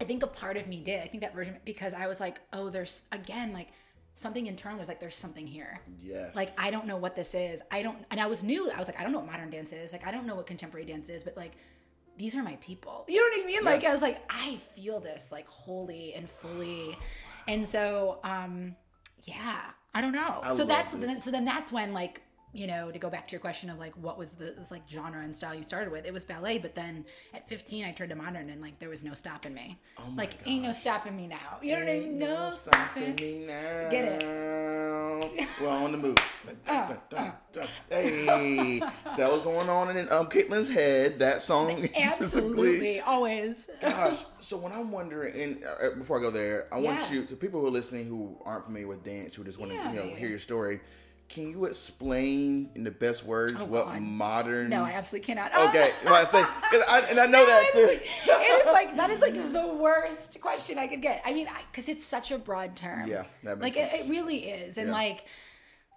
I 0.00 0.04
think 0.04 0.22
a 0.22 0.26
part 0.26 0.56
of 0.56 0.66
me 0.66 0.80
did. 0.80 1.02
I 1.02 1.06
think 1.06 1.22
that 1.22 1.34
version 1.34 1.56
because 1.64 1.94
I 1.94 2.06
was 2.06 2.20
like, 2.20 2.40
oh, 2.52 2.70
there's 2.70 3.04
again 3.12 3.52
like 3.52 3.68
something 4.14 4.46
internal. 4.46 4.78
There's 4.78 4.88
like 4.88 5.00
there's 5.00 5.16
something 5.16 5.46
here. 5.46 5.80
Yes. 6.02 6.34
Like 6.34 6.50
I 6.58 6.70
don't 6.70 6.86
know 6.86 6.96
what 6.96 7.16
this 7.16 7.34
is. 7.34 7.62
I 7.70 7.82
don't, 7.82 7.98
and 8.10 8.20
I 8.20 8.26
was 8.26 8.42
new. 8.42 8.70
I 8.70 8.78
was 8.78 8.88
like, 8.88 8.98
I 8.98 9.02
don't 9.02 9.12
know 9.12 9.18
what 9.18 9.30
modern 9.30 9.50
dance 9.50 9.72
is. 9.72 9.92
Like 9.92 10.06
I 10.06 10.10
don't 10.10 10.26
know 10.26 10.34
what 10.34 10.46
contemporary 10.46 10.86
dance 10.86 11.08
is. 11.08 11.22
But 11.22 11.36
like, 11.36 11.52
these 12.18 12.34
are 12.34 12.42
my 12.42 12.56
people. 12.56 13.04
You 13.08 13.16
know 13.16 13.36
what 13.36 13.44
I 13.44 13.46
mean? 13.46 13.64
Like 13.64 13.84
I 13.84 13.92
was 13.92 14.02
like, 14.02 14.20
I 14.28 14.56
feel 14.74 15.00
this 15.00 15.30
like 15.30 15.48
wholly 15.48 16.14
and 16.14 16.28
fully, 16.28 16.98
and 17.46 17.66
so 17.66 18.18
um, 18.24 18.74
yeah, 19.24 19.60
I 19.94 20.00
don't 20.00 20.12
know. 20.12 20.40
so 20.50 20.56
love 20.56 20.68
that's 20.68 20.92
this. 20.92 21.24
so 21.24 21.30
then 21.30 21.44
that's 21.44 21.72
when 21.72 21.92
like 21.92 22.22
you 22.56 22.66
know 22.66 22.90
to 22.90 22.98
go 22.98 23.10
back 23.10 23.28
to 23.28 23.32
your 23.32 23.40
question 23.40 23.68
of 23.70 23.78
like 23.78 23.94
what 23.94 24.18
was 24.18 24.32
the 24.32 24.54
this, 24.58 24.70
like 24.70 24.82
genre 24.88 25.22
and 25.22 25.34
style 25.34 25.54
you 25.54 25.62
started 25.62 25.92
with 25.92 26.06
it 26.06 26.12
was 26.12 26.24
ballet 26.24 26.58
but 26.58 26.74
then 26.74 27.04
at 27.34 27.48
15 27.48 27.84
i 27.84 27.92
turned 27.92 28.10
to 28.10 28.16
modern 28.16 28.48
and 28.50 28.60
like 28.62 28.78
there 28.78 28.88
was 28.88 29.04
no 29.04 29.14
stopping 29.14 29.54
me 29.54 29.78
like 30.16 30.38
ain't 30.46 30.62
no 30.62 30.72
stopping 30.72 31.16
me 31.16 31.26
now 31.26 31.58
you 31.62 31.72
know 31.74 31.80
what 31.80 31.88
i 31.88 32.00
mean 32.00 32.18
no 32.18 32.52
stopping 32.54 33.14
me 33.16 33.44
now. 33.46 33.88
Get 33.90 34.22
it. 34.22 35.48
We're 35.60 35.68
on 35.68 35.92
the 35.92 35.98
move. 35.98 36.16
Uh, 36.68 36.92
Hey, 37.88 38.80
so 38.80 39.16
that 39.16 39.32
was 39.32 39.42
going 39.42 39.68
on 39.70 39.96
in 39.96 40.10
um 40.12 40.26
Caitlin's 40.26 40.68
head. 40.68 41.18
That 41.20 41.40
song, 41.40 41.88
absolutely 41.96 43.00
always 43.00 43.70
Gosh, 43.80 44.24
so 44.40 44.56
when 44.58 44.72
I'm 44.72 44.92
wondering, 44.92 45.40
and 45.40 45.64
uh, 45.64 45.96
before 45.96 46.18
I 46.18 46.20
go 46.22 46.30
there, 46.30 46.66
I 46.72 46.78
want 46.78 47.10
you 47.10 47.24
to 47.24 47.36
people 47.36 47.60
who 47.60 47.66
are 47.66 47.70
listening 47.70 48.06
who 48.06 48.36
aren't 48.44 48.66
familiar 48.66 48.88
with 48.88 49.04
dance, 49.04 49.34
who 49.34 49.44
just 49.44 49.58
want 49.58 49.70
to 49.72 49.76
Yeah, 49.76 49.90
you 49.90 49.96
know 49.96 50.04
yeah. 50.06 50.16
hear 50.16 50.28
your 50.28 50.38
story. 50.38 50.80
Can 51.28 51.50
you 51.50 51.64
explain 51.64 52.70
in 52.74 52.84
the 52.84 52.90
best 52.90 53.24
words 53.24 53.54
oh, 53.58 53.64
what 53.64 53.86
Oh, 53.86 53.90
God. 53.92 54.00
modern? 54.02 54.70
no 54.70 54.84
i 54.84 54.92
absolutely 54.92 55.26
cannot 55.26 55.52
Okay, 55.68 55.90
well, 56.04 56.14
I 56.14 56.24
say, 56.24 56.38
I, 56.88 57.06
and 57.10 57.18
I 57.18 57.26
know 57.26 57.44
that 57.44 57.72
too. 57.72 57.88
it 57.90 58.02
is 58.66 58.66
like 58.72 58.96
that 58.96 59.10
is 59.10 59.20
like 59.20 59.52
the 59.52 59.66
worst 59.66 60.40
question 60.40 60.78
I 60.78 60.86
could 60.86 61.02
get. 61.02 61.22
I 61.24 61.32
mean, 61.32 61.48
because 61.70 61.88
it's 61.88 62.04
such 62.04 62.30
a 62.30 62.38
broad 62.38 62.76
term. 62.76 63.08
Yeah, 63.08 63.24
that 63.44 63.58
makes 63.58 63.76
like 63.76 63.90
sense. 63.90 64.02
It, 64.02 64.06
it 64.06 64.10
really 64.10 64.36
is, 64.50 64.78
and 64.78 64.88
Yeah. 64.88 64.92
like 64.94 65.24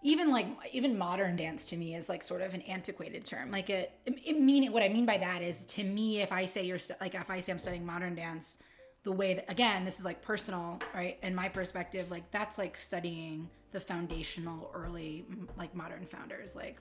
even 0.03 0.31
like 0.31 0.47
even 0.71 0.97
modern 0.97 1.35
dance 1.35 1.65
to 1.65 1.77
me 1.77 1.93
is 1.95 2.07
like 2.09 2.23
sort 2.23 2.41
of 2.41 2.53
an 2.53 2.61
antiquated 2.61 3.25
term. 3.25 3.51
Like 3.51 3.69
it, 3.69 3.91
it 4.05 4.39
mean 4.39 4.71
what 4.71 4.81
I 4.81 4.89
mean 4.89 5.05
by 5.05 5.17
that 5.17 5.41
is 5.41 5.65
to 5.67 5.83
me, 5.83 6.21
if 6.21 6.31
I 6.31 6.45
say 6.45 6.63
you're 6.65 6.79
like 7.01 7.15
if 7.15 7.29
I 7.29 7.39
say 7.41 7.51
I'm 7.51 7.59
studying 7.59 7.85
modern 7.85 8.15
dance, 8.15 8.57
the 9.03 9.11
way 9.11 9.33
that 9.35 9.51
again 9.51 9.85
this 9.85 9.99
is 9.99 10.05
like 10.05 10.21
personal, 10.21 10.79
right? 10.93 11.17
In 11.21 11.35
my 11.35 11.49
perspective, 11.49 12.09
like 12.09 12.31
that's 12.31 12.57
like 12.57 12.75
studying 12.77 13.49
the 13.71 13.79
foundational 13.79 14.71
early 14.73 15.25
like 15.57 15.75
modern 15.75 16.05
founders, 16.05 16.55
like 16.55 16.79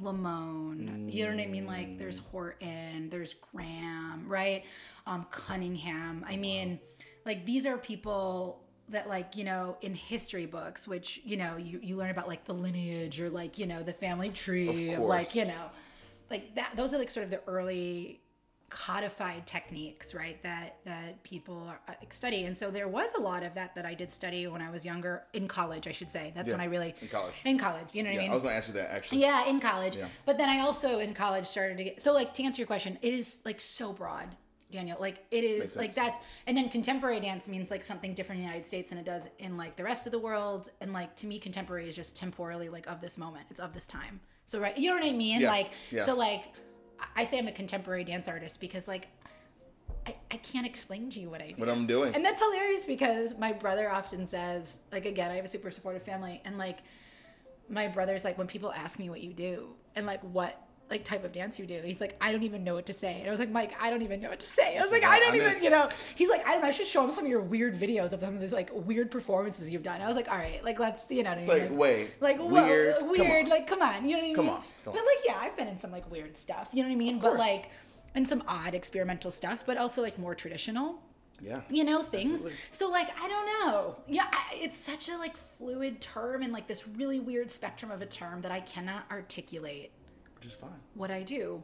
Limón, 0.00 1.12
you 1.12 1.24
know 1.24 1.30
what 1.30 1.40
I 1.40 1.46
mean? 1.46 1.66
Like 1.66 1.98
there's 1.98 2.18
Horton, 2.18 3.08
there's 3.10 3.34
Graham, 3.34 4.28
right? 4.28 4.64
Um, 5.06 5.26
Cunningham. 5.30 6.24
I 6.28 6.36
mean, 6.36 6.80
like 7.24 7.46
these 7.46 7.66
are 7.66 7.78
people 7.78 8.62
that 8.88 9.08
like, 9.08 9.36
you 9.36 9.44
know, 9.44 9.76
in 9.80 9.94
history 9.94 10.46
books, 10.46 10.86
which, 10.86 11.20
you 11.24 11.36
know, 11.36 11.56
you, 11.56 11.80
you 11.82 11.96
learn 11.96 12.10
about 12.10 12.28
like 12.28 12.44
the 12.44 12.54
lineage 12.54 13.20
or 13.20 13.30
like, 13.30 13.58
you 13.58 13.66
know, 13.66 13.82
the 13.82 13.92
family 13.92 14.30
tree 14.30 14.96
like, 14.96 15.34
you 15.34 15.44
know, 15.44 15.70
like 16.30 16.54
that 16.56 16.72
those 16.76 16.92
are 16.92 16.98
like 16.98 17.10
sort 17.10 17.24
of 17.24 17.30
the 17.30 17.40
early 17.46 18.20
codified 18.68 19.46
techniques 19.46 20.12
right 20.12 20.42
that 20.42 20.76
that 20.84 21.22
people 21.22 21.66
are, 21.68 21.80
uh, 21.88 21.92
study 22.10 22.44
and 22.44 22.56
so 22.56 22.70
there 22.70 22.88
was 22.88 23.12
a 23.14 23.20
lot 23.20 23.44
of 23.44 23.54
that 23.54 23.74
that 23.76 23.86
i 23.86 23.94
did 23.94 24.10
study 24.10 24.46
when 24.48 24.60
i 24.60 24.68
was 24.70 24.84
younger 24.84 25.22
in 25.32 25.46
college 25.46 25.86
i 25.86 25.92
should 25.92 26.10
say 26.10 26.32
that's 26.34 26.50
when 26.50 26.60
i 26.60 26.64
really 26.64 26.92
in 27.00 27.06
college. 27.08 27.34
in 27.44 27.58
college 27.58 27.86
you 27.92 28.02
know 28.02 28.08
what 28.10 28.14
Yeah, 28.16 28.20
i 28.20 28.24
mean 28.24 28.30
I 28.32 28.34
was 28.34 28.42
going 28.42 28.60
to 28.60 28.68
you 28.68 28.74
that 28.74 28.90
actually. 28.92 29.20
yeah, 29.20 29.46
in 29.46 29.60
college. 29.60 29.96
Yeah. 29.96 30.08
But 30.24 30.36
then 30.38 30.48
I 30.48 30.58
also 30.60 30.98
in 30.98 31.14
college 31.14 31.46
started 31.46 31.78
to 31.78 31.84
get 31.84 32.02
so 32.02 32.12
like 32.12 32.34
to 32.34 32.42
answer 32.42 32.60
your 32.60 32.66
question, 32.66 32.98
it 33.02 33.12
is 33.14 33.40
like 33.44 33.60
so 33.60 33.92
broad, 33.92 34.28
Daniel. 34.70 34.96
Like 35.00 35.24
it 35.30 35.44
is 35.44 35.76
like 35.76 35.94
that's 35.94 36.18
and 36.46 36.56
then 36.56 36.68
contemporary 36.68 37.20
dance 37.20 37.48
means 37.48 37.70
like 37.70 37.84
something 37.84 38.14
different 38.14 38.40
in 38.40 38.46
the 38.46 38.50
United 38.52 38.66
States 38.68 38.90
than 38.90 38.98
it 38.98 39.04
does 39.04 39.28
in 39.38 39.56
like 39.56 39.76
the 39.76 39.84
rest 39.84 40.06
of 40.06 40.12
the 40.12 40.18
world. 40.18 40.70
And 40.80 40.92
like 40.92 41.14
to 41.16 41.26
me, 41.26 41.38
contemporary 41.38 41.88
is 41.88 41.94
just 41.96 42.16
temporally 42.16 42.68
like 42.68 42.86
of 42.88 43.00
this 43.00 43.16
moment. 43.16 43.46
It's 43.50 43.60
of 43.60 43.72
this 43.74 43.86
time. 43.86 44.20
So 44.44 44.60
right, 44.60 44.76
you 44.76 44.90
know 44.90 44.96
what 44.96 45.06
I 45.08 45.12
mean? 45.12 45.40
Yeah, 45.42 45.50
Like 45.50 45.70
yeah. 45.90 46.02
so 46.02 46.14
like 46.14 46.44
I 47.14 47.24
say 47.24 47.38
I'm 47.38 47.48
a 47.48 47.52
contemporary 47.52 48.04
dance 48.04 48.28
artist 48.28 48.60
because 48.60 48.86
like 48.88 49.08
I, 50.06 50.14
I 50.30 50.36
can't 50.36 50.66
explain 50.66 51.10
to 51.10 51.20
you 51.20 51.28
what 51.28 51.42
I 51.42 51.48
do. 51.48 51.54
What 51.56 51.68
I'm 51.68 51.86
doing. 51.86 52.14
And 52.14 52.24
that's 52.24 52.40
hilarious 52.40 52.84
because 52.84 53.36
my 53.36 53.52
brother 53.52 53.90
often 53.90 54.26
says, 54.26 54.78
like, 54.92 55.04
again, 55.04 55.30
I 55.30 55.36
have 55.36 55.44
a 55.44 55.48
super 55.48 55.70
supportive 55.70 56.02
family. 56.02 56.40
And 56.44 56.58
like, 56.58 56.78
my 57.68 57.88
brother's 57.88 58.24
like, 58.24 58.38
when 58.38 58.46
people 58.46 58.72
ask 58.72 58.98
me 58.98 59.10
what 59.10 59.20
you 59.20 59.32
do 59.32 59.70
and 59.96 60.06
like 60.06 60.22
what 60.22 60.65
like 60.88 61.04
type 61.04 61.24
of 61.24 61.32
dance 61.32 61.58
you 61.58 61.66
do, 61.66 61.80
he's 61.84 62.00
like, 62.00 62.16
I 62.20 62.30
don't 62.32 62.44
even 62.44 62.62
know 62.62 62.74
what 62.74 62.86
to 62.86 62.92
say. 62.92 63.18
And 63.18 63.26
I 63.26 63.30
was 63.30 63.40
like, 63.40 63.50
Mike, 63.50 63.74
I 63.80 63.90
don't 63.90 64.02
even 64.02 64.20
know 64.20 64.28
what 64.30 64.38
to 64.40 64.46
say. 64.46 64.76
I 64.78 64.82
was 64.82 64.92
like, 64.92 65.02
I 65.04 65.18
don't 65.18 65.34
even, 65.34 65.52
you 65.62 65.70
know, 65.70 65.88
he's 66.14 66.28
like, 66.30 66.46
I 66.46 66.52
don't 66.52 66.62
know. 66.62 66.68
I 66.68 66.70
should 66.70 66.86
show 66.86 67.02
him 67.04 67.10
some 67.12 67.24
of 67.24 67.30
your 67.30 67.40
weird 67.40 67.74
videos 67.74 68.12
of 68.12 68.20
some 68.20 68.34
of 68.34 68.40
these 68.40 68.52
like 68.52 68.70
weird 68.72 69.10
performances 69.10 69.70
you've 69.70 69.82
done. 69.82 70.00
I 70.00 70.06
was 70.06 70.16
like, 70.16 70.28
all 70.28 70.36
right, 70.38 70.62
like, 70.64 70.78
let's, 70.78 71.10
you 71.10 71.22
know, 71.24 71.30
what 71.30 71.38
I 71.38 71.42
It's 71.42 71.48
mean? 71.48 71.58
like, 71.70 71.78
wait, 71.78 72.10
like 72.20 72.38
weird, 72.38 72.94
weird, 73.02 73.46
come 73.46 73.50
like, 73.50 73.66
come 73.66 73.82
on, 73.82 74.04
you 74.08 74.12
know 74.12 74.18
what 74.18 74.24
I 74.24 74.26
mean? 74.28 74.34
Come 74.36 74.48
on, 74.50 74.62
come 74.84 74.92
But 74.94 74.94
like, 74.94 75.24
yeah, 75.26 75.38
I've 75.40 75.56
been 75.56 75.68
in 75.68 75.78
some 75.78 75.90
like 75.90 76.08
weird 76.10 76.36
stuff, 76.36 76.68
you 76.72 76.82
know 76.82 76.88
what 76.88 76.94
I 76.94 76.98
mean? 76.98 77.18
But 77.18 77.36
like, 77.36 77.70
and 78.14 78.28
some 78.28 78.42
odd 78.46 78.74
experimental 78.74 79.30
stuff, 79.30 79.64
but 79.66 79.76
also 79.76 80.02
like 80.02 80.18
more 80.18 80.34
traditional 80.34 81.02
Yeah. 81.40 81.60
you 81.68 81.84
know 81.84 82.02
things 82.02 82.32
Absolutely. 82.46 82.58
so 82.70 82.88
like 82.90 83.08
i 83.22 83.28
don't 83.28 83.46
know 83.46 83.96
yeah 84.08 84.24
I, 84.32 84.54
it's 84.54 84.76
such 84.78 85.10
a 85.10 85.18
like 85.18 85.36
fluid 85.36 86.00
term 86.00 86.42
and 86.42 86.50
like 86.50 86.66
this 86.66 86.88
really 86.88 87.20
weird 87.20 87.50
spectrum 87.52 87.90
of 87.90 88.00
a 88.00 88.06
term 88.06 88.40
that 88.40 88.50
i 88.50 88.60
cannot 88.60 89.04
articulate 89.10 89.92
Is 90.46 90.54
fine. 90.54 90.70
what 90.94 91.10
i 91.10 91.22
do 91.22 91.62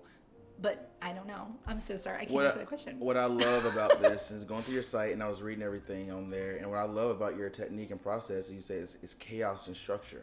but 0.60 0.90
i 1.00 1.12
don't 1.12 1.26
know 1.26 1.46
i'm 1.66 1.80
so 1.80 1.96
sorry 1.96 2.18
i 2.18 2.20
can't 2.20 2.32
What 2.32 2.46
answer 2.46 2.58
I, 2.58 2.62
the 2.62 2.66
question 2.68 2.98
what 2.98 3.16
I 3.16 3.24
love 3.26 3.64
about 3.64 4.00
this 4.06 4.30
is 4.30 4.44
going 4.44 4.62
through 4.62 4.74
your 4.74 4.82
site 4.82 5.12
and 5.12 5.22
I 5.22 5.28
was 5.28 5.42
reading 5.42 5.64
everything 5.64 6.10
on 6.12 6.30
there. 6.30 6.56
And 6.56 6.68
what 6.70 6.78
I 6.78 6.84
love 6.84 7.10
about 7.10 7.36
your 7.36 7.48
technique 7.50 7.90
and 7.90 8.00
process, 8.00 8.50
you 8.50 8.60
say, 8.60 8.76
is, 8.76 8.96
is 9.02 9.14
chaos 9.14 9.66
and 9.66 9.76
structure. 9.76 10.22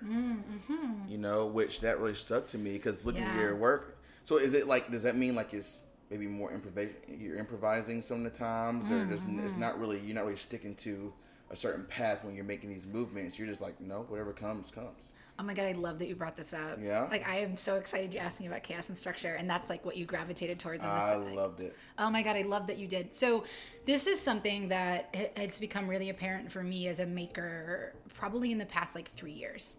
You 1.09 1.17
know, 1.17 1.45
which 1.47 1.81
that 1.81 1.99
really 1.99 2.15
stuck 2.15 2.47
to 2.49 2.57
me 2.57 2.73
because 2.73 3.03
looking 3.05 3.23
at 3.23 3.29
mm-hmm. 3.29 3.37
Yeah. 3.39 3.43
your 3.45 3.55
work. 3.55 3.97
So 4.23 4.37
is 4.37 4.53
it 4.53 4.67
like, 4.67 4.91
does 4.91 5.03
that 5.03 5.15
mean 5.15 5.35
like 5.35 5.53
it's 5.53 5.83
maybe 6.09 6.27
more 6.27 6.51
improvis- 6.51 6.93
You're 7.07 7.37
improvising 7.37 8.01
some 8.01 8.25
of 8.25 8.31
the 8.31 8.37
times, 8.37 8.89
or 8.91 9.05
just 9.05 9.23
it's 9.27 9.51
Mm-hmm. 9.53 9.59
not 9.59 9.79
really 9.79 9.99
you're 9.99 10.15
not 10.15 10.25
really 10.25 10.37
sticking 10.37 10.75
to 10.75 11.11
a 11.49 11.55
certain 11.55 11.85
path 11.85 12.23
when 12.23 12.35
you're 12.35 12.45
making 12.45 12.69
these 12.69 12.85
movements. 12.85 13.37
You're 13.39 13.47
just 13.47 13.61
like, 13.61 13.81
no, 13.81 14.01
whatever 14.07 14.31
comes, 14.33 14.69
comes. 14.71 15.13
Oh 15.39 15.43
my 15.43 15.53
god, 15.53 15.67
I 15.67 15.71
love 15.71 15.99
that 15.99 16.07
you 16.09 16.15
brought 16.15 16.35
this 16.35 16.53
up. 16.53 16.79
Yeah? 16.83 17.07
Like 17.09 17.27
I 17.27 17.37
am 17.39 17.55
so 17.55 17.75
excited 17.77 18.13
you 18.13 18.19
asked 18.19 18.41
me 18.41 18.47
about 18.47 18.61
chaos 18.63 18.89
and 18.89 18.97
structure, 18.97 19.35
and 19.35 19.49
that's 19.49 19.69
like 19.69 19.85
what 19.85 19.95
you 19.95 20.05
gravitated 20.05 20.59
towards 20.59 20.83
on 20.83 20.89
I 20.91 20.99
side. 21.13 21.33
loved 21.35 21.61
it. 21.61 21.75
Oh 21.97 22.09
my 22.09 22.21
god, 22.23 22.35
I 22.35 22.41
love 22.41 22.67
that 22.67 22.77
you 22.77 22.87
did. 22.87 23.15
So 23.15 23.45
this 23.85 24.05
is 24.05 24.19
something 24.21 24.67
that 24.67 25.09
ha- 25.15 25.31
has 25.37 25.59
become 25.59 25.87
really 25.87 26.09
apparent 26.09 26.51
for 26.51 26.61
me 26.61 26.87
as 26.89 26.99
a 26.99 27.05
maker, 27.05 27.93
probably 28.15 28.51
in 28.51 28.57
the 28.57 28.65
past 28.65 28.95
like 28.95 29.09
three 29.11 29.31
years. 29.31 29.75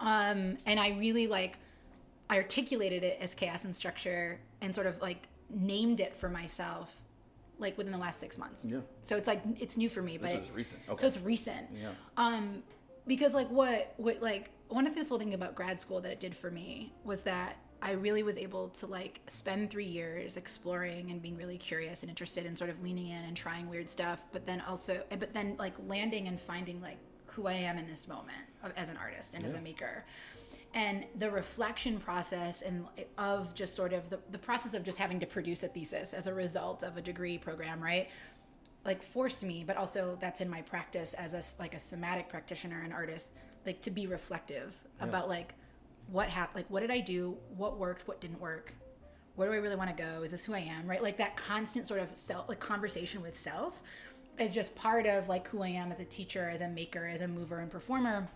Um, 0.00 0.58
and 0.66 0.78
I 0.80 0.96
really 0.98 1.26
like 1.28 1.58
I 2.30 2.36
articulated 2.36 3.02
it 3.04 3.18
as 3.20 3.34
chaos 3.34 3.64
and 3.64 3.74
structure, 3.74 4.40
and 4.60 4.74
sort 4.74 4.86
of 4.88 5.00
like 5.00 5.28
named 5.50 6.00
it 6.00 6.14
for 6.16 6.28
myself, 6.28 6.94
like 7.58 7.78
within 7.78 7.92
the 7.92 7.98
last 7.98 8.18
six 8.20 8.38
months. 8.38 8.64
Yeah. 8.64 8.80
So 9.02 9.16
it's 9.16 9.26
like 9.28 9.40
it's 9.60 9.76
new 9.76 9.88
for 9.88 10.02
me, 10.02 10.18
but 10.18 10.30
This 10.30 10.48
is 10.48 10.50
recent. 10.50 10.82
Okay. 10.88 11.00
so 11.00 11.06
it's 11.06 11.18
recent. 11.20 11.68
Yeah. 11.80 11.90
Um, 12.16 12.62
because 13.08 13.34
like 13.34 13.50
what 13.50 13.94
what 13.96 14.22
like 14.22 14.50
one 14.68 14.84
wonderful 14.84 15.18
thing 15.18 15.34
about 15.34 15.54
grad 15.54 15.78
school 15.78 16.00
that 16.02 16.12
it 16.12 16.20
did 16.20 16.36
for 16.36 16.50
me 16.50 16.92
was 17.04 17.22
that 17.22 17.56
I 17.80 17.92
really 17.92 18.22
was 18.22 18.36
able 18.36 18.68
to 18.70 18.86
like 18.86 19.20
spend 19.28 19.70
three 19.70 19.86
years 19.86 20.36
exploring 20.36 21.10
and 21.10 21.22
being 21.22 21.36
really 21.36 21.58
curious 21.58 22.02
and 22.02 22.10
interested 22.10 22.44
in 22.44 22.54
sort 22.54 22.70
of 22.70 22.82
leaning 22.82 23.08
in 23.08 23.24
and 23.24 23.36
trying 23.36 23.68
weird 23.68 23.88
stuff, 23.88 24.22
but 24.32 24.46
then 24.46 24.60
also 24.60 25.02
but 25.10 25.32
then 25.32 25.56
like 25.58 25.74
landing 25.86 26.28
and 26.28 26.40
finding 26.40 26.82
like 26.82 26.98
who 27.26 27.46
I 27.46 27.54
am 27.54 27.78
in 27.78 27.86
this 27.86 28.08
moment 28.08 28.38
as 28.76 28.88
an 28.88 28.96
artist 28.96 29.34
and 29.34 29.44
as 29.44 29.54
a 29.54 29.60
maker. 29.60 30.04
And 30.74 31.06
the 31.18 31.30
reflection 31.30 31.98
process 31.98 32.62
and 32.62 32.84
of 33.16 33.54
just 33.54 33.74
sort 33.74 33.92
of 33.92 34.10
the, 34.10 34.18
the 34.30 34.38
process 34.38 34.74
of 34.74 34.82
just 34.82 34.98
having 34.98 35.20
to 35.20 35.26
produce 35.26 35.62
a 35.62 35.68
thesis 35.68 36.12
as 36.12 36.26
a 36.26 36.34
result 36.34 36.82
of 36.82 36.96
a 36.96 37.00
degree 37.00 37.38
program, 37.38 37.80
right? 37.80 38.08
Like 38.84 39.02
forced 39.02 39.44
me 39.44 39.64
but 39.64 39.76
also 39.76 40.16
that's 40.20 40.40
in 40.40 40.48
my 40.48 40.62
practice 40.62 41.14
as 41.14 41.34
a 41.34 41.42
like 41.60 41.74
a 41.74 41.78
somatic 41.78 42.28
practitioner 42.28 42.80
and 42.82 42.92
artist 42.92 43.32
like 43.66 43.80
to 43.82 43.90
be 43.90 44.06
reflective 44.06 44.78
about 45.00 45.28
like 45.28 45.54
what 46.10 46.28
happened 46.28 46.56
like 46.56 46.70
what 46.70 46.80
did 46.80 46.90
i 46.90 47.00
do? 47.00 47.36
What 47.56 47.78
worked? 47.78 48.08
What 48.08 48.20
didn't 48.20 48.40
work? 48.40 48.74
Where 49.36 49.48
do 49.48 49.54
i 49.54 49.58
really 49.58 49.76
want 49.76 49.94
to 49.94 50.02
go? 50.02 50.22
Is 50.22 50.30
this 50.30 50.44
who 50.44 50.54
i 50.54 50.60
am? 50.60 50.86
Right? 50.86 51.02
Like 51.02 51.18
that 51.18 51.36
constant 51.36 51.86
sort 51.86 52.00
of 52.00 52.16
self 52.16 52.48
like 52.48 52.60
conversation 52.60 53.22
with 53.22 53.36
self 53.36 53.82
is 54.38 54.54
just 54.54 54.74
part 54.74 55.06
of 55.06 55.28
like 55.28 55.48
who 55.48 55.62
i 55.62 55.68
am 55.68 55.90
as 55.90 56.00
a 56.00 56.04
teacher 56.04 56.48
as 56.48 56.60
a 56.60 56.68
maker 56.68 57.06
as 57.06 57.20
a 57.20 57.28
mover 57.28 57.58
and 57.58 57.70
performer 57.70 58.28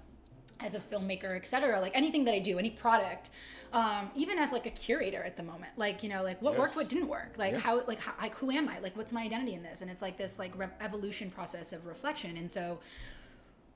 as 0.65 0.75
a 0.75 0.81
filmmaker, 0.81 1.37
etc. 1.37 1.81
Like 1.81 1.93
anything 1.95 2.25
that 2.25 2.35
I 2.35 2.39
do, 2.39 2.59
any 2.59 2.71
product, 2.71 3.31
um, 3.73 4.11
even 4.15 4.39
as 4.39 4.53
like 4.53 4.67
a 4.67 4.71
curator 4.71 5.23
at 5.23 5.37
the 5.37 5.43
moment, 5.43 5.73
like 5.77 6.03
you 6.03 6.09
know, 6.09 6.23
like 6.23 6.41
what 6.43 6.59
worked, 6.59 6.77
what 6.77 6.89
didn't 6.89 7.09
work, 7.09 7.35
like 7.39 7.53
Yeah. 7.53 7.59
how, 7.59 7.85
like 7.87 8.01
how, 8.01 8.13
like 8.21 8.35
who 8.37 8.51
am 8.51 8.69
I, 8.69 8.79
like 8.81 8.97
what's 8.97 9.13
my 9.13 9.23
identity 9.23 9.55
in 9.55 9.63
this, 9.63 9.83
and 9.83 9.91
it's 9.91 10.03
like 10.03 10.17
this 10.19 10.39
like 10.39 10.57
re- 10.59 10.69
evolution 10.81 11.31
process 11.31 11.73
of 11.73 11.87
reflection. 11.87 12.37
And 12.37 12.51
so, 12.51 12.81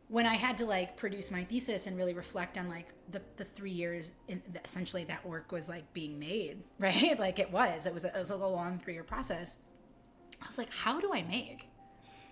when 0.08 0.24
I 0.26 0.34
had 0.34 0.56
to 0.58 0.66
like 0.66 0.96
produce 0.96 1.30
my 1.30 1.44
thesis 1.44 1.86
and 1.86 1.96
really 1.96 2.14
reflect 2.14 2.56
on 2.56 2.68
like 2.68 2.88
the 3.10 3.22
the 3.38 3.44
three 3.44 3.72
years, 3.72 4.12
in, 4.28 4.42
essentially 4.64 5.04
that 5.04 5.26
work 5.26 5.50
was 5.52 5.68
like 5.68 5.92
being 5.92 6.18
made, 6.18 6.62
right? 6.78 7.18
Like 7.18 7.38
it 7.38 7.50
was, 7.50 7.86
it 7.86 7.94
was, 7.94 8.04
a, 8.04 8.08
it 8.16 8.20
was 8.20 8.30
a 8.30 8.36
long 8.36 8.78
three 8.78 8.94
year 8.94 9.04
process. 9.04 9.56
I 10.42 10.46
was 10.46 10.58
like, 10.58 10.70
how 10.72 11.00
do 11.00 11.12
I 11.12 11.22
make? 11.22 11.68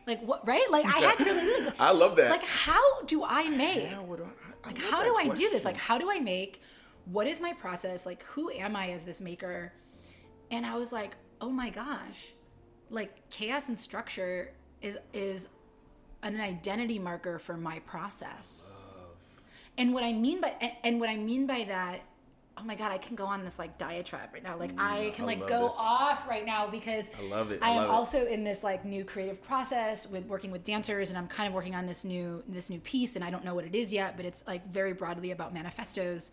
Like 0.07 0.21
what, 0.23 0.47
right? 0.47 0.67
Like 0.71 0.85
I 0.87 0.99
had 0.99 1.19
to 1.19 1.25
really 1.25 1.73
I 1.79 1.93
love 1.93 2.17
that. 2.17 2.31
like 2.31 2.45
how 2.45 3.03
do 3.03 3.25
I 3.25 3.49
make? 3.49 3.91
Yeah, 3.91 4.01
what 4.01 4.19
do 4.19 4.25
I, 4.25 4.29
I 4.65 4.67
like 4.69 4.79
how 4.79 5.05
do 5.05 5.15
i 5.17 5.29
do 5.29 5.51
this 5.51 5.65
like 5.65 5.77
how 5.77 5.99
do 5.99 6.11
i 6.11 6.19
make 6.19 6.63
what 7.05 7.27
is 7.27 7.41
my 7.41 7.53
process 7.53 8.07
like 8.07 8.23
who 8.23 8.51
am 8.51 8.75
i 8.75 8.91
as 8.91 9.05
this 9.05 9.21
maker 9.21 9.73
and 10.51 10.65
i 10.65 10.75
was 10.75 10.91
like 10.91 11.17
oh 11.41 11.51
my 11.51 11.69
gosh 11.69 12.33
like 12.91 13.29
chaos 13.29 13.69
and 13.69 13.77
structure 13.77 14.53
is 14.81 14.99
is 15.13 15.49
an 16.23 16.41
identity 16.41 16.99
marker 16.99 17.39
for 17.39 17.57
my 17.59 17.79
process 17.81 18.71
and 19.77 19.93
what 19.93 20.03
i 20.03 20.13
mean 20.13 20.41
by 20.41 20.55
and, 20.61 20.73
and 20.83 21.01
what 21.01 21.11
i 21.11 21.17
mean 21.17 21.47
by 21.47 21.65
that 21.65 22.01
oh 22.57 22.63
my 22.65 22.75
god 22.75 22.93
i 22.93 22.99
can 22.99 23.17
go 23.17 23.25
on 23.27 23.45
this 23.45 23.59
like 23.59 23.77
diatribe 23.79 24.29
right 24.33 24.43
now 24.43 24.57
like 24.57 24.71
i 24.79 25.11
can 25.15 25.25
I 25.25 25.29
like 25.29 25.47
go 25.47 25.65
this. 25.65 25.73
off 25.79 26.29
right 26.29 26.47
now 26.47 26.69
because 26.69 27.11
I 27.19 27.23
love 27.29 27.51
it. 27.51 27.59
i 27.63 27.71
I 27.73 27.77
am 27.77 27.85
it. 27.85 27.89
also 27.91 28.25
in 28.27 28.45
this 28.45 28.63
like 28.63 28.85
new 28.85 29.05
creative 29.05 29.43
process 29.43 30.07
with 30.09 30.27
working 30.27 30.51
with 30.53 30.65
dancers 30.65 31.09
and 31.09 31.19
i'm 31.19 31.27
kind 31.27 31.49
of 31.49 31.53
working 31.55 31.75
on 31.75 31.87
this 31.87 32.05
new 32.05 32.43
this 32.47 32.71
new 32.71 32.79
piece 32.79 33.17
and 33.17 33.25
i 33.25 33.31
don't 33.31 33.45
know 33.45 33.55
what 33.55 33.65
it 33.65 33.75
is 33.75 33.93
yet 33.93 34.17
but 34.17 34.25
it's 34.25 34.47
like 34.47 34.71
very 34.73 34.93
broadly 34.93 35.31
about 35.33 35.53
manifestos 35.53 36.31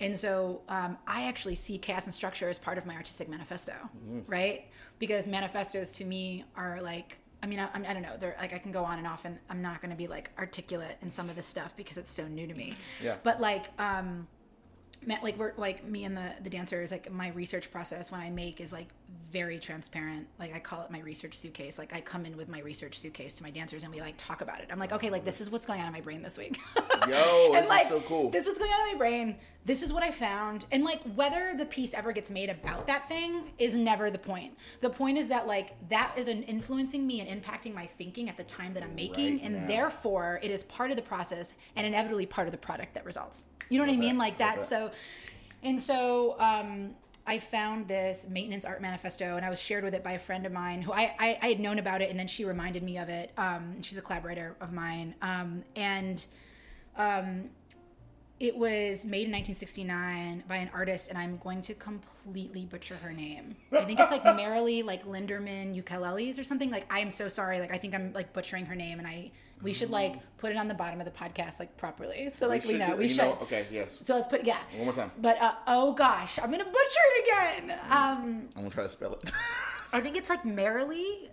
and 0.00 0.16
so 0.18 0.62
um, 0.68 0.96
i 1.06 1.24
actually 1.24 1.54
see 1.56 1.76
chaos 1.76 2.04
and 2.04 2.14
structure 2.14 2.48
as 2.48 2.58
part 2.58 2.78
of 2.78 2.86
my 2.86 2.94
artistic 2.94 3.28
manifesto 3.28 3.72
Mm-hmm. 3.74 4.20
right 4.30 4.66
because 4.98 5.26
manifestos 5.26 5.96
to 5.96 6.04
me 6.04 6.44
are 6.56 6.80
like 6.82 7.18
I 7.42 7.46
mean, 7.46 7.58
I, 7.60 7.68
I 7.74 7.92
don't 7.92 8.00
know. 8.00 8.16
They're 8.18 8.34
like 8.40 8.54
I 8.54 8.58
can 8.58 8.72
go 8.72 8.84
on 8.86 8.96
and 8.96 9.06
off, 9.06 9.26
and 9.26 9.38
I'm 9.50 9.60
not 9.60 9.82
going 9.82 9.90
to 9.90 9.96
be 9.98 10.06
like 10.06 10.30
articulate 10.38 10.96
in 11.02 11.10
some 11.10 11.28
of 11.28 11.36
this 11.36 11.46
stuff 11.46 11.76
because 11.76 11.98
it's 11.98 12.10
so 12.10 12.26
new 12.26 12.46
to 12.46 12.54
me. 12.54 12.72
Yeah. 13.02 13.16
But 13.22 13.38
like, 13.38 13.66
um, 13.78 14.26
like 15.22 15.38
we're 15.38 15.52
like 15.56 15.84
me 15.84 16.04
and 16.04 16.16
the 16.16 16.32
the 16.42 16.50
dancers 16.50 16.90
like 16.90 17.10
my 17.10 17.28
research 17.28 17.70
process 17.70 18.10
when 18.10 18.20
i 18.20 18.30
make 18.30 18.60
is 18.60 18.72
like 18.72 18.88
very 19.32 19.58
transparent. 19.58 20.26
Like 20.38 20.54
i 20.54 20.58
call 20.60 20.82
it 20.82 20.90
my 20.90 21.00
research 21.00 21.34
suitcase. 21.36 21.78
Like 21.78 21.92
i 21.92 22.00
come 22.00 22.24
in 22.26 22.36
with 22.36 22.48
my 22.48 22.60
research 22.60 22.98
suitcase 22.98 23.34
to 23.34 23.42
my 23.42 23.50
dancers 23.50 23.82
and 23.84 23.92
we 23.92 24.00
like 24.00 24.14
talk 24.16 24.40
about 24.40 24.60
it. 24.60 24.68
I'm 24.70 24.78
like 24.78 24.92
okay 24.92 25.10
like 25.10 25.24
this 25.24 25.40
is 25.40 25.50
what's 25.50 25.66
going 25.66 25.80
on 25.80 25.86
in 25.86 25.92
my 25.92 26.00
brain 26.00 26.22
this 26.22 26.38
week. 26.38 26.60
Yo, 27.08 27.52
and 27.54 27.64
this 27.64 27.68
like 27.68 27.82
is 27.82 27.88
so 27.88 28.00
cool. 28.02 28.30
this 28.30 28.42
is 28.42 28.48
what's 28.48 28.58
going 28.58 28.70
on 28.72 28.88
in 28.88 28.92
my 28.94 28.98
brain. 28.98 29.36
This 29.64 29.82
is 29.82 29.92
what 29.92 30.02
i 30.02 30.10
found. 30.10 30.66
And 30.70 30.84
like 30.84 31.00
whether 31.14 31.54
the 31.56 31.64
piece 31.64 31.94
ever 31.94 32.12
gets 32.12 32.30
made 32.30 32.48
about 32.50 32.86
that 32.86 33.08
thing 33.08 33.52
is 33.58 33.76
never 33.76 34.10
the 34.10 34.18
point. 34.18 34.56
The 34.80 34.90
point 34.90 35.18
is 35.18 35.28
that 35.28 35.46
like 35.46 35.74
that 35.88 36.12
is 36.16 36.28
an 36.28 36.42
influencing 36.44 37.06
me 37.06 37.20
and 37.20 37.42
impacting 37.42 37.74
my 37.74 37.86
thinking 37.86 38.28
at 38.28 38.36
the 38.36 38.44
time 38.44 38.74
that 38.74 38.82
i'm 38.82 38.94
making 38.94 39.34
Right 39.38 39.42
and 39.44 39.62
now. 39.62 39.66
therefore 39.66 40.40
it 40.42 40.50
is 40.50 40.62
part 40.64 40.90
of 40.90 40.96
the 40.96 41.02
process 41.02 41.54
and 41.76 41.86
inevitably 41.86 42.26
part 42.26 42.46
of 42.46 42.52
the 42.52 42.58
product 42.58 42.94
that 42.94 43.04
results. 43.04 43.46
You 43.68 43.78
know 43.78 43.84
what 43.84 43.92
i 43.92 43.96
mean? 43.96 44.16
that. 44.16 44.18
like 44.18 44.40
Love 44.40 44.54
that. 44.56 44.64
so 44.64 44.90
and 45.62 45.80
so 45.80 46.36
um 46.38 46.94
I 47.26 47.38
found 47.38 47.88
this 47.88 48.26
maintenance 48.28 48.64
art 48.64 48.82
manifesto 48.82 49.36
and 49.36 49.46
I 49.46 49.50
was 49.50 49.60
shared 49.60 49.82
with 49.82 49.94
it 49.94 50.02
by 50.04 50.12
a 50.12 50.18
friend 50.18 50.44
of 50.44 50.52
mine 50.52 50.82
who 50.82 50.92
I, 50.92 51.14
I, 51.18 51.38
I 51.40 51.48
had 51.48 51.60
known 51.60 51.78
about 51.78 52.02
it 52.02 52.10
and 52.10 52.18
then 52.18 52.26
she 52.26 52.44
reminded 52.44 52.82
me 52.82 52.98
of 52.98 53.08
it. 53.08 53.32
Um, 53.38 53.80
she's 53.82 53.96
a 53.96 54.02
collaborator 54.02 54.56
of 54.60 54.72
mine. 54.72 55.14
Um, 55.22 55.64
and 55.74 56.24
um, 56.96 57.50
it 58.40 58.56
was 58.56 59.04
made 59.04 59.26
in 59.26 59.32
1969 59.32 60.44
by 60.48 60.56
an 60.56 60.70
artist, 60.74 61.08
and 61.08 61.16
I'm 61.16 61.38
going 61.38 61.62
to 61.62 61.74
completely 61.74 62.64
butcher 62.64 62.96
her 62.96 63.12
name. 63.12 63.56
I 63.72 63.84
think 63.84 64.00
it's 64.00 64.10
like 64.10 64.24
Marilee 64.24 64.84
like 64.84 65.06
Linderman 65.06 65.80
Ukuleles 65.80 66.38
or 66.38 66.44
something. 66.44 66.70
Like 66.70 66.86
I 66.92 66.98
am 66.98 67.10
so 67.10 67.28
sorry. 67.28 67.60
Like 67.60 67.72
I 67.72 67.78
think 67.78 67.94
I'm 67.94 68.12
like 68.12 68.32
butchering 68.32 68.66
her 68.66 68.74
name, 68.74 68.98
and 68.98 69.06
I 69.06 69.30
we 69.62 69.72
should 69.72 69.90
like 69.90 70.16
put 70.38 70.50
it 70.52 70.56
on 70.56 70.68
the 70.68 70.74
bottom 70.74 71.00
of 71.00 71.04
the 71.06 71.10
podcast 71.12 71.58
like 71.58 71.76
properly, 71.76 72.30
so 72.32 72.48
like 72.48 72.64
we, 72.64 72.70
should 72.72 72.80
know 72.80 72.96
we 72.96 73.04
you 73.04 73.08
should. 73.08 73.18
know- 73.24 73.38
okay, 73.42 73.66
yes. 73.70 73.98
So 74.02 74.14
let's 74.14 74.26
put 74.28 74.44
yeah. 74.44 74.58
One 74.76 74.84
more 74.86 74.94
time. 74.94 75.10
But 75.18 75.40
uh, 75.40 75.54
oh 75.66 75.92
gosh, 75.92 76.38
I'm 76.38 76.50
gonna 76.50 76.64
butcher 76.64 76.76
it 77.16 77.24
again. 77.62 77.70
Um, 77.90 78.48
I'm 78.56 78.62
gonna 78.62 78.70
try 78.70 78.82
to 78.82 78.88
spell 78.88 79.14
it. 79.14 79.30
I 79.92 80.00
think 80.00 80.16
it's 80.16 80.28
like 80.28 80.42
Marilee. 80.44 81.28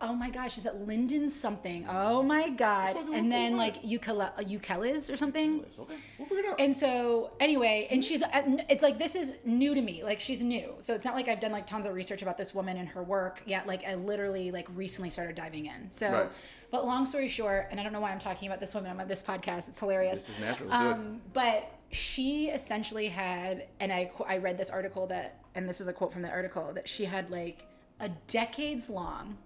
Oh 0.00 0.14
my 0.14 0.30
gosh, 0.30 0.58
is 0.58 0.66
it 0.66 0.74
Linden 0.86 1.28
something? 1.30 1.86
Oh 1.88 2.22
my 2.22 2.50
god! 2.50 2.96
okay, 2.96 3.18
And 3.18 3.32
then 3.32 3.56
like 3.56 3.82
Ukele- 3.82 4.32
uh, 4.38 5.12
or 5.12 5.16
something. 5.16 5.64
Okay, 5.78 5.94
we'll 6.18 6.28
figure 6.28 6.44
it 6.44 6.50
out. 6.50 6.60
And 6.60 6.76
so 6.76 7.32
anyway, 7.40 7.88
and 7.90 8.04
she's 8.04 8.22
uh, 8.22 8.28
it's 8.68 8.82
like 8.82 8.98
this 8.98 9.14
is 9.16 9.34
new 9.44 9.74
to 9.74 9.82
me. 9.82 10.02
Like 10.04 10.20
she's 10.20 10.44
new, 10.44 10.74
so 10.80 10.94
it's 10.94 11.04
not 11.04 11.14
like 11.14 11.28
I've 11.28 11.40
done 11.40 11.52
like 11.52 11.66
tons 11.66 11.86
of 11.86 11.94
research 11.94 12.22
about 12.22 12.38
this 12.38 12.54
woman 12.54 12.76
and 12.76 12.88
her 12.90 13.02
work 13.02 13.42
yet. 13.46 13.66
Like 13.66 13.84
I 13.84 13.94
literally 13.94 14.50
like 14.52 14.68
recently 14.74 15.10
started 15.10 15.34
diving 15.34 15.66
in. 15.66 15.90
So, 15.90 16.10
Right. 16.12 16.28
but 16.70 16.86
long 16.86 17.06
story 17.06 17.28
short, 17.28 17.68
and 17.70 17.80
I 17.80 17.82
don't 17.82 17.92
know 17.92 18.00
why 18.00 18.12
I'm 18.12 18.20
talking 18.20 18.48
about 18.48 18.60
this 18.60 18.74
woman 18.74 18.98
on 19.00 19.08
this 19.08 19.22
podcast. 19.22 19.68
It's 19.68 19.80
hilarious. 19.80 20.26
This 20.26 20.36
is 20.36 20.44
natural. 20.44 20.72
Um, 20.72 21.20
but 21.32 21.70
she 21.90 22.48
essentially 22.50 23.08
had, 23.08 23.64
and 23.80 23.92
I 23.92 24.12
I 24.28 24.36
read 24.38 24.58
this 24.58 24.70
article 24.70 25.06
that, 25.08 25.40
and 25.54 25.68
this 25.68 25.80
is 25.80 25.88
a 25.88 25.92
quote 25.92 26.12
from 26.12 26.22
the 26.22 26.30
article 26.30 26.72
that 26.74 26.88
she 26.88 27.06
had 27.06 27.30
like 27.30 27.64
a 27.98 28.10
decades 28.28 28.90
long 28.90 29.38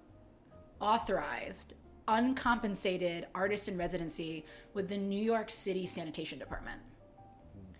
authorized 0.81 1.75
uncompensated 2.09 3.27
artist 3.35 3.69
in 3.69 3.79
residency 3.79 4.45
with 4.75 4.89
the 4.89 4.97
New 4.99 5.23
York 5.23 5.49
City 5.51 5.87
Sanitation 5.87 6.39
Department. 6.39 6.81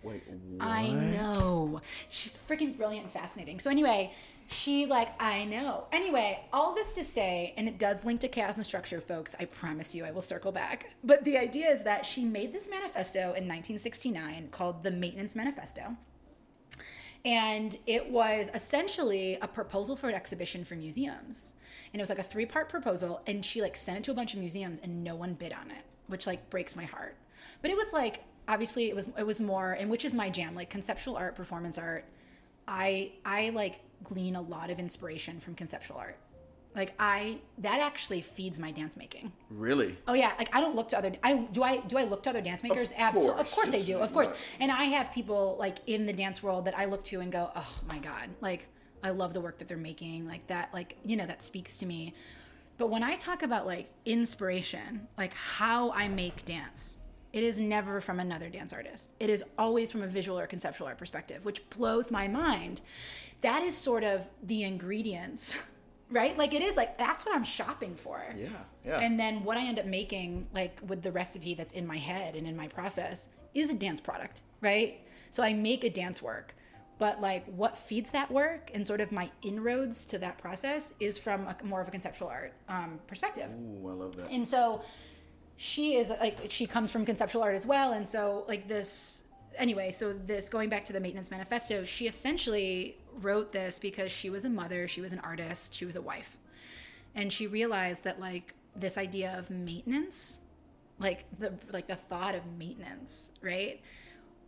Wait, 0.03 0.23
what? 0.27 0.67
I 0.67 0.89
know. 0.89 1.81
She's 2.09 2.37
freaking 2.49 2.75
brilliant 2.75 3.05
and 3.05 3.13
fascinating. 3.13 3.59
So 3.59 3.69
anyway, 3.69 4.13
she 4.47 4.85
like 4.85 5.09
I 5.21 5.45
know. 5.45 5.85
Anyway, 5.91 6.39
all 6.51 6.73
this 6.73 6.91
to 6.93 7.03
say, 7.03 7.53
and 7.55 7.67
it 7.67 7.77
does 7.77 8.03
link 8.03 8.21
to 8.21 8.27
chaos 8.27 8.57
and 8.57 8.65
structure, 8.65 8.99
folks. 8.99 9.35
I 9.39 9.45
promise 9.45 9.93
you, 9.93 10.03
I 10.05 10.11
will 10.11 10.21
circle 10.21 10.51
back. 10.51 10.91
But 11.03 11.23
the 11.23 11.37
idea 11.37 11.69
is 11.69 11.83
that 11.83 12.05
she 12.05 12.25
made 12.25 12.51
this 12.53 12.69
manifesto 12.69 13.19
in 13.19 13.47
1969 13.47 14.47
called 14.51 14.83
the 14.83 14.91
Maintenance 14.91 15.35
Manifesto. 15.35 15.97
And 17.23 17.77
it 17.85 18.09
was 18.09 18.49
essentially 18.53 19.37
a 19.41 19.47
proposal 19.47 19.95
for 19.95 20.09
an 20.09 20.15
exhibition 20.15 20.63
for 20.63 20.75
museums. 20.75 21.53
And 21.93 21.99
it 21.99 22.03
was 22.03 22.09
like 22.09 22.19
a 22.19 22.23
three 22.23 22.45
part 22.45 22.69
proposal. 22.69 23.21
And 23.27 23.43
she 23.43 23.61
like 23.61 23.75
sent 23.75 23.97
it 23.99 24.03
to 24.05 24.11
a 24.11 24.13
bunch 24.13 24.33
of 24.33 24.39
museums 24.39 24.79
and 24.79 25.03
no 25.03 25.15
one 25.15 25.33
bid 25.33 25.53
on 25.53 25.71
it, 25.71 25.83
which 26.07 26.27
like 26.27 26.49
breaks 26.49 26.75
my 26.75 26.85
heart. 26.85 27.15
But 27.61 27.71
it 27.71 27.77
was 27.77 27.93
like, 27.93 28.23
obviously 28.47 28.89
it 28.89 28.95
was, 28.95 29.07
it 29.17 29.25
was 29.25 29.41
more, 29.41 29.73
and 29.73 29.89
which 29.89 30.05
is 30.05 30.13
my 30.13 30.29
jam, 30.29 30.55
like 30.55 30.69
conceptual 30.69 31.15
art, 31.15 31.35
performance 31.35 31.77
art. 31.77 32.05
I, 32.67 33.13
I 33.25 33.49
like 33.49 33.81
glean 34.03 34.35
a 34.35 34.41
lot 34.41 34.69
of 34.69 34.79
inspiration 34.79 35.39
from 35.39 35.55
conceptual 35.55 35.97
art. 35.97 36.17
Like 36.75 36.93
I 36.97 37.39
that 37.57 37.79
actually 37.79 38.21
feeds 38.21 38.57
my 38.57 38.71
dance 38.71 38.95
making. 38.95 39.33
Really? 39.49 39.97
Oh 40.07 40.13
yeah, 40.13 40.31
like 40.37 40.55
I 40.55 40.61
don't 40.61 40.75
look 40.75 40.87
to 40.89 40.97
other. 40.97 41.11
I 41.21 41.33
do 41.35 41.63
I 41.63 41.77
do 41.81 41.97
I 41.97 42.05
look 42.05 42.23
to 42.23 42.29
other 42.29 42.41
dance 42.41 42.63
makers? 42.63 42.93
Absolutely, 42.95 43.41
of 43.41 43.51
course 43.51 43.73
I 43.73 43.81
do, 43.81 43.97
of 43.97 44.13
course. 44.13 44.31
And 44.59 44.71
I 44.71 44.85
have 44.85 45.11
people 45.11 45.57
like 45.59 45.79
in 45.85 46.05
the 46.05 46.13
dance 46.13 46.41
world 46.41 46.65
that 46.65 46.77
I 46.77 46.85
look 46.85 47.03
to 47.05 47.19
and 47.19 47.29
go, 47.31 47.51
oh 47.55 47.79
my 47.89 47.99
god, 47.99 48.29
like 48.39 48.69
I 49.03 49.09
love 49.11 49.33
the 49.33 49.41
work 49.41 49.57
that 49.59 49.67
they're 49.67 49.77
making, 49.77 50.27
like 50.27 50.47
that, 50.47 50.73
like 50.73 50.97
you 51.05 51.15
know 51.15 51.25
that 51.25 51.43
speaks 51.43 51.77
to 51.79 51.85
me. 51.85 52.13
But 52.77 52.89
when 52.89 53.03
I 53.03 53.15
talk 53.15 53.43
about 53.43 53.65
like 53.65 53.89
inspiration, 54.05 55.07
like 55.17 55.33
how 55.33 55.91
I 55.91 56.07
make 56.07 56.45
dance, 56.45 56.97
it 57.33 57.43
is 57.43 57.59
never 57.59 58.01
from 58.01 58.19
another 58.19 58.49
dance 58.49 58.73
artist. 58.73 59.11
It 59.19 59.29
is 59.29 59.43
always 59.57 59.91
from 59.91 60.01
a 60.01 60.07
visual 60.07 60.37
or 60.37 60.47
conceptual 60.47 60.87
art 60.87 60.97
perspective, 60.97 61.45
which 61.45 61.67
blows 61.69 62.11
my 62.11 62.27
mind. 62.27 62.81
That 63.41 63.63
is 63.63 63.75
sort 63.75 64.03
of 64.03 64.29
the 64.43 64.63
ingredients, 64.63 65.57
right? 66.09 66.37
Like 66.37 66.53
it 66.53 66.61
is 66.61 66.75
like 66.75 66.97
that's 66.97 67.25
what 67.25 67.35
I'm 67.35 67.43
shopping 67.43 67.95
for. 67.95 68.21
Yeah. 68.35 68.49
Yeah. 68.85 68.99
And 68.99 69.19
then 69.19 69.43
what 69.43 69.57
I 69.57 69.65
end 69.65 69.79
up 69.79 69.85
making, 69.85 70.47
like 70.53 70.79
with 70.85 71.03
the 71.03 71.11
recipe 71.11 71.53
that's 71.53 71.73
in 71.73 71.87
my 71.87 71.97
head 71.97 72.35
and 72.35 72.47
in 72.47 72.57
my 72.57 72.67
process, 72.67 73.29
is 73.53 73.69
a 73.69 73.75
dance 73.75 73.99
product, 74.01 74.41
right? 74.59 74.99
So 75.29 75.43
I 75.43 75.53
make 75.53 75.83
a 75.83 75.89
dance 75.89 76.21
work, 76.21 76.55
but 77.01 77.19
like 77.19 77.43
what 77.47 77.75
feeds 77.75 78.11
that 78.11 78.29
work 78.29 78.69
and 78.75 78.85
sort 78.85 79.01
of 79.01 79.11
my 79.11 79.27
inroads 79.41 80.05
to 80.05 80.19
that 80.19 80.37
process 80.37 80.93
is 80.99 81.17
from 81.17 81.47
a, 81.47 81.55
more 81.63 81.81
of 81.81 81.87
a 81.87 81.91
conceptual 81.91 82.27
art 82.27 82.53
um, 82.69 82.99
perspective. 83.07 83.49
Ooh, 83.49 83.89
I 83.89 83.93
love 83.93 84.15
that. 84.17 84.29
And 84.29 84.47
so 84.47 84.83
she 85.57 85.95
is 85.95 86.09
like 86.09 86.37
she 86.49 86.67
comes 86.67 86.91
from 86.91 87.03
conceptual 87.03 87.41
art 87.41 87.55
as 87.55 87.65
well 87.65 87.93
and 87.93 88.07
so 88.07 88.45
like 88.47 88.67
this 88.67 89.23
anyway 89.57 89.91
so 89.91 90.13
this 90.13 90.47
going 90.47 90.69
back 90.69 90.85
to 90.85 90.93
the 90.93 90.99
maintenance 90.99 91.31
manifesto 91.31 91.83
she 91.83 92.07
essentially 92.07 92.95
wrote 93.19 93.51
this 93.51 93.79
because 93.79 94.11
she 94.11 94.29
was 94.29 94.45
a 94.45 94.49
mother 94.49 94.87
she 94.87 95.01
was 95.01 95.11
an 95.11 95.19
artist 95.19 95.73
she 95.73 95.85
was 95.85 95.95
a 95.95 96.01
wife 96.01 96.37
and 97.15 97.33
she 97.33 97.47
realized 97.47 98.03
that 98.03 98.19
like 98.19 98.53
this 98.75 98.97
idea 98.97 99.35
of 99.37 99.49
maintenance 99.49 100.39
like 100.99 101.25
the 101.39 101.53
like 101.71 101.87
the 101.87 101.95
thought 101.95 102.33
of 102.33 102.41
maintenance 102.57 103.31
right 103.41 103.81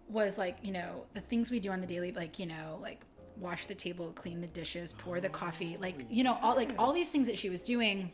was 0.10 0.38
like 0.38 0.58
you 0.62 0.72
know 0.72 1.06
the 1.14 1.22
things 1.22 1.50
we 1.50 1.60
do 1.60 1.72
on 1.72 1.82
the 1.82 1.88
daily 1.88 2.12
like 2.12 2.38
you 2.40 2.46
know 2.46 2.78
like 2.82 3.02
wash 3.38 3.66
the 3.66 3.76
table 3.76 4.12
clean 4.14 4.42
the 4.42 4.48
dishes 4.48 4.94
pour 4.94 5.20
the 5.20 5.30
coffee 5.30 5.78
like 5.82 6.06
you 6.10 6.24
know 6.24 6.38
all 6.42 6.56
like 6.56 6.74
all 6.78 6.94
these 6.94 7.10
things 7.10 7.28
that 7.28 7.38
she 7.38 7.50
was 7.50 7.64
doing. 7.64 8.12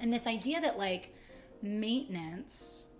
And 0.00 0.12
this 0.12 0.28
idea 0.28 0.60
that 0.60 0.78
like 0.78 1.12
maintenance 1.60 2.90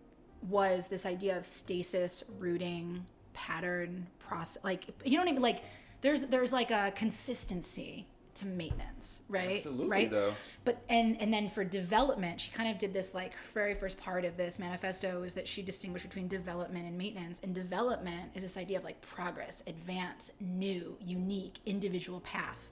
was 0.49 0.89
this 0.89 1.07
idea 1.07 1.37
of 1.37 1.47
stasis 1.47 2.25
rooting 2.39 3.07
pattern 3.35 4.09
process 4.19 4.63
like 4.65 4.87
you 5.05 5.13
know 5.13 5.23
what 5.23 5.29
i 5.29 5.33
mean? 5.33 5.43
Like 5.43 5.63
there's 6.01 6.27
there's 6.27 6.53
like 6.53 6.71
a 6.71 6.93
consistency 6.95 8.07
to 8.39 8.47
maintenance 8.47 9.21
right? 9.29 9.57
Absolutely, 9.57 9.89
right? 9.89 10.11
though. 10.11 10.35
but 10.65 10.83
and 10.89 11.21
and 11.21 11.33
then 11.33 11.49
for 11.49 11.65
development 11.65 12.41
she 12.41 12.51
kind 12.51 12.71
of 12.71 12.79
did 12.79 12.93
this 12.93 13.15
like 13.15 13.33
very 13.53 13.75
first 13.75 13.99
part 13.99 14.25
of 14.25 14.37
this 14.37 14.59
manifesto 14.59 15.23
is 15.23 15.35
that 15.35 15.47
she 15.49 15.63
distinguished 15.63 16.07
between 16.09 16.29
development 16.29 16.87
and 16.87 16.97
maintenance. 16.97 17.41
And 17.43 17.55
development 17.55 18.31
is 18.35 18.43
this 18.43 18.57
idea 18.57 18.79
of 18.79 18.85
like 18.85 19.01
progress 19.01 19.63
advance 19.67 20.31
new 20.41 20.97
unique 21.05 21.59
individual 21.67 22.21
path 22.21 22.69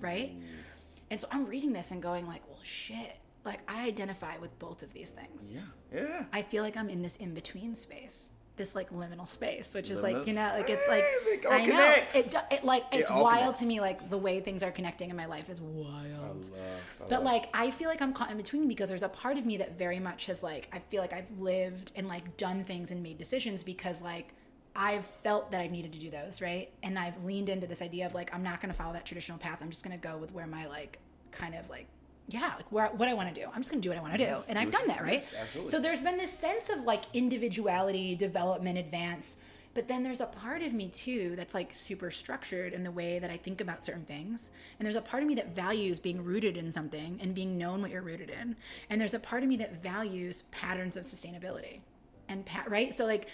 right? 0.00 0.38
Mm. 0.38 0.44
And 1.10 1.20
so 1.20 1.26
i'm 1.30 1.46
reading 1.46 1.72
this 1.72 1.90
and 1.90 2.02
going 2.02 2.26
like 2.26 2.46
well 2.48 2.60
shit. 2.62 3.16
Like 3.44 3.60
i 3.68 3.86
identify 3.86 4.38
with 4.38 4.58
both 4.58 4.82
of 4.82 4.92
these 4.92 5.10
things. 5.10 5.50
Yeah. 5.52 5.60
Yeah. 5.92 6.24
i 6.32 6.42
feel 6.42 6.62
like 6.62 6.76
i'm 6.76 6.90
in 6.90 7.02
this 7.02 7.16
in 7.16 7.32
between 7.34 7.74
space 7.74 8.32
this 8.58 8.74
like 8.74 8.90
liminal 8.90 9.28
space 9.28 9.72
which 9.74 9.88
is 9.90 10.00
like 10.00 10.26
you 10.26 10.34
know 10.34 10.50
like 10.54 10.68
it's 10.68 10.86
like 10.88 11.04
it 11.04 11.46
all 11.46 11.52
i 11.52 11.64
know 11.64 11.94
it, 12.14 12.34
it 12.50 12.64
like 12.64 12.84
it's 12.92 13.10
all 13.10 13.22
wild 13.24 13.40
connects. 13.40 13.60
to 13.60 13.66
me 13.66 13.80
like 13.80 14.10
the 14.10 14.18
way 14.18 14.40
things 14.40 14.62
are 14.62 14.70
connecting 14.70 15.08
in 15.08 15.16
my 15.16 15.24
life 15.26 15.48
is 15.48 15.60
wild 15.60 16.50
Love, 16.50 16.50
I 16.54 17.04
but 17.08 17.10
love- 17.10 17.22
like 17.22 17.48
I 17.54 17.70
feel 17.70 17.88
like 17.88 18.02
I'm 18.02 18.12
caught 18.12 18.30
in 18.30 18.36
between 18.36 18.68
because 18.68 18.90
there's 18.90 19.02
a 19.02 19.08
part 19.08 19.38
of 19.38 19.46
me 19.46 19.56
that 19.56 19.78
very 19.78 20.00
much 20.00 20.26
has 20.26 20.42
like 20.42 20.68
I 20.72 20.80
feel 20.90 21.00
like 21.00 21.12
I've 21.14 21.30
lived 21.38 21.92
and 21.96 22.06
like 22.08 22.36
done 22.36 22.64
things 22.64 22.90
and 22.90 23.02
made 23.02 23.16
decisions 23.16 23.62
because 23.62 24.02
like 24.02 24.34
I've 24.76 25.04
felt 25.06 25.50
that 25.50 25.60
I've 25.60 25.72
needed 25.72 25.92
to 25.94 25.98
do 25.98 26.08
those, 26.08 26.40
right? 26.40 26.70
And 26.84 26.96
I've 26.96 27.24
leaned 27.24 27.48
into 27.48 27.66
this 27.66 27.82
idea 27.82 28.06
of 28.06 28.14
like 28.14 28.32
I'm 28.32 28.44
not 28.44 28.60
going 28.60 28.70
to 28.70 28.76
follow 28.76 28.92
that 28.92 29.04
traditional 29.04 29.36
path. 29.38 29.58
I'm 29.60 29.70
just 29.70 29.82
going 29.84 29.98
to 29.98 30.08
go 30.08 30.16
with 30.18 30.30
where 30.32 30.46
my 30.46 30.66
like 30.66 30.98
kind 31.32 31.54
of 31.56 31.68
like 31.68 31.86
yeah, 32.28 32.52
like 32.56 32.70
where 32.70 32.88
what 32.88 33.08
I 33.08 33.14
want 33.14 33.34
to 33.34 33.40
do. 33.40 33.46
I'm 33.46 33.60
just 33.60 33.70
going 33.70 33.80
to 33.80 33.86
do 33.86 33.90
what 33.90 33.98
I 33.98 34.02
want 34.02 34.14
to 34.14 34.18
do. 34.18 34.36
And 34.48 34.58
I've 34.58 34.70
done 34.70 34.86
that, 34.88 35.02
right? 35.02 35.14
yes, 35.14 35.34
absolutely. 35.40 35.70
So 35.70 35.80
there's 35.80 36.02
been 36.02 36.18
this 36.18 36.32
sense 36.32 36.68
of 36.68 36.84
like 36.84 37.04
individuality, 37.14 38.14
development, 38.14 38.78
advance. 38.78 39.38
But 39.72 39.88
then 39.88 40.02
there's 40.02 40.20
a 40.20 40.26
part 40.26 40.62
of 40.62 40.72
me 40.72 40.88
too 40.88 41.34
that's 41.36 41.54
like 41.54 41.72
super 41.72 42.10
structured 42.10 42.72
in 42.74 42.84
the 42.84 42.90
way 42.90 43.18
that 43.18 43.30
I 43.30 43.36
think 43.36 43.60
about 43.60 43.82
certain 43.82 44.04
things. 44.04 44.50
And 44.78 44.84
there's 44.84 44.96
a 44.96 45.00
part 45.00 45.22
of 45.22 45.28
me 45.28 45.34
that 45.36 45.54
values 45.54 45.98
being 45.98 46.22
rooted 46.22 46.56
in 46.56 46.70
something 46.70 47.18
and 47.22 47.34
being 47.34 47.56
known 47.56 47.80
what 47.80 47.90
you're 47.90 48.02
rooted 48.02 48.28
in. 48.28 48.56
And 48.90 49.00
there's 49.00 49.14
a 49.14 49.20
part 49.20 49.42
of 49.42 49.48
me 49.48 49.56
that 49.58 49.82
values 49.82 50.42
patterns 50.50 50.96
of 50.96 51.04
sustainability. 51.04 51.80
And 52.28 52.44
pat 52.44 52.70
right? 52.70 52.92
So 52.92 53.06
like 53.06 53.28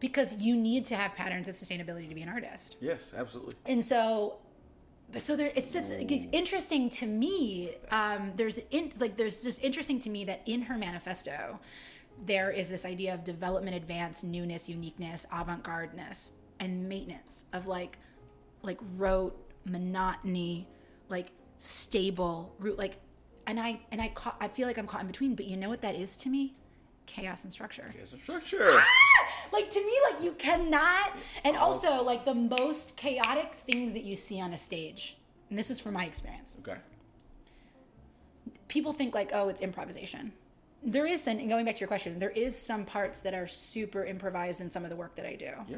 because 0.00 0.36
you 0.38 0.56
need 0.56 0.84
to 0.86 0.96
have 0.96 1.14
patterns 1.14 1.48
of 1.48 1.54
sustainability 1.54 2.08
to 2.08 2.14
be 2.14 2.22
an 2.22 2.28
artist 2.28 2.76
yes, 2.80 3.14
absolutely. 3.16 3.54
and 3.66 3.84
so 3.84 4.38
so 5.20 5.36
there 5.36 5.52
it's 5.54 5.72
just 5.72 5.92
it's 5.92 6.26
interesting 6.32 6.88
to 6.88 7.06
me 7.06 7.70
um 7.90 8.32
there's 8.36 8.58
in, 8.70 8.90
like 8.98 9.16
there's 9.16 9.42
just 9.42 9.62
interesting 9.62 9.98
to 9.98 10.10
me 10.10 10.24
that 10.24 10.40
in 10.46 10.62
her 10.62 10.78
manifesto 10.78 11.58
there 12.24 12.50
is 12.50 12.68
this 12.68 12.84
idea 12.84 13.12
of 13.12 13.24
development 13.24 13.76
advance 13.76 14.22
newness 14.22 14.68
uniqueness 14.68 15.26
avant-gardeness 15.32 16.32
and 16.60 16.88
maintenance 16.88 17.44
of 17.52 17.66
like 17.66 17.98
like 18.62 18.78
rote 18.96 19.36
monotony 19.64 20.66
like 21.08 21.32
stable 21.58 22.54
root 22.58 22.78
like 22.78 22.98
and 23.46 23.60
i 23.60 23.80
and 23.90 24.00
i 24.00 24.08
ca- 24.08 24.36
i 24.40 24.48
feel 24.48 24.66
like 24.66 24.78
i'm 24.78 24.86
caught 24.86 25.00
in 25.02 25.06
between 25.06 25.34
but 25.34 25.46
you 25.46 25.56
know 25.56 25.68
what 25.68 25.82
that 25.82 25.94
is 25.94 26.16
to 26.16 26.28
me 26.28 26.52
chaos 27.06 27.42
and 27.44 27.52
structure 27.52 27.92
It's 28.00 28.12
a 28.12 28.18
structure. 28.18 28.66
Ah! 28.70 28.84
like 29.52 29.70
to 29.70 29.80
me 29.84 29.92
like 30.10 30.22
you 30.22 30.32
cannot 30.32 31.16
and 31.44 31.56
also 31.56 32.02
like 32.02 32.24
the 32.24 32.34
most 32.34 32.96
chaotic 32.96 33.54
things 33.66 33.92
that 33.92 34.04
you 34.04 34.16
see 34.16 34.40
on 34.40 34.52
a 34.52 34.56
stage 34.58 35.16
and 35.50 35.58
this 35.58 35.70
is 35.70 35.78
from 35.80 35.94
my 35.94 36.06
experience 36.06 36.56
okay. 36.60 36.78
people 38.68 38.92
think 38.92 39.14
like 39.14 39.30
oh 39.34 39.48
it's 39.48 39.60
improvisation 39.60 40.32
there 40.82 41.06
is 41.06 41.26
and 41.26 41.48
going 41.48 41.64
back 41.64 41.74
to 41.74 41.80
your 41.80 41.88
question 41.88 42.18
there 42.18 42.30
is 42.30 42.58
some 42.58 42.84
parts 42.84 43.20
that 43.20 43.34
are 43.34 43.46
super 43.46 44.04
improvised 44.04 44.60
in 44.60 44.70
some 44.70 44.84
of 44.84 44.90
the 44.90 44.96
work 44.96 45.14
that 45.16 45.26
i 45.26 45.34
do 45.34 45.50
Yeah. 45.68 45.76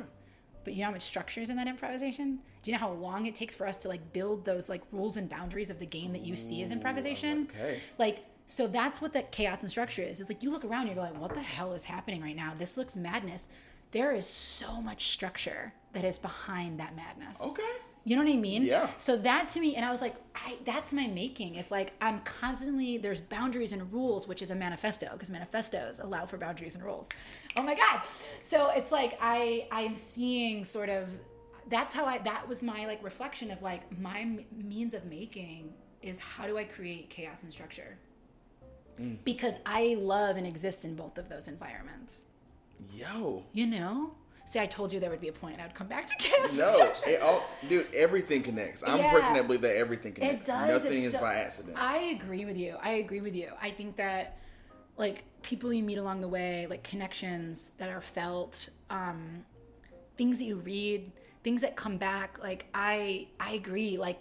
but 0.64 0.74
you 0.74 0.80
know 0.80 0.86
how 0.86 0.92
much 0.92 1.02
structure 1.02 1.40
is 1.40 1.50
in 1.50 1.56
that 1.56 1.66
improvisation 1.66 2.38
do 2.62 2.70
you 2.70 2.76
know 2.76 2.80
how 2.80 2.92
long 2.92 3.26
it 3.26 3.34
takes 3.34 3.54
for 3.54 3.66
us 3.66 3.78
to 3.78 3.88
like 3.88 4.12
build 4.12 4.44
those 4.44 4.68
like 4.68 4.82
rules 4.92 5.16
and 5.16 5.28
boundaries 5.28 5.70
of 5.70 5.78
the 5.78 5.86
game 5.86 6.12
that 6.12 6.22
you 6.22 6.36
see 6.36 6.62
as 6.62 6.70
improvisation 6.70 7.48
okay. 7.50 7.80
like 7.98 8.24
so 8.46 8.66
that's 8.66 9.00
what 9.00 9.12
that 9.12 9.32
chaos 9.32 9.62
and 9.62 9.70
structure 9.70 10.02
is 10.02 10.20
it's 10.20 10.28
like 10.28 10.42
you 10.42 10.50
look 10.50 10.64
around 10.64 10.86
you're 10.86 10.96
like 10.96 11.18
what 11.18 11.32
the 11.34 11.40
hell 11.42 11.72
is 11.72 11.84
happening 11.84 12.20
right 12.22 12.36
now 12.36 12.52
this 12.58 12.76
looks 12.76 12.94
madness 12.94 13.48
there 13.92 14.12
is 14.12 14.26
so 14.26 14.80
much 14.80 15.08
structure 15.10 15.72
that 15.92 16.04
is 16.04 16.18
behind 16.18 16.78
that 16.80 16.94
madness 16.96 17.40
Okay. 17.42 17.62
you 18.04 18.16
know 18.16 18.22
what 18.22 18.32
I 18.32 18.36
mean? 18.36 18.64
Yeah. 18.64 18.88
So 18.98 19.16
that 19.16 19.48
to 19.50 19.60
me, 19.60 19.76
and 19.76 19.84
I 19.84 19.90
was 19.90 20.02
like, 20.02 20.14
I, 20.34 20.58
that's 20.66 20.92
my 20.92 21.06
making. 21.06 21.54
It's 21.54 21.70
like 21.70 21.94
I'm 22.02 22.20
constantly 22.20 22.98
there's 22.98 23.20
boundaries 23.20 23.72
and 23.72 23.90
rules, 23.90 24.28
which 24.28 24.42
is 24.42 24.50
a 24.50 24.54
manifesto 24.54 25.08
because 25.12 25.30
manifestos 25.30 26.00
allow 26.00 26.26
for 26.26 26.36
boundaries 26.36 26.74
and 26.74 26.84
rules. 26.84 27.08
Oh 27.56 27.62
my 27.62 27.74
god! 27.74 28.02
So 28.42 28.70
it's 28.76 28.92
like 28.92 29.16
I 29.22 29.68
I'm 29.70 29.96
seeing 29.96 30.64
sort 30.66 30.90
of 30.90 31.08
that's 31.70 31.94
how 31.94 32.04
I 32.04 32.18
that 32.18 32.46
was 32.46 32.62
my 32.62 32.84
like 32.86 33.02
reflection 33.02 33.50
of 33.50 33.62
like 33.62 33.82
my 33.98 34.20
m- 34.20 34.44
means 34.52 34.92
of 34.92 35.06
making 35.06 35.72
is 36.02 36.18
how 36.18 36.46
do 36.46 36.58
I 36.58 36.64
create 36.64 37.08
chaos 37.08 37.42
and 37.42 37.50
structure 37.52 37.96
because 39.24 39.54
I 39.66 39.96
love 39.98 40.36
and 40.36 40.46
exist 40.46 40.84
in 40.84 40.94
both 40.94 41.18
of 41.18 41.28
those 41.28 41.48
environments. 41.48 42.26
Yo. 42.94 43.42
You 43.52 43.66
know. 43.66 44.12
See, 44.46 44.60
I 44.60 44.66
told 44.66 44.92
you 44.92 45.00
there 45.00 45.08
would 45.10 45.22
be 45.22 45.28
a 45.28 45.32
point. 45.32 45.58
I 45.58 45.64
would 45.64 45.74
come 45.74 45.86
back 45.86 46.06
to 46.06 46.14
and 46.42 46.58
No, 46.58 46.92
it 47.06 47.20
all, 47.22 47.42
dude. 47.68 47.86
Everything 47.94 48.42
connects. 48.42 48.82
I'm 48.86 48.98
Yeah. 48.98 49.08
a 49.08 49.10
person 49.20 49.32
that 49.34 49.46
believes 49.46 49.62
that 49.62 49.76
everything 49.76 50.12
connects. 50.12 50.48
It 50.48 50.52
does. 50.52 50.68
Nothing 50.68 50.98
it's 50.98 51.06
is 51.06 51.12
so- 51.12 51.20
by 51.20 51.36
accident. 51.36 51.76
I 51.80 51.96
agree 52.20 52.44
with 52.44 52.56
you. 52.58 52.76
I 52.82 52.90
agree 52.94 53.22
with 53.22 53.34
you. 53.34 53.50
I 53.62 53.70
think 53.70 53.96
that 53.96 54.36
like 54.98 55.24
people 55.42 55.72
you 55.72 55.82
meet 55.82 55.98
along 55.98 56.20
the 56.20 56.28
way, 56.28 56.66
like 56.68 56.82
connections 56.84 57.72
that 57.78 57.88
are 57.88 58.02
felt, 58.02 58.68
um, 58.90 59.44
things 60.16 60.38
that 60.38 60.44
you 60.44 60.56
read, 60.56 61.10
things 61.42 61.62
that 61.62 61.74
come 61.74 61.96
back. 61.96 62.38
Like 62.42 62.66
I, 62.74 63.28
I 63.40 63.52
agree. 63.52 63.96
Like 63.96 64.20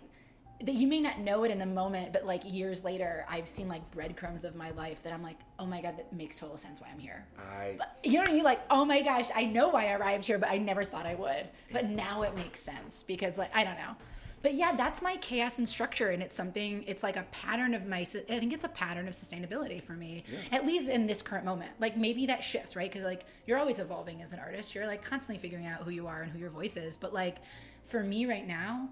that 0.63 0.75
you 0.75 0.87
may 0.87 1.01
not 1.01 1.19
know 1.19 1.43
it 1.43 1.51
in 1.51 1.59
the 1.59 1.65
moment, 1.65 2.13
but 2.13 2.25
like 2.25 2.41
years 2.45 2.83
later, 2.83 3.25
I've 3.29 3.47
seen 3.47 3.67
like 3.67 3.89
breadcrumbs 3.91 4.43
of 4.45 4.55
my 4.55 4.71
life 4.71 5.03
that 5.03 5.11
I'm 5.11 5.21
like, 5.21 5.39
oh 5.59 5.65
my 5.65 5.81
god, 5.81 5.97
that 5.97 6.13
makes 6.13 6.39
total 6.39 6.57
sense 6.57 6.79
why 6.79 6.87
I'm 6.91 6.99
here. 6.99 7.25
I 7.37 7.77
You 8.03 8.13
know 8.13 8.19
what 8.19 8.29
I 8.29 8.33
mean? 8.33 8.43
Like, 8.43 8.61
oh 8.69 8.85
my 8.85 9.01
gosh, 9.01 9.29
I 9.35 9.45
know 9.45 9.67
why 9.67 9.87
I 9.87 9.93
arrived 9.93 10.25
here, 10.25 10.37
but 10.37 10.49
I 10.49 10.57
never 10.57 10.83
thought 10.83 11.05
I 11.05 11.15
would. 11.15 11.49
But 11.71 11.89
now 11.89 12.21
it 12.23 12.35
makes 12.35 12.59
sense 12.59 13.03
because, 13.03 13.37
like, 13.37 13.55
I 13.55 13.63
don't 13.63 13.77
know. 13.77 13.95
But 14.41 14.55
yeah, 14.55 14.75
that's 14.75 15.01
my 15.01 15.15
chaos 15.17 15.57
and 15.57 15.67
structure, 15.67 16.09
and 16.09 16.21
it's 16.21 16.35
something. 16.35 16.83
It's 16.85 17.01
like 17.01 17.15
a 17.15 17.23
pattern 17.31 17.73
of 17.73 17.85
my. 17.85 17.99
I 17.99 18.05
think 18.05 18.51
it's 18.51 18.65
a 18.65 18.69
pattern 18.69 19.07
of 19.07 19.13
sustainability 19.13 19.81
for 19.81 19.93
me, 19.93 20.25
at 20.51 20.65
least 20.65 20.89
in 20.89 21.07
this 21.07 21.21
current 21.21 21.45
moment. 21.45 21.71
Like 21.79 21.95
maybe 21.95 22.25
that 22.25 22.43
shifts, 22.43 22.75
right? 22.75 22.91
Because 22.91 23.05
like 23.05 23.25
you're 23.45 23.57
always 23.57 23.79
evolving 23.79 24.21
as 24.21 24.33
an 24.33 24.39
artist. 24.39 24.75
You're 24.75 24.85
like 24.85 25.01
constantly 25.01 25.41
figuring 25.41 25.65
out 25.65 25.83
who 25.83 25.91
you 25.91 26.07
are 26.07 26.21
and 26.21 26.31
who 26.31 26.39
your 26.39 26.49
voice 26.49 26.75
is. 26.75 26.97
But 26.97 27.13
like 27.13 27.37
for 27.85 28.03
me 28.03 28.25
right 28.25 28.45
now, 28.45 28.89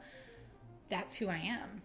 that's 0.91 1.15
who 1.15 1.27
I 1.27 1.37
am, 1.37 1.81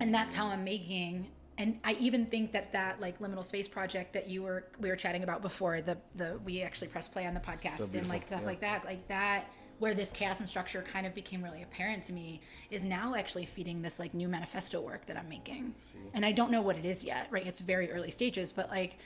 and 0.00 0.14
that's 0.14 0.36
how 0.36 0.46
I'm 0.46 0.62
making. 0.62 1.26
and 1.58 1.80
I 1.82 1.94
even 1.94 2.26
think 2.26 2.52
that 2.52 2.72
that 2.72 3.00
like 3.00 3.18
liminal 3.18 3.44
space 3.44 3.66
project 3.66 4.12
that 4.12 4.28
you 4.28 4.42
were 4.42 4.66
we 4.78 4.88
were 4.90 4.96
chatting 4.96 5.24
about 5.24 5.42
before 5.42 5.82
the 5.82 5.98
the 6.14 6.38
we 6.44 6.62
actually 6.62 6.88
press 6.88 7.08
play 7.08 7.26
on 7.26 7.34
the 7.34 7.40
podcast 7.40 7.92
and 7.94 8.08
like 8.08 8.28
stuff 8.28 8.42
yeah. 8.42 8.46
like 8.46 8.60
that 8.60 8.84
like 8.84 9.08
that 9.08 9.50
where 9.78 9.94
this 9.94 10.10
chaos 10.10 10.40
and 10.40 10.48
structure 10.48 10.82
kind 10.82 11.06
of 11.06 11.14
became 11.14 11.42
really 11.42 11.62
apparent 11.62 12.02
to 12.04 12.12
me 12.12 12.40
is 12.70 12.84
now 12.84 13.14
actually 13.14 13.44
feeding 13.44 13.82
this 13.82 13.98
like 13.98 14.12
new 14.12 14.28
manifesto 14.28 14.80
work 14.80 15.06
that 15.06 15.16
I'm 15.16 15.28
making. 15.28 15.74
And 16.14 16.24
I 16.24 16.32
don't 16.32 16.50
know 16.50 16.62
what 16.62 16.76
it 16.76 16.84
is 16.84 17.04
yet, 17.04 17.28
right? 17.30 17.46
It's 17.46 17.60
very 17.60 17.90
early 17.92 18.10
stages, 18.10 18.52
but 18.52 18.70
like 18.70 18.98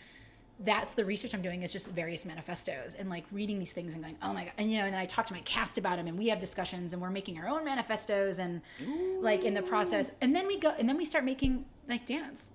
that's 0.65 0.95
the 0.95 1.05
research 1.05 1.35
I'm 1.35 1.43
doing 1.43 1.63
is 1.63 1.73
just 1.73 1.91
various 1.91 2.25
manifestos 2.25 2.95
and 2.95 3.11
like 3.11 3.25
reading 3.33 3.59
these 3.59 3.73
things 3.73 3.95
and 3.95 4.03
going, 4.03 4.17
oh 4.23 4.33
my 4.33 4.45
god, 4.45 4.53
and 4.59 4.71
you 4.71 4.79
know, 4.79 4.85
and 4.85 4.95
then 4.95 5.01
I 5.01 5.07
talk 5.07 5.27
to 5.27 5.35
my 5.35 5.41
cast 5.41 5.79
about 5.79 5.97
them 5.97 6.07
and 6.07 6.17
we 6.17 6.29
have 6.29 6.41
discussions 6.41 6.93
and 6.93 7.03
we're 7.03 7.11
making 7.11 7.39
our 7.39 7.49
own 7.49 7.65
manifestos 7.65 8.39
and 8.39 8.63
like 9.21 9.45
in 9.45 9.55
the 9.55 9.63
process, 9.63 10.13
and 10.21 10.35
then 10.35 10.47
we 10.47 10.59
go 10.59 10.75
and 10.79 10.89
then 10.89 10.97
we 10.97 11.05
start 11.05 11.25
making 11.25 11.65
like 11.89 12.07
dance. 12.07 12.53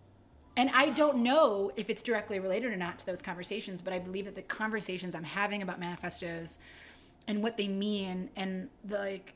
And 0.55 0.71
I 0.73 0.89
don't 0.89 1.17
know 1.17 1.71
if 1.75 1.87
it's 1.87 2.01
directly 2.01 2.39
related 2.39 2.73
or 2.73 2.77
not 2.77 2.97
to 2.99 3.05
those 3.05 3.21
conversations, 3.21 3.83
but 3.83 3.93
I 3.93 3.99
believe 3.99 4.25
that 4.25 4.33
the 4.33 4.41
conversations 4.41 5.13
I'm 5.13 5.23
having 5.23 5.61
about 5.61 5.79
manifestos 5.79 6.57
and 7.27 7.43
what 7.43 7.57
they 7.57 7.67
mean 7.67 8.31
and 8.35 8.69
the, 8.83 8.97
like 8.97 9.33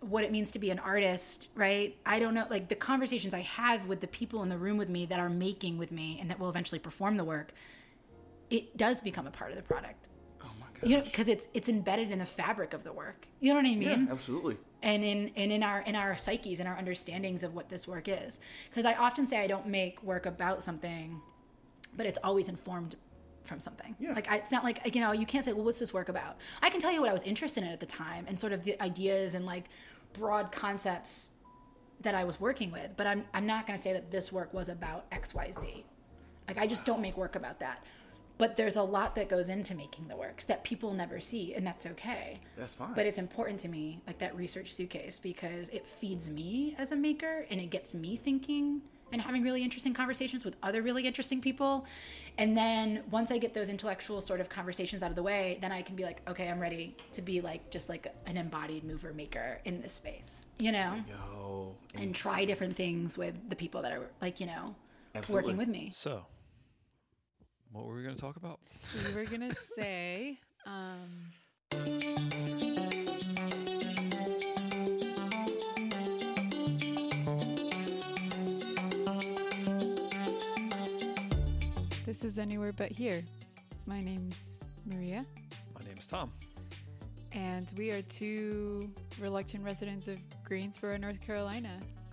what 0.00 0.22
it 0.24 0.30
means 0.30 0.52
to 0.52 0.58
be 0.58 0.70
an 0.70 0.78
artist, 0.78 1.50
right? 1.54 1.96
I 2.06 2.20
don't 2.20 2.34
know, 2.34 2.46
like 2.48 2.68
the 2.68 2.76
conversations 2.76 3.34
I 3.34 3.40
have 3.40 3.86
with 3.86 4.00
the 4.00 4.06
people 4.06 4.42
in 4.42 4.48
the 4.48 4.56
room 4.56 4.76
with 4.76 4.88
me 4.88 5.06
that 5.06 5.18
are 5.18 5.28
making 5.28 5.76
with 5.76 5.90
me 5.90 6.18
and 6.20 6.30
that 6.30 6.38
will 6.38 6.48
eventually 6.48 6.78
perform 6.78 7.16
the 7.16 7.24
work, 7.24 7.52
it 8.50 8.76
does 8.76 9.00
become 9.02 9.26
a 9.26 9.30
part 9.30 9.50
of 9.52 9.56
the 9.56 9.62
product. 9.62 10.08
Oh 10.42 10.50
my 10.60 10.66
god. 10.80 10.90
You 10.90 10.98
know, 10.98 11.04
because 11.04 11.28
it's 11.28 11.46
it's 11.54 11.68
embedded 11.68 12.10
in 12.10 12.18
the 12.18 12.26
fabric 12.26 12.74
of 12.74 12.84
the 12.84 12.92
work. 12.92 13.26
You 13.40 13.52
know 13.52 13.60
what 13.60 13.66
I 13.66 13.76
mean? 13.76 13.82
yeah, 14.06 14.12
absolutely. 14.12 14.56
and 14.82 15.04
in 15.04 15.30
and 15.36 15.52
in 15.52 15.62
our 15.62 15.80
in 15.82 15.94
our 15.94 16.16
psyches 16.16 16.58
and 16.60 16.68
our 16.68 16.76
understandings 16.76 17.42
of 17.42 17.54
what 17.54 17.68
this 17.68 17.86
work 17.86 18.08
is 18.08 18.40
because 18.70 18.86
i 18.86 18.94
often 18.94 19.26
say 19.26 19.38
i 19.38 19.46
don't 19.46 19.66
make 19.66 20.02
work 20.02 20.24
about 20.26 20.62
something 20.62 21.20
but 21.96 22.06
it's 22.06 22.18
always 22.24 22.48
informed 22.48 22.96
from 23.44 23.60
something 23.60 23.94
Yeah. 23.98 24.12
like 24.14 24.30
I, 24.30 24.36
it's 24.36 24.52
not 24.52 24.64
like 24.64 24.94
you 24.94 25.00
know 25.02 25.12
you 25.12 25.26
can't 25.26 25.44
say 25.44 25.52
well 25.52 25.64
what's 25.64 25.78
this 25.80 25.92
work 25.92 26.08
about 26.08 26.36
i 26.62 26.70
can 26.70 26.80
tell 26.80 26.92
you 26.92 27.00
what 27.00 27.10
i 27.10 27.12
was 27.12 27.22
interested 27.24 27.62
in 27.62 27.68
at 27.70 27.80
the 27.80 27.86
time 27.86 28.24
and 28.28 28.38
sort 28.40 28.52
of 28.54 28.64
the 28.64 28.80
ideas 28.82 29.34
and 29.34 29.44
like 29.44 29.64
broad 30.14 30.50
concepts 30.52 31.32
that 32.00 32.14
i 32.14 32.24
was 32.24 32.40
working 32.40 32.70
with 32.72 32.90
but 32.96 33.06
i'm, 33.06 33.24
I'm 33.34 33.46
not 33.46 33.66
going 33.66 33.76
to 33.76 33.82
say 33.82 33.92
that 33.92 34.10
this 34.10 34.32
work 34.32 34.54
was 34.54 34.68
about 34.70 35.10
xyz 35.10 35.84
like 36.48 36.58
i 36.58 36.66
just 36.66 36.84
don't 36.86 37.02
make 37.02 37.16
work 37.18 37.36
about 37.36 37.60
that 37.60 37.84
but 38.40 38.56
there's 38.56 38.76
a 38.76 38.82
lot 38.82 39.14
that 39.14 39.28
goes 39.28 39.48
into 39.48 39.74
making 39.74 40.08
the 40.08 40.16
works 40.16 40.44
that 40.44 40.64
people 40.64 40.92
never 40.94 41.20
see 41.20 41.54
and 41.54 41.66
that's 41.66 41.84
okay 41.86 42.40
That's 42.56 42.74
fine. 42.74 42.94
but 42.94 43.06
it's 43.06 43.18
important 43.18 43.60
to 43.60 43.68
me 43.68 44.00
like 44.06 44.18
that 44.18 44.34
research 44.34 44.72
suitcase 44.72 45.18
because 45.18 45.68
it 45.68 45.86
feeds 45.86 46.28
me 46.30 46.74
as 46.78 46.90
a 46.90 46.96
maker 46.96 47.46
and 47.50 47.60
it 47.60 47.70
gets 47.70 47.94
me 47.94 48.16
thinking 48.16 48.80
and 49.12 49.20
having 49.20 49.42
really 49.42 49.64
interesting 49.64 49.92
conversations 49.92 50.44
with 50.44 50.54
other 50.62 50.82
really 50.82 51.04
interesting 51.06 51.40
people 51.40 51.84
and 52.38 52.56
then 52.56 53.02
once 53.10 53.30
i 53.32 53.38
get 53.38 53.52
those 53.54 53.68
intellectual 53.68 54.20
sort 54.20 54.40
of 54.40 54.48
conversations 54.48 55.02
out 55.02 55.10
of 55.10 55.16
the 55.16 55.22
way 55.22 55.58
then 55.60 55.72
i 55.72 55.82
can 55.82 55.96
be 55.96 56.04
like 56.04 56.22
okay 56.28 56.48
i'm 56.48 56.60
ready 56.60 56.94
to 57.12 57.20
be 57.20 57.40
like 57.40 57.70
just 57.70 57.88
like 57.88 58.06
an 58.26 58.36
embodied 58.36 58.84
mover 58.84 59.12
maker 59.12 59.60
in 59.64 59.80
this 59.82 59.92
space 59.92 60.46
you 60.58 60.70
know 60.72 60.94
Yo. 61.08 61.74
and 61.96 62.14
try 62.14 62.44
different 62.44 62.76
things 62.76 63.18
with 63.18 63.34
the 63.50 63.56
people 63.56 63.82
that 63.82 63.92
are 63.92 64.08
like 64.22 64.40
you 64.40 64.46
know 64.46 64.74
Absolutely. 65.14 65.42
working 65.44 65.56
with 65.58 65.68
me 65.68 65.90
So, 65.92 66.24
what 67.72 67.84
were 67.86 67.94
we 67.94 68.02
going 68.02 68.14
to 68.14 68.20
talk 68.20 68.36
about? 68.36 68.58
we 69.08 69.14
were 69.14 69.24
gonna 69.26 69.52
say 69.76 70.38
um 70.66 71.32
this 82.06 82.24
is 82.24 82.38
anywhere 82.38 82.72
but 82.72 82.90
here 82.90 83.22
my 83.86 84.00
name's 84.00 84.60
maria 84.86 85.24
My 85.78 85.84
name 85.86 85.96
is 85.98 86.06
Tom. 86.06 86.32
and 87.32 87.72
we 87.76 87.90
are 87.90 88.02
two 88.02 88.90
reluctant 89.20 89.64
residents 89.64 90.08
of 90.08 90.18
greensboro 90.44 90.96
north 90.96 91.20
carolina 91.20 91.70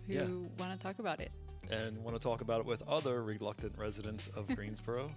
who 0.08 0.14
Yeah. 0.14 0.26
want 0.60 0.72
to 0.72 0.78
talk 0.78 1.00
about 1.00 1.20
it 1.20 1.32
and 1.70 1.98
want 2.04 2.16
to 2.16 2.22
talk 2.22 2.42
about 2.42 2.60
it 2.62 2.66
with 2.66 2.82
other 2.88 3.24
reluctant 3.24 3.74
residents 3.78 4.28
of 4.36 4.48
Greensboro 4.56 5.12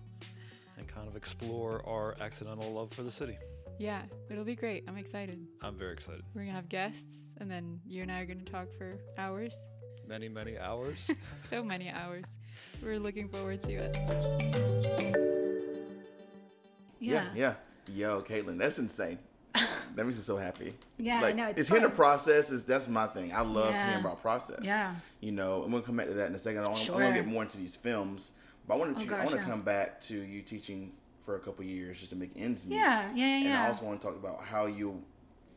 and 0.78 0.86
kind 0.88 1.07
of 1.09 1.16
explore 1.16 1.82
our 1.86 2.16
accidental 2.20 2.72
love 2.72 2.90
for 2.92 3.03
the 3.03 3.11
city. 3.11 3.36
yeah 3.78 4.03
it'll 4.30 4.44
be 4.44 4.57
great 4.57 4.84
i'm 4.88 4.96
excited 4.96 5.38
I'm 5.62 5.76
very 5.76 5.92
excited. 5.92 6.22
we're 6.34 6.42
gonna 6.42 6.53
have 6.55 6.68
guests 6.68 7.34
and 7.38 7.51
then 7.51 7.80
you 7.86 8.03
and 8.03 8.11
i 8.12 8.20
are 8.20 8.26
gonna 8.26 8.42
talk 8.42 8.68
for 8.78 8.98
hours 9.18 9.61
Many, 10.09 10.28
many 10.28 10.59
hours. 10.59 11.09
so 11.36 11.62
many 11.62 11.88
hours. 11.88 12.38
We're 12.82 12.98
looking 12.98 13.28
forward 13.28 13.62
to 13.62 13.74
it. 13.74 13.96
Yeah. 16.98 17.26
yeah, 17.32 17.55
Yo, 17.94 18.20
Caitlin, 18.20 18.59
that's 18.59 18.78
insane. 18.80 19.18
that 19.96 20.05
makes 20.07 20.16
me 20.16 20.22
so 20.22 20.36
happy. 20.36 20.74
Yeah, 20.98 21.18
I 21.18 21.22
like, 21.22 21.36
know, 21.36 21.46
it's 21.48 21.61
It's 21.61 21.68
hearing 21.68 21.84
the 21.84 21.90
process. 21.90 22.51
Is 22.51 22.64
that's 22.64 22.88
my 22.88 23.07
thing. 23.07 23.32
I 23.32 23.40
love 23.40 23.70
Yeah. 23.74 23.86
hearing 23.88 24.05
about 24.05 24.20
process. 24.22 24.61
Yeah. 24.62 24.94
You 25.20 25.32
know, 25.32 25.64
and 25.64 25.72
we'll 25.72 25.82
come 25.82 25.96
back 25.96 26.07
to 26.07 26.14
that 26.14 26.28
in 26.28 26.34
a 26.34 26.38
second. 26.38 26.64
I 26.64 26.68
want, 26.68 26.80
I 26.80 26.84
Sure. 26.84 26.94
want 26.96 27.14
to 27.14 27.20
get 27.22 27.26
more 27.26 27.42
into 27.42 27.59
these 27.59 27.76
films, 27.76 28.32
but 28.66 28.74
I 28.74 28.76
want 28.78 28.98
to. 28.98 29.12
Oh, 29.12 29.16
I 29.16 29.18
want 29.24 29.30
to 29.30 29.36
yeah. 29.36 29.44
come 29.44 29.62
back 29.62 30.01
to 30.03 30.16
you 30.16 30.42
teaching 30.42 30.92
for 31.24 31.36
a 31.36 31.40
couple 31.40 31.64
years 31.64 31.98
just 31.98 32.11
to 32.11 32.16
make 32.16 32.30
ends 32.36 32.64
meet. 32.66 32.76
Yeah, 32.76 33.11
yeah, 33.14 33.26
yeah, 33.26 33.34
And 33.36 33.44
yeah. 33.44 33.64
I 33.64 33.68
also 33.68 33.84
want 33.86 34.01
to 34.01 34.07
talk 34.07 34.16
about 34.16 34.42
how 34.42 34.66
you 34.66 35.03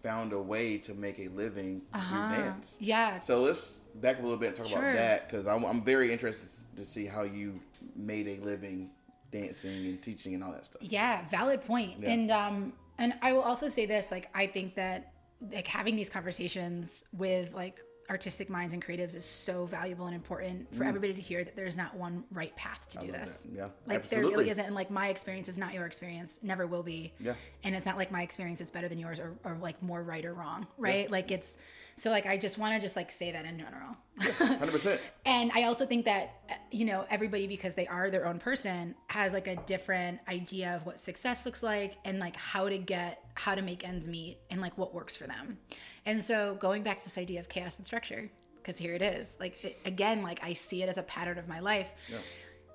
found 0.01 0.33
a 0.33 0.39
way 0.41 0.77
to 0.77 0.93
make 0.93 1.17
a 1.19 1.29
living 1.29 1.81
Uh-huh. 1.93 2.35
through 2.35 2.43
dance. 2.43 2.77
Yeah. 2.81 3.19
So 3.21 3.41
let's 3.41 3.79
back 3.95 4.15
up 4.17 4.19
a 4.19 4.23
little 4.23 4.37
bit 4.37 4.47
and 4.49 4.57
talk 4.57 4.67
Sure. 4.67 4.79
about 4.81 4.95
that 4.95 5.29
because 5.29 5.47
I'm, 5.47 5.63
I'm 5.63 5.81
very 5.81 6.11
interested 6.11 6.49
to 6.75 6.83
see 6.83 7.05
how 7.05 7.23
you 7.23 7.61
made 7.95 8.27
a 8.27 8.35
living 8.43 8.89
dancing 9.31 9.85
and 9.87 10.01
teaching 10.01 10.33
and 10.33 10.43
all 10.43 10.51
that 10.51 10.65
stuff. 10.65 10.81
Yeah, 10.83 11.25
valid 11.29 11.61
point. 11.61 11.93
Yeah. 12.01 12.09
And 12.11 12.31
um 12.31 12.73
and 12.97 13.13
I 13.21 13.33
will 13.33 13.41
also 13.41 13.67
say 13.67 13.85
this 13.85 14.11
like 14.11 14.29
I 14.33 14.47
think 14.47 14.75
that 14.75 15.13
like 15.51 15.67
having 15.67 15.95
these 15.95 16.09
conversations 16.09 17.03
with 17.11 17.53
like 17.53 17.79
artistic 18.09 18.49
minds 18.49 18.73
and 18.73 18.83
creatives 18.85 19.15
is 19.15 19.23
so 19.23 19.65
valuable 19.65 20.05
and 20.07 20.15
important 20.15 20.73
for 20.75 20.83
everybody 20.83 21.13
to 21.13 21.21
hear 21.21 21.41
that 21.43 21.55
there's 21.55 21.77
not 21.77 21.95
one 21.95 22.23
right 22.31 22.53
path 22.57 22.87
to 22.89 22.97
do 22.99 23.07
Mm. 23.07 23.11
this. 23.13 23.41
that. 23.43 23.55
Yeah, 23.55 23.67
Like 23.87 24.09
there 24.09 24.19
really 24.21 24.49
isn't 24.49 24.65
and 24.65 24.75
like 24.75 24.91
my 24.91 25.07
experience 25.07 25.47
is 25.47 25.57
not 25.57 25.73
your 25.73 25.85
experience, 25.85 26.39
never 26.43 26.67
will 26.67 26.83
be. 26.83 27.13
Yeah. 27.19 27.33
And 27.63 27.73
it's 27.73 27.85
not 27.85 27.95
like 27.97 28.11
my 28.11 28.21
experience 28.21 28.59
is 28.59 28.71
better 28.71 28.89
than 28.89 28.99
yours 28.99 29.19
or, 29.21 29.37
or 29.45 29.57
like 29.61 29.81
more 29.81 30.03
right 30.03 30.25
or 30.25 30.33
wrong, 30.33 30.67
right? 30.77 31.09
Like 31.09 31.31
it's 31.31 31.57
so 31.95 32.09
like 32.09 32.25
I 32.25 32.37
just 32.37 32.57
want 32.57 32.75
to 32.75 32.81
just 32.81 32.95
like 32.95 33.11
say 33.11 33.31
that 33.31 33.45
in 33.45 33.57
general. 33.57 33.97
Hundred 34.19 34.71
percent. 34.71 35.01
and 35.25 35.51
i 35.55 35.63
also 35.63 35.87
think 35.87 36.05
that 36.05 36.35
you 36.71 36.85
know 36.85 37.03
everybody 37.09 37.47
because 37.47 37.73
they 37.73 37.87
are 37.87 38.11
their 38.11 38.27
own 38.27 38.37
person 38.37 38.93
has 39.07 39.33
like 39.33 39.47
a 39.47 39.55
different 39.55 40.19
idea 40.27 40.75
of 40.75 40.85
what 40.85 40.99
success 40.99 41.47
looks 41.47 41.63
like 41.63 41.97
and 42.05 42.19
like 42.19 42.35
how 42.35 42.69
to 42.69 42.77
get 42.77 43.23
how 43.33 43.55
to 43.55 43.63
make 43.63 43.87
ends 43.87 44.07
meet 44.07 44.37
and 44.51 44.61
like 44.61 44.77
what 44.77 44.93
works 44.93 45.17
for 45.17 45.25
them 45.25 45.57
and 46.05 46.23
so 46.23 46.55
going 46.59 46.83
back 46.83 46.99
to 46.99 47.05
this 47.05 47.17
idea 47.17 47.39
of 47.39 47.49
chaos 47.49 47.77
and 47.77 47.87
structure 47.87 48.29
because 48.57 48.77
here 48.77 48.93
it 48.93 49.01
is 49.01 49.35
like 49.39 49.63
it, 49.63 49.79
again 49.83 50.21
like 50.21 50.39
i 50.43 50.53
see 50.53 50.83
it 50.83 50.89
as 50.89 50.99
a 50.99 51.03
pattern 51.03 51.39
of 51.39 51.47
my 51.47 51.59
life 51.59 51.91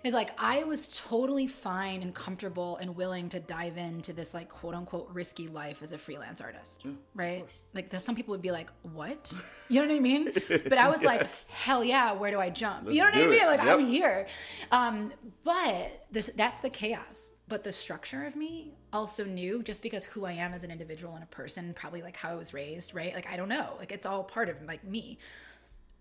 is 0.05 0.15
like 0.15 0.31
I 0.39 0.65
was 0.65 0.89
totally 0.89 1.47
fine 1.47 2.03
and 2.03 2.15
comfortable 2.15 2.77
and 2.77 2.95
willing 2.95 3.29
to 3.31 3.41
dive 3.41 3.77
into 3.77 4.13
this 4.13 4.33
like 4.33 4.49
quote 4.49 4.75
unquote 4.75 5.09
risky 5.13 5.49
life 5.49 5.83
as 5.83 5.93
a 5.93 5.99
freelance 5.99 6.41
artist, 6.41 6.85
right? 7.15 7.47
Like 7.75 7.91
there's 7.91 8.05
some 8.05 8.15
people 8.15 8.33
would 8.33 8.43
be 8.43 8.53
like, 8.53 8.71
"What?" 8.83 9.33
You 9.69 9.81
know 9.83 9.89
what 9.89 9.97
I 9.97 10.01
mean? 10.01 10.33
But 10.49 10.79
I 10.79 10.89
was 10.89 11.03
like, 11.03 11.31
"Hell 11.49 11.83
yeah! 11.85 12.13
Where 12.13 12.31
do 12.31 12.39
I 12.39 12.51
jump?" 12.51 12.89
you 12.91 13.01
know 13.01 13.07
what 13.07 13.17
I 13.17 13.27
mean? 13.27 13.43
it. 13.43 13.47
Like 13.47 13.63
Yep. 13.63 13.79
I'm 13.79 13.87
here. 13.87 14.27
Um, 14.71 15.13
but 15.45 16.07
this, 16.11 16.31
that's 16.37 16.61
the 16.61 16.71
chaos. 16.71 17.33
But 17.49 17.65
the 17.65 17.73
structure 17.73 18.25
of 18.25 18.37
me 18.37 18.75
also 18.93 19.25
knew 19.25 19.63
just 19.63 19.83
because 19.83 20.05
who 20.05 20.25
I 20.25 20.33
am 20.33 20.55
as 20.55 20.65
an 20.65 20.71
individual 20.71 21.15
and 21.15 21.25
a 21.25 21.27
person, 21.27 21.75
probably 21.75 22.03
like 22.03 22.17
how 22.17 22.31
I 22.31 22.35
was 22.37 22.55
raised, 22.55 22.95
right? 22.95 23.15
Like 23.15 23.31
I 23.31 23.37
don't 23.37 23.49
know, 23.49 23.75
like 23.79 23.91
it's 23.91 24.07
all 24.07 24.23
part 24.23 24.49
of 24.49 24.63
like 24.63 24.85
me. 24.85 25.19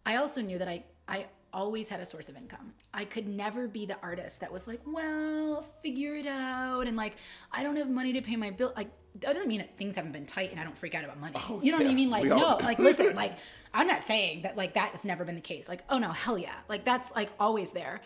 I 0.06 0.18
also 0.18 0.42
knew 0.42 0.58
that 0.60 0.68
I 0.68 0.84
I 1.08 1.26
always 1.58 1.90
had 1.90 2.00
a 2.00 2.06
source 2.06 2.30
of 2.30 2.38
income. 2.38 2.72
I 2.94 3.04
could 3.04 3.28
never 3.28 3.68
be 3.68 3.88
the 3.88 3.98
artist 4.04 4.42
that 4.42 4.54
was 4.54 4.68
like, 4.68 4.80
well, 4.86 5.66
figure 5.82 6.16
it 6.16 6.28
out 6.28 6.86
and 6.86 6.96
like 6.96 7.18
I 7.52 7.64
don't 7.64 7.76
have 7.78 7.90
money 7.90 8.14
to 8.14 8.22
pay 8.22 8.36
my 8.36 8.52
bill. 8.52 8.74
Like 8.78 8.92
that 9.16 9.34
doesn't 9.34 9.48
mean 9.48 9.58
that 9.58 9.76
things 9.76 9.96
haven't 9.96 10.12
been 10.12 10.28
tight 10.28 10.52
and 10.52 10.60
I 10.60 10.64
don't 10.64 10.78
freak 10.78 10.94
out 10.94 11.04
about 11.04 11.20
money. 11.20 11.36
Oh, 11.36 11.60
you 11.64 11.72
know 11.72 11.80
what. 11.80 11.88
I 11.88 11.94
mean? 11.96 12.12
Like 12.12 12.24
We 12.24 12.30
no, 12.30 12.46
all 12.46 12.60
like 12.62 12.78
listen, 12.78 13.16
like 13.16 13.38
I'm 13.74 13.88
not 13.88 14.04
saying 14.04 14.44
that 14.44 14.56
like 14.56 14.76
that 14.76 14.92
has 14.92 15.04
never 15.04 15.26
been 15.26 15.34
the 15.34 15.42
case. 15.42 15.68
Like 15.68 15.84
oh 15.90 15.98
no, 15.98 16.12
hell 16.12 16.38
yeah. 16.38 16.56
Like 16.70 16.86
that's 16.86 17.12
like 17.16 17.32
always 17.40 17.72
there. 17.72 18.02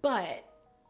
But 0.00 0.44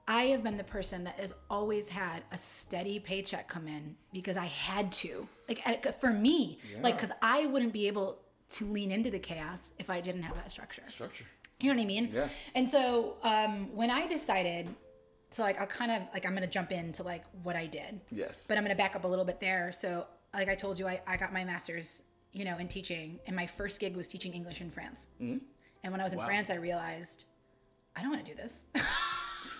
I 0.06 0.24
have 0.24 0.44
been 0.44 0.58
the 0.58 0.64
person 0.64 1.04
that 1.04 1.18
has 1.20 1.32
always 1.48 1.88
had 1.88 2.22
a 2.32 2.36
steady 2.36 2.98
paycheck 3.00 3.48
come 3.48 3.66
in 3.66 3.96
because 4.12 4.36
I 4.36 4.44
had 4.46 4.92
to. 4.92 5.26
Like 5.48 6.00
for 6.00 6.10
me, 6.10 6.58
like 6.82 6.98
cuz 6.98 7.12
I 7.22 7.46
wouldn't 7.46 7.72
be 7.72 7.86
able 7.88 8.18
to 8.50 8.66
lean 8.66 8.90
into 8.92 9.10
the 9.10 9.18
chaos 9.18 9.72
if 9.78 9.88
I 9.88 10.02
didn't 10.02 10.24
have 10.24 10.36
that 10.36 10.50
structure. 10.50 10.82
Structure. 10.86 11.24
You 11.62 11.70
know 11.70 11.76
what 11.76 11.82
I 11.82 11.86
mean? 11.86 12.10
Yeah. 12.12 12.28
And 12.54 12.68
so 12.68 13.16
um, 13.22 13.74
when 13.74 13.90
I 13.90 14.06
decided, 14.06 14.68
so 15.30 15.42
like 15.42 15.58
I'll 15.60 15.66
kind 15.66 15.92
of 15.92 16.02
like 16.12 16.26
I'm 16.26 16.34
gonna 16.34 16.46
jump 16.46 16.72
into 16.72 17.02
like 17.02 17.24
what 17.42 17.56
I 17.56 17.66
did. 17.66 18.00
Yes. 18.10 18.46
But 18.46 18.58
I'm 18.58 18.64
gonna 18.64 18.74
back 18.74 18.96
up 18.96 19.04
a 19.04 19.08
little 19.08 19.24
bit 19.24 19.40
there. 19.40 19.72
So 19.72 20.06
like 20.34 20.48
I 20.48 20.54
told 20.54 20.78
you, 20.78 20.88
I, 20.88 21.00
I 21.06 21.16
got 21.16 21.32
my 21.32 21.44
master's, 21.44 22.02
you 22.32 22.44
know, 22.44 22.58
in 22.58 22.68
teaching, 22.68 23.20
and 23.26 23.36
my 23.36 23.46
first 23.46 23.80
gig 23.80 23.94
was 23.96 24.08
teaching 24.08 24.32
English 24.32 24.60
in 24.60 24.70
France. 24.70 25.06
And 25.84 25.92
when 25.92 26.00
I 26.00 26.04
was 26.04 26.12
in 26.12 26.20
France, 26.20 26.50
I 26.50 26.54
realized 26.56 27.24
I 27.96 28.02
don't 28.02 28.10
want 28.10 28.24
to 28.24 28.34
do 28.34 28.36
this. 28.36 28.64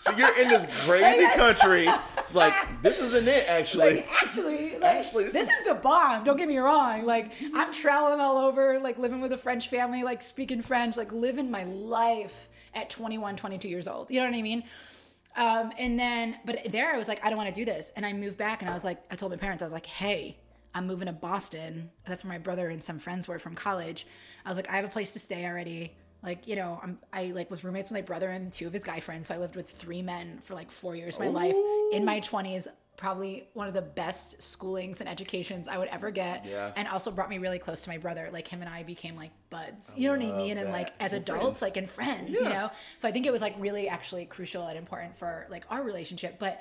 So 0.02 0.16
you're 0.16 0.36
in 0.40 0.48
this 0.48 0.66
crazy 0.84 1.26
country. 1.36 1.88
Like 2.32 2.82
this 2.82 2.98
isn't 3.00 3.28
it 3.28 3.46
actually. 3.48 3.94
like 3.96 4.08
actually, 4.22 4.72
like, 4.72 4.82
Actually, 4.82 5.24
this 5.24 5.32
this, 5.34 5.48
is- 5.48 5.60
is, 5.60 5.66
the 5.66 5.74
bomb. 5.74 6.24
Don't 6.24 6.36
get 6.36 6.48
me 6.48 6.58
wrong. 6.58 7.04
Like 7.04 7.32
I'm 7.54 7.72
traveling 7.72 8.20
all 8.20 8.36
over, 8.38 8.78
like 8.80 8.98
living 8.98 9.20
with 9.20 9.32
a 9.32 9.38
French 9.38 9.68
family, 9.68 10.02
like 10.02 10.22
speaking 10.22 10.62
French, 10.62 10.96
like 10.96 11.12
living 11.12 11.50
my 11.50 11.64
life 11.64 12.48
at 12.74 12.88
21, 12.90 13.36
22 13.36 13.68
years 13.68 13.86
old. 13.86 14.10
You 14.10 14.20
know 14.20 14.26
what 14.26 14.34
I 14.34 14.42
mean? 14.42 14.64
Um, 15.36 15.72
and 15.78 15.98
then, 15.98 16.36
but 16.44 16.58
there 16.70 16.92
I 16.94 16.98
was 16.98 17.08
like, 17.08 17.24
I 17.24 17.28
don't 17.28 17.38
want 17.38 17.54
to 17.54 17.58
do 17.58 17.64
this. 17.64 17.90
And 17.96 18.04
I 18.04 18.12
moved 18.12 18.38
back 18.38 18.60
and 18.62 18.70
I 18.70 18.74
was 18.74 18.84
like, 18.84 19.02
I 19.10 19.16
told 19.16 19.32
my 19.32 19.38
parents, 19.38 19.62
I 19.62 19.66
was 19.66 19.72
like, 19.72 19.86
hey, 19.86 20.36
I'm 20.74 20.86
moving 20.86 21.06
to 21.06 21.12
Boston. 21.12 21.90
That's 22.06 22.24
where 22.24 22.32
my 22.32 22.38
brother 22.38 22.68
and 22.68 22.82
some 22.82 22.98
friends 22.98 23.28
were 23.28 23.38
from 23.38 23.54
college. 23.54 24.06
I 24.44 24.48
was 24.48 24.56
like, 24.56 24.70
I 24.70 24.76
have 24.76 24.84
a 24.84 24.88
place 24.88 25.12
to 25.12 25.18
stay 25.18 25.46
already. 25.46 25.92
Like, 26.22 26.46
you 26.46 26.56
know, 26.56 26.78
I'm, 26.82 26.98
I 27.12 27.26
like 27.26 27.50
was 27.50 27.64
roommates 27.64 27.90
with 27.90 27.96
my 27.98 28.02
brother 28.02 28.30
and 28.30 28.52
two 28.52 28.66
of 28.66 28.72
his 28.72 28.84
guy 28.84 29.00
friends. 29.00 29.28
So 29.28 29.34
I 29.34 29.38
lived 29.38 29.56
with 29.56 29.68
three 29.70 30.02
men 30.02 30.38
for 30.44 30.54
like 30.54 30.70
four 30.70 30.94
years 30.94 31.14
of 31.16 31.20
my 31.20 31.28
life 31.28 31.56
in 31.92 32.04
my 32.04 32.20
20s. 32.20 32.66
Probably 32.96 33.48
one 33.54 33.66
of 33.66 33.74
the 33.74 33.82
best 33.82 34.38
schoolings 34.38 35.00
and 35.00 35.08
educations 35.08 35.66
I 35.66 35.78
would 35.78 35.88
ever 35.88 36.10
get. 36.12 36.44
Yeah. 36.46 36.70
And 36.76 36.86
also 36.86 37.10
brought 37.10 37.30
me 37.30 37.38
really 37.38 37.58
close 37.58 37.82
to 37.82 37.88
my 37.90 37.98
brother. 37.98 38.28
Like 38.32 38.46
him 38.46 38.60
and 38.60 38.70
I 38.70 38.84
became 38.84 39.16
like 39.16 39.32
buds. 39.50 39.94
You 39.96 40.08
know 40.08 40.16
what 40.26 40.34
I 40.34 40.36
mean? 40.36 40.58
And 40.58 40.70
like 40.70 40.92
as 41.00 41.12
And 41.12 41.22
adults, 41.22 41.58
friends. 41.58 41.62
like 41.62 41.76
and 41.76 41.90
friends, 41.90 42.30
you 42.30 42.44
know? 42.44 42.70
So 42.98 43.08
I 43.08 43.10
think 43.10 43.26
it 43.26 43.32
was 43.32 43.40
like 43.40 43.56
really 43.58 43.88
actually 43.88 44.26
crucial 44.26 44.66
and 44.68 44.78
important 44.78 45.16
for 45.16 45.46
like 45.50 45.64
our 45.70 45.82
relationship. 45.82 46.38
But 46.38 46.60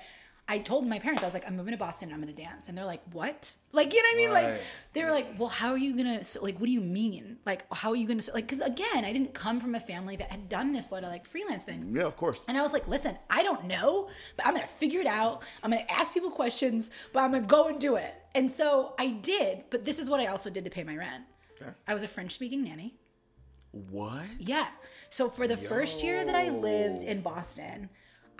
I 0.51 0.57
told 0.57 0.85
my 0.85 0.99
parents, 0.99 1.23
I 1.23 1.27
was 1.27 1.33
like, 1.33 1.47
I'm 1.47 1.55
moving 1.55 1.71
to 1.71 1.77
Boston 1.77 2.09
and 2.09 2.13
I'm 2.13 2.19
gonna 2.19 2.35
dance. 2.35 2.67
And 2.67 2.77
they're 2.77 2.83
like, 2.83 3.01
What? 3.13 3.55
Like, 3.71 3.93
you 3.93 4.03
know 4.03 4.09
what 4.09 4.13
I 4.13 4.17
mean? 4.17 4.31
Right. 4.31 4.53
Like 4.55 4.61
they 4.91 5.05
were 5.05 5.11
like, 5.11 5.39
Well, 5.39 5.47
how 5.47 5.69
are 5.69 5.77
you 5.77 5.95
gonna 5.95 6.25
so, 6.25 6.43
like 6.43 6.59
what 6.59 6.65
do 6.65 6.73
you 6.73 6.81
mean? 6.81 7.37
Like, 7.45 7.65
how 7.73 7.91
are 7.91 7.95
you 7.95 8.05
gonna 8.05 8.21
like 8.33 8.49
because 8.49 8.59
again, 8.59 9.05
I 9.05 9.13
didn't 9.13 9.33
come 9.33 9.61
from 9.61 9.75
a 9.75 9.79
family 9.79 10.17
that 10.17 10.29
had 10.29 10.49
done 10.49 10.73
this 10.73 10.89
sort 10.89 11.05
of 11.05 11.09
like 11.09 11.25
freelance 11.25 11.63
thing. 11.63 11.93
Yeah, 11.95 12.03
of 12.03 12.17
course. 12.17 12.43
And 12.49 12.57
I 12.57 12.63
was 12.63 12.73
like, 12.73 12.85
listen, 12.85 13.17
I 13.29 13.43
don't 13.43 13.63
know, 13.63 14.09
but 14.35 14.45
I'm 14.45 14.53
gonna 14.53 14.67
figure 14.67 14.99
it 14.99 15.07
out. 15.07 15.41
I'm 15.63 15.71
gonna 15.71 15.85
ask 15.89 16.13
people 16.13 16.31
questions, 16.31 16.91
but 17.13 17.23
I'm 17.23 17.31
gonna 17.31 17.47
go 17.47 17.69
and 17.69 17.79
do 17.79 17.95
it. 17.95 18.13
And 18.35 18.51
so 18.51 18.93
I 18.99 19.07
did, 19.07 19.63
but 19.69 19.85
this 19.85 19.99
is 19.99 20.09
what 20.09 20.19
I 20.19 20.25
also 20.25 20.49
did 20.49 20.65
to 20.65 20.71
pay 20.71 20.83
my 20.83 20.97
rent. 20.97 21.23
Okay. 21.61 21.71
I 21.87 21.93
was 21.93 22.03
a 22.03 22.09
French 22.09 22.33
speaking 22.33 22.61
nanny. 22.65 22.95
What? 23.71 24.25
Yeah. 24.37 24.67
So 25.09 25.29
for 25.29 25.47
the 25.47 25.55
first 25.55 26.03
year 26.03 26.25
that 26.25 26.35
I 26.35 26.49
lived 26.49 27.03
in 27.03 27.21
Boston, 27.21 27.89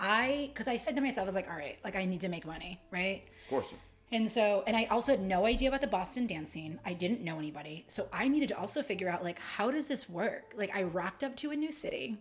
I 0.02 0.50
because 0.52 0.68
I 0.68 0.76
said 0.76 0.96
to 0.96 1.00
myself, 1.00 1.24
I 1.24 1.26
was 1.26 1.34
like, 1.34 1.48
all 1.48 1.56
right, 1.56 1.78
like 1.84 1.96
I 1.96 2.04
need 2.04 2.20
to 2.22 2.28
make 2.28 2.44
money, 2.44 2.80
right? 2.90 3.22
Of 3.44 3.50
course. 3.50 3.72
And 4.10 4.30
so, 4.30 4.62
and 4.66 4.76
I 4.76 4.84
also 4.90 5.12
had 5.12 5.22
no 5.22 5.46
idea 5.46 5.68
about 5.68 5.80
the 5.80 5.86
Boston 5.86 6.26
dance 6.26 6.52
scene. 6.52 6.78
I 6.84 6.92
didn't 6.92 7.22
know 7.22 7.38
anybody. 7.38 7.86
So 7.88 8.08
I 8.12 8.28
needed 8.28 8.50
to 8.50 8.58
also 8.58 8.82
figure 8.82 9.08
out 9.08 9.24
like 9.24 9.38
how 9.38 9.70
does 9.70 9.88
this 9.88 10.10
work? 10.10 10.52
Like 10.54 10.76
I 10.76 10.82
rocked 10.82 11.24
up 11.24 11.36
to 11.36 11.52
a 11.52 11.56
new 11.56 11.70
city. 11.70 12.18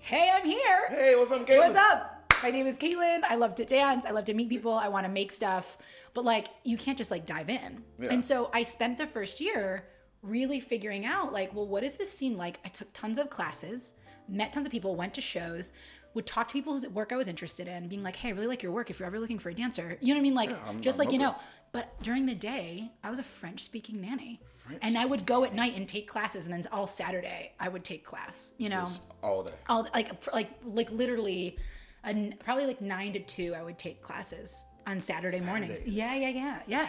Hey, 0.00 0.30
I'm 0.34 0.44
here. 0.44 0.88
Hey, 0.90 1.16
what's 1.16 1.30
up, 1.30 1.46
Caitlin? 1.46 1.58
What's 1.58 1.78
up? 1.78 2.34
My 2.42 2.50
name 2.50 2.66
is 2.66 2.76
Caitlin. 2.76 3.22
I 3.22 3.36
love 3.36 3.54
to 3.54 3.64
dance. 3.64 4.04
I 4.04 4.10
love 4.10 4.26
to 4.26 4.34
meet 4.34 4.50
people. 4.50 4.74
I 4.74 4.88
want 4.88 5.06
to 5.06 5.10
make 5.10 5.32
stuff. 5.32 5.78
But 6.12 6.26
like, 6.26 6.48
you 6.62 6.76
can't 6.76 6.98
just 6.98 7.10
like 7.10 7.24
dive 7.24 7.48
in. 7.48 7.82
Yeah. 7.98 8.08
And 8.10 8.22
so 8.22 8.50
I 8.52 8.64
spent 8.64 8.98
the 8.98 9.06
first 9.06 9.40
year 9.40 9.86
really 10.20 10.60
figuring 10.60 11.06
out 11.06 11.32
like, 11.32 11.54
well, 11.54 11.66
what 11.66 11.84
is 11.84 11.96
this 11.96 12.10
scene 12.12 12.36
like? 12.36 12.58
I 12.64 12.68
took 12.68 12.92
tons 12.92 13.18
of 13.18 13.30
classes, 13.30 13.94
met 14.28 14.52
tons 14.52 14.66
of 14.66 14.72
people, 14.72 14.94
went 14.94 15.14
to 15.14 15.20
shows, 15.22 15.72
would 16.14 16.26
talk 16.26 16.48
to 16.48 16.52
people 16.52 16.72
whose 16.72 16.86
work 16.88 17.12
I 17.12 17.16
was 17.16 17.28
interested 17.28 17.66
in, 17.68 17.88
being 17.88 18.02
like, 18.02 18.16
hey, 18.16 18.28
I 18.28 18.32
really 18.32 18.46
like 18.46 18.62
your 18.62 18.72
work. 18.72 18.88
If 18.90 18.98
you're 18.98 19.06
ever 19.06 19.18
looking 19.20 19.38
for 19.38 19.48
a 19.50 19.54
dancer, 19.54 19.98
you 20.00 20.08
know 20.14 20.14
what 20.14 20.20
I 20.20 20.22
mean? 20.22 20.34
Like, 20.34 20.50
I'm- 20.66 20.80
just 20.80 20.98
I'm 20.98 21.06
like, 21.06 21.12
you 21.12 21.18
know, 21.18 21.34
but 21.72 22.00
during 22.02 22.24
the 22.26 22.34
day, 22.36 22.92
I 23.02 23.10
was 23.10 23.18
a 23.18 23.24
French 23.24 23.64
speaking 23.64 24.00
nanny. 24.00 24.40
and 24.80 24.96
I 24.96 25.04
would 25.04 25.26
go 25.26 25.44
at 25.44 25.54
night 25.54 25.74
and 25.76 25.86
take 25.88 26.08
classes. 26.08 26.46
And 26.46 26.54
then 26.54 26.64
all 26.72 26.86
Saturday, 26.86 27.52
I 27.60 27.68
would 27.68 27.84
take 27.84 28.04
class, 28.04 28.54
you 28.58 28.68
know? 28.70 28.80
Just 28.80 29.02
all 29.22 29.42
day. 29.42 29.52
all 29.68 29.86
like 29.92 30.32
like 30.32 30.48
like 30.64 30.90
literally 30.90 31.58
an, 32.04 32.34
probably 32.44 32.66
like 32.66 32.80
nine 32.80 33.12
to 33.14 33.18
two 33.20 33.54
i 33.54 33.62
would 33.62 33.78
take 33.78 34.02
classes 34.02 34.64
on 34.86 35.00
saturday 35.00 35.40
mornings 35.40 35.78
Saturdays. 35.78 35.96
yeah 35.96 36.14
yeah 36.14 36.28
yeah 36.28 36.58
yeah 36.66 36.88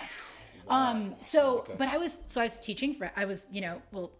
um 0.68 1.14
so 1.22 1.66
but 1.78 1.88
i 1.88 1.98
was 1.98 2.22
so 2.28 2.42
i 2.42 2.44
was 2.44 2.60
teaching 2.60 2.94
for 2.94 3.10
i 3.16 3.24
was 3.26 3.48
you 3.52 3.62
know 3.62 3.82
well 3.94 4.12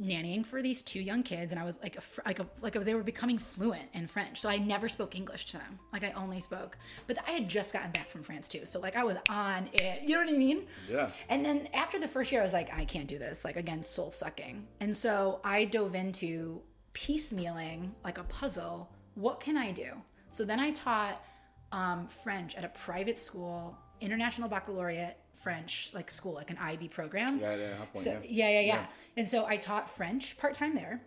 nannying 0.00 0.46
for 0.46 0.62
these 0.62 0.80
two 0.82 1.00
young 1.00 1.22
kids 1.24 1.50
and 1.52 1.60
i 1.60 1.64
was 1.64 1.78
like 1.82 1.96
a, 1.96 2.02
like 2.24 2.38
a, 2.38 2.46
like 2.60 2.76
a, 2.76 2.78
they 2.80 2.94
were 2.94 3.02
becoming 3.02 3.36
fluent 3.36 3.88
in 3.94 4.06
french 4.06 4.40
so 4.40 4.48
i 4.48 4.56
never 4.56 4.88
spoke 4.88 5.16
english 5.16 5.46
to 5.46 5.54
them 5.54 5.78
like 5.92 6.04
i 6.04 6.12
only 6.12 6.40
spoke 6.40 6.78
but 7.08 7.18
i 7.26 7.32
had 7.32 7.48
just 7.48 7.72
gotten 7.72 7.90
back 7.90 8.08
from 8.08 8.22
france 8.22 8.48
too 8.48 8.64
so 8.64 8.78
like 8.78 8.94
i 8.94 9.02
was 9.02 9.16
on 9.28 9.68
it 9.72 10.02
you 10.02 10.10
know 10.14 10.24
what 10.24 10.32
i 10.32 10.38
mean 10.38 10.62
Yeah. 10.88 11.10
and 11.28 11.44
then 11.44 11.68
after 11.74 11.98
the 11.98 12.06
first 12.08 12.30
year, 12.30 12.40
I 12.40 12.44
was 12.44 12.52
like, 12.52 12.72
I 12.72 12.84
can't 12.84 13.06
do 13.08 13.18
this. 13.18 13.44
Like, 13.44 13.56
again, 13.56 13.82
soul 13.82 14.10
sucking. 14.10 14.66
And 14.80 14.96
so 14.96 15.40
I 15.44 15.64
dove 15.64 15.94
into 15.94 16.60
piecemealing 16.94 17.90
like 18.04 18.18
a 18.18 18.24
puzzle. 18.24 18.90
What 19.14 19.40
can 19.40 19.56
I 19.56 19.72
do? 19.72 19.90
So 20.30 20.44
then 20.44 20.60
I 20.60 20.70
taught 20.70 21.22
um, 21.72 22.06
French 22.06 22.54
at 22.54 22.64
a 22.64 22.68
private 22.68 23.18
school, 23.18 23.76
International 24.00 24.48
Baccalaureate 24.48 25.16
French, 25.40 25.90
like 25.94 26.10
school, 26.10 26.34
like 26.34 26.50
an 26.50 26.58
IB 26.58 26.88
program. 26.88 27.38
Yeah, 27.38 27.54
yeah, 27.56 27.74
So, 27.94 28.10
yeah. 28.10 28.18
yeah, 28.24 28.48
yeah, 28.48 28.60
yeah. 28.60 28.86
And 29.16 29.28
so 29.28 29.46
I 29.46 29.56
taught 29.56 29.88
French 29.88 30.36
part 30.36 30.54
time 30.54 30.74
there. 30.74 31.02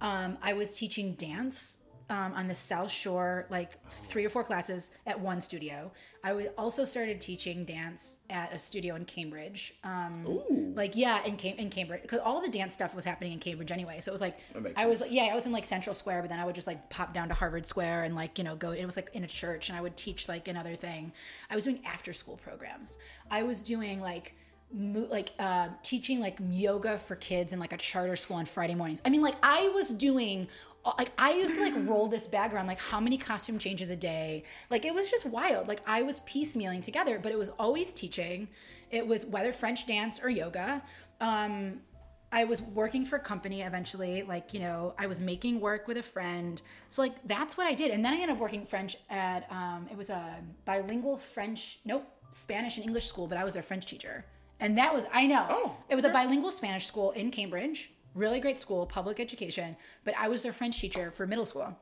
Um, 0.00 0.38
I 0.42 0.52
was 0.52 0.76
teaching 0.76 1.14
dance 1.14 1.78
um, 2.08 2.32
on 2.34 2.46
the 2.48 2.54
South 2.54 2.90
Shore, 2.90 3.46
like 3.50 3.78
three 4.04 4.24
or 4.24 4.28
four 4.28 4.44
classes 4.44 4.90
at 5.06 5.18
one 5.20 5.40
studio. 5.40 5.90
I 6.22 6.32
was 6.32 6.46
also 6.58 6.84
started 6.84 7.20
teaching 7.20 7.64
dance 7.64 8.16
at 8.30 8.52
a 8.52 8.58
studio 8.58 8.94
in 8.96 9.04
Cambridge. 9.04 9.74
Um, 9.84 10.24
Ooh. 10.26 10.72
like 10.76 10.96
yeah, 10.96 11.24
in 11.24 11.36
Cam- 11.36 11.58
in 11.58 11.70
Cambridge, 11.70 12.02
because 12.02 12.20
all 12.20 12.40
the 12.40 12.48
dance 12.48 12.74
stuff 12.74 12.94
was 12.94 13.04
happening 13.04 13.32
in 13.32 13.38
Cambridge 13.38 13.70
anyway. 13.70 13.98
So 14.00 14.10
it 14.10 14.14
was 14.14 14.20
like 14.20 14.38
I 14.76 14.86
was 14.86 15.10
yeah, 15.10 15.28
I 15.32 15.34
was 15.34 15.46
in 15.46 15.52
like 15.52 15.64
Central 15.64 15.94
Square, 15.94 16.22
but 16.22 16.30
then 16.30 16.38
I 16.38 16.44
would 16.44 16.54
just 16.54 16.66
like 16.66 16.90
pop 16.90 17.12
down 17.12 17.28
to 17.28 17.34
Harvard 17.34 17.66
Square 17.66 18.04
and 18.04 18.14
like 18.14 18.38
you 18.38 18.44
know 18.44 18.56
go. 18.56 18.70
It 18.70 18.84
was 18.84 18.96
like 18.96 19.10
in 19.12 19.24
a 19.24 19.28
church, 19.28 19.68
and 19.68 19.76
I 19.76 19.80
would 19.80 19.96
teach 19.96 20.28
like 20.28 20.48
another 20.48 20.76
thing. 20.76 21.12
I 21.50 21.54
was 21.54 21.64
doing 21.64 21.80
after 21.84 22.12
school 22.12 22.36
programs. 22.36 22.98
I 23.30 23.42
was 23.42 23.62
doing 23.62 24.00
like 24.00 24.34
like 24.72 25.30
uh, 25.38 25.68
teaching 25.82 26.20
like 26.20 26.38
yoga 26.50 26.98
for 26.98 27.14
kids 27.16 27.52
in 27.52 27.60
like 27.60 27.72
a 27.72 27.76
charter 27.76 28.16
school 28.16 28.36
on 28.36 28.46
Friday 28.46 28.74
mornings. 28.74 29.00
I 29.04 29.10
mean, 29.10 29.22
like 29.22 29.36
I 29.42 29.68
was 29.68 29.90
doing. 29.90 30.48
Like 30.98 31.12
I 31.18 31.32
used 31.32 31.54
to 31.56 31.62
like 31.62 31.74
roll 31.88 32.06
this 32.06 32.26
bag 32.26 32.52
around 32.52 32.66
like 32.66 32.80
how 32.80 33.00
many 33.00 33.16
costume 33.16 33.58
changes 33.58 33.90
a 33.90 33.96
day. 33.96 34.44
Like 34.70 34.84
it 34.84 34.94
was 34.94 35.10
just 35.10 35.26
wild. 35.26 35.68
Like 35.68 35.80
I 35.86 36.02
was 36.02 36.20
piecemealing 36.20 36.82
together, 36.82 37.18
but 37.18 37.32
it 37.32 37.38
was 37.38 37.50
always 37.58 37.92
teaching. 37.92 38.48
It 38.90 39.06
was 39.06 39.26
whether 39.26 39.52
French 39.52 39.86
dance 39.86 40.20
or 40.22 40.28
yoga. 40.28 40.82
Um, 41.20 41.80
I 42.32 42.44
was 42.44 42.60
working 42.60 43.06
for 43.06 43.16
a 43.16 43.20
company 43.20 43.62
eventually. 43.62 44.22
Like, 44.22 44.52
you 44.52 44.60
know, 44.60 44.94
I 44.98 45.06
was 45.06 45.20
making 45.20 45.60
work 45.60 45.86
with 45.88 45.96
a 45.96 46.02
friend. 46.02 46.60
So, 46.88 47.02
like, 47.02 47.14
that's 47.24 47.56
what 47.56 47.66
I 47.66 47.72
did. 47.72 47.90
And 47.92 48.04
then 48.04 48.12
I 48.12 48.16
ended 48.16 48.30
up 48.30 48.38
working 48.38 48.66
French 48.66 48.96
at, 49.08 49.50
um, 49.50 49.88
it 49.90 49.96
was 49.96 50.10
a 50.10 50.36
bilingual 50.64 51.16
French, 51.16 51.78
nope, 51.84 52.04
Spanish 52.32 52.76
and 52.76 52.84
English 52.84 53.06
school, 53.06 53.26
but 53.26 53.38
I 53.38 53.44
was 53.44 53.54
their 53.54 53.62
French 53.62 53.86
teacher. 53.86 54.24
And 54.58 54.76
that 54.78 54.92
was, 54.92 55.06
I 55.12 55.26
know. 55.26 55.46
Oh, 55.48 55.76
It 55.88 55.94
was 55.94 56.04
a 56.04 56.08
bilingual 56.08 56.50
Spanish 56.50 56.86
school 56.86 57.12
in 57.12 57.30
Cambridge. 57.30 57.92
Really 58.16 58.40
great 58.40 58.58
school, 58.58 58.86
public 58.86 59.20
education. 59.20 59.76
But 60.04 60.14
I 60.18 60.28
was 60.28 60.42
their 60.42 60.52
French 60.52 60.80
teacher 60.80 61.10
for 61.12 61.26
middle 61.26 61.44
school. 61.44 61.78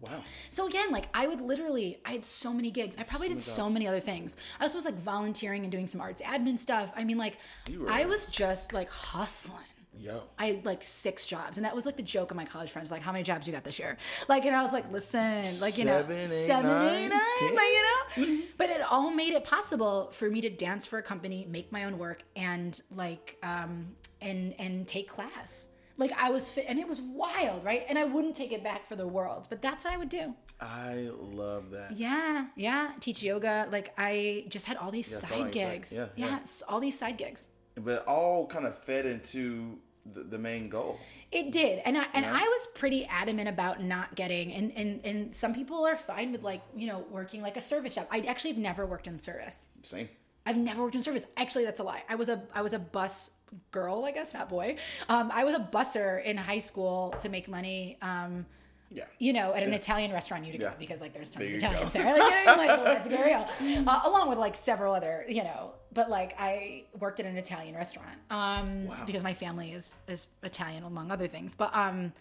Wow. 0.00 0.22
So 0.50 0.66
again, 0.66 0.90
like 0.90 1.08
I 1.14 1.26
would 1.26 1.40
literally, 1.40 1.98
I 2.04 2.12
had 2.12 2.24
so 2.24 2.52
many 2.52 2.70
gigs. 2.70 2.96
I 2.98 3.04
probably 3.04 3.28
did 3.28 3.40
so 3.40 3.70
many 3.70 3.86
other 3.86 4.00
things. 4.00 4.36
I 4.58 4.64
also 4.64 4.78
was 4.78 4.84
like 4.84 4.98
volunteering 4.98 5.62
and 5.62 5.70
doing 5.70 5.86
some 5.86 6.00
arts 6.00 6.20
admin 6.22 6.58
stuff. 6.58 6.92
I 6.96 7.04
mean, 7.04 7.18
like 7.18 7.38
were- 7.78 7.90
I 7.90 8.04
was 8.04 8.26
just 8.26 8.72
like 8.72 8.90
hustling. 8.90 9.60
Yo. 9.96 10.24
I 10.36 10.46
had 10.46 10.64
like 10.66 10.82
six 10.82 11.24
jobs, 11.24 11.56
and 11.56 11.64
that 11.64 11.72
was 11.72 11.86
like 11.86 11.96
the 11.96 12.02
joke 12.02 12.32
of 12.32 12.36
my 12.36 12.44
college 12.44 12.72
friends. 12.72 12.90
Like, 12.90 13.00
how 13.00 13.12
many 13.12 13.22
jobs 13.22 13.46
you 13.46 13.52
got 13.52 13.62
this 13.62 13.78
year? 13.78 13.96
Like, 14.28 14.44
and 14.44 14.54
I 14.56 14.64
was 14.64 14.72
like, 14.72 14.90
listen, 14.90 15.44
like 15.60 15.78
you 15.78 15.84
know, 15.84 16.00
Seven, 16.00 16.18
eight, 16.18 16.28
seven, 16.30 16.70
nine, 16.70 17.04
eight, 17.04 17.08
nine, 17.10 17.54
like 17.54 18.26
you 18.26 18.26
know. 18.32 18.42
But 18.58 18.70
it 18.70 18.80
all 18.80 19.12
made 19.12 19.34
it 19.34 19.44
possible 19.44 20.10
for 20.10 20.28
me 20.28 20.40
to 20.40 20.50
dance 20.50 20.84
for 20.84 20.98
a 20.98 21.02
company, 21.02 21.46
make 21.48 21.70
my 21.70 21.84
own 21.84 21.96
work, 21.98 22.22
and 22.34 22.78
like, 22.90 23.38
um, 23.44 23.94
and 24.20 24.54
and 24.58 24.86
take 24.88 25.08
class. 25.08 25.68
Like 25.96 26.12
I 26.18 26.30
was 26.30 26.50
fit, 26.50 26.64
and 26.68 26.78
it 26.78 26.88
was 26.88 27.00
wild, 27.00 27.64
right? 27.64 27.84
And 27.88 27.98
I 27.98 28.04
wouldn't 28.04 28.34
take 28.34 28.52
it 28.52 28.64
back 28.64 28.86
for 28.86 28.96
the 28.96 29.06
world, 29.06 29.46
but 29.48 29.62
that's 29.62 29.84
what 29.84 29.94
I 29.94 29.96
would 29.96 30.08
do. 30.08 30.34
I 30.60 31.08
love 31.12 31.70
that. 31.70 31.92
Yeah, 31.96 32.46
yeah. 32.56 32.92
Teach 33.00 33.22
yoga. 33.22 33.68
Like 33.70 33.92
I 33.96 34.44
just 34.48 34.66
had 34.66 34.76
all 34.76 34.90
these 34.90 35.08
Yeah, 35.10 35.16
all 35.16 35.20
side 35.44 35.44
side. 35.44 35.52
gigs. 35.52 35.92
Yeah, 35.92 36.06
yeah, 36.16 36.26
yeah. 36.26 36.38
all 36.68 36.80
these 36.80 36.98
side 36.98 37.16
gigs. 37.16 37.48
But 37.76 38.04
all 38.06 38.46
kind 38.46 38.66
of 38.66 38.78
fed 38.78 39.06
into 39.06 39.78
the, 40.10 40.22
the 40.24 40.38
main 40.38 40.68
goal. 40.68 40.98
It 41.32 41.50
did, 41.50 41.82
and 41.84 41.98
I 41.98 42.06
and 42.14 42.24
I 42.24 42.42
was 42.42 42.68
pretty 42.74 43.04
adamant 43.06 43.48
about 43.48 43.82
not 43.82 44.14
getting. 44.14 44.52
And 44.52 44.72
and 44.76 45.00
and 45.04 45.34
some 45.34 45.52
people 45.54 45.84
are 45.84 45.96
fine 45.96 46.30
with 46.32 46.42
like 46.42 46.62
you 46.76 46.86
know 46.86 47.04
working 47.10 47.42
like 47.42 47.56
a 47.56 47.60
service 47.60 47.96
job. 47.96 48.06
I 48.10 48.20
actually 48.20 48.50
have 48.52 48.60
never 48.60 48.86
worked 48.86 49.06
in 49.08 49.18
service. 49.18 49.68
Same. 49.82 50.08
I've 50.46 50.58
never 50.58 50.82
worked 50.82 50.94
in 50.94 51.02
service. 51.02 51.24
Actually, 51.36 51.64
that's 51.64 51.80
a 51.80 51.84
lie. 51.84 52.02
I 52.08 52.14
was 52.16 52.28
a 52.28 52.42
I 52.54 52.62
was 52.62 52.72
a 52.72 52.78
bus 52.78 53.30
girl, 53.70 54.04
I 54.04 54.10
guess, 54.12 54.34
not 54.34 54.48
boy. 54.48 54.76
Um, 55.08 55.30
I 55.32 55.44
was 55.44 55.54
a 55.54 55.60
busser 55.60 56.22
in 56.24 56.36
high 56.36 56.58
school 56.58 57.14
to 57.20 57.28
make 57.28 57.48
money. 57.48 57.98
Um, 58.02 58.46
Yeah. 58.90 59.04
you 59.18 59.32
know, 59.32 59.52
at 59.54 59.62
an 59.64 59.72
Italian 59.72 60.12
restaurant 60.12 60.44
Utica 60.44 60.64
Yeah. 60.64 60.72
because 60.78 61.00
like 61.00 61.12
there's 61.14 61.30
tons 61.30 61.44
There 61.46 61.56
of 61.56 61.62
Italians 61.62 61.94
go. 61.94 61.98
there. 62.02 62.18
Like, 62.18 62.32
you 62.32 62.44
know, 62.46 62.56
what 62.56 62.58
I 62.70 62.76
mean? 62.76 62.84
like 62.84 62.84
let's 62.84 63.08
get 63.08 63.24
real. 63.24 63.84
Uh, 63.88 64.00
along 64.04 64.28
with 64.28 64.38
like 64.38 64.54
several 64.54 64.94
other, 64.94 65.24
you 65.28 65.42
know, 65.44 65.72
but 65.92 66.10
like 66.10 66.34
I 66.38 66.84
worked 66.98 67.18
at 67.20 67.26
an 67.26 67.36
Italian 67.36 67.74
restaurant 67.74 68.18
um, 68.30 68.88
because 69.06 69.22
my 69.24 69.34
family 69.34 69.72
is 69.72 69.94
is 70.08 70.26
Italian 70.42 70.84
among 70.84 71.10
other 71.10 71.26
things. 71.28 71.54
But 71.54 71.74
um, 71.74 72.12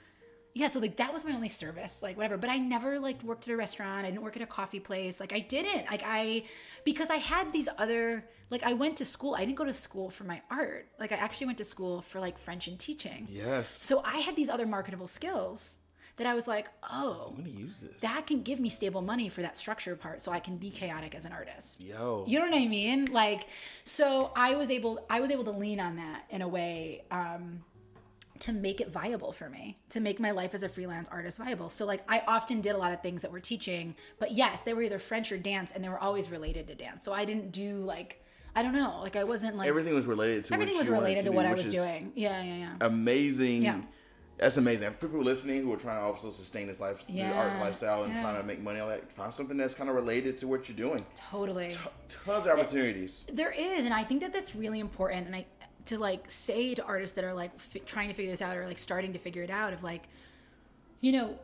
yeah, 0.56 0.68
so 0.68 0.80
like 0.80 0.98
that 0.98 1.12
was 1.12 1.26
my 1.26 1.32
only 1.34 1.50
service, 1.50 2.04
like 2.04 2.16
whatever. 2.16 2.38
But 2.38 2.50
I 2.52 2.58
never 2.58 3.00
like 3.00 3.24
worked 3.24 3.48
at 3.48 3.54
a 3.54 3.58
restaurant. 3.58 4.06
I 4.06 4.12
didn't 4.12 4.22
work 4.22 4.36
at 4.36 4.44
a 4.44 4.48
coffee 4.48 4.80
place. 4.80 5.20
Like 5.20 5.34
I 5.34 5.40
didn't. 5.40 5.90
Like 5.90 6.04
I 6.06 6.44
because 6.84 7.10
I 7.10 7.16
had 7.16 7.52
these 7.52 7.68
other 7.78 8.26
like 8.52 8.64
I 8.64 8.74
went 8.74 8.98
to 8.98 9.06
school. 9.06 9.34
I 9.34 9.40
didn't 9.40 9.56
go 9.56 9.66
to 9.66 9.74
school 9.74 10.12
for 10.12 10.26
my 10.26 10.42
art. 10.52 10.88
Like 11.00 11.12
I 11.12 11.16
actually 11.16 11.48
went 11.48 11.58
to 11.58 11.66
school 11.66 12.02
for 12.02 12.20
like 12.20 12.38
French 12.38 12.68
and 12.68 12.78
teaching. 12.78 13.28
Yes. 13.32 13.68
So 13.70 14.04
I 14.06 14.18
had 14.18 14.36
these 14.36 14.50
other 14.50 14.68
marketable 14.68 15.08
skills 15.08 15.80
that 16.18 16.28
I 16.28 16.36
was 16.36 16.48
like, 16.48 16.70
oh, 16.84 17.30
I'm 17.36 17.44
gonna 17.44 17.50
use 17.50 17.80
this. 17.80 18.02
that 18.02 18.28
can 18.28 18.44
give 18.44 18.60
me 18.60 18.70
stable 18.70 19.02
money 19.02 19.30
for 19.30 19.42
that 19.42 19.58
structure 19.58 19.96
part 19.96 20.22
so 20.22 20.32
I 20.32 20.40
can 20.40 20.58
be 20.58 20.70
chaotic 20.70 21.16
as 21.16 21.26
an 21.26 21.32
artist. 21.32 21.82
Yo. 21.82 22.26
You 22.28 22.38
know 22.38 22.46
what 22.46 22.54
I 22.54 22.68
mean? 22.68 23.06
Like, 23.06 23.48
so 23.84 24.32
I 24.36 24.54
was 24.54 24.70
able, 24.70 25.04
I 25.10 25.20
was 25.20 25.32
able 25.32 25.46
to 25.46 25.52
lean 25.52 25.80
on 25.80 25.96
that 25.96 26.26
in 26.30 26.44
a 26.44 26.48
way 26.48 27.06
um, 27.10 27.64
to 28.40 28.52
make 28.52 28.82
it 28.82 28.90
viable 28.90 29.32
for 29.32 29.50
me, 29.50 29.78
to 29.90 30.00
make 30.00 30.20
my 30.20 30.32
life 30.32 30.54
as 30.54 30.64
a 30.64 30.70
freelance 30.70 31.10
artist 31.10 31.38
viable. 31.38 31.70
So, 31.70 31.86
like, 31.86 32.04
I 32.08 32.24
often 32.28 32.62
did 32.62 32.76
a 32.76 32.78
lot 32.78 32.92
of 32.94 33.02
things 33.02 33.22
that 33.22 33.32
were 33.32 33.40
teaching, 33.40 33.96
but 34.20 34.32
yes, 34.32 34.62
they 34.62 34.74
were 34.74 34.82
either 34.82 35.00
French 35.00 35.32
or 35.32 35.38
dance, 35.38 35.72
and 35.72 35.84
they 35.84 35.90
were 35.90 36.00
always 36.00 36.30
related 36.30 36.68
to 36.68 36.76
dance. 36.76 37.06
So 37.06 37.14
I 37.14 37.26
didn't 37.26 37.52
do 37.52 37.78
like, 37.78 38.24
I 38.56 38.64
don't 38.64 38.74
know, 38.74 39.00
like 39.02 39.16
I 39.16 39.24
wasn't 39.24 39.56
like 39.56 39.68
Everything 39.68 39.96
was 39.96 40.06
related 40.06 40.46
to 40.46 40.54
everything 40.54 40.76
what 40.76 40.82
was 40.82 40.90
related 40.90 41.24
to, 41.24 41.30
do, 41.30 41.36
what 41.36 41.46
I 41.46 41.54
was 41.54 41.70
doing. 41.70 42.12
Yeah, 42.16 42.42
yeah, 42.44 42.56
yeah. 42.56 42.74
Amazing. 42.82 43.64
Yeah. 43.64 43.82
That's 44.38 44.58
amazing. 44.58 44.92
For 44.94 45.08
people 45.08 45.24
listening 45.24 45.62
who 45.62 45.72
are 45.74 45.78
trying 45.78 46.00
to 46.00 46.04
also 46.04 46.32
sustain 46.32 46.68
this 46.68 46.80
life, 46.80 47.06
the 47.08 47.24
art 47.24 47.60
lifestyle, 47.60 48.04
and 48.04 48.14
yeah. 48.14 48.22
trying 48.22 48.42
to 48.42 48.44
make 48.44 48.62
money, 48.62 48.82
like 48.82 49.10
find 49.12 49.32
something 49.32 49.56
that's 49.56 49.76
kind 49.76 49.90
of 49.90 49.96
related 49.96 50.40
to 50.40 50.48
what 50.48 50.68
you're 50.68 50.76
doing. 50.76 51.06
totally. 51.16 51.70
T- 51.70 51.78
tons 52.10 52.48
of 52.48 52.60
opportunities. 52.60 53.26
There 53.32 53.52
is, 53.52 53.86
and 53.86 53.94
I 53.94 54.04
think 54.04 54.22
that 54.22 54.34
that's 54.34 54.56
really 54.56 54.80
important. 54.80 55.28
And 55.28 55.36
I 55.36 55.46
to 55.86 55.98
like 55.98 56.30
say 56.30 56.74
to 56.76 56.84
artists 56.84 57.16
that 57.16 57.26
are 57.26 57.34
like 57.34 57.52
f- 57.56 57.86
trying 57.86 58.08
to 58.08 58.14
figure 58.14 58.32
this 58.32 58.42
out 58.42 58.58
or 58.58 58.66
like 58.66 58.78
starting 58.78 59.14
to 59.14 59.20
figure 59.20 59.44
it 59.44 59.50
out 59.50 59.74
of 59.74 59.84
like, 59.84 60.04
you 61.02 61.12
know, 61.12 61.38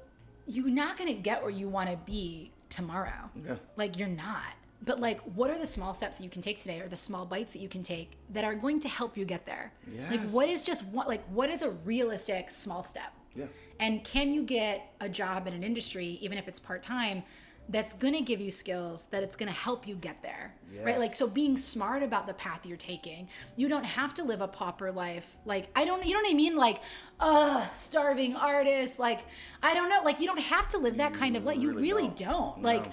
you're 0.47 0.69
not 0.69 0.97
gonna 0.97 1.13
get 1.13 1.41
where 1.41 1.51
you 1.51 1.67
want 1.67 1.89
to 1.89 1.97
be 1.97 2.51
tomorrow. 2.69 3.29
Yeah. 3.45 3.55
Like 3.75 3.97
you're 3.97 4.07
not. 4.07 4.53
But 4.81 5.01
like, 5.01 5.19
what 5.35 5.51
are 5.51 5.57
the 5.57 5.67
small 5.67 5.93
steps 5.93 6.19
that 6.19 6.23
you 6.23 6.29
can 6.29 6.41
take 6.41 6.57
today, 6.57 6.79
or 6.79 6.87
the 6.87 6.95
small 6.95 7.25
bites 7.25 7.51
that 7.51 7.59
you 7.59 7.67
can 7.67 7.83
take 7.83 8.11
that 8.29 8.45
are 8.45 8.55
going 8.55 8.79
to 8.79 8.87
help 8.87 9.17
you 9.17 9.25
get 9.25 9.45
there? 9.45 9.73
Like, 10.09 10.29
what 10.29 10.47
is 10.47 10.63
just 10.63 10.85
what 10.85 11.07
like 11.07 11.23
what 11.25 11.49
is 11.49 11.61
a 11.61 11.69
realistic 11.69 12.49
small 12.49 12.83
step? 12.83 13.13
Yeah. 13.35 13.45
And 13.81 14.03
can 14.05 14.31
you 14.31 14.43
get 14.43 14.93
a 15.01 15.09
job 15.09 15.47
in 15.47 15.53
an 15.53 15.63
industry, 15.63 16.17
even 16.21 16.37
if 16.37 16.47
it's 16.47 16.59
part 16.59 16.81
time, 16.81 17.23
that's 17.69 17.93
going 17.93 18.15
to 18.15 18.21
give 18.21 18.41
you 18.41 18.49
skills 18.49 19.05
that 19.11 19.21
it's 19.21 19.35
going 19.35 19.47
to 19.47 19.57
help 19.57 19.87
you 19.87 19.95
get 19.95 20.21
there? 20.23 20.55
Right? 20.83 20.97
Like, 20.97 21.13
so 21.13 21.27
being 21.27 21.55
smart 21.55 22.03
about 22.03 22.25
the 22.25 22.33
path 22.33 22.65
you're 22.65 22.77
taking. 22.77 23.29
You 23.55 23.69
don't 23.69 23.83
have 23.83 24.13
to 24.15 24.23
live 24.23 24.41
a 24.41 24.47
pauper 24.47 24.91
life. 24.91 25.37
Like, 25.45 25.69
I 25.75 25.85
don't, 25.85 26.05
you 26.05 26.13
know 26.13 26.19
what 26.21 26.31
I 26.31 26.33
mean? 26.33 26.55
Like, 26.55 26.81
uh, 27.19 27.67
starving 27.75 28.35
artist. 28.35 28.99
Like, 28.99 29.21
I 29.61 29.73
don't 29.75 29.89
know. 29.89 30.01
Like, 30.03 30.19
you 30.19 30.25
don't 30.25 30.39
have 30.39 30.67
to 30.69 30.77
live 30.79 30.97
that 30.97 31.13
kind 31.13 31.37
of 31.37 31.45
life. 31.45 31.59
You 31.59 31.73
really 31.73 32.07
don't. 32.07 32.17
don't. 32.17 32.63
Like, 32.63 32.85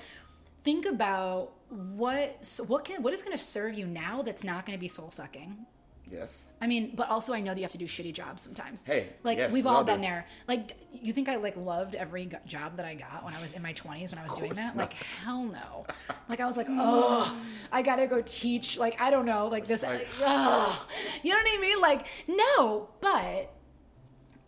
think 0.62 0.84
about 0.84 1.52
what, 1.70 2.46
what 2.66 2.84
can, 2.84 3.02
what 3.02 3.14
is 3.14 3.22
going 3.22 3.36
to 3.36 3.42
serve 3.42 3.74
you 3.74 3.86
now 3.86 4.22
that's 4.22 4.44
not 4.44 4.66
going 4.66 4.76
to 4.76 4.80
be 4.80 4.88
soul 4.88 5.10
sucking? 5.10 5.66
Yes. 6.10 6.44
I 6.60 6.66
mean, 6.66 6.92
but 6.94 7.08
also 7.10 7.32
I 7.32 7.40
know 7.40 7.52
that 7.52 7.58
you 7.58 7.64
have 7.64 7.72
to 7.72 7.78
do 7.78 7.86
shitty 7.86 8.12
jobs 8.12 8.42
sometimes. 8.42 8.86
Hey, 8.86 9.08
like 9.22 9.38
yes, 9.38 9.52
we've 9.52 9.66
all 9.66 9.84
been 9.84 10.00
do. 10.00 10.06
there. 10.06 10.26
Like, 10.46 10.72
you 10.92 11.12
think 11.12 11.28
I 11.28 11.36
like 11.36 11.56
loved 11.56 11.94
every 11.94 12.30
job 12.46 12.76
that 12.76 12.86
I 12.86 12.94
got 12.94 13.24
when 13.24 13.34
I 13.34 13.42
was 13.42 13.52
in 13.52 13.62
my 13.62 13.72
twenties 13.72 14.10
when 14.10 14.18
I 14.18 14.22
was 14.22 14.32
doing 14.34 14.54
that? 14.54 14.76
not. 14.76 14.76
Like, 14.76 14.92
hell 14.94 15.44
no. 15.44 15.86
Like 16.28 16.40
I 16.40 16.46
was 16.46 16.56
like, 16.56 16.66
oh, 16.68 17.36
I 17.70 17.82
gotta 17.82 18.08
go 18.08 18.20
teach. 18.20 18.78
Like 18.78 19.00
I 19.00 19.10
don't 19.10 19.26
know, 19.26 19.46
like 19.46 19.66
this. 19.66 19.84
like- 19.84 20.08
oh, 20.20 20.86
you 21.22 21.32
know 21.32 21.38
what 21.38 21.58
I 21.58 21.60
mean? 21.60 21.80
Like 21.80 22.06
no, 22.26 22.88
but 23.00 23.52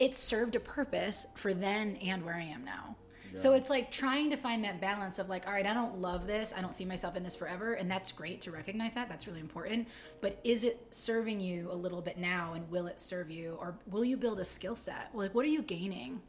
it 0.01 0.17
served 0.17 0.57
a 0.57 0.61
purpose 0.61 1.27
for 1.35 1.55
then 1.55 1.97
and 1.97 2.25
where 2.25 2.35
I 2.35 2.43
am 2.43 2.65
now. 2.65 2.97
So 3.35 3.53
it's 3.53 3.71
like 3.71 3.91
trying 3.91 4.31
to 4.31 4.37
find 4.37 4.65
that 4.65 4.81
balance 4.81 5.19
of 5.19 5.29
like, 5.29 5.47
all 5.47 5.53
right, 5.53 5.67
I 5.67 5.75
don't 5.75 6.01
love 6.01 6.27
this. 6.27 6.53
I 6.57 6.61
don't 6.61 6.75
see 6.75 6.85
myself 6.85 7.17
in 7.17 7.23
this 7.23 7.37
forever. 7.37 7.75
And 7.75 7.91
that's 7.91 8.13
great 8.13 8.41
to 8.43 8.51
recognize 8.51 8.95
that. 8.95 9.09
That's 9.09 9.27
really 9.27 9.41
important. 9.41 9.89
But 10.21 10.41
is 10.45 10.65
it 10.65 10.87
serving 10.91 11.41
you 11.41 11.69
a 11.71 11.75
little 11.75 12.01
bit 12.01 12.19
now? 12.19 12.55
And 12.55 12.71
will 12.71 12.87
it 12.87 12.99
serve 12.99 13.31
you? 13.31 13.57
Or 13.61 13.77
will 13.87 14.05
you 14.05 14.17
build 14.17 14.41
a 14.41 14.45
skill 14.45 14.77
set? 14.77 15.11
Like, 15.15 15.35
what 15.35 15.45
are 15.45 15.49
you 15.49 15.63
gaining? 15.63 16.23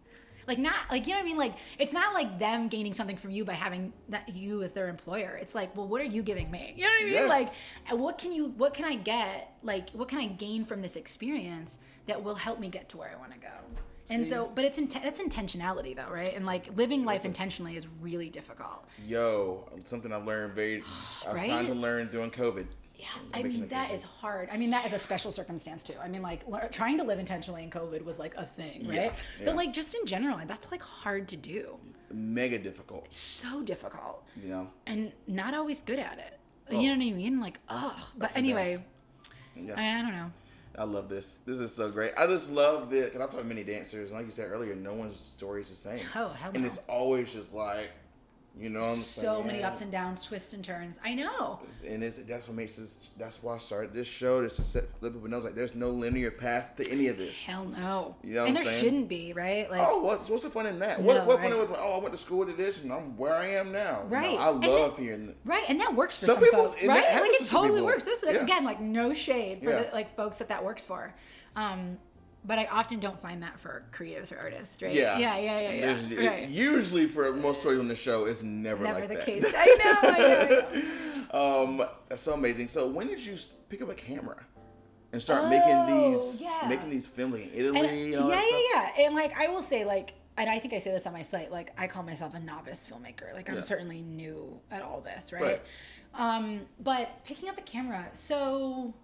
Like, 0.47 0.57
not 0.57 0.73
like, 0.89 1.05
you 1.05 1.13
know 1.13 1.19
what 1.19 1.25
I 1.25 1.27
mean? 1.27 1.37
Like, 1.37 1.53
it's 1.77 1.93
not 1.93 2.15
like 2.15 2.39
them 2.39 2.69
gaining 2.69 2.93
something 2.93 3.17
from 3.17 3.29
you 3.29 3.45
by 3.45 3.53
having 3.53 3.93
that 4.09 4.29
you 4.29 4.63
as 4.63 4.71
their 4.71 4.89
employer. 4.89 5.37
It's 5.39 5.53
like, 5.53 5.77
well, 5.77 5.87
what 5.87 6.01
are 6.01 6.05
you 6.05 6.23
giving 6.23 6.49
me? 6.49 6.73
You 6.75 6.85
know 6.85 6.89
what 6.89 7.01
I 7.01 7.03
mean? 7.03 7.13
Yes. 7.13 7.29
Like, 7.29 7.47
uh, 7.91 7.95
what 7.95 8.17
can 8.17 8.33
you, 8.33 8.47
what 8.57 8.73
can 8.73 8.85
I 8.85 8.95
get? 8.95 9.53
Like, 9.61 9.91
what 9.91 10.07
can 10.07 10.17
I 10.17 10.25
gain 10.25 10.65
from 10.65 10.81
this 10.81 10.95
experience 10.95 11.77
that 12.07 12.23
will 12.23 12.33
help 12.33 12.59
me 12.59 12.67
get 12.67 12.89
to 12.89 12.97
where 12.97 13.11
I 13.15 13.19
want 13.19 13.31
to 13.33 13.37
go? 13.37 13.47
And 14.11 14.25
See? 14.25 14.31
so, 14.31 14.51
but 14.53 14.65
it's 14.65 14.79
inten- 14.79 15.05
it's 15.05 15.19
intentionality 15.21 15.95
though, 15.95 16.09
right? 16.11 16.33
And 16.35 16.45
like 16.45 16.75
living 16.75 17.05
life 17.05 17.25
intentionally 17.25 17.75
is 17.75 17.87
really 18.01 18.29
difficult. 18.29 18.85
Yo, 19.05 19.69
something 19.85 20.11
I've 20.11 20.25
learned 20.25 20.53
very. 20.53 20.81
I 21.25 21.27
was 21.27 21.35
Right? 21.35 21.49
trying 21.49 21.67
to 21.67 21.73
learn 21.73 22.09
during 22.11 22.31
COVID. 22.31 22.65
Yeah, 22.95 23.05
I 23.33 23.43
mean 23.43 23.67
that 23.69 23.91
is 23.91 24.03
hard. 24.03 24.49
I 24.51 24.57
mean 24.57 24.71
that 24.71 24.85
is 24.85 24.91
a 24.93 24.99
special 24.99 25.31
circumstance 25.31 25.83
too. 25.83 25.93
I 26.03 26.07
mean 26.09 26.21
like 26.21 26.45
lear- 26.47 26.67
trying 26.71 26.97
to 26.97 27.03
live 27.05 27.17
intentionally 27.19 27.63
in 27.63 27.69
COVID 27.69 28.03
was 28.03 28.19
like 28.19 28.35
a 28.35 28.43
thing, 28.45 28.87
right? 28.87 28.95
Yeah, 29.39 29.45
But 29.45 29.55
like 29.55 29.71
just 29.71 29.95
in 29.95 30.05
general, 30.05 30.37
that's 30.45 30.69
like 30.71 30.81
hard 30.81 31.27
to 31.29 31.37
do. 31.37 31.77
Mega 32.11 32.57
difficult. 32.59 33.13
So 33.13 33.61
difficult, 33.61 34.25
You 34.35 34.49
know. 34.49 34.67
and 34.85 35.11
not 35.27 35.53
always 35.53 35.81
good 35.81 35.99
at 35.99 36.17
it. 36.17 36.39
Oh. 36.71 36.79
You 36.79 36.89
know 36.89 36.97
what 37.05 37.11
I 37.13 37.15
mean? 37.15 37.39
Like, 37.39 37.59
oh. 37.69 38.09
But 38.17 38.31
anyway, 38.35 38.83
Yeah. 39.55 39.75
I, 39.77 39.99
I 39.99 40.01
don't 40.01 40.11
know. 40.11 40.31
I 40.79 40.83
love 40.83 41.09
this. 41.09 41.39
This 41.45 41.59
is 41.59 41.75
so 41.75 41.89
great. 41.89 42.13
I 42.17 42.25
just 42.25 42.49
love 42.51 42.89
that 42.91 43.11
because 43.11 43.21
I've 43.21 43.31
taught 43.31 43.45
many 43.45 43.63
dancers, 43.65 44.11
and 44.11 44.17
like 44.17 44.25
you 44.25 44.31
said 44.31 44.49
earlier, 44.49 44.73
no 44.75 44.93
one's 44.93 45.19
story 45.19 45.61
is 45.61 45.69
the 45.69 45.75
same. 45.75 45.99
Oh, 46.15 46.29
hell 46.29 46.51
And 46.53 46.63
no. 46.63 46.69
it's 46.69 46.79
always 46.87 47.33
just 47.33 47.53
like, 47.53 47.89
you 48.57 48.69
know, 48.69 48.93
So 48.95 49.41
many 49.43 49.63
ups 49.63 49.81
and 49.81 49.91
downs, 49.91 50.23
twists 50.25 50.53
and 50.53 50.63
turns. 50.63 50.99
I 51.03 51.13
know. 51.15 51.59
and 51.87 52.03
it's, 52.03 52.17
that's 52.17 52.47
what 52.47 52.57
makes 52.57 52.75
this. 52.75 53.07
That's 53.17 53.41
why 53.41 53.55
I 53.55 53.57
started 53.57 53.93
this 53.93 54.07
show. 54.07 54.43
Just 54.43 54.57
to 54.57 54.63
set, 54.63 54.85
let 55.01 55.13
people 55.13 55.29
know, 55.29 55.39
like, 55.39 55.55
there's 55.55 55.75
no 55.75 55.89
linear 55.89 56.29
path 56.31 56.75
to 56.77 56.89
any 56.91 57.07
of 57.07 57.17
this. 57.17 57.45
Hell 57.45 57.65
no. 57.65 58.15
You 58.23 58.35
know 58.35 58.45
and 58.45 58.55
there 58.55 58.63
saying? 58.65 58.83
shouldn't 58.83 59.07
be, 59.09 59.31
right? 59.33 59.69
Like, 59.71 59.81
Oh, 59.87 59.99
what's 60.01 60.29
what's 60.29 60.43
the 60.43 60.49
fun 60.49 60.65
in 60.65 60.79
that? 60.79 61.01
What 61.01 61.15
No, 61.17 61.25
what 61.25 61.39
fun 61.41 61.51
right. 61.51 61.69
was? 61.69 61.77
Oh, 61.81 61.93
I 61.93 61.97
went 61.99 62.13
to 62.13 62.17
school 62.19 62.45
to 62.45 62.53
this, 62.53 62.83
and 62.83 62.91
I'm 62.91 63.15
where 63.17 63.33
I 63.35 63.45
am 63.47 63.71
now. 63.71 64.03
No, 64.09 64.15
Right. 64.17 64.39
I 64.39 64.49
And 64.49 64.65
love 64.65 64.95
then- 64.97 65.05
hearing. 65.05 65.35
Right, 65.45 65.63
and 65.69 65.79
that 65.79 65.95
works 65.95 66.17
for 66.17 66.25
Some 66.25 66.35
some, 66.35 66.43
people- 66.43 66.65
folks, 66.69 66.81
that 66.81 66.87
right? 66.89 67.21
Like 67.21 67.31
it 67.31 67.43
to 67.45 67.49
totally 67.49 67.69
people. 67.79 67.85
works. 67.85 68.03
This 68.03 68.23
is 68.23 68.33
Yeah. 68.35 68.41
again 68.43 68.65
like 68.65 68.81
no 68.81 69.13
shade 69.13 69.63
for 69.63 69.69
Yeah. 69.69 69.83
the 69.83 69.89
like 69.93 70.15
folks 70.17 70.39
that 70.39 70.49
that 70.49 70.63
works 70.65 70.83
for, 70.83 71.13
um, 71.55 71.97
but 72.45 72.57
I 72.59 72.65
often 72.65 72.99
don't 72.99 73.19
find 73.21 73.43
that 73.43 73.59
for 73.59 73.83
creatives 73.91 74.31
or 74.31 74.39
artists, 74.39 74.81
right? 74.81 74.93
Yeah, 74.93 75.17
yeah, 75.17 75.37
yeah, 75.37 75.59
yeah, 75.59 75.71
yeah. 75.71 75.81
There's- 75.93 76.11
it- 76.11 76.27
right. 76.27 76.49
usually, 76.49 77.07
for 77.07 77.31
most 77.33 77.59
stories 77.61 77.79
on 77.79 77.87
the 77.87 77.95
show, 77.95 78.25
it's 78.25 78.41
never, 78.43 78.83
Never 78.83 78.99
like 79.01 79.09
the 79.09 79.15
that. 79.15 79.25
case. 79.25 79.45
I 79.45 79.65
know, 79.83 80.09
I 80.09 80.17
know. 80.19 80.67
I 80.71 80.75
know. 80.75 80.81
Um, 81.31 81.83
that's 82.07 82.23
so 82.23 82.33
amazing. 82.33 82.69
So 82.69 82.87
when 82.87 83.05
did 83.07 83.19
you 83.23 83.37
pick 83.69 83.83
up 83.83 83.89
a 83.89 83.93
camera 83.93 84.43
and 85.13 85.21
start 85.21 85.43
Oh, 85.43 85.49
making 85.49 85.85
these 86.11 86.41
yeah. 86.41 86.67
making 86.67 86.89
these 86.89 87.07
films 87.07 87.33
like 87.33 87.43
in 87.43 87.49
Italy 87.53 87.79
And, 87.79 87.87
and, 87.87 88.15
all 88.23 88.29
yeah, 88.31 88.35
that 88.35 88.43
stuff? 88.47 88.61
yeah, 88.73 88.89
yeah. 88.97 89.05
And 89.05 89.15
like 89.15 89.37
I 89.37 89.47
will 89.49 89.61
say, 89.61 89.85
like, 89.85 90.15
and 90.37 90.49
I 90.49 90.57
think 90.57 90.73
I 90.73 90.79
say 90.79 90.89
this 90.89 91.05
on 91.05 91.13
my 91.13 91.21
site, 91.21 91.51
like 91.51 91.71
I 91.77 91.85
call 91.85 92.01
myself 92.01 92.33
a 92.33 92.39
novice 92.39 92.89
filmmaker. 92.91 93.31
Like 93.35 93.47
I'm 93.47 93.55
Yeah. 93.57 93.61
certainly 93.61 94.01
new 94.01 94.59
at 94.71 94.81
all 94.81 95.01
this, 95.01 95.31
right? 95.31 95.41
Right. 95.43 95.61
Um, 96.15 96.61
but 96.79 97.23
picking 97.25 97.47
up 97.47 97.59
a 97.59 97.61
camera, 97.61 98.07
so 98.13 98.95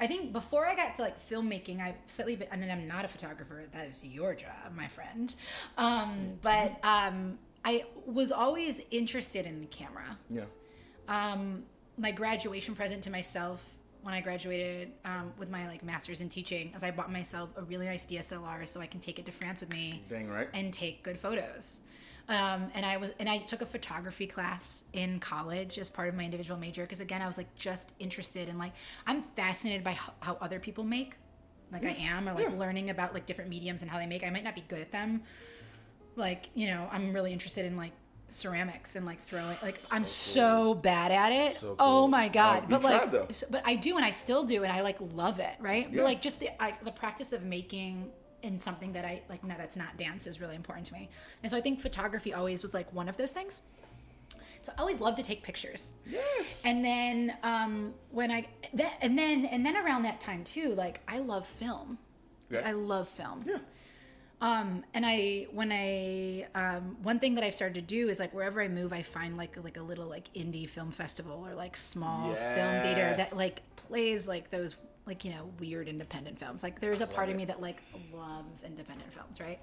I 0.00 0.06
think 0.06 0.32
before 0.32 0.66
I 0.66 0.74
got 0.76 0.96
to 0.96 1.02
like 1.02 1.18
filmmaking, 1.28 1.80
I've 1.80 1.96
slightly 2.06 2.36
been, 2.36 2.48
and 2.52 2.70
I'm 2.70 2.86
not 2.86 3.04
a 3.04 3.08
photographer. 3.08 3.64
That 3.72 3.86
is 3.86 4.04
your 4.04 4.34
job, 4.34 4.72
my 4.76 4.86
friend. 4.88 5.34
Um, 5.76 6.38
but 6.42 6.78
um, 6.84 7.38
I 7.64 7.84
was 8.06 8.30
always 8.32 8.80
interested 8.90 9.44
in 9.46 9.60
the 9.60 9.66
camera 9.66 10.16
Yeah. 10.30 10.44
um, 11.08 11.64
my 11.96 12.12
graduation 12.12 12.74
present 12.76 13.02
to 13.04 13.10
myself 13.10 13.64
when 14.02 14.14
I 14.14 14.20
graduated 14.20 14.92
um, 15.04 15.32
with 15.38 15.50
my 15.50 15.66
like 15.66 15.82
master's 15.82 16.20
in 16.20 16.28
teaching, 16.28 16.72
is 16.76 16.84
I 16.84 16.92
bought 16.92 17.10
myself 17.12 17.50
a 17.56 17.62
really 17.64 17.86
nice 17.86 18.06
DSLR 18.06 18.66
so 18.68 18.80
I 18.80 18.86
can 18.86 19.00
take 19.00 19.18
it 19.18 19.26
to 19.26 19.32
France 19.32 19.60
with 19.60 19.72
me 19.72 20.00
Dang 20.08 20.28
right. 20.28 20.48
and 20.54 20.72
take 20.72 21.02
good 21.02 21.18
photos. 21.18 21.80
Um, 22.28 22.70
and 22.74 22.84
I 22.84 22.98
was 22.98 23.12
and 23.18 23.28
I 23.28 23.38
took 23.38 23.62
a 23.62 23.66
photography 23.66 24.26
class 24.26 24.84
in 24.92 25.18
college 25.18 25.78
as 25.78 25.88
part 25.88 26.08
of 26.08 26.14
my 26.14 26.24
individual 26.24 26.58
major 26.60 26.82
because 26.82 27.00
again 27.00 27.22
I 27.22 27.26
was 27.26 27.38
like 27.38 27.54
just 27.56 27.92
interested 27.98 28.48
in 28.50 28.58
like 28.58 28.72
I'm 29.06 29.22
fascinated 29.22 29.82
by 29.82 29.92
how, 29.92 30.12
how 30.20 30.36
other 30.40 30.60
people 30.60 30.84
make, 30.84 31.14
like 31.72 31.84
I 31.84 31.96
am, 32.00 32.28
or 32.28 32.34
like 32.34 32.48
Yeah. 32.50 32.56
learning 32.58 32.90
about 32.90 33.14
like 33.14 33.24
different 33.24 33.48
mediums 33.48 33.80
and 33.80 33.90
how 33.90 33.96
they 33.98 34.06
make. 34.06 34.24
I 34.24 34.30
might 34.30 34.44
not 34.44 34.54
be 34.54 34.62
good 34.68 34.80
at 34.82 34.92
them, 34.92 35.22
like 36.16 36.50
you 36.54 36.66
know 36.68 36.88
i'm 36.92 37.12
really 37.14 37.32
interested 37.32 37.64
in 37.64 37.76
like 37.76 37.92
ceramics 38.30 38.94
and 38.94 39.06
like 39.06 39.20
throwing 39.22 39.56
like 39.62 39.80
i'm 39.90 40.04
so 40.04 40.74
bad 40.74 41.10
at 41.10 41.32
it. 41.32 41.56
So 41.56 41.76
oh 41.78 42.06
my 42.06 42.28
god. 42.28 42.64
Uh, 42.64 42.66
but 42.68 42.82
like 42.84 43.10
tried, 43.10 43.34
so- 43.34 43.46
but 43.50 43.62
i 43.64 43.74
do 43.74 43.96
and 43.96 44.04
i 44.04 44.10
still 44.10 44.44
do 44.44 44.64
and 44.64 44.70
i 44.72 44.82
like 44.82 44.98
love 45.14 45.38
it 45.40 45.54
right? 45.60 45.88
Yeah. 45.88 45.96
but 45.96 46.04
like 46.04 46.20
just 46.20 46.40
the 46.40 46.62
I, 46.62 46.74
the 46.84 46.92
practice 46.92 47.32
of 47.32 47.42
making 47.44 48.10
in 48.42 48.56
something 48.58 48.92
that 48.92 49.04
i 49.04 49.20
like 49.28 49.42
no 49.44 49.54
that's 49.58 49.76
not 49.76 49.96
dance 49.96 50.26
is 50.26 50.40
really 50.40 50.54
important 50.56 50.86
to 50.86 50.92
me 50.92 51.08
and 51.42 51.50
so 51.50 51.56
i 51.56 51.60
think 51.60 51.80
photography 51.80 52.32
always 52.32 52.62
was 52.62 52.74
like 52.74 52.92
one 52.92 53.08
of 53.08 53.16
those 53.16 53.32
things 53.32 53.62
so 54.62 54.72
i 54.76 54.80
always 54.80 55.00
loved 55.00 55.16
to 55.16 55.22
take 55.22 55.42
pictures 55.42 55.94
Yes. 56.06 56.62
and 56.66 56.84
then 56.84 57.36
um 57.42 57.94
when 58.10 58.30
i 58.30 58.46
that 58.74 58.94
and 59.00 59.18
then 59.18 59.44
and 59.46 59.64
then 59.66 59.76
around 59.76 60.02
that 60.04 60.20
time 60.20 60.44
too 60.44 60.74
like 60.74 61.00
i 61.08 61.18
love 61.18 61.46
film 61.46 61.98
Okay. 62.52 62.62
i 62.64 62.72
love 62.72 63.08
film 63.08 63.44
yeah. 63.46 63.58
Um, 64.40 64.84
and 64.94 65.04
I 65.04 65.48
when 65.50 65.72
I 65.72 66.46
um, 66.54 66.96
one 67.02 67.18
thing 67.18 67.34
that 67.34 67.42
I've 67.42 67.56
started 67.56 67.74
to 67.74 67.80
do 67.80 68.08
is 68.08 68.20
like 68.20 68.32
wherever 68.32 68.62
I 68.62 68.68
move, 68.68 68.92
I 68.92 69.02
find 69.02 69.36
like 69.36 69.56
like 69.64 69.76
a 69.76 69.82
little 69.82 70.06
like 70.06 70.32
indie 70.32 70.68
film 70.68 70.92
festival 70.92 71.44
or 71.44 71.54
like 71.56 71.76
small 71.76 72.32
film 72.34 72.82
theater 72.84 73.14
that 73.16 73.34
like 73.36 73.62
plays 73.74 74.28
like 74.28 74.52
those 74.52 74.76
like 75.08 75.24
you 75.24 75.32
know 75.32 75.50
weird 75.58 75.88
independent 75.88 76.38
films. 76.38 76.62
Like 76.62 76.80
there's 76.80 77.00
a 77.00 77.06
part 77.06 77.28
of 77.28 77.36
me 77.36 77.44
that 77.46 77.60
like 77.60 77.82
loves 78.14 78.62
independent 78.62 79.12
films, 79.12 79.40
right? 79.40 79.58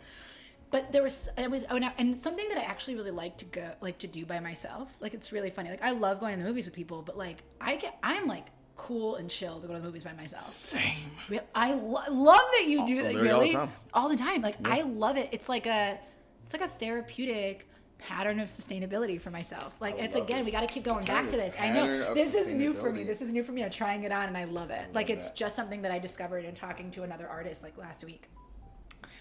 But 0.72 0.92
there 0.92 1.04
was 1.04 1.30
it 1.38 1.50
was 1.50 1.64
oh, 1.70 1.78
now, 1.78 1.94
and 1.98 2.20
something 2.20 2.48
that 2.50 2.58
I 2.58 2.64
actually 2.64 2.96
really 2.96 3.12
like 3.12 3.38
to 3.38 3.46
go 3.46 3.72
like 3.80 4.00
to 4.00 4.08
do 4.08 4.26
by 4.26 4.40
myself. 4.42 4.94
Like 5.00 5.14
it's 5.14 5.32
really 5.32 5.50
funny. 5.52 5.70
Like 5.70 5.84
I 5.84 5.92
love 5.92 6.20
going 6.20 6.36
to 6.38 6.44
the 6.44 6.50
movies 6.50 6.66
with 6.66 6.74
people, 6.74 7.02
but 7.02 7.18
like 7.18 7.44
I 7.62 7.78
get 7.78 7.98
I'm 8.04 8.28
like 8.28 8.48
cool 8.76 9.16
and 9.16 9.30
chill 9.30 9.62
to 9.62 9.68
go 9.68 9.74
to 9.74 9.80
the 9.80 9.86
movies 9.86 10.04
by 10.04 10.12
myself. 10.14 10.44
Same. 10.44 11.12
I 11.54 11.74
lo- 11.76 12.02
love 12.12 12.42
that 12.58 12.66
you 12.68 12.82
oh, 12.82 12.88
do 12.88 13.04
that. 13.04 13.14
literally 13.14 13.30
all 13.32 13.40
the 13.40 13.46
Really, 13.46 13.54
time. 13.54 13.72
all 13.94 14.10
the 14.10 14.18
time. 14.18 14.42
Like 14.42 14.58
I 14.66 14.82
love 14.82 15.18
it. 15.18 15.30
It's 15.32 15.48
like 15.48 15.66
a, 15.66 15.98
it's 16.44 16.54
like 16.54 16.64
a 16.64 16.68
therapeutic 16.68 17.70
pattern 17.98 18.40
of 18.40 18.48
sustainability 18.50 19.20
for 19.20 19.32
myself. 19.32 19.76
Like 19.80 19.98
it's 19.98 20.16
love 20.16 20.26
again, 20.26 20.46
we 20.46 20.52
got 20.52 20.68
to 20.68 20.74
keep 20.74 20.84
going 20.84 21.06
back 21.06 21.26
to 21.26 21.32
this 21.32 21.54
this. 21.54 21.62
I 21.62 21.72
know 21.72 22.14
this 22.14 22.36
is 22.36 22.54
new 22.54 22.74
for 22.74 22.92
me. 22.92 23.04
This 23.04 23.22
is 23.22 23.32
new 23.32 23.44
for 23.44 23.52
me. 23.52 23.64
I'm 23.64 23.72
trying 23.72 24.04
it 24.04 24.12
on, 24.12 24.28
and 24.28 24.38
I 24.38 24.44
love 24.46 24.70
it. 24.70 24.94
like 24.94 25.10
it's 25.10 25.30
that. 25.30 25.36
just 25.38 25.56
something 25.56 25.82
that 25.84 25.92
I 25.92 26.00
discovered 26.00 26.46
in 26.46 26.54
talking 26.56 26.92
to 26.92 27.04
another 27.04 27.28
artist 27.28 27.64
like 27.64 27.78
last 27.78 28.04
week. 28.04 28.30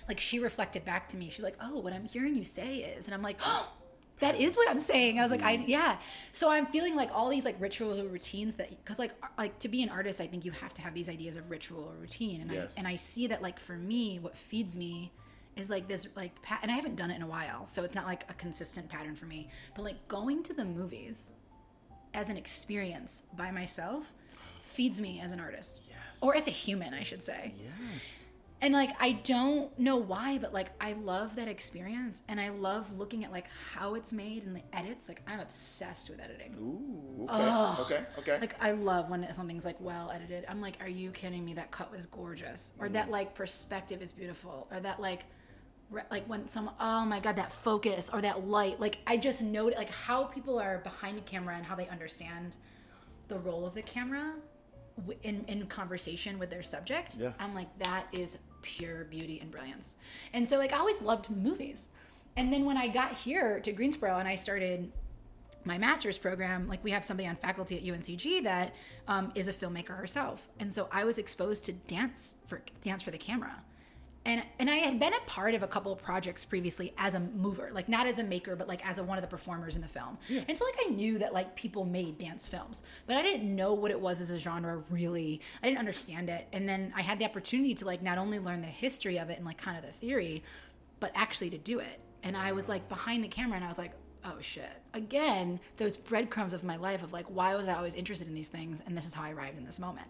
Like 0.09 0.21
she 0.21 0.39
reflected 0.39 0.85
back 0.85 1.09
to 1.09 1.17
me. 1.17 1.31
She's 1.31 1.45
like, 1.45 1.57
"Oh, 1.61 1.81
what 1.81 1.93
I'm 1.93 2.05
hearing 2.05 2.35
you 2.35 2.45
say 2.45 2.77
is," 2.79 3.07
and 3.07 3.15
I'm 3.15 3.23
like, 3.23 3.39
"Oh." 3.45 3.71
That 4.21 4.41
is 4.41 4.57
what 4.57 4.71
I'm 4.71 4.79
saying. 4.79 5.19
I 5.19 5.23
was 5.25 5.33
like, 5.33 5.43
I 5.43 5.57
Mm. 5.57 5.65
yeah. 5.67 5.97
So 6.31 6.49
I'm 6.49 6.67
feeling 6.67 6.95
like 6.95 7.11
all 7.13 7.29
these 7.31 7.45
like 7.45 7.57
rituals 7.61 7.99
or 7.99 8.05
routines 8.05 8.55
that, 8.57 8.71
because 8.71 8.97
like 8.97 9.11
like 9.37 9.59
to 9.59 9.69
be 9.69 9.83
an 9.83 9.89
artist, 9.89 10.21
I 10.21 10.29
think 10.29 10.45
you 10.45 10.53
have 10.53 10.73
to 10.75 10.83
have 10.83 10.95
these 10.95 11.09
ideas 11.09 11.37
of 11.37 11.51
ritual 11.51 11.83
or 11.93 12.01
routine, 12.01 12.41
and 12.41 12.53
Yes. 12.53 12.75
I 12.77 12.79
and 12.79 12.87
I 12.89 12.95
see 12.95 13.27
that 13.27 13.43
like 13.43 13.59
for 13.59 13.77
me, 13.77 14.21
what 14.21 14.37
feeds 14.37 14.77
me 14.77 15.11
is 15.57 15.71
like 15.71 15.89
this 15.89 16.07
like 16.17 16.41
pat, 16.43 16.61
and 16.63 16.71
I 16.71 16.75
haven't 16.75 16.97
done 16.97 17.11
it 17.11 17.17
in 17.17 17.23
a 17.23 17.27
while, 17.27 17.67
so 17.67 17.83
it's 17.83 17.95
not 17.95 18.07
like 18.07 18.25
a 18.29 18.35
consistent 18.35 18.89
pattern 18.89 19.17
for 19.17 19.27
me. 19.27 19.49
But 19.75 19.85
like 19.85 20.09
going 20.09 20.43
to 20.45 20.55
the 20.55 20.65
movies 20.65 21.33
as 22.13 22.29
an 22.31 22.37
experience 22.37 23.25
by 23.37 23.51
myself 23.51 24.13
feeds 24.63 25.01
me 25.01 25.21
as 25.21 25.33
an 25.33 25.41
artist, 25.41 25.81
Yes. 25.89 26.23
or 26.23 26.37
as 26.37 26.49
a 26.49 26.51
human, 26.51 26.95
I 26.95 27.03
should 27.03 27.23
say. 27.23 27.55
Yes. 27.57 28.25
And 28.61 28.73
like 28.73 28.91
I 28.99 29.13
don't 29.13 29.79
know 29.79 29.97
why, 29.97 30.39
but 30.39 30.55
like 30.55 30.71
I 30.81 30.95
love 30.95 31.37
that 31.37 31.49
experience 31.49 32.23
and 32.29 32.41
I 32.41 32.49
love 32.49 32.97
looking 32.97 33.23
at 33.23 33.31
like 33.31 33.47
how 33.75 33.95
it's 33.95 34.11
made 34.11 34.45
and 34.45 34.57
the 34.57 34.63
edits. 34.73 35.07
Like 35.07 35.21
I'm 35.27 35.39
obsessed 35.41 36.09
with 36.09 36.19
editing. 36.19 36.55
Ooh. 36.59 37.25
Okay. 37.25 37.47
Ugh. 37.47 37.81
Okay. 37.81 38.05
Okay. 38.21 38.41
Like 38.41 38.57
I 38.63 38.71
love 38.71 39.11
when 39.11 39.29
something's 39.35 39.67
like 39.67 39.77
well 39.81 40.11
edited. 40.11 40.47
I'm 40.49 40.63
like, 40.63 40.79
are 40.81 40.89
you 40.89 41.11
kidding 41.11 41.45
me? 41.45 41.53
That 41.55 41.73
cut 41.73 41.93
was 41.93 42.07
gorgeous, 42.07 42.73
or 42.79 42.89
mm. 42.89 42.93
that 42.93 43.11
like 43.11 43.35
perspective 43.35 44.01
is 44.01 44.13
beautiful, 44.13 44.67
or 44.73 44.81
that 44.81 44.99
like, 44.99 45.27
like 46.11 46.27
when 46.27 46.49
some 46.49 46.71
oh 46.81 47.05
my 47.05 47.21
god 47.21 47.37
that 47.37 47.53
focus 47.53 48.11
or 48.13 48.21
that 48.23 48.47
light. 48.47 48.81
Like 48.81 48.99
I 49.07 49.17
just 49.17 49.43
know 49.43 49.67
like 49.67 49.91
how 49.91 50.25
people 50.25 50.59
are 50.59 50.79
behind 50.79 51.19
the 51.19 51.23
camera 51.23 51.57
and 51.57 51.65
how 51.65 51.75
they 51.75 51.89
understand 51.89 52.57
the 53.29 53.39
role 53.39 53.67
of 53.67 53.75
the 53.75 53.83
camera 53.83 54.35
in 55.23 55.45
in 55.49 55.67
conversation 55.67 56.39
with 56.39 56.51
their 56.51 56.63
subject. 56.63 57.17
Yeah. 57.19 57.33
I'm 57.39 57.55
like 57.55 57.79
that 57.79 58.07
is 58.13 58.39
pure 58.63 59.05
beauty 59.05 59.39
and 59.41 59.51
brilliance. 59.51 59.97
And 60.33 60.49
so 60.49 60.59
like 60.59 60.73
I 60.73 60.79
always 60.79 61.01
loved 61.03 61.31
movies. 61.31 61.91
And 62.37 62.53
then 62.53 62.65
when 62.65 62.77
I 62.77 62.89
got 62.89 63.17
here 63.19 63.61
to 63.61 63.73
Greensboro 63.73 64.19
and 64.19 64.27
I 64.27 64.35
started 64.35 64.91
my 65.65 65.79
master's 65.79 66.19
program, 66.19 66.69
like 66.69 66.83
we 66.85 66.91
have 66.91 67.05
somebody 67.05 67.29
on 67.29 67.37
faculty 67.37 67.77
at 67.77 67.85
UNCG 67.85 68.43
that 68.45 68.75
um, 69.09 69.33
is 69.35 69.49
a 69.49 69.53
filmmaker 69.53 69.97
herself, 69.97 70.49
and 70.61 70.73
so 70.73 70.89
I 70.93 71.05
was 71.05 71.17
exposed 71.19 71.65
to 71.67 71.73
dance 71.73 72.37
for 72.47 72.61
dance 72.83 73.03
for 73.03 73.11
the 73.11 73.19
camera, 73.19 73.63
and 74.27 74.43
and 74.59 74.71
I 74.71 74.77
had 74.77 74.99
been 74.99 75.13
a 75.13 75.21
part 75.27 75.55
of 75.55 75.63
a 75.63 75.67
couple 75.67 75.93
of 75.93 76.03
projects 76.03 76.45
previously 76.45 76.95
as 76.97 77.15
a 77.15 77.21
mover, 77.21 77.71
like 77.73 77.89
not 77.89 78.07
as 78.07 78.19
a 78.19 78.25
maker, 78.25 78.57
but 78.57 78.69
like 78.69 78.87
as 78.89 78.99
a, 78.99 79.05
one 79.05 79.19
of 79.19 79.23
the 79.23 79.29
performers 79.29 79.77
in 79.77 79.83
the 79.83 79.89
film, 79.89 80.19
and 80.49 80.57
so 80.57 80.65
like 80.65 80.77
I 80.87 80.91
knew 80.91 81.19
that 81.19 81.33
like 81.35 81.57
people 81.57 81.85
made 81.85 82.19
dance 82.19 82.49
films, 82.49 82.83
but 83.07 83.17
I 83.17 83.23
didn't 83.23 83.55
know 83.55 83.75
what 83.75 83.91
it 83.91 84.01
was 84.01 84.21
as 84.21 84.31
a 84.31 84.39
genre 84.39 84.83
really. 84.91 85.41
I 85.63 85.67
didn't 85.67 85.79
understand 85.79 86.31
it, 86.31 86.47
and 86.53 86.69
then 86.69 86.93
I 86.97 87.03
had 87.03 87.19
the 87.19 87.25
opportunity 87.25 87.75
to 87.75 87.85
like 87.85 88.03
not 88.03 88.19
only 88.19 88.39
learn 88.39 88.63
the 88.63 88.67
history 88.67 89.19
of 89.19 89.31
it 89.31 89.37
and 89.37 89.47
like 89.47 89.59
kind 89.59 89.77
of 89.77 89.85
the 89.85 89.93
theory, 89.93 90.43
but 91.01 91.13
actually 91.15 91.51
to 91.51 91.59
do 91.59 91.81
it, 91.81 92.01
and 92.23 92.37
I 92.37 92.53
was 92.53 92.69
like 92.69 92.89
behind 92.89 93.23
the 93.25 93.29
camera, 93.29 93.57
and 93.57 93.65
I 93.65 93.69
was 93.69 93.79
like 93.79 93.93
oh 94.25 94.37
shit 94.41 94.84
again 94.95 95.61
those 95.77 95.97
breadcrumbs 95.97 96.55
of 96.55 96.65
my 96.65 96.77
life 96.77 97.03
of 97.03 97.13
like 97.13 97.27
why 97.27 97.55
was 97.55 97.69
i 97.69 97.75
always 97.75 97.95
interested 97.95 98.27
in 98.29 98.35
these 98.35 98.49
things 98.49 98.83
and 98.87 98.97
this 98.97 99.07
is 99.07 99.13
how 99.13 99.23
i 99.25 99.31
arrived 99.33 99.59
in 99.59 99.65
this 99.67 99.79
moment 99.79 100.07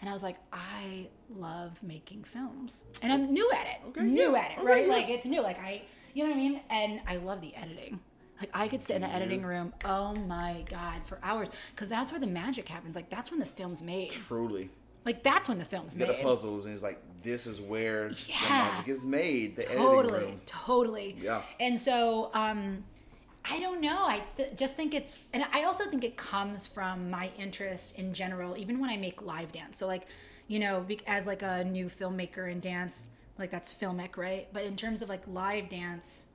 and 0.00 0.08
i 0.08 0.12
was 0.12 0.22
like 0.22 0.36
i 0.52 1.06
love 1.36 1.72
making 1.82 2.22
films 2.24 2.84
and 3.02 3.12
i'm 3.12 3.32
new 3.32 3.50
at 3.52 3.66
it 3.66 3.76
Okay, 3.88 4.02
new 4.02 4.32
yes. 4.32 4.44
at 4.44 4.50
it 4.52 4.58
Okay, 4.62 4.66
right 4.66 4.86
yes. 4.86 4.90
like 4.96 5.08
it's 5.10 5.26
new 5.26 5.42
like 5.42 5.58
i 5.60 5.82
you 6.14 6.22
know 6.24 6.30
what 6.30 6.36
i 6.36 6.38
mean 6.40 6.60
and 6.70 7.00
i 7.06 7.16
love 7.16 7.40
the 7.40 7.54
editing 7.56 7.98
like 8.40 8.50
i 8.54 8.68
could 8.68 8.82
sit 8.82 8.96
in 8.96 9.02
the 9.02 9.12
editing 9.12 9.42
room 9.42 9.74
oh 9.84 10.14
my 10.14 10.64
god 10.70 10.96
for 11.04 11.18
hours 11.22 11.50
because 11.74 11.88
that's 11.88 12.12
where 12.12 12.20
the 12.20 12.26
magic 12.26 12.68
happens 12.68 12.94
like 12.96 13.10
that's 13.10 13.30
when 13.30 13.40
the 13.40 13.46
film's 13.46 13.82
made 13.82 14.10
Truly. 14.12 14.70
like 15.04 15.22
that's 15.24 15.48
when 15.48 15.58
the 15.58 15.64
film's 15.64 15.94
Get 15.96 16.06
the 16.08 16.14
puzzles, 16.22 16.64
and 16.64 16.72
it's 16.74 16.82
like 16.82 17.02
this 17.24 17.48
is 17.48 17.60
where 17.60 18.10
the 18.10 18.16
Yeah. 18.28 18.36
magic 18.48 18.88
is 18.88 19.04
made. 19.04 19.56
The 19.56 19.64
totally 19.64 20.14
editing 20.14 20.30
room. 20.34 20.40
totally 20.46 21.16
Yeah. 21.20 21.42
and 21.58 21.80
so 21.80 22.30
um 22.32 22.84
i 23.44 23.58
don't 23.60 23.80
know. 23.80 24.04
I 24.04 24.22
th- 24.36 24.56
just 24.56 24.76
think 24.76 24.94
it's 24.94 25.16
and 25.32 25.44
i 25.52 25.62
also 25.64 25.88
think 25.90 26.04
it 26.04 26.16
comes 26.16 26.66
from 26.66 27.10
my 27.10 27.30
interest 27.38 27.94
in 27.96 28.12
general 28.14 28.56
even 28.58 28.78
when 28.80 28.90
i 28.90 28.96
make 28.96 29.22
live 29.22 29.52
dance. 29.52 29.78
So 29.78 29.86
like 29.86 30.06
you 30.46 30.58
know 30.58 30.80
be- 30.86 31.00
as 31.06 31.26
like 31.26 31.42
a 31.42 31.64
new 31.64 31.86
filmmaker 31.86 32.50
in 32.50 32.60
dance 32.60 33.10
like 33.38 33.50
that's 33.50 33.72
filmic 33.72 34.16
right? 34.16 34.48
But 34.52 34.64
in 34.64 34.76
terms 34.76 35.02
of 35.02 35.08
like 35.08 35.22
live 35.26 35.68
dance 35.68 36.26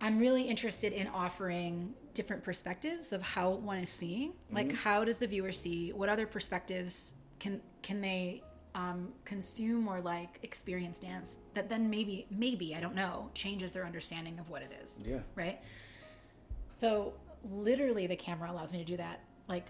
i'm 0.00 0.18
really 0.18 0.42
interested 0.42 0.92
in 0.92 1.08
offering 1.08 1.94
different 2.14 2.42
perspectives 2.44 3.12
of 3.12 3.20
how 3.22 3.50
one 3.50 3.78
is 3.78 3.88
seeing. 3.90 4.32
Like 4.50 4.72
how 4.72 5.04
does 5.04 5.18
the 5.18 5.26
viewer 5.26 5.52
see? 5.52 5.92
What 5.92 6.08
other 6.08 6.26
perspectives 6.26 7.12
can 7.38 7.60
can 7.82 8.00
they 8.00 8.42
um, 8.74 9.12
consume 9.24 9.88
or 9.88 10.00
like 10.00 10.38
experience 10.42 10.98
dance 10.98 11.38
that 11.54 11.68
then 11.70 11.88
maybe 11.88 12.26
maybe 12.30 12.74
i 12.74 12.80
don't 12.80 12.94
know 12.94 13.30
changes 13.34 13.72
their 13.72 13.86
understanding 13.86 14.38
of 14.38 14.50
what 14.50 14.60
it 14.60 14.70
is 14.82 14.98
Yeah. 15.02 15.20
right 15.34 15.60
so 16.76 17.14
literally 17.50 18.06
the 18.06 18.16
camera 18.16 18.50
allows 18.50 18.72
me 18.72 18.78
to 18.78 18.84
do 18.84 18.96
that 18.96 19.20
like 19.48 19.66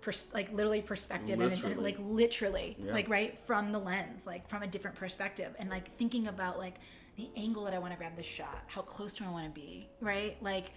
pers- 0.00 0.26
like 0.32 0.52
literally 0.52 0.80
perspective 0.82 1.40
and- 1.40 1.64
and, 1.64 1.82
like 1.82 1.96
literally 2.00 2.76
Yeah. 2.78 2.92
like 2.92 3.08
right 3.08 3.38
from 3.46 3.72
the 3.72 3.78
lens 3.78 4.26
like 4.26 4.48
from 4.48 4.62
a 4.62 4.66
different 4.66 4.96
perspective 4.96 5.54
and 5.58 5.68
like 5.70 5.96
thinking 5.98 6.28
about 6.28 6.58
like 6.58 6.76
the 7.16 7.28
angle 7.36 7.64
that 7.64 7.74
i 7.74 7.78
want 7.78 7.92
to 7.92 7.98
grab 7.98 8.16
the 8.16 8.22
shot 8.22 8.64
how 8.66 8.82
close 8.82 9.14
do 9.14 9.24
i 9.24 9.30
want 9.30 9.46
to 9.46 9.60
be 9.60 9.88
right? 10.00 10.36
Like 10.42 10.72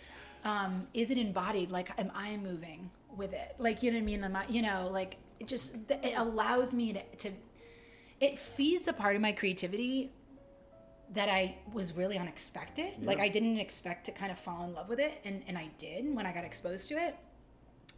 um 0.45 0.87
is 0.93 1.09
it 1.11 1.17
embodied? 1.17 1.71
Like 1.71 1.89
am 1.99 2.11
i 2.13 2.37
moving 2.37 2.91
with 3.15 3.33
it? 3.33 3.55
Like 3.57 3.81
you 3.81 3.89
know 3.91 3.97
what 3.97 4.03
i 4.03 4.05
mean? 4.05 4.23
Am 4.23 4.35
I, 4.35 4.45
you 4.47 4.61
know 4.61 4.89
like 4.91 5.17
it 5.39 5.47
just 5.47 5.75
it 5.89 6.13
allows 6.15 6.73
me 6.73 6.93
to, 6.93 7.01
to 7.17 7.31
it 8.19 8.37
feeds 8.39 8.87
a 8.87 8.93
part 8.93 9.15
of 9.15 9.21
my 9.21 9.31
creativity 9.31 10.11
that 11.13 11.29
I 11.29 11.55
was 11.73 11.93
really 11.93 12.17
unexpected. 12.17 13.03
Like 13.03 13.19
I 13.19 13.29
didn't 13.29 13.57
expect 13.59 14.05
to 14.07 14.11
kind 14.11 14.31
of 14.31 14.37
fall 14.37 14.63
in 14.65 14.73
love 14.73 14.89
with 14.89 14.99
it 14.99 15.19
and, 15.23 15.41
and 15.47 15.57
I 15.57 15.69
did 15.77 16.13
when 16.13 16.25
I 16.25 16.33
got 16.33 16.43
exposed 16.43 16.87
to 16.89 16.95
it. 16.97 17.15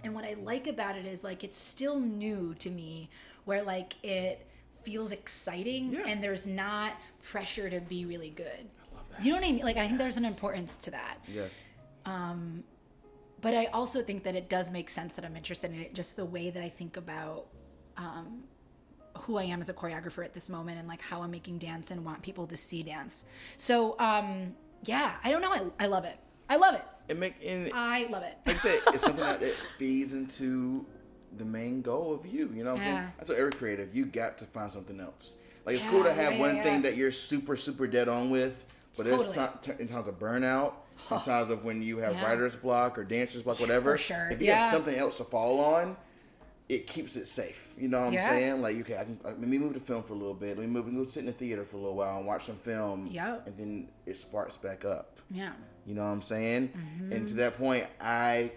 And 0.03 0.13
what 0.13 0.23
I 0.23 0.35
like 0.35 0.67
about 0.67 0.95
it 0.95 1.05
is 1.05 1.23
like 1.23 1.43
it's 1.43 1.57
still 1.57 1.99
new 1.99 2.53
to 2.59 2.69
me 2.69 3.09
where 3.45 3.63
like 3.63 3.95
it 4.03 4.45
feels 4.83 5.11
exciting 5.11 5.91
Yeah. 5.93 6.03
and 6.07 6.23
there's 6.23 6.45
not 6.47 6.93
pressure 7.23 7.69
to 7.69 7.81
be 7.81 8.05
really 8.05 8.29
good. 8.29 8.45
I 8.47 8.95
love 8.95 9.05
that. 9.11 9.23
You 9.25 9.31
know 9.31 9.37
what 9.39 9.47
I 9.47 9.51
mean? 9.51 9.63
Like 9.65 9.77
I 9.77 9.87
think 9.87 9.97
there's 9.97 10.17
an 10.17 10.25
importance 10.25 10.75
to 10.77 10.91
that. 10.91 11.17
Yes. 11.27 11.59
Um, 12.05 12.63
but 13.41 13.53
I 13.53 13.65
also 13.67 14.01
think 14.03 14.23
that 14.23 14.35
it 14.35 14.49
does 14.49 14.69
make 14.69 14.89
sense 14.89 15.15
that 15.15 15.25
I'm 15.25 15.35
interested 15.35 15.71
in 15.71 15.79
it, 15.79 15.93
just 15.95 16.15
the 16.15 16.25
way 16.25 16.49
that 16.49 16.63
I 16.63 16.69
think 16.69 16.95
about 16.97 17.47
um, 17.97 18.43
who 19.21 19.37
I 19.37 19.43
am 19.43 19.61
as 19.61 19.69
a 19.69 19.73
choreographer 19.73 20.23
at 20.23 20.33
this 20.33 20.49
moment 20.49 20.79
and 20.79 20.87
like 20.87 21.01
how 21.01 21.21
I'm 21.21 21.31
making 21.31 21.57
dance 21.59 21.91
and 21.91 22.03
want 22.05 22.21
people 22.21 22.47
to 22.47 22.57
see 22.57 22.83
dance. 22.83 23.25
So, 23.57 23.95
um, 23.99 24.55
yeah, 24.83 25.15
I 25.23 25.31
don't 25.31 25.41
know. 25.41 25.51
I, 25.79 25.83
I 25.83 25.87
love 25.87 26.05
it. 26.05 26.17
I 26.49 26.55
love 26.55 26.75
it. 26.75 26.81
It 27.07 27.17
make 27.17 27.35
and 27.45 27.71
I 27.73 28.07
love 28.09 28.23
it. 28.23 28.37
like 28.45 28.55
I 28.57 28.59
said, 28.59 28.81
it's 28.93 29.03
something 29.03 29.23
that, 29.25 29.43
feeds 29.77 30.13
into 30.13 30.85
the 31.37 31.45
main 31.45 31.81
goal 31.81 32.13
of 32.13 32.25
you. 32.25 32.51
You 32.55 32.63
know 32.63 32.73
what 32.73 32.81
I'm 32.81 32.87
Yeah. 32.87 32.97
saying? 33.01 33.13
That's 33.17 33.29
what 33.29 33.37
every 33.39 33.51
creative. 33.51 33.95
You 33.95 34.05
got 34.05 34.37
to 34.39 34.45
find 34.45 34.71
something 34.71 34.99
else. 34.99 35.35
Like 35.65 35.75
it's 35.75 35.83
Yeah, 35.85 35.91
cool 35.91 36.03
to 36.03 36.13
have 36.13 36.33
yeah, 36.33 36.39
one 36.39 36.61
thing 36.63 36.81
that 36.83 36.95
you're 36.95 37.11
super 37.11 37.55
super 37.55 37.85
dead 37.87 38.07
on 38.07 38.29
with, 38.29 38.63
but 38.97 39.05
there's 39.05 39.27
Totally. 39.27 39.47
ti- 39.63 39.71
t- 39.73 39.81
in 39.81 39.87
times 39.87 40.07
of 40.07 40.17
burnout, 40.17 40.73
in 41.11 41.19
times 41.21 41.51
of 41.51 41.63
when 41.63 41.81
you 41.83 41.97
have 41.99 42.19
writer's 42.21 42.55
block 42.55 42.97
or 42.97 43.03
dancer's 43.03 43.43
block, 43.43 43.59
whatever. 43.59 43.95
sure, 43.97 44.29
If 44.31 44.41
you 44.41 44.51
have 44.51 44.61
something 44.63 44.95
else 44.97 45.17
to 45.17 45.23
fall 45.25 45.59
on. 45.59 45.97
It 46.69 46.85
keeps 46.85 47.15
it 47.15 47.25
safe, 47.25 47.73
you 47.79 47.87
know 47.87 48.01
what 48.01 48.13
I'm 48.13 48.19
saying? 48.19 48.61
Like, 48.61 48.79
okay, 48.81 48.97
I 48.97 49.03
can 49.03 49.19
let 49.23 49.39
me 49.39 49.57
move 49.57 49.73
to 49.73 49.79
film 49.79 50.03
for 50.03 50.13
a 50.13 50.15
little 50.15 50.35
bit. 50.35 50.55
Let 50.55 50.59
me 50.59 50.67
move, 50.67 50.85
me 50.85 51.03
go 51.03 51.03
sit 51.03 51.21
in 51.21 51.25
the 51.25 51.31
theater 51.31 51.65
for 51.65 51.77
a 51.77 51.79
little 51.79 51.95
while 51.95 52.17
and 52.17 52.27
watch 52.27 52.45
some 52.45 52.57
film. 52.57 53.07
Yep. 53.11 53.47
and 53.47 53.57
then 53.57 53.89
it 54.05 54.17
sparks 54.17 54.55
back 54.55 54.85
up. 54.85 55.19
Yeah. 55.31 55.53
You 55.87 55.95
know 55.95 56.03
what 56.03 56.11
I'm 56.11 56.21
saying? 56.21 56.69
Mm-hmm. 56.69 57.11
And 57.11 57.27
to 57.29 57.33
that 57.35 57.57
point, 57.57 57.87
I 57.99 58.51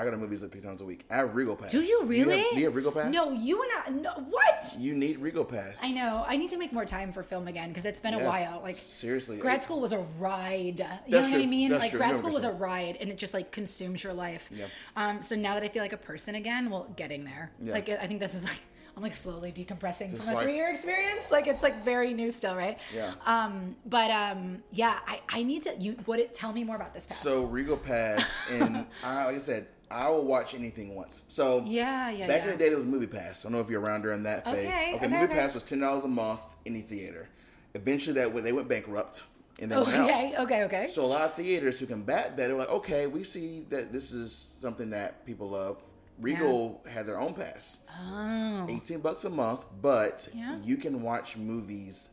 I 0.00 0.04
go 0.04 0.10
to 0.10 0.16
movies 0.16 0.42
like 0.42 0.50
three 0.50 0.62
times 0.62 0.80
a 0.80 0.84
week. 0.86 1.04
I 1.10 1.16
have 1.16 1.34
Regal 1.34 1.54
Pass. 1.56 1.70
Do 1.70 1.80
you 1.82 2.04
really? 2.04 2.24
Do 2.24 2.30
you 2.30 2.36
have, 2.44 2.50
do 2.52 2.58
you 2.58 2.64
have 2.64 2.74
Regal 2.74 2.92
Pass? 2.92 3.12
No, 3.12 3.32
you 3.32 3.62
and 3.62 3.70
I. 3.86 3.90
No, 4.00 4.10
what? 4.30 4.76
You 4.78 4.94
need 4.94 5.18
Regal 5.18 5.44
Pass. 5.44 5.78
I 5.82 5.92
know. 5.92 6.24
I 6.26 6.38
need 6.38 6.48
to 6.50 6.56
make 6.56 6.72
more 6.72 6.86
time 6.86 7.12
for 7.12 7.22
film 7.22 7.48
again 7.48 7.68
because 7.68 7.84
it's 7.84 8.00
been 8.00 8.14
a 8.14 8.24
while. 8.24 8.60
Like 8.62 8.78
Seriously. 8.78 9.36
grad 9.36 9.62
school 9.62 9.78
was 9.80 9.92
a 9.92 9.98
ride. 10.18 10.78
You 11.06 11.12
know 11.12 11.20
That's 11.20 11.32
what 11.32 11.42
I 11.42 11.46
mean? 11.46 11.70
That's 11.70 11.82
like 11.82 11.90
true. 11.90 11.98
grad 12.00 12.16
school 12.16 12.30
was 12.32 12.44
a 12.44 12.52
ride, 12.52 12.96
and 13.00 13.10
it 13.10 13.18
just 13.18 13.34
like 13.34 13.50
consumes 13.52 14.02
your 14.02 14.14
life. 14.14 14.48
Yeah. 14.50 14.66
Um. 14.96 15.22
So 15.22 15.36
now 15.36 15.54
that 15.54 15.62
I 15.62 15.68
feel 15.68 15.82
like 15.82 15.92
a 15.92 15.98
person 15.98 16.34
again, 16.34 16.70
well, 16.70 16.88
getting 16.96 17.24
there. 17.24 17.50
Yeah. 17.62 17.74
Like 17.74 17.88
I 17.90 18.06
think 18.06 18.20
this 18.20 18.34
is 18.34 18.44
like 18.44 18.60
I'm 18.96 19.02
like 19.02 19.14
slowly 19.14 19.52
decompressing 19.52 20.12
Just 20.14 20.24
from 20.24 20.32
a 20.32 20.36
like- 20.36 20.44
three 20.44 20.54
year 20.56 20.68
experience. 20.70 21.30
Like 21.30 21.46
it's 21.46 21.62
like 21.62 21.84
very 21.84 22.12
new 22.14 22.30
still, 22.30 22.56
right? 22.56 22.78
Yeah. 22.94 23.12
Um. 23.26 23.76
But 23.84 24.10
um. 24.10 24.62
Yeah. 24.72 24.98
I 25.06 25.20
I 25.28 25.42
need 25.42 25.64
to. 25.64 25.76
You 25.78 25.96
would 26.06 26.20
it 26.20 26.32
tell 26.32 26.52
me 26.52 26.64
more 26.64 26.76
about 26.76 26.94
this 26.94 27.06
pass? 27.06 27.20
So 27.22 27.44
Regal 27.44 27.76
Pass, 27.76 28.48
and 28.50 28.86
I, 29.04 29.24
like 29.26 29.36
I 29.36 29.38
said, 29.38 29.66
I 29.90 30.08
will 30.08 30.24
watch 30.24 30.54
anything 30.54 30.94
once. 30.94 31.24
So 31.28 31.64
Yeah, 31.66 32.10
yeah, 32.10 32.26
Back 32.28 32.44
yeah. 32.44 32.52
in 32.52 32.58
the 32.58 32.64
day, 32.64 32.70
it 32.70 32.76
was 32.76 32.86
Movie 32.86 33.06
Pass. 33.08 33.44
I 33.44 33.48
don't 33.48 33.52
know 33.52 33.60
if 33.60 33.68
you're 33.68 33.80
around 33.80 34.02
during 34.02 34.22
that 34.22 34.44
phase. 34.44 34.66
Okay, 34.66 34.92
okay, 34.94 35.08
Movie 35.08 35.24
okay. 35.24 35.34
Pass 35.34 35.54
was 35.54 35.62
ten 35.64 35.80
dollars 35.80 36.04
a 36.04 36.08
month 36.08 36.40
any 36.64 36.82
theater. 36.82 37.28
Eventually, 37.74 38.14
that 38.14 38.42
they 38.42 38.52
went 38.52 38.68
bankrupt 38.68 39.24
and 39.60 39.70
they 39.70 39.76
went 39.76 39.88
out. 39.88 40.08
okay. 40.10 40.34
Okay. 40.38 40.64
Okay. 40.64 40.86
So 40.86 41.04
a 41.04 41.06
lot 41.06 41.22
of 41.22 41.34
theaters 41.34 41.78
to 41.80 41.86
combat 41.86 42.36
that, 42.36 42.50
were 42.50 42.58
like, 42.58 42.70
okay, 42.70 43.06
we 43.06 43.24
see 43.24 43.66
that 43.70 43.92
this 43.92 44.12
is 44.12 44.32
something 44.32 44.90
that 44.90 45.24
people 45.26 45.50
love. 45.50 45.78
Regal 46.20 46.84
had 46.86 47.06
their 47.06 47.18
own 47.18 47.32
pass, 47.32 47.80
oh. 47.98 48.66
eighteen 48.68 49.00
bucks 49.00 49.24
a 49.24 49.30
month, 49.30 49.64
but 49.80 50.28
Yeah. 50.34 50.58
you 50.62 50.76
can 50.76 51.02
watch 51.02 51.36
movies. 51.38 52.10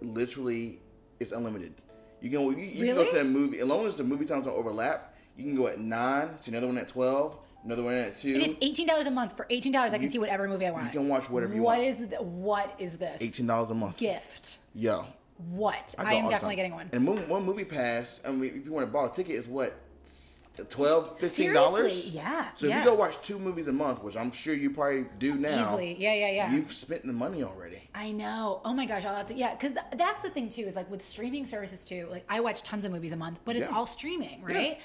Literally, 0.00 0.80
it's 1.20 1.32
unlimited. 1.32 1.74
You 2.20 2.30
can 2.30 2.40
you, 2.42 2.64
you 2.64 2.86
can 2.86 2.94
go 2.96 3.08
to 3.08 3.20
a 3.20 3.24
movie 3.24 3.60
as 3.60 3.66
long 3.66 3.86
as 3.86 3.96
the 3.96 4.02
movie 4.04 4.24
times 4.24 4.46
don't 4.46 4.56
overlap. 4.56 5.07
You 5.38 5.44
can 5.44 5.54
go 5.54 5.68
at 5.68 5.80
nine, 5.80 6.36
see 6.38 6.50
another 6.50 6.66
one 6.66 6.76
at 6.78 6.88
twelve, 6.88 7.38
another 7.64 7.82
one 7.84 7.94
at 7.94 8.16
two. 8.16 8.34
And 8.34 8.42
it's 8.42 8.56
eighteen 8.60 8.86
dollars 8.88 9.06
a 9.06 9.10
month. 9.10 9.36
For 9.36 9.46
eighteen 9.50 9.72
dollars, 9.72 9.94
I 9.94 9.98
can 9.98 10.10
see 10.10 10.18
whatever 10.18 10.48
movie 10.48 10.66
I 10.66 10.70
want. 10.72 10.84
you 10.86 10.90
can 10.90 11.08
watch 11.08 11.30
whatever 11.30 11.54
you 11.54 11.62
What 11.62 11.78
want. 11.78 11.88
is 11.88 11.98
th- 12.08 12.20
what 12.20 12.74
is 12.78 12.98
this 12.98 13.22
Eighteen 13.22 13.46
dollars 13.46 13.70
a 13.70 13.74
month. 13.74 13.96
gift? 13.98 14.58
Yo, 14.74 15.06
What? 15.50 15.94
I 15.96 16.14
am 16.14 16.24
the 16.24 16.30
definitely 16.30 16.56
time. 16.56 16.56
getting 16.56 16.72
one. 16.74 16.90
And 16.92 17.06
one, 17.06 17.28
one 17.28 17.44
movie 17.46 17.64
pass. 17.64 18.20
I 18.26 18.32
mean, 18.32 18.52
if 18.56 18.66
you 18.66 18.72
want 18.72 18.86
to 18.86 18.92
buy 18.92 19.06
a 19.06 19.10
ticket, 19.10 19.36
is 19.36 19.46
what 19.48 19.74
12 20.70 21.18
15 21.20 21.52
dollars. 21.52 21.72
Seriously, 21.92 22.12
yeah, 22.16 22.48
So 22.54 22.66
yeah. 22.66 22.78
if 22.80 22.84
you 22.84 22.90
go 22.90 22.96
watch 22.96 23.20
two 23.22 23.38
movies 23.38 23.68
a 23.68 23.72
month, 23.72 24.02
which 24.02 24.16
I'm 24.16 24.32
sure 24.32 24.54
you 24.54 24.70
probably 24.70 25.06
do 25.20 25.36
now, 25.36 25.68
Easily. 25.68 25.94
Yeah, 26.00 26.14
yeah, 26.14 26.30
yeah. 26.30 26.52
You've 26.52 26.72
spent 26.72 27.06
the 27.06 27.12
money 27.12 27.44
already. 27.44 27.88
I 27.94 28.10
know. 28.10 28.60
Oh 28.64 28.74
my 28.74 28.84
gosh, 28.84 29.04
I'll 29.04 29.14
have 29.14 29.26
to. 29.26 29.34
Yeah, 29.34 29.52
because 29.52 29.70
th- 29.72 29.84
that's 29.96 30.20
the 30.20 30.30
thing 30.30 30.48
too. 30.48 30.62
Is 30.62 30.74
like 30.74 30.90
with 30.90 31.04
streaming 31.04 31.46
services 31.46 31.84
too. 31.84 32.08
Like 32.10 32.24
I 32.28 32.40
watch 32.40 32.62
tons 32.64 32.84
of 32.84 32.90
movies 32.90 33.12
a 33.12 33.16
month, 33.16 33.38
but 33.44 33.54
it's 33.54 33.68
Yeah. 33.68 33.76
all 33.76 33.86
streaming, 33.86 34.42
right? 34.42 34.80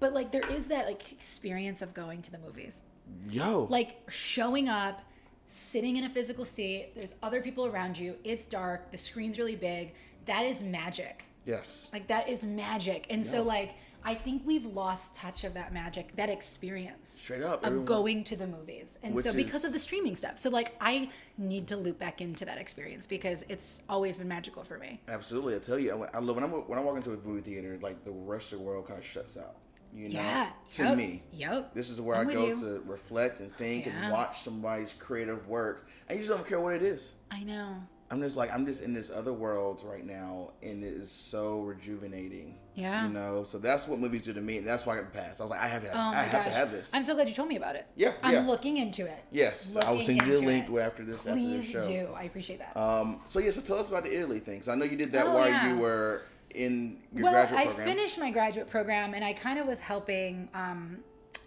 But 0.00 0.12
like 0.12 0.32
there 0.32 0.46
is 0.50 0.68
that 0.68 0.86
like 0.86 1.12
experience 1.12 1.82
of 1.82 1.94
going 1.94 2.22
to 2.22 2.30
the 2.30 2.38
movies, 2.38 2.82
Yo, 3.28 3.66
like 3.70 3.96
showing 4.10 4.68
up, 4.68 5.02
sitting 5.46 5.96
in 5.96 6.04
a 6.04 6.10
physical 6.10 6.44
seat. 6.44 6.90
There's 6.94 7.14
other 7.22 7.40
people 7.40 7.66
around 7.66 7.98
you. 7.98 8.16
It's 8.24 8.44
dark. 8.44 8.90
The 8.92 8.98
screen's 8.98 9.38
really 9.38 9.56
big. 9.56 9.92
That 10.26 10.44
is 10.46 10.62
magic. 10.62 11.24
yes, 11.44 11.90
Like 11.92 12.06
that 12.08 12.28
is 12.28 12.44
magic. 12.44 13.06
And 13.10 13.26
so 13.26 13.42
like 13.42 13.74
I 14.06 14.14
think 14.14 14.42
we've 14.44 14.66
lost 14.66 15.14
touch 15.14 15.44
of 15.44 15.54
that 15.54 15.72
magic, 15.72 16.14
that 16.16 16.28
experience. 16.28 17.08
Straight 17.22 17.42
up, 17.42 17.60
Of 17.60 17.66
everyone- 17.68 17.84
going 17.86 18.24
to 18.24 18.36
the 18.36 18.46
movies. 18.46 18.98
And 19.02 19.18
so 19.18 19.32
because 19.32 19.56
is- 19.60 19.64
of 19.66 19.72
the 19.72 19.78
streaming 19.78 20.14
stuff. 20.16 20.38
So 20.38 20.50
like 20.50 20.74
I 20.80 21.08
need 21.38 21.68
to 21.68 21.76
loop 21.78 21.98
back 21.98 22.20
into 22.20 22.44
that 22.44 22.58
experience 22.58 23.06
because 23.06 23.44
it's 23.48 23.82
always 23.88 24.18
been 24.18 24.28
magical 24.28 24.62
for 24.64 24.78
me. 24.78 25.00
absolutely. 25.08 25.54
I 25.54 25.58
tell 25.58 25.78
you, 25.78 25.92
I, 26.12 26.16
I 26.16 26.20
love 26.20 26.36
when 26.36 26.44
I'm, 26.44 26.50
when 26.50 26.78
I 26.78 26.82
walk 26.82 26.96
into 26.96 27.12
a 27.12 27.16
movie 27.16 27.40
theater, 27.40 27.78
like 27.80 28.04
the 28.04 28.10
rest 28.10 28.52
of 28.52 28.58
the 28.58 28.64
world 28.64 28.86
kind 28.86 28.98
of 28.98 29.04
shuts 29.06 29.38
out. 29.38 29.56
You 29.94 30.08
know, 30.08 30.14
Yeah. 30.20 30.50
to 30.72 30.82
Yep. 30.82 30.96
me, 30.96 31.22
Yep. 31.32 31.74
this 31.74 31.88
is 31.88 32.00
where 32.00 32.16
I'm 32.16 32.28
I 32.28 32.32
go 32.32 32.46
you. 32.48 32.54
to 32.60 32.82
reflect 32.86 33.38
and 33.40 33.54
think 33.56 33.86
Yeah. 33.86 33.92
and 34.02 34.12
watch 34.12 34.42
somebody's 34.42 34.92
creative 34.98 35.46
work. 35.48 35.86
I 36.10 36.16
just 36.16 36.28
don't 36.28 36.46
care 36.46 36.60
what 36.60 36.74
it 36.74 36.82
is. 36.82 37.12
I 37.30 37.44
know. 37.44 37.76
I'm 38.10 38.20
just 38.20 38.36
like 38.36 38.52
I'm 38.52 38.66
just 38.66 38.82
in 38.82 38.92
this 38.92 39.10
other 39.10 39.32
world 39.32 39.82
right 39.84 40.04
now, 40.04 40.50
and 40.62 40.84
it 40.84 40.92
is 40.92 41.10
so 41.10 41.60
rejuvenating. 41.60 42.58
Yeah. 42.76 43.06
you 43.06 43.12
know. 43.12 43.44
So 43.44 43.58
that's 43.58 43.86
what 43.86 44.00
movies 44.00 44.24
do 44.24 44.32
to 44.32 44.40
me, 44.40 44.58
and 44.58 44.66
that's 44.66 44.84
why 44.84 44.94
I 44.94 44.96
got 44.96 45.12
the 45.12 45.18
pass. 45.20 45.38
I 45.40 45.44
was 45.44 45.50
like, 45.52 45.60
I 45.60 45.68
have 45.68 45.82
to, 45.84 45.90
Oh 45.96 45.98
I 46.10 46.22
have 46.24 46.32
gosh. 46.32 46.44
to 46.46 46.50
have 46.50 46.72
this. 46.72 46.90
I'm 46.92 47.04
so 47.04 47.14
glad 47.14 47.28
you 47.28 47.34
told 47.34 47.48
me 47.48 47.54
about 47.56 47.76
it. 47.76 47.86
Yeah, 47.94 48.14
I'm 48.20 48.32
yeah. 48.32 48.40
looking 48.46 48.78
into 48.78 49.06
it. 49.06 49.22
yes, 49.30 49.76
I 49.76 49.90
will 49.90 49.98
Looking 50.00 50.18
send 50.18 50.28
you 50.28 50.38
a 50.38 50.44
link 50.44 50.68
it. 50.68 50.78
after 50.80 51.04
this 51.04 51.18
after 51.18 51.32
Please 51.34 51.62
this 51.62 51.66
show. 51.70 51.84
do. 51.84 52.08
I 52.16 52.24
appreciate 52.24 52.58
that. 52.58 52.76
Um, 52.76 53.20
so 53.26 53.38
yeah, 53.38 53.52
so 53.52 53.60
tell 53.60 53.78
us 53.78 53.88
about 53.88 54.02
the 54.04 54.14
Italy 54.16 54.40
thing. 54.40 54.60
So 54.62 54.72
I 54.72 54.74
know 54.74 54.84
you 54.84 54.96
did 54.96 55.12
that 55.12 55.26
Oh, 55.28 55.34
while 55.34 55.68
you 55.68 55.76
were 55.78 56.22
in 56.54 56.98
your 57.12 57.24
well, 57.24 57.32
graduate 57.32 57.60
I 57.60 57.64
program. 57.66 57.86
finished 57.86 58.18
my 58.18 58.30
graduate 58.30 58.70
program, 58.70 59.14
and 59.14 59.24
I 59.24 59.32
kind 59.32 59.58
of 59.58 59.66
was 59.66 59.80
helping. 59.80 60.48
Um, 60.54 60.98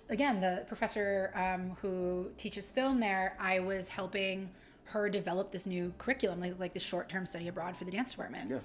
again, 0.09 0.39
the 0.41 0.63
professor 0.67 1.31
um, 1.35 1.75
who 1.81 2.29
teaches 2.37 2.69
film 2.69 2.99
there, 2.99 3.35
I 3.39 3.59
was 3.59 3.89
helping 3.89 4.49
her 4.85 5.09
develop 5.09 5.51
this 5.51 5.65
new 5.65 5.93
curriculum, 5.97 6.39
like 6.39 6.59
like 6.59 6.73
the 6.73 6.79
short 6.79 7.09
term 7.09 7.25
study 7.25 7.47
abroad 7.47 7.75
for 7.75 7.85
the 7.85 7.91
dance 7.91 8.11
department. 8.11 8.51
Yeah. 8.51 8.59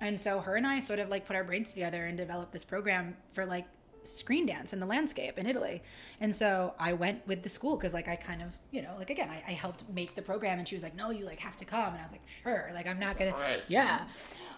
And 0.00 0.20
so 0.20 0.40
her 0.40 0.56
and 0.56 0.66
I 0.66 0.80
sort 0.80 0.98
of 0.98 1.08
like 1.08 1.26
put 1.26 1.36
our 1.36 1.44
brains 1.44 1.72
together 1.72 2.04
and 2.04 2.18
developed 2.18 2.52
this 2.52 2.64
program 2.64 3.16
for 3.32 3.46
like 3.46 3.66
screen 4.06 4.46
dance 4.46 4.72
in 4.72 4.80
the 4.80 4.86
landscape 4.86 5.38
in 5.38 5.46
Italy. 5.46 5.82
And 6.20 6.34
so 6.34 6.74
I 6.78 6.92
went 6.92 7.26
with 7.26 7.42
the 7.42 7.48
school 7.48 7.76
because 7.76 7.92
like 7.92 8.08
I 8.08 8.16
kind 8.16 8.42
of, 8.42 8.56
you 8.70 8.82
know, 8.82 8.94
like 8.98 9.10
again, 9.10 9.28
I, 9.30 9.42
I 9.46 9.52
helped 9.52 9.84
make 9.92 10.14
the 10.14 10.22
program 10.22 10.58
and 10.58 10.66
she 10.66 10.74
was 10.74 10.82
like, 10.82 10.94
no, 10.94 11.10
you 11.10 11.24
like 11.26 11.40
have 11.40 11.56
to 11.56 11.64
come. 11.64 11.92
And 11.92 11.98
I 11.98 12.02
was 12.02 12.12
like, 12.12 12.26
sure. 12.42 12.70
Like 12.74 12.86
I'm 12.86 12.98
not 12.98 13.18
going 13.18 13.32
to, 13.32 13.36
Alright. 13.36 13.62
yeah. 13.68 14.04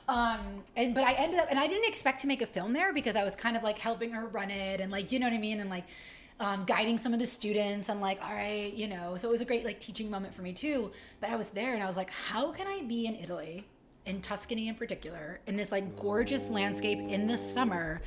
Um, 0.08 0.64
and, 0.76 0.94
but 0.94 1.04
I 1.04 1.12
ended 1.12 1.38
up, 1.38 1.48
and 1.50 1.58
I 1.58 1.66
didn't 1.66 1.86
expect 1.86 2.20
to 2.22 2.26
make 2.26 2.40
a 2.40 2.46
film 2.46 2.72
there 2.72 2.92
because 2.92 3.14
I 3.16 3.24
was 3.24 3.36
kind 3.36 3.56
of 3.56 3.62
like 3.62 3.78
helping 3.78 4.12
her 4.12 4.26
run 4.26 4.50
it 4.50 4.80
and 4.80 4.90
like, 4.90 5.12
you 5.12 5.18
know 5.18 5.26
what 5.26 5.34
I 5.34 5.38
mean? 5.38 5.60
And 5.60 5.68
like, 5.68 5.84
um, 6.40 6.64
guiding 6.64 6.98
some 6.98 7.12
of 7.12 7.18
the 7.18 7.26
students. 7.26 7.90
I'm 7.90 8.00
like, 8.00 8.22
all 8.24 8.32
right, 8.32 8.72
you 8.72 8.86
know, 8.88 9.16
so 9.16 9.28
it 9.28 9.32
was 9.32 9.40
a 9.40 9.44
great 9.44 9.64
like 9.64 9.80
teaching 9.80 10.10
moment 10.10 10.34
for 10.34 10.42
me 10.42 10.52
too. 10.52 10.92
But 11.20 11.30
I 11.30 11.36
was 11.36 11.50
there 11.50 11.74
and 11.74 11.82
I 11.82 11.86
was 11.86 11.96
like, 11.96 12.10
how 12.10 12.52
can 12.52 12.66
I 12.66 12.82
be 12.82 13.06
in 13.06 13.16
Italy, 13.16 13.66
in 14.06 14.22
Tuscany 14.22 14.68
in 14.68 14.74
particular, 14.76 15.40
in 15.46 15.56
this 15.56 15.72
like 15.72 15.98
gorgeous 15.98 16.48
landscape 16.48 16.98
in 16.98 17.26
the 17.26 17.36
summer, 17.36 18.00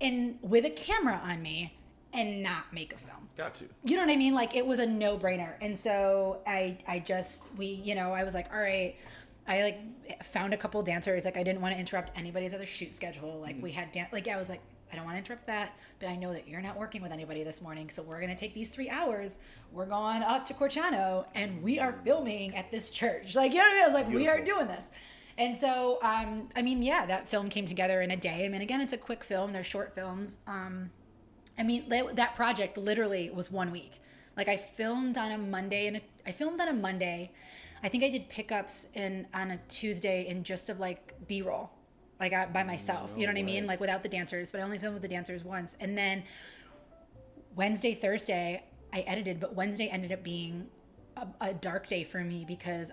and 0.00 0.38
with 0.42 0.64
a 0.64 0.70
camera 0.70 1.20
on 1.24 1.42
me, 1.42 1.74
and 2.12 2.42
not 2.42 2.72
make 2.72 2.92
a 2.92 2.98
film? 2.98 3.28
Got 3.36 3.54
to. 3.56 3.64
you 3.84 3.96
know 3.96 4.04
what 4.04 4.12
I 4.12 4.16
mean? 4.16 4.34
Like 4.34 4.54
it 4.54 4.66
was 4.66 4.80
a 4.80 4.86
no 4.86 5.16
brainer. 5.16 5.54
And 5.60 5.78
so 5.78 6.40
I, 6.46 6.78
I 6.86 6.98
just, 6.98 7.48
we, 7.56 7.66
you 7.66 7.94
know, 7.94 8.12
I 8.12 8.24
was 8.24 8.34
like, 8.34 8.52
all 8.52 8.60
right, 8.60 8.96
I 9.46 9.62
like 9.62 10.24
found 10.24 10.52
a 10.52 10.56
couple 10.56 10.82
dancers. 10.82 11.24
Like 11.24 11.36
I 11.36 11.42
didn't 11.42 11.60
want 11.60 11.74
to 11.74 11.80
interrupt 11.80 12.16
anybody's 12.18 12.54
other 12.54 12.66
shoot 12.66 12.92
schedule. 12.92 13.40
Like 13.40 13.56
mm. 13.58 13.62
we 13.62 13.72
had, 13.72 13.92
dan- 13.92 14.08
like 14.12 14.28
I 14.28 14.36
was 14.36 14.48
like, 14.48 14.60
I 14.92 14.96
don't 14.96 15.04
want 15.04 15.14
to 15.14 15.18
interrupt 15.18 15.46
that, 15.46 15.78
but 16.00 16.08
I 16.08 16.16
know 16.16 16.32
that 16.32 16.48
you're 16.48 16.60
not 16.60 16.76
working 16.76 17.00
with 17.00 17.12
anybody 17.12 17.44
this 17.44 17.62
morning. 17.62 17.90
So 17.90 18.02
we're 18.02 18.20
going 18.20 18.32
to 18.32 18.38
take 18.38 18.54
these 18.54 18.70
three 18.70 18.90
hours. 18.90 19.38
We're 19.72 19.86
going 19.86 20.22
up 20.22 20.44
to 20.46 20.54
Corciano 20.54 21.26
and 21.34 21.62
we 21.62 21.78
are 21.78 21.92
mm. 21.92 22.04
filming 22.04 22.56
at 22.56 22.70
this 22.72 22.90
church. 22.90 23.36
Like, 23.36 23.52
you 23.52 23.58
know 23.58 23.64
what 23.64 23.70
I 23.70 23.74
mean? 23.74 23.82
I 23.82 23.86
was 23.86 23.94
like, 23.94 24.08
we 24.08 24.28
are 24.28 24.40
doing 24.44 24.66
this. 24.66 24.90
And 25.40 25.56
so, 25.56 25.98
um, 26.02 26.50
I 26.54 26.60
mean, 26.60 26.82
yeah, 26.82 27.06
that 27.06 27.26
film 27.26 27.48
came 27.48 27.66
together 27.66 28.02
in 28.02 28.10
a 28.10 28.16
day. 28.16 28.44
I 28.44 28.48
mean, 28.50 28.60
again, 28.60 28.82
it's 28.82 28.92
a 28.92 28.98
quick 28.98 29.24
film. 29.24 29.54
They're 29.54 29.64
short 29.64 29.94
films. 29.94 30.36
Um, 30.46 30.90
I 31.58 31.62
mean, 31.62 31.88
that, 31.88 32.36
project 32.36 32.76
literally 32.76 33.30
was 33.30 33.50
one 33.50 33.70
week. 33.70 34.02
Like 34.36 34.48
I 34.48 34.58
filmed 34.58 35.16
on 35.16 35.32
a 35.32 35.38
Monday 35.38 35.86
and 35.86 36.02
I 36.26 36.32
filmed 36.32 36.60
on 36.60 36.68
a 36.68 36.74
Monday. 36.74 37.32
I 37.82 37.88
think 37.88 38.04
I 38.04 38.10
did 38.10 38.28
pickups 38.28 38.88
in 38.92 39.26
on 39.32 39.52
a 39.52 39.56
Tuesday 39.66 40.26
in 40.28 40.44
just 40.44 40.68
of 40.68 40.78
like 40.78 41.14
B-roll, 41.26 41.70
like 42.20 42.34
I, 42.34 42.44
by 42.44 42.62
myself. 42.62 43.14
you 43.16 43.26
know 43.26 43.32
what 43.32 43.38
I 43.38 43.42
mean? 43.42 43.66
Like 43.66 43.80
without 43.80 44.02
the 44.02 44.10
dancers, 44.10 44.50
but 44.52 44.60
I 44.60 44.64
only 44.64 44.78
filmed 44.78 44.92
with 44.92 45.02
the 45.02 45.08
dancers 45.08 45.42
once. 45.42 45.74
And 45.80 45.96
then 45.96 46.22
Wednesday, 47.56 47.94
Thursday, 47.94 48.62
I 48.92 49.00
edited, 49.00 49.40
but 49.40 49.54
Wednesday 49.54 49.88
ended 49.88 50.12
up 50.12 50.22
being 50.22 50.66
a, 51.16 51.26
a 51.40 51.54
dark 51.54 51.86
day 51.86 52.04
for 52.04 52.20
me 52.20 52.44
because, 52.46 52.92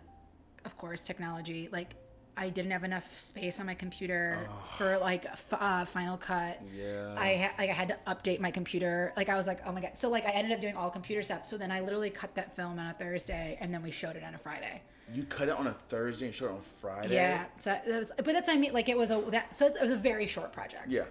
of 0.64 0.78
course, 0.78 1.04
technology. 1.04 1.68
Like 1.74 1.96
I 2.40 2.50
didn't 2.50 2.70
have 2.70 2.84
enough 2.84 3.20
space 3.20 3.60
on 3.60 3.66
my 3.66 3.74
computer 3.74 4.48
for 4.78 4.98
like 5.00 5.26
f- 5.26 5.46
uh, 5.54 5.86
Final 5.86 6.18
Cut. 6.18 6.62
Yeah. 6.72 7.16
I 7.18 7.36
ha- 7.36 7.54
like 7.58 7.70
I 7.72 7.74
had 7.74 7.88
to 7.90 7.98
update 8.06 8.40
my 8.40 8.52
computer. 8.52 9.12
Like 9.18 9.28
I 9.28 9.36
was 9.36 9.48
like, 9.48 9.62
oh 9.66 9.72
my 9.72 9.82
god. 9.82 9.98
So 9.98 10.10
like 10.10 10.26
I 10.28 10.30
ended 10.32 10.54
up 10.54 10.62
doing 10.62 10.76
all 10.76 10.92
computer 10.92 11.24
stuff. 11.24 11.48
So 11.48 11.58
then 11.58 11.72
I 11.72 11.80
literally 11.80 12.12
cut 12.12 12.36
that 12.36 12.56
film 12.56 12.78
on 12.78 12.86
a 12.88 12.94
Thursday, 12.94 13.58
and 13.60 13.74
then 13.74 13.82
we 13.82 13.90
showed 13.90 14.16
it 14.16 14.24
on 14.24 14.36
a 14.36 14.38
Friday. 14.38 14.84
You 15.14 15.24
cut 15.24 15.50
it 15.50 15.58
on 15.58 15.66
a 15.68 15.74
Thursday 15.90 16.28
and 16.28 16.36
showed 16.36 16.48
it 16.48 16.52
on 16.52 16.62
Friday. 16.80 17.16
Yeah. 17.16 17.46
So 17.60 17.72
that 17.72 17.88
was, 17.88 18.12
but 18.18 18.26
that's 18.28 18.48
what 18.48 18.56
I 18.56 18.60
mean. 18.60 18.74
Like 18.74 18.88
it 18.88 18.98
was 18.98 19.10
a 19.10 19.20
that. 19.32 19.58
So 19.58 19.66
it 19.66 19.82
was 19.82 19.92
a 19.92 19.98
very 19.98 20.28
short 20.28 20.54
project. 20.54 20.90
Yeah. 20.90 21.06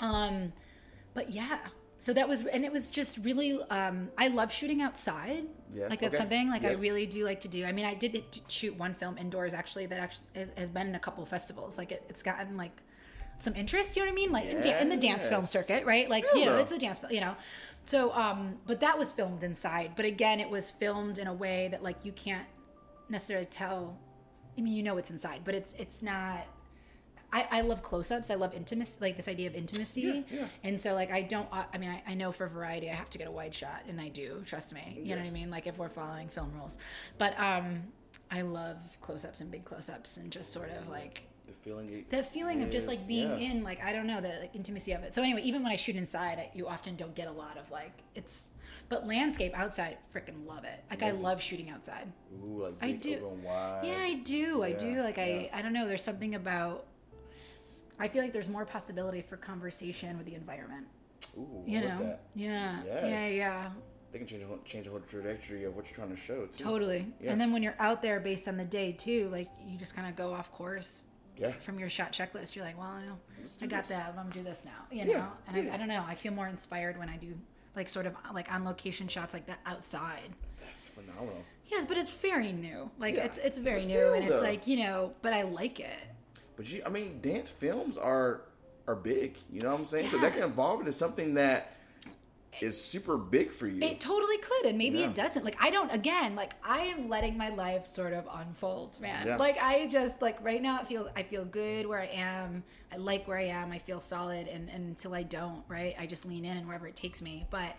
Um, 0.00 0.52
but 1.12 1.30
yeah. 1.30 1.58
So 2.00 2.12
that 2.12 2.28
was, 2.28 2.44
and 2.46 2.64
it 2.64 2.72
was 2.72 2.90
just 2.90 3.18
really. 3.18 3.60
Um, 3.70 4.10
I 4.16 4.28
love 4.28 4.52
shooting 4.52 4.80
outside. 4.82 5.44
Yes, 5.74 5.90
Like 5.90 6.00
that's 6.00 6.14
okay. 6.14 6.18
something 6.22 6.48
like 6.48 6.62
Yes. 6.62 6.78
I 6.78 6.80
really 6.80 7.06
do 7.06 7.24
like 7.24 7.40
to 7.40 7.48
do. 7.48 7.64
I 7.66 7.72
mean, 7.72 7.84
I 7.84 7.94
did 7.94 8.22
shoot 8.48 8.76
one 8.78 8.94
film 8.94 9.18
indoors 9.18 9.52
actually 9.52 9.86
that 9.86 9.98
actually 9.98 10.46
has- 10.56 10.70
been 10.70 10.86
in 10.86 10.94
a 10.94 11.00
couple 11.00 11.22
of 11.22 11.28
festivals. 11.28 11.76
Like 11.76 11.90
it, 11.92 12.04
it's 12.08 12.22
gotten 12.22 12.56
like 12.56 12.82
some 13.38 13.54
interest. 13.56 13.96
You 13.96 14.02
know 14.04 14.06
what 14.06 14.12
I 14.12 14.14
mean? 14.14 14.32
Like 14.32 14.44
in, 14.46 14.60
da- 14.60 14.78
in 14.80 14.88
the 14.88 14.96
dance 14.96 15.26
film 15.26 15.44
circuit, 15.46 15.84
right? 15.84 16.08
Like 16.08 16.24
you 16.34 16.44
know, 16.46 16.56
it's 16.56 16.72
a 16.72 16.78
dance 16.78 17.00
film. 17.00 17.12
You 17.12 17.20
know. 17.20 17.34
So, 17.84 18.12
um, 18.14 18.58
but 18.66 18.80
that 18.80 18.96
was 18.98 19.10
filmed 19.12 19.42
inside. 19.42 19.92
But 19.96 20.04
again, 20.04 20.40
it 20.40 20.48
was 20.50 20.70
filmed 20.70 21.18
in 21.18 21.26
a 21.26 21.34
way 21.34 21.68
that 21.72 21.82
like 21.82 22.04
you 22.04 22.12
can't 22.12 22.46
necessarily 23.08 23.46
tell. 23.46 23.98
I 24.56 24.60
mean, 24.60 24.74
you 24.74 24.82
know 24.82 24.98
it's 24.98 25.10
inside, 25.10 25.40
but 25.44 25.54
it's 25.54 25.72
it's 25.78 26.02
not. 26.02 26.46
I, 27.32 27.46
I 27.50 27.60
love 27.60 27.82
close-ups. 27.82 28.30
I 28.30 28.36
love 28.36 28.54
intimacy, 28.54 28.96
like 29.00 29.16
this 29.16 29.28
idea 29.28 29.48
of 29.48 29.54
intimacy. 29.54 30.24
Yeah, 30.30 30.38
yeah. 30.38 30.46
And 30.64 30.80
so 30.80 30.94
like 30.94 31.10
I 31.10 31.22
don't. 31.22 31.46
I 31.52 31.76
mean, 31.78 31.90
I, 31.90 32.02
I 32.06 32.14
know 32.14 32.32
for 32.32 32.46
variety, 32.46 32.88
I 32.90 32.94
have 32.94 33.10
to 33.10 33.18
get 33.18 33.28
a 33.28 33.30
wide 33.30 33.54
shot, 33.54 33.82
and 33.88 34.00
I 34.00 34.08
do. 34.08 34.42
Trust 34.46 34.72
me. 34.72 35.00
You 35.02 35.14
know 35.14 35.20
what 35.22 35.28
I 35.28 35.32
mean? 35.32 35.50
Like 35.50 35.66
if 35.66 35.76
we're 35.78 35.88
following 35.90 36.28
film 36.28 36.52
rules, 36.56 36.78
but 37.18 37.38
um, 37.38 37.82
I 38.30 38.40
love 38.42 38.78
close-ups 39.02 39.40
and 39.42 39.50
big 39.50 39.64
close-ups, 39.64 40.16
and 40.16 40.30
just 40.30 40.52
sort 40.52 40.70
of 40.70 40.88
like 40.88 41.22
The 41.46 41.52
feeling. 41.52 42.04
that 42.10 42.32
feeling 42.32 42.62
of 42.62 42.70
just 42.70 42.86
like 42.86 43.06
being 43.06 43.28
yeah. 43.30 43.50
in 43.50 43.62
like 43.62 43.82
i 43.82 43.92
don't 43.92 44.06
know 44.06 44.20
the 44.20 44.28
like 44.40 44.54
intimacy 44.54 44.92
of 44.92 45.02
it 45.02 45.14
so 45.14 45.22
anyway 45.22 45.40
even 45.42 45.62
when 45.62 45.72
i 45.72 45.76
shoot 45.76 45.96
inside 45.96 46.38
I, 46.38 46.50
you 46.54 46.66
often 46.68 46.94
don't 46.96 47.14
get 47.14 47.26
a 47.26 47.32
lot 47.32 47.56
of 47.56 47.70
like 47.70 47.92
it's 48.14 48.50
but 48.90 49.06
landscape 49.06 49.52
outside 49.54 49.96
freaking 50.14 50.46
love 50.46 50.64
it 50.64 50.84
like 50.90 51.02
i 51.02 51.10
love 51.10 51.40
shooting 51.40 51.70
outside 51.70 52.06
Ooh, 52.44 52.64
like 52.64 52.74
I 52.82 52.92
do. 52.92 53.18
yeah 53.82 53.98
i 54.10 54.20
do 54.22 54.62
i 54.62 54.72
do 54.72 54.86
yeah, 54.88 55.02
like 55.02 55.18
i 55.18 55.48
i 55.54 55.62
don't 55.62 55.72
know 55.72 55.86
there's 55.88 56.02
something 56.04 56.34
about 56.34 56.84
i 57.98 58.08
feel 58.08 58.22
like 58.22 58.32
there's 58.32 58.48
more 58.48 58.64
possibility 58.64 59.22
for 59.22 59.36
conversation 59.36 60.16
with 60.16 60.26
the 60.26 60.34
environment 60.34 60.86
Ooh, 61.36 61.62
you 61.66 61.80
know 61.80 61.96
that. 61.98 62.20
yeah 62.34 62.80
yeah 62.86 63.06
Yes. 63.06 63.34
yeah 63.34 63.70
They 64.12 64.18
can 64.18 64.26
change 64.26 64.42
the 64.42 64.48
whole, 64.48 64.58
change 64.64 64.84
the 64.86 64.90
whole 64.90 65.00
trajectory 65.00 65.64
of 65.64 65.74
what 65.76 65.86
you're 65.86 65.94
trying 65.94 66.10
to 66.10 66.16
show 66.16 66.46
too. 66.46 66.64
totally 66.64 67.12
Yeah. 67.20 67.32
and 67.32 67.40
then 67.40 67.52
when 67.52 67.62
you're 67.62 67.76
out 67.78 68.02
there 68.02 68.20
based 68.20 68.46
on 68.48 68.56
the 68.56 68.64
day 68.64 68.92
too 68.92 69.28
like 69.30 69.48
you 69.66 69.76
just 69.78 69.94
kind 69.94 70.08
of 70.08 70.16
go 70.16 70.32
off 70.32 70.50
course 70.52 71.04
Yeah. 71.36 71.52
from 71.66 71.78
your 71.78 71.88
shot 71.88 72.10
checklist, 72.12 72.56
you're 72.56 72.64
like, 72.64 72.76
well, 72.78 72.98
you 73.00 73.06
know, 73.10 73.18
Let's 73.40 73.56
do 73.56 73.66
I 73.66 73.68
got 73.68 73.84
this. 73.84 73.96
that. 73.96 74.08
I'm 74.08 74.16
gonna 74.16 74.30
do 74.34 74.42
this 74.42 74.64
now. 74.64 74.80
You 74.90 75.04
know, 75.04 75.10
Yeah, 75.12 75.26
and 75.46 75.56
yeah. 75.64 75.70
I, 75.70 75.74
I 75.74 75.76
don't 75.78 75.86
know. 75.94 76.04
I 76.12 76.16
feel 76.16 76.32
more 76.32 76.48
inspired 76.48 76.98
when 76.98 77.08
I 77.08 77.16
do 77.16 77.32
like 77.76 77.88
sort 77.88 78.06
of 78.06 78.14
like 78.34 78.52
on 78.52 78.64
location 78.64 79.06
shots 79.06 79.34
like 79.34 79.46
that 79.46 79.60
outside. 79.64 80.30
That's 80.64 80.88
phenomenal. 80.88 81.44
Yes, 81.66 81.84
but 81.84 81.96
it's 81.96 82.12
very 82.12 82.50
new. 82.52 82.90
Like 82.98 83.14
Yeah, 83.14 83.26
it's 83.26 83.38
it's 83.38 83.58
very 83.58 83.78
but 83.78 83.86
new, 83.86 83.94
still, 83.94 84.14
and 84.14 84.24
it's 84.24 84.34
though. 84.40 84.50
like 84.50 84.66
you 84.66 84.78
know, 84.82 85.12
but 85.22 85.32
I 85.32 85.42
like 85.42 85.78
it. 85.78 86.00
But 86.58 86.68
you, 86.70 86.82
I 86.84 86.90
mean, 86.90 87.20
dance 87.22 87.48
films 87.50 87.96
are 87.96 88.42
are 88.86 88.94
big. 88.96 89.36
You 89.50 89.60
know 89.60 89.70
what 89.70 89.78
I'm 89.78 89.84
saying? 89.86 90.10
So 90.10 90.18
that 90.18 90.34
can 90.34 90.42
evolve 90.42 90.80
into 90.80 90.92
something 90.92 91.34
that 91.34 91.72
is 92.60 92.82
super 92.82 93.16
big 93.16 93.52
for 93.52 93.68
you. 93.68 93.80
It 93.82 94.00
totally 94.00 94.38
could, 94.38 94.66
and 94.66 94.76
maybe 94.76 94.98
Yeah. 94.98 95.06
it 95.06 95.14
doesn't. 95.14 95.44
Like 95.44 95.56
I 95.62 95.70
don't. 95.70 95.90
Again, 95.92 96.34
like 96.34 96.54
I 96.64 96.80
am 96.86 97.08
letting 97.08 97.36
my 97.38 97.50
life 97.50 97.86
sort 97.86 98.12
of 98.12 98.26
unfold, 98.32 98.98
man. 99.00 99.26
Yeah. 99.26 99.36
Like 99.36 99.56
I 99.62 99.86
just 99.86 100.20
like 100.20 100.42
right 100.44 100.60
now, 100.60 100.80
it 100.80 100.88
feels 100.88 101.08
I 101.14 101.22
feel 101.22 101.44
good 101.44 101.86
where 101.86 102.00
I 102.00 102.06
am. 102.06 102.64
I 102.92 102.96
like 102.96 103.28
where 103.28 103.38
I 103.38 103.44
am. 103.44 103.70
I 103.70 103.78
feel 103.78 104.00
solid, 104.00 104.48
and, 104.48 104.68
and 104.68 104.88
until 104.88 105.14
I 105.14 105.22
don't, 105.22 105.62
right, 105.68 105.94
I 106.00 106.06
just 106.06 106.26
lean 106.26 106.44
in 106.44 106.56
and 106.56 106.66
wherever 106.66 106.88
it 106.88 106.96
takes 106.96 107.22
me. 107.22 107.46
But 107.50 107.76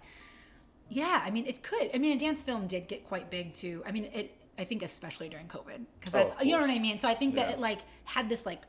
yeah, 0.88 1.22
I 1.26 1.32
mean, 1.32 1.46
it 1.48 1.62
could. 1.64 1.90
I 1.94 1.98
mean, 1.98 2.16
a 2.16 2.20
dance 2.20 2.42
film 2.44 2.68
did 2.68 2.88
get 2.88 3.06
quite 3.08 3.30
big 3.30 3.54
too. 3.54 3.84
I 3.86 3.92
mean, 3.92 4.06
it. 4.14 4.36
I 4.58 4.66
think 4.66 4.84
especially 4.84 5.30
during 5.30 5.48
COVID, 5.48 5.86
because 6.00 6.14
Oh, 6.14 6.18
that's 6.28 6.42
of 6.42 6.46
you 6.46 6.54
know 6.56 6.62
what 6.62 6.70
I 6.70 6.80
mean. 6.80 7.00
So 7.00 7.08
I 7.08 7.14
think 7.14 7.36
that 7.36 7.48
Yeah. 7.50 7.54
it 7.56 7.60
like 7.60 7.80
had 8.04 8.28
this 8.30 8.46
like 8.46 8.62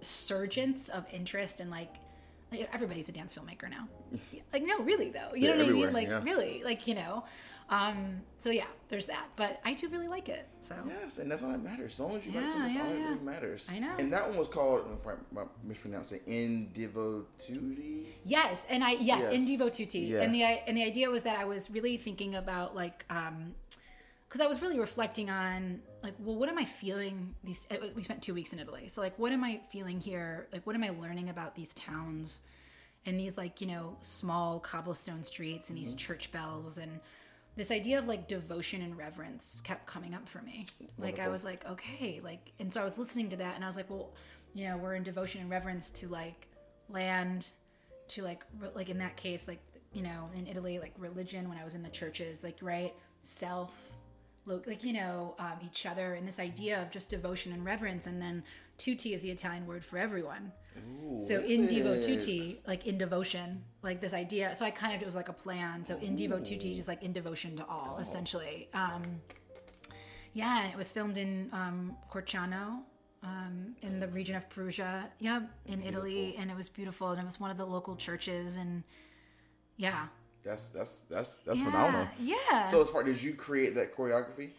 surgence 0.00 0.88
of 0.88 1.06
interest 1.12 1.60
and 1.60 1.70
like. 1.70 1.94
Like 2.50 2.68
everybody's 2.74 3.08
a 3.08 3.12
dance 3.12 3.34
filmmaker 3.34 3.70
now. 3.70 3.88
Like 4.52 4.62
no, 4.66 4.80
really 4.80 5.08
though. 5.08 5.34
You 5.34 5.46
They're 5.48 5.56
know 5.56 5.64
what 5.64 5.70
I 5.70 5.72
mean? 5.72 5.92
Like 5.94 6.08
yeah. 6.08 6.22
really, 6.22 6.62
like 6.62 6.86
you 6.86 6.94
know. 6.94 7.24
Um, 7.70 8.20
so 8.36 8.50
yeah, 8.50 8.66
there's 8.90 9.06
that. 9.06 9.24
But 9.36 9.58
I 9.64 9.72
do 9.72 9.88
really 9.88 10.06
like 10.08 10.28
it. 10.28 10.46
So 10.60 10.74
Yes, 10.86 11.16
and 11.18 11.30
that's 11.30 11.42
all 11.42 11.48
that 11.50 11.62
matters. 11.62 11.94
As 11.94 12.00
long 12.00 12.16
as 12.16 12.26
you 12.26 12.32
Yeah, 12.32 12.44
something, 12.44 12.60
that's 12.64 12.74
yeah, 12.74 12.82
all 12.82 12.88
that 12.92 12.98
really 13.08 13.24
matters. 13.24 13.70
I 13.72 13.78
know. 13.78 13.94
And 13.98 14.12
that 14.12 14.28
one 14.28 14.36
was 14.36 14.48
called, 14.48 14.82
I'm 15.06 15.48
mispronouncing 15.64 16.20
it, 16.26 16.30
In 16.30 16.68
Devo 16.74 17.24
Tutti. 17.38 18.08
yes, 18.26 18.66
and 18.68 18.84
I 18.84 18.90
yes, 19.00 19.22
Yes. 19.32 19.48
Devo 19.48 19.72
Tutti. 19.74 20.00
Yeah. 20.00 20.20
And 20.20 20.34
the 20.34 20.42
and 20.42 20.76
the 20.76 20.84
idea 20.84 21.08
was 21.08 21.22
that 21.22 21.38
I 21.38 21.46
was 21.46 21.70
really 21.70 21.96
thinking 21.96 22.34
about 22.34 22.76
like 22.76 23.06
um 23.08 23.54
because 24.28 24.42
I 24.42 24.46
was 24.46 24.60
really 24.60 24.78
reflecting 24.78 25.30
on 25.30 25.80
like, 26.02 26.14
well, 26.18 26.36
what 26.36 26.48
am 26.48 26.58
I 26.58 26.64
feeling? 26.64 27.34
These 27.44 27.66
eh, 27.70 27.78
we 27.94 28.02
spent 28.02 28.22
two 28.22 28.34
weeks 28.34 28.52
in 28.52 28.58
Italy, 28.58 28.88
so 28.88 29.00
like, 29.00 29.18
what 29.18 29.32
am 29.32 29.44
I 29.44 29.60
feeling 29.70 30.00
here? 30.00 30.48
Like, 30.52 30.66
what 30.66 30.74
am 30.74 30.84
I 30.84 30.90
learning 30.90 31.28
about 31.28 31.54
these 31.54 31.72
towns 31.74 32.42
and 33.04 33.18
these 33.18 33.36
like 33.36 33.60
you 33.60 33.66
know 33.66 33.96
small 34.00 34.60
cobblestone 34.60 35.22
streets 35.24 35.68
and 35.68 35.78
these 35.78 35.90
mm-hmm. 35.90 35.98
church 35.98 36.32
bells 36.32 36.78
and 36.78 37.00
this 37.56 37.70
idea 37.70 37.98
of 37.98 38.08
like 38.08 38.28
devotion 38.28 38.82
and 38.82 38.96
reverence 38.96 39.60
kept 39.62 39.86
coming 39.86 40.14
up 40.14 40.28
for 40.28 40.40
me. 40.42 40.66
Like 40.98 41.18
I 41.18 41.28
was 41.28 41.44
like, 41.44 41.68
okay, 41.68 42.20
like, 42.24 42.52
and 42.58 42.72
so 42.72 42.80
I 42.80 42.84
was 42.84 42.96
listening 42.96 43.28
to 43.30 43.36
that, 43.36 43.54
and 43.56 43.64
I 43.64 43.66
was 43.66 43.76
like, 43.76 43.90
well, 43.90 44.12
you 44.54 44.68
know, 44.68 44.76
we're 44.76 44.94
in 44.94 45.02
devotion 45.02 45.40
and 45.40 45.50
reverence 45.50 45.90
to 45.92 46.08
like 46.08 46.48
land, 46.88 47.48
to 48.08 48.22
like 48.22 48.42
re- 48.58 48.70
like 48.74 48.88
in 48.88 48.98
that 48.98 49.16
case, 49.16 49.48
like 49.48 49.60
you 49.92 50.02
know, 50.02 50.30
in 50.34 50.46
Italy, 50.46 50.78
like 50.78 50.94
religion. 50.96 51.48
When 51.48 51.58
I 51.58 51.64
was 51.64 51.74
in 51.74 51.82
the 51.82 51.90
churches, 51.90 52.42
like 52.42 52.56
right, 52.62 52.92
self, 53.20 53.91
like 54.46 54.84
you 54.84 54.92
know, 54.92 55.34
um, 55.38 55.54
each 55.64 55.86
other, 55.86 56.14
and 56.14 56.26
this 56.26 56.38
idea 56.38 56.82
of 56.82 56.90
just 56.90 57.08
devotion 57.10 57.52
and 57.52 57.64
reverence, 57.64 58.06
and 58.06 58.20
then 58.20 58.42
tutti 58.78 59.14
is 59.14 59.20
the 59.22 59.30
Italian 59.30 59.66
word 59.66 59.84
for 59.84 59.98
everyone. 59.98 60.52
Ooh, 60.76 61.18
So 61.20 61.40
in 61.40 61.66
devo 61.66 61.96
it? 61.96 62.02
tutti, 62.02 62.60
like 62.66 62.86
in 62.86 62.96
devotion, 62.98 63.62
like 63.82 64.00
this 64.00 64.14
idea. 64.14 64.54
So 64.56 64.64
I 64.64 64.70
kind 64.70 64.94
of 64.94 65.02
it 65.02 65.04
was 65.04 65.14
like 65.14 65.28
a 65.28 65.32
plan. 65.34 65.84
So 65.84 65.96
in 65.98 66.16
devo 66.16 66.42
tutti 66.42 66.78
is 66.78 66.88
like 66.88 67.02
in 67.02 67.12
devotion 67.12 67.56
to 67.56 67.66
all, 67.66 67.98
essentially. 68.00 68.68
Um, 68.74 69.02
yeah, 70.32 70.62
and 70.64 70.72
it 70.72 70.76
was 70.78 70.90
filmed 70.90 71.18
in 71.18 71.50
um, 71.52 71.94
Corciano, 72.10 72.78
um, 73.22 73.76
in 73.82 74.00
the 74.00 74.08
region 74.08 74.34
of 74.34 74.48
Perugia. 74.48 75.10
Yeah, 75.18 75.42
in 75.66 75.82
Italy, 75.82 76.34
and 76.38 76.50
it 76.50 76.56
was 76.56 76.68
beautiful. 76.68 77.08
And 77.10 77.20
it 77.20 77.26
was 77.26 77.38
one 77.38 77.50
of 77.50 77.58
the 77.58 77.66
local 77.66 77.94
churches, 77.96 78.56
and 78.56 78.82
yeah, 79.76 80.06
That's 80.44 80.68
that's 80.68 81.00
that's 81.10 81.38
that's 81.40 81.58
yeah, 81.58 81.64
phenomenal. 81.64 82.08
yeah. 82.18 82.68
So 82.68 82.82
as 82.82 82.88
far 82.88 83.02
did 83.02 83.22
you 83.22 83.34
create 83.34 83.74
that 83.76 83.96
choreography? 83.96 84.50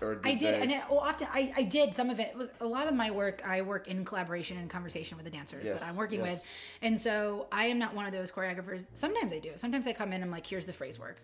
Or 0.00 0.20
I 0.22 0.34
did, 0.34 0.54
they- 0.54 0.62
and 0.62 0.70
it, 0.70 0.82
well, 0.88 1.00
often 1.00 1.26
I, 1.32 1.52
I 1.56 1.62
did 1.64 1.92
some 1.94 2.08
of 2.08 2.20
it. 2.20 2.36
Was 2.36 2.48
a 2.60 2.66
lot 2.66 2.86
of 2.86 2.94
my 2.94 3.10
work. 3.10 3.42
I 3.44 3.62
work 3.62 3.88
in 3.88 4.04
collaboration 4.04 4.56
and 4.56 4.70
conversation 4.70 5.16
with 5.16 5.24
the 5.24 5.30
dancers 5.32 5.64
Yes, 5.66 5.80
that 5.80 5.88
I'm 5.88 5.96
working 5.96 6.20
yes. 6.20 6.34
with, 6.36 6.42
and 6.82 7.00
so 7.00 7.48
I 7.50 7.66
am 7.66 7.78
not 7.80 7.94
one 7.96 8.06
of 8.06 8.12
those 8.12 8.30
choreographers. 8.30 8.86
Sometimes 8.92 9.32
I 9.32 9.40
do. 9.40 9.50
Sometimes 9.56 9.88
I 9.88 9.92
come 9.92 10.10
in. 10.10 10.14
and 10.14 10.24
I'm 10.24 10.30
like, 10.30 10.46
here's 10.46 10.66
the 10.66 10.72
phrase 10.72 11.00
work. 11.00 11.16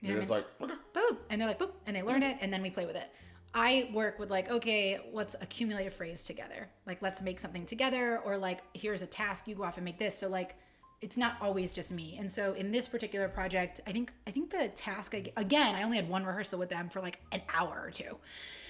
You 0.00 0.08
know 0.08 0.14
You're 0.14 0.22
what 0.22 0.30
I 0.30 0.64
mean? 0.66 0.70
like, 0.70 0.70
okay. 0.70 0.80
boop, 1.14 1.18
and 1.28 1.40
they're 1.40 1.48
like 1.48 1.58
boop, 1.58 1.72
and 1.86 1.94
they 1.94 2.02
learn 2.02 2.22
it, 2.22 2.38
and 2.40 2.50
then 2.52 2.62
we 2.62 2.70
play 2.70 2.86
with 2.86 2.96
it. 2.96 3.08
I 3.54 3.90
work 3.92 4.18
with 4.18 4.30
like, 4.30 4.50
okay, 4.50 4.98
let's 5.12 5.36
accumulate 5.42 5.86
a 5.86 5.90
phrase 5.90 6.22
together. 6.22 6.70
Like, 6.86 7.02
let's 7.02 7.20
make 7.20 7.38
something 7.38 7.66
together, 7.66 8.18
or 8.24 8.38
like, 8.38 8.60
here's 8.72 9.02
a 9.02 9.06
task, 9.06 9.46
you 9.46 9.54
go 9.54 9.64
off 9.64 9.76
and 9.76 9.84
make 9.84 9.98
this. 9.98 10.16
So 10.16 10.28
like, 10.28 10.56
it's 11.02 11.18
not 11.18 11.36
always 11.40 11.72
just 11.72 11.92
me. 11.92 12.16
And 12.18 12.30
so 12.32 12.54
in 12.54 12.72
this 12.72 12.88
particular 12.88 13.28
project, 13.28 13.80
I 13.86 13.92
think 13.92 14.12
I 14.26 14.30
think 14.30 14.50
the 14.50 14.68
task 14.68 15.14
again, 15.14 15.74
I 15.74 15.82
only 15.82 15.96
had 15.96 16.08
one 16.08 16.24
rehearsal 16.24 16.58
with 16.58 16.70
them 16.70 16.88
for 16.88 17.00
like 17.00 17.20
an 17.32 17.42
hour 17.54 17.82
or 17.84 17.90
two, 17.90 18.16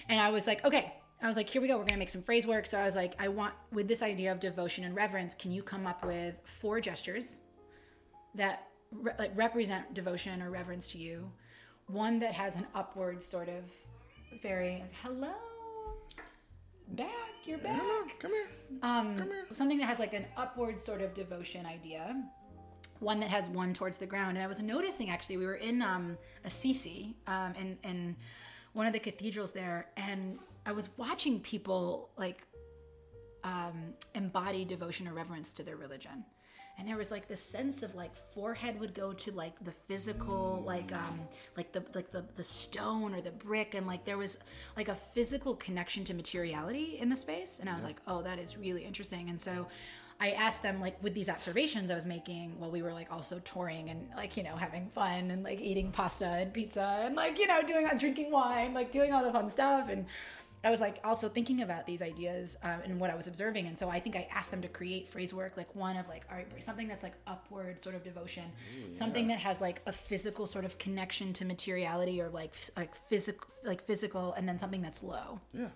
and 0.09 0.21
I 0.21 0.31
was 0.31 0.47
like, 0.47 0.65
okay. 0.65 0.95
I 1.21 1.29
was 1.29 1.37
like, 1.37 1.49
here 1.49 1.63
we 1.63 1.69
go. 1.69 1.79
We're 1.79 1.85
gonna 1.85 2.01
make 2.01 2.11
some 2.11 2.23
phrase 2.23 2.49
work. 2.49 2.67
So 2.67 2.77
I 2.77 2.85
was 2.85 2.97
like, 2.97 3.15
I 3.17 3.29
want 3.29 3.55
with 3.71 3.87
this 3.87 4.03
idea 4.03 4.33
of 4.33 4.41
devotion 4.41 4.83
and 4.83 4.97
reverence. 4.97 5.37
Can 5.37 5.53
you 5.53 5.63
come 5.63 5.87
up 5.87 6.05
with 6.05 6.35
four 6.43 6.81
gestures 6.81 7.43
that 8.35 8.67
re- 8.91 9.13
like 9.21 9.31
represent 9.37 9.95
devotion 9.95 10.43
or 10.43 10.51
reverence 10.51 10.89
to 10.89 10.99
you 10.99 11.31
one 11.87 12.19
that 12.21 12.33
has 12.33 12.57
an 12.57 12.67
upward 12.75 13.21
sort 13.21 13.49
of 13.49 13.65
very 14.43 14.83
hello 15.03 15.33
back 16.89 17.32
you're 17.45 17.59
back 17.59 17.79
Come 17.81 17.89
here, 18.07 18.15
come 18.21 18.31
here. 18.33 18.47
um 18.83 19.17
Come 19.17 19.29
here. 19.29 19.47
something 19.51 19.79
that 19.79 19.87
has 19.87 19.99
like 19.99 20.15
an 20.15 20.27
upward 20.37 20.81
sort 20.81 21.01
of 21.01 21.15
devotion 21.15 21.67
idea 21.67 22.23
one 23.01 23.19
that 23.21 23.31
has 23.31 23.49
one 23.49 23.75
towards 23.75 23.99
the 23.99 24.07
ground 24.07 24.37
and 24.37 24.45
i 24.45 24.47
was 24.47 24.61
noticing 24.63 25.11
actually 25.11 25.37
we 25.37 25.47
were 25.47 25.57
in 25.57 25.83
um 25.83 26.17
assisi 26.45 27.17
um 27.27 27.53
in 27.59 27.79
in 27.83 28.17
one 28.75 28.87
of 28.87 28.93
the 28.93 28.99
cathedrals 29.01 29.51
there 29.51 29.89
and 29.97 30.39
i 30.67 30.73
was 30.73 30.89
watching 30.97 31.41
people 31.41 32.11
like 32.17 32.47
um, 33.45 33.95
embody 34.15 34.65
devotion 34.65 35.09
or 35.09 35.15
reverence 35.15 35.53
to 35.55 35.65
their 35.65 35.75
religion. 35.77 36.25
And 36.79 36.89
there 36.89 36.97
was 36.97 37.11
like 37.11 37.29
this 37.29 37.43
sense 37.43 37.83
of 37.83 37.95
like 37.95 38.15
forehead 38.35 38.81
would 38.81 38.95
go 38.95 39.13
to 39.13 39.31
like 39.33 39.53
the 39.63 39.73
physical, 39.73 40.63
like 40.67 40.93
um, 40.93 41.21
like 41.57 41.73
the 41.73 41.85
like 41.95 42.11
the 42.11 42.25
the 42.37 42.43
stone 42.43 43.15
or 43.15 43.21
the 43.21 43.31
brick, 43.31 43.75
and 43.75 43.87
like 43.87 44.05
there 44.05 44.19
was 44.19 44.39
like 44.77 44.89
a 44.89 44.95
physical 44.95 45.55
connection 45.55 46.03
to 46.05 46.15
materiality 46.15 46.99
in 46.99 47.09
the 47.09 47.17
space. 47.17 47.61
And 47.61 47.69
I 47.69 47.75
was 47.75 47.85
like, 47.85 47.97
oh, 48.07 48.23
that 48.23 48.39
is 48.39 48.57
really 48.57 48.85
interesting. 48.85 49.29
And 49.29 49.41
so 49.41 49.69
I 50.19 50.31
asked 50.31 50.63
them 50.63 50.81
like 50.81 51.03
with 51.03 51.15
these 51.15 51.29
observations 51.29 51.91
I 51.91 51.95
was 51.95 52.07
making 52.07 52.59
while 52.59 52.71
we 52.71 52.81
were 52.81 52.93
like 52.93 53.11
also 53.11 53.41
touring 53.41 53.91
and 53.91 54.09
like 54.17 54.37
you 54.37 54.45
know 54.45 54.55
having 54.55 54.89
fun 54.89 55.31
and 55.31 55.43
like 55.43 55.61
eating 55.61 55.91
pasta 55.91 56.27
and 56.27 56.53
pizza 56.53 57.03
and 57.05 57.17
like 57.17 57.39
you 57.39 57.47
know 57.49 57.63
doing 57.63 57.89
drinking 57.99 58.31
wine, 58.31 58.73
like 58.73 58.93
doing 58.93 59.13
all 59.13 59.23
the 59.23 59.33
fun 59.33 59.51
stuff 59.51 59.89
and. 59.89 60.07
I 60.65 60.71
was 60.71 60.81
like 60.81 61.01
also 61.03 61.29
thinking 61.29 61.63
about 61.63 61.87
these 61.87 62.03
ideas 62.03 62.57
um, 62.63 62.81
and 62.85 63.01
what 63.01 63.11
I 63.11 63.17
was 63.17 63.27
observing, 63.27 63.67
and 63.67 63.77
so 63.77 63.89
I 63.89 63.99
think 63.99 64.15
I 64.15 64.29
asked 64.31 64.51
them 64.53 64.63
to 64.63 64.69
create 64.69 65.09
phrase 65.09 65.35
work, 65.35 65.57
like 65.57 65.75
one 65.75 65.97
of 65.97 66.09
like 66.09 66.25
all 66.31 66.37
right, 66.37 66.47
something 66.63 66.87
that's 66.87 67.03
like 67.03 67.15
upward 67.27 67.83
sort 67.83 67.95
of 67.97 68.05
devotion, 68.05 68.45
something 68.93 69.27
that 69.29 69.39
has 69.41 69.61
like 69.61 69.83
a 69.87 69.93
physical 69.93 70.47
sort 70.47 70.65
of 70.65 70.79
connection 70.79 71.33
to 71.35 71.45
materiality 71.45 72.21
or 72.21 72.29
like 72.29 72.55
like 72.77 72.95
physical 73.09 73.49
like 73.65 73.83
physical, 73.85 74.33
and 74.35 74.49
then 74.49 74.59
something 74.59 74.83
that's 74.83 75.03
low. 75.03 75.41
Yeah. 75.53 75.69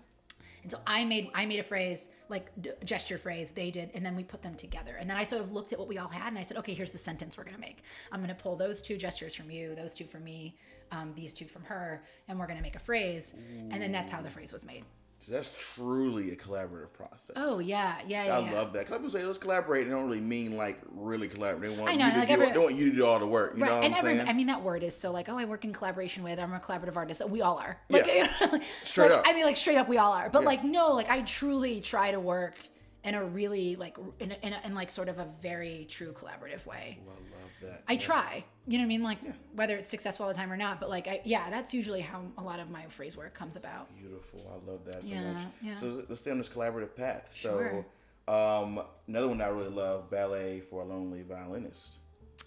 And 0.63 0.71
so 0.71 0.79
I 0.87 1.05
made 1.05 1.29
I 1.33 1.45
made 1.45 1.59
a 1.59 1.63
phrase 1.63 2.09
like 2.29 2.51
d- 2.61 2.71
gesture 2.83 3.17
phrase 3.17 3.51
they 3.51 3.71
did, 3.71 3.91
and 3.93 4.05
then 4.05 4.15
we 4.15 4.23
put 4.23 4.41
them 4.41 4.55
together. 4.55 4.95
And 4.99 5.09
then 5.09 5.17
I 5.17 5.23
sort 5.23 5.41
of 5.41 5.51
looked 5.51 5.73
at 5.73 5.79
what 5.79 5.87
we 5.87 5.97
all 5.97 6.09
had, 6.09 6.27
and 6.27 6.37
I 6.37 6.41
said, 6.41 6.57
okay, 6.57 6.73
here's 6.73 6.91
the 6.91 6.97
sentence 6.97 7.37
we're 7.37 7.45
gonna 7.45 7.57
make. 7.57 7.83
I'm 8.11 8.21
gonna 8.21 8.35
pull 8.35 8.55
those 8.55 8.81
two 8.81 8.97
gestures 8.97 9.33
from 9.35 9.49
you, 9.49 9.75
those 9.75 9.93
two 9.93 10.05
from 10.05 10.23
me, 10.23 10.55
um, 10.91 11.13
these 11.15 11.33
two 11.33 11.45
from 11.45 11.63
her, 11.63 12.03
and 12.27 12.39
we're 12.39 12.47
gonna 12.47 12.61
make 12.61 12.75
a 12.75 12.79
phrase. 12.79 13.35
And 13.71 13.81
then 13.81 13.91
that's 13.91 14.11
how 14.11 14.21
the 14.21 14.29
phrase 14.29 14.51
was 14.53 14.65
made. 14.65 14.83
So 15.19 15.31
that's 15.31 15.51
truly 15.73 16.29
a 16.31 16.35
collaborative 16.35 16.93
process. 16.93 17.31
Oh 17.35 17.57
yeah, 17.57 17.95
yeah, 18.05 18.25
yeah. 18.25 18.37
I 18.37 18.39
yeah. 18.39 18.51
love 18.51 18.71
that. 18.73 18.85
'Cause 18.85 18.97
People 18.97 19.09
say 19.09 19.23
let's 19.23 19.39
collaborate. 19.39 19.85
They 19.87 19.91
don't 19.91 20.05
really 20.05 20.21
mean 20.21 20.55
like 20.57 20.79
really 20.91 21.27
collaborate. 21.27 21.71
They 21.71 21.77
want 21.81 21.91
I 21.91 21.95
know, 21.95 22.05
you 22.05 22.11
to 22.11 22.19
like 22.19 22.27
do. 22.27 22.33
every- 22.35 22.51
they 22.51 22.57
want 22.59 22.75
you 22.75 22.89
to 22.91 22.95
do 22.95 23.03
all 23.05 23.17
the 23.17 23.25
work. 23.25 23.53
You 23.57 23.65
know 23.65 23.75
what 23.77 23.83
and 23.83 23.95
I'm 23.95 23.99
every, 23.99 24.15
saying? 24.17 24.27
I 24.29 24.33
mean, 24.33 24.45
that 24.47 24.61
word 24.61 24.83
is 24.83 24.95
so 24.95 25.11
like, 25.11 25.27
oh, 25.27 25.35
I 25.35 25.45
work 25.45 25.65
in 25.65 25.73
collaboration 25.73 26.21
with. 26.23 26.39
I'm 26.39 26.53
a 26.53 26.59
collaborative 26.59 26.95
artist. 26.95 27.27
We 27.27 27.41
all 27.41 27.57
are. 27.57 27.79
Like, 27.89 28.05
Yeah. 28.05 28.27
like, 28.51 28.61
Straight 28.83 29.11
up. 29.11 29.23
I 29.25 29.33
mean, 29.33 29.45
like 29.45 29.57
straight 29.57 29.77
up, 29.77 29.89
we 29.89 29.97
all 29.97 30.11
are. 30.13 30.29
But 30.29 30.41
Yeah. 30.43 30.47
like, 30.49 30.63
no, 30.63 30.93
like 30.93 31.09
I 31.09 31.21
truly 31.21 31.81
try 31.81 32.11
to 32.11 32.19
work 32.19 32.53
in 33.03 33.15
a 33.15 33.23
really 33.23 33.75
like 33.75 33.95
in, 34.19 34.31
a, 34.31 34.35
in, 34.45 34.53
a, 34.53 34.61
in 34.65 34.75
like 34.75 34.91
sort 34.91 35.07
of 35.09 35.17
a 35.19 35.27
very 35.41 35.85
true 35.89 36.13
collaborative 36.13 36.65
way. 36.65 36.99
I 37.01 37.09
love 37.09 37.51
that. 37.61 37.83
I 37.87 37.93
Yes. 37.93 38.03
try. 38.03 38.43
You 38.67 38.77
know 38.77 38.81
what 38.83 38.85
I 38.85 38.87
mean? 38.89 39.03
Like 39.03 39.17
whether 39.55 39.77
it's 39.77 39.89
successful 39.89 40.25
all 40.25 40.31
the 40.31 40.37
time 40.37 40.51
or 40.51 40.57
not, 40.57 40.79
but 40.79 40.89
like, 40.89 41.07
I, 41.07 41.21
yeah, 41.23 41.49
that's 41.49 41.73
usually 41.73 42.01
how 42.01 42.21
a 42.37 42.43
lot 42.43 42.59
of 42.59 42.69
my 42.69 42.85
phrase 42.87 43.15
work 43.15 43.33
comes 43.33 43.55
about. 43.55 43.95
Beautiful. 43.97 44.41
I 44.51 44.69
love 44.71 44.83
that 44.85 45.03
so 45.03 45.09
Yeah, 45.13 45.33
much. 45.33 45.43
yeah. 45.61 45.75
So 45.75 46.03
let's 46.09 46.21
stay 46.21 46.31
on 46.31 46.37
this 46.37 46.49
collaborative 46.49 46.95
path. 46.95 47.33
Sure. 47.33 47.85
So 48.27 48.33
um, 48.33 48.81
another 49.07 49.29
one 49.29 49.37
that 49.37 49.47
I 49.47 49.51
really 49.51 49.69
love, 49.69 50.09
ballet 50.09 50.59
for 50.69 50.81
a 50.81 50.85
lonely 50.85 51.21
violinist. 51.23 51.99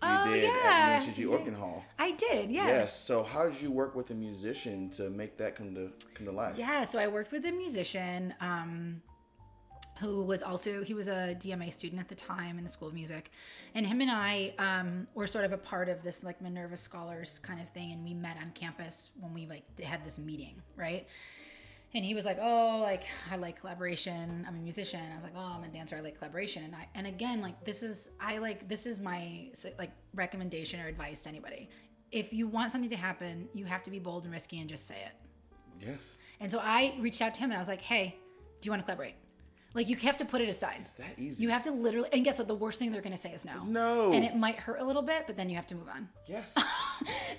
You 0.02 0.08
Oh, 0.08 0.30
did 0.30 0.44
yeah. 0.44 0.98
at 1.00 1.02
UNCG 1.02 1.30
Organ 1.30 1.54
Hall. 1.54 1.84
I 1.98 2.12
did, 2.12 2.50
yeah. 2.50 2.66
Yes. 2.66 2.98
So 2.98 3.22
how 3.22 3.48
did 3.48 3.60
you 3.60 3.70
work 3.70 3.94
with 3.94 4.10
a 4.10 4.14
musician 4.14 4.88
to 4.90 5.10
make 5.10 5.36
that 5.38 5.56
come 5.56 5.74
to 5.74 5.90
come 6.14 6.26
to 6.26 6.32
life? 6.32 6.56
Yeah, 6.58 6.86
so 6.86 6.98
I 6.98 7.06
worked 7.08 7.32
with 7.32 7.44
a 7.46 7.52
musician 7.52 8.32
um, 8.40 9.02
who 10.00 10.22
was 10.22 10.42
also 10.42 10.82
he 10.82 10.94
was 10.94 11.08
a 11.08 11.36
DMA 11.38 11.72
student 11.72 12.00
at 12.00 12.08
the 12.08 12.14
time 12.14 12.58
in 12.58 12.64
the 12.64 12.70
School 12.70 12.88
of 12.88 12.94
Music, 12.94 13.30
and 13.74 13.86
him 13.86 14.00
and 14.00 14.10
I 14.10 14.54
um, 14.58 15.06
were 15.14 15.26
sort 15.26 15.44
of 15.44 15.52
a 15.52 15.58
part 15.58 15.88
of 15.88 16.02
this 16.02 16.24
like 16.24 16.40
Minerva 16.40 16.76
Scholars 16.76 17.38
kind 17.38 17.60
of 17.60 17.68
thing, 17.68 17.92
and 17.92 18.04
we 18.04 18.14
met 18.14 18.36
on 18.40 18.50
campus 18.52 19.10
when 19.20 19.34
we 19.34 19.46
like 19.46 19.78
had 19.80 20.04
this 20.04 20.18
meeting, 20.18 20.62
right? 20.76 21.06
And 21.92 22.04
he 22.04 22.14
was 22.14 22.24
like, 22.24 22.38
"Oh, 22.40 22.78
like 22.80 23.04
I 23.30 23.36
like 23.36 23.60
collaboration. 23.60 24.44
I'm 24.48 24.56
a 24.56 24.60
musician." 24.60 25.00
I 25.12 25.14
was 25.14 25.24
like, 25.24 25.34
"Oh, 25.36 25.54
I'm 25.56 25.64
a 25.64 25.68
dancer. 25.68 25.96
I 25.96 26.00
like 26.00 26.16
collaboration." 26.16 26.64
And 26.64 26.74
I 26.74 26.88
and 26.94 27.06
again, 27.06 27.42
like 27.42 27.64
this 27.64 27.82
is 27.82 28.10
I 28.20 28.38
like 28.38 28.68
this 28.68 28.86
is 28.86 29.00
my 29.00 29.48
like 29.78 29.90
recommendation 30.14 30.80
or 30.80 30.86
advice 30.86 31.22
to 31.22 31.28
anybody. 31.28 31.68
If 32.10 32.32
you 32.32 32.48
want 32.48 32.72
something 32.72 32.90
to 32.90 32.96
happen, 32.96 33.48
you 33.54 33.66
have 33.66 33.82
to 33.84 33.90
be 33.90 33.98
bold 33.98 34.24
and 34.24 34.32
risky 34.32 34.60
and 34.60 34.68
just 34.68 34.86
say 34.86 34.96
it. 34.96 35.12
Yes. 35.86 36.16
And 36.40 36.50
so 36.50 36.58
I 36.62 36.94
reached 37.00 37.22
out 37.22 37.34
to 37.34 37.40
him 37.40 37.50
and 37.50 37.56
I 37.56 37.60
was 37.60 37.68
like, 37.68 37.80
hey, 37.80 38.16
do 38.60 38.66
you 38.66 38.72
want 38.72 38.82
to 38.82 38.84
collaborate? 38.84 39.14
Like, 39.72 39.88
you 39.88 39.96
have 39.96 40.16
to 40.16 40.24
put 40.24 40.40
it 40.40 40.48
aside. 40.48 40.78
It's 40.80 40.92
that 40.94 41.16
easy. 41.16 41.42
You 41.44 41.50
have 41.50 41.62
to 41.64 41.70
literally, 41.70 42.08
and 42.12 42.24
guess 42.24 42.38
what? 42.38 42.48
The 42.48 42.54
worst 42.54 42.78
thing 42.78 42.90
they're 42.90 43.02
going 43.02 43.14
to 43.14 43.20
say 43.20 43.30
is 43.30 43.44
no. 43.44 43.64
no. 43.64 44.12
And 44.12 44.24
it 44.24 44.34
might 44.34 44.56
hurt 44.56 44.80
a 44.80 44.84
little 44.84 45.02
bit, 45.02 45.24
but 45.26 45.36
then 45.36 45.48
you 45.48 45.56
have 45.56 45.66
to 45.68 45.74
move 45.74 45.88
on. 45.88 46.08
Yes. 46.26 46.56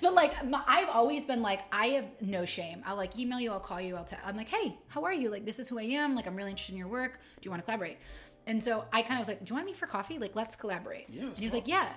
But 0.00 0.14
like, 0.14 0.44
my, 0.44 0.60
I've 0.66 0.88
always 0.88 1.24
been 1.24 1.42
like, 1.42 1.60
I 1.70 1.86
have 1.90 2.06
no 2.20 2.44
shame. 2.44 2.82
I'll 2.84 2.96
like 2.96 3.16
email 3.16 3.38
you, 3.38 3.52
I'll 3.52 3.60
call 3.60 3.80
you, 3.80 3.94
I'll 3.94 4.04
tell. 4.04 4.18
I'm 4.26 4.36
like, 4.36 4.48
hey, 4.48 4.76
how 4.88 5.04
are 5.04 5.12
you? 5.12 5.30
Like, 5.30 5.46
this 5.46 5.60
is 5.60 5.68
who 5.68 5.78
I 5.78 5.84
am. 5.84 6.16
Like, 6.16 6.26
I'm 6.26 6.34
really 6.34 6.50
interested 6.50 6.72
in 6.72 6.78
your 6.78 6.88
work. 6.88 7.20
Do 7.40 7.46
you 7.46 7.50
want 7.52 7.62
to 7.62 7.64
collaborate? 7.64 7.98
And 8.46 8.62
so 8.62 8.84
I 8.92 9.02
kind 9.02 9.14
of 9.14 9.20
was 9.20 9.28
like, 9.28 9.44
do 9.44 9.50
you 9.50 9.54
want 9.54 9.66
me 9.66 9.72
for 9.72 9.86
coffee? 9.86 10.18
Like, 10.18 10.34
let's 10.34 10.56
collaborate. 10.56 11.06
Yeah, 11.08 11.22
and 11.22 11.38
he 11.38 11.44
was 11.44 11.54
like, 11.54 11.68
yeah. 11.68 11.92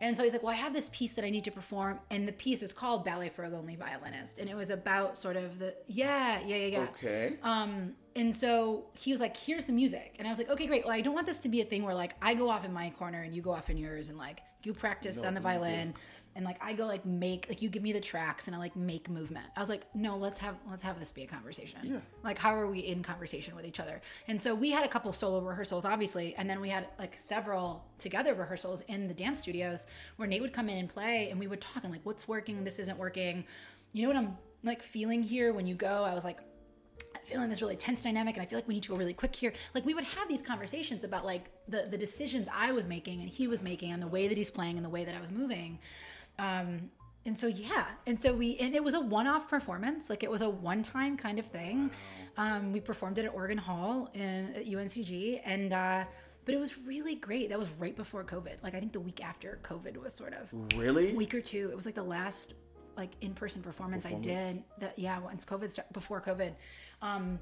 And 0.00 0.16
so 0.16 0.22
he's 0.22 0.32
like, 0.32 0.44
well, 0.44 0.52
I 0.52 0.56
have 0.56 0.72
this 0.72 0.88
piece 0.92 1.14
that 1.14 1.24
I 1.24 1.30
need 1.30 1.44
to 1.44 1.50
perform, 1.50 1.98
and 2.10 2.28
the 2.28 2.32
piece 2.32 2.62
is 2.62 2.72
called 2.72 3.04
Ballet 3.04 3.30
for 3.30 3.44
a 3.44 3.48
Lonely 3.48 3.74
Violinist, 3.74 4.38
and 4.38 4.48
it 4.48 4.54
was 4.54 4.70
about 4.70 5.18
sort 5.18 5.34
of 5.34 5.58
the 5.58 5.74
yeah, 5.88 6.38
yeah, 6.46 6.56
yeah, 6.56 6.66
yeah. 6.66 6.86
okay. 6.94 7.36
Um, 7.42 7.94
and 8.18 8.34
so 8.34 8.86
he 8.94 9.12
was 9.12 9.20
like, 9.20 9.36
"Here's 9.36 9.64
the 9.64 9.72
music," 9.72 10.16
and 10.18 10.26
I 10.26 10.30
was 10.30 10.38
like, 10.38 10.50
"Okay, 10.50 10.66
great. 10.66 10.84
Well, 10.84 10.92
I 10.92 11.00
don't 11.00 11.14
want 11.14 11.26
this 11.26 11.38
to 11.40 11.48
be 11.48 11.60
a 11.60 11.64
thing 11.64 11.84
where 11.84 11.94
like 11.94 12.14
I 12.20 12.34
go 12.34 12.50
off 12.50 12.64
in 12.64 12.72
my 12.72 12.90
corner 12.90 13.22
and 13.22 13.32
you 13.32 13.40
go 13.40 13.52
off 13.52 13.70
in 13.70 13.78
yours, 13.78 14.08
and 14.08 14.18
like 14.18 14.42
you 14.64 14.74
practice 14.74 15.18
on 15.18 15.34
the 15.34 15.40
violin, 15.40 15.94
and 16.34 16.44
like 16.44 16.58
I 16.60 16.72
go 16.72 16.86
like 16.86 17.06
make 17.06 17.46
like 17.48 17.62
you 17.62 17.68
give 17.68 17.82
me 17.82 17.92
the 17.92 18.00
tracks 18.00 18.48
and 18.48 18.56
I 18.56 18.58
like 18.58 18.74
make 18.74 19.08
movement." 19.08 19.46
I 19.56 19.60
was 19.60 19.68
like, 19.68 19.86
"No, 19.94 20.16
let's 20.16 20.40
have 20.40 20.56
let's 20.68 20.82
have 20.82 20.98
this 20.98 21.12
be 21.12 21.22
a 21.22 21.26
conversation. 21.28 21.78
Yeah. 21.84 22.00
Like, 22.24 22.38
how 22.38 22.54
are 22.56 22.66
we 22.66 22.80
in 22.80 23.04
conversation 23.04 23.54
with 23.54 23.64
each 23.64 23.78
other?" 23.78 24.00
And 24.26 24.42
so 24.42 24.52
we 24.52 24.72
had 24.72 24.84
a 24.84 24.88
couple 24.88 25.12
solo 25.12 25.40
rehearsals, 25.40 25.84
obviously, 25.84 26.34
and 26.34 26.50
then 26.50 26.60
we 26.60 26.70
had 26.70 26.88
like 26.98 27.16
several 27.16 27.84
together 27.98 28.34
rehearsals 28.34 28.80
in 28.88 29.06
the 29.06 29.14
dance 29.14 29.38
studios 29.40 29.86
where 30.16 30.26
Nate 30.26 30.42
would 30.42 30.52
come 30.52 30.68
in 30.68 30.78
and 30.78 30.88
play, 30.88 31.30
and 31.30 31.38
we 31.38 31.46
would 31.46 31.60
talk 31.60 31.84
and 31.84 31.92
like, 31.92 32.04
"What's 32.04 32.26
working? 32.26 32.64
This 32.64 32.80
isn't 32.80 32.98
working." 32.98 33.44
You 33.92 34.02
know 34.02 34.08
what 34.08 34.16
I'm 34.16 34.36
like 34.64 34.82
feeling 34.82 35.22
here 35.22 35.52
when 35.52 35.68
you 35.68 35.76
go? 35.76 36.02
I 36.02 36.14
was 36.14 36.24
like, 36.24 36.40
feeling 37.28 37.48
this 37.48 37.60
really 37.60 37.76
tense 37.76 38.02
dynamic 38.02 38.36
and 38.36 38.42
I 38.42 38.46
feel 38.46 38.58
like 38.58 38.68
we 38.68 38.74
need 38.74 38.82
to 38.84 38.90
go 38.90 38.96
really 38.96 39.14
quick 39.14 39.34
here. 39.34 39.52
Like 39.74 39.84
we 39.84 39.94
would 39.94 40.04
have 40.04 40.28
these 40.28 40.42
conversations 40.42 41.04
about 41.04 41.24
like 41.24 41.50
the 41.68 41.86
the 41.90 41.98
decisions 41.98 42.48
I 42.52 42.72
was 42.72 42.86
making 42.86 43.20
and 43.20 43.28
he 43.28 43.46
was 43.46 43.62
making 43.62 43.92
and 43.92 44.02
the 44.02 44.08
way 44.08 44.28
that 44.28 44.36
he's 44.36 44.50
playing 44.50 44.76
and 44.76 44.84
the 44.84 44.90
way 44.90 45.04
that 45.04 45.14
I 45.14 45.20
was 45.20 45.30
moving. 45.30 45.78
Um 46.38 46.90
and 47.26 47.38
so 47.38 47.46
yeah, 47.46 47.88
and 48.06 48.20
so 48.20 48.32
we 48.32 48.56
and 48.58 48.74
it 48.74 48.82
was 48.82 48.94
a 48.94 49.00
one-off 49.00 49.50
performance, 49.50 50.08
like 50.08 50.22
it 50.22 50.30
was 50.30 50.40
a 50.40 50.48
one-time 50.48 51.16
kind 51.16 51.38
of 51.38 51.46
thing. 51.46 51.90
Um, 52.38 52.72
we 52.72 52.80
performed 52.80 53.18
it 53.18 53.26
at 53.26 53.34
Organ 53.34 53.58
Hall 53.58 54.08
in, 54.14 54.54
at 54.54 54.64
UNCG, 54.64 55.42
and 55.44 55.72
uh, 55.72 56.04
but 56.44 56.54
it 56.54 56.58
was 56.58 56.78
really 56.78 57.16
great. 57.16 57.50
That 57.50 57.58
was 57.58 57.68
right 57.78 57.94
before 57.94 58.24
COVID. 58.24 58.62
Like 58.62 58.74
I 58.74 58.80
think 58.80 58.92
the 58.92 59.00
week 59.00 59.22
after 59.22 59.58
COVID 59.62 59.98
was 59.98 60.14
sort 60.14 60.32
of 60.32 60.48
really? 60.78 61.12
week 61.12 61.34
or 61.34 61.42
two. 61.42 61.68
It 61.70 61.76
was 61.76 61.84
like 61.84 61.96
the 61.96 62.02
last 62.02 62.54
like 62.96 63.10
in 63.20 63.34
person 63.34 63.62
performance, 63.62 64.06
I 64.06 64.14
did. 64.14 64.64
That 64.80 64.98
yeah, 64.98 65.18
once 65.18 65.44
COVID 65.44 65.78
before 65.92 66.22
COVID, 66.22 66.52
um, 67.02 67.38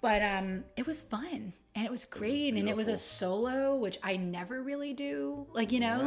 but 0.00 0.22
um, 0.22 0.64
it 0.76 0.86
was 0.86 1.02
fun 1.02 1.52
and 1.74 1.84
it 1.84 1.90
was 1.90 2.04
great 2.04 2.54
and 2.54 2.68
it 2.68 2.76
was 2.76 2.88
a 2.88 2.96
solo, 2.96 3.76
which 3.76 3.98
I 4.02 4.16
never 4.16 4.62
really 4.62 4.92
do. 4.92 5.46
Like 5.52 5.72
you 5.72 5.80
know, 5.80 5.98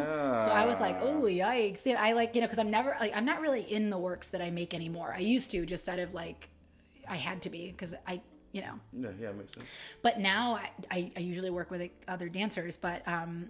so 0.44 0.50
I 0.52 0.66
was 0.66 0.80
like, 0.80 0.98
oh 1.02 1.24
yikes! 1.24 1.86
Yeah, 1.86 2.02
I 2.02 2.14
like 2.14 2.36
you 2.36 2.42
know 2.42 2.48
because 2.48 2.60
I'm 2.60 2.72
never 2.72 2.96
like 3.00 3.16
I'm 3.16 3.26
not 3.26 3.40
really 3.42 3.62
in 3.62 3.90
the 3.90 3.98
works 3.98 4.30
that 4.30 4.42
I 4.42 4.50
make 4.52 4.74
anymore. 4.74 5.14
I 5.16 5.20
used 5.22 5.52
to 5.52 5.66
just 5.66 5.88
out 5.88 6.00
of 6.00 6.14
like 6.14 6.50
I 7.08 7.16
had 7.18 7.42
to 7.44 7.50
be 7.50 7.68
because 7.68 7.94
I 8.08 8.22
you 8.52 8.62
know 8.62 8.80
Yeah, 8.94 9.10
yeah, 9.20 9.32
makes 9.32 9.54
sense. 9.54 9.66
but 10.04 10.20
now 10.20 10.56
I, 10.56 10.70
I, 10.92 11.12
I 11.18 11.20
usually 11.22 11.50
work 11.50 11.72
with 11.72 11.90
other 12.08 12.30
dancers 12.30 12.78
but 12.78 13.02
um 13.08 13.50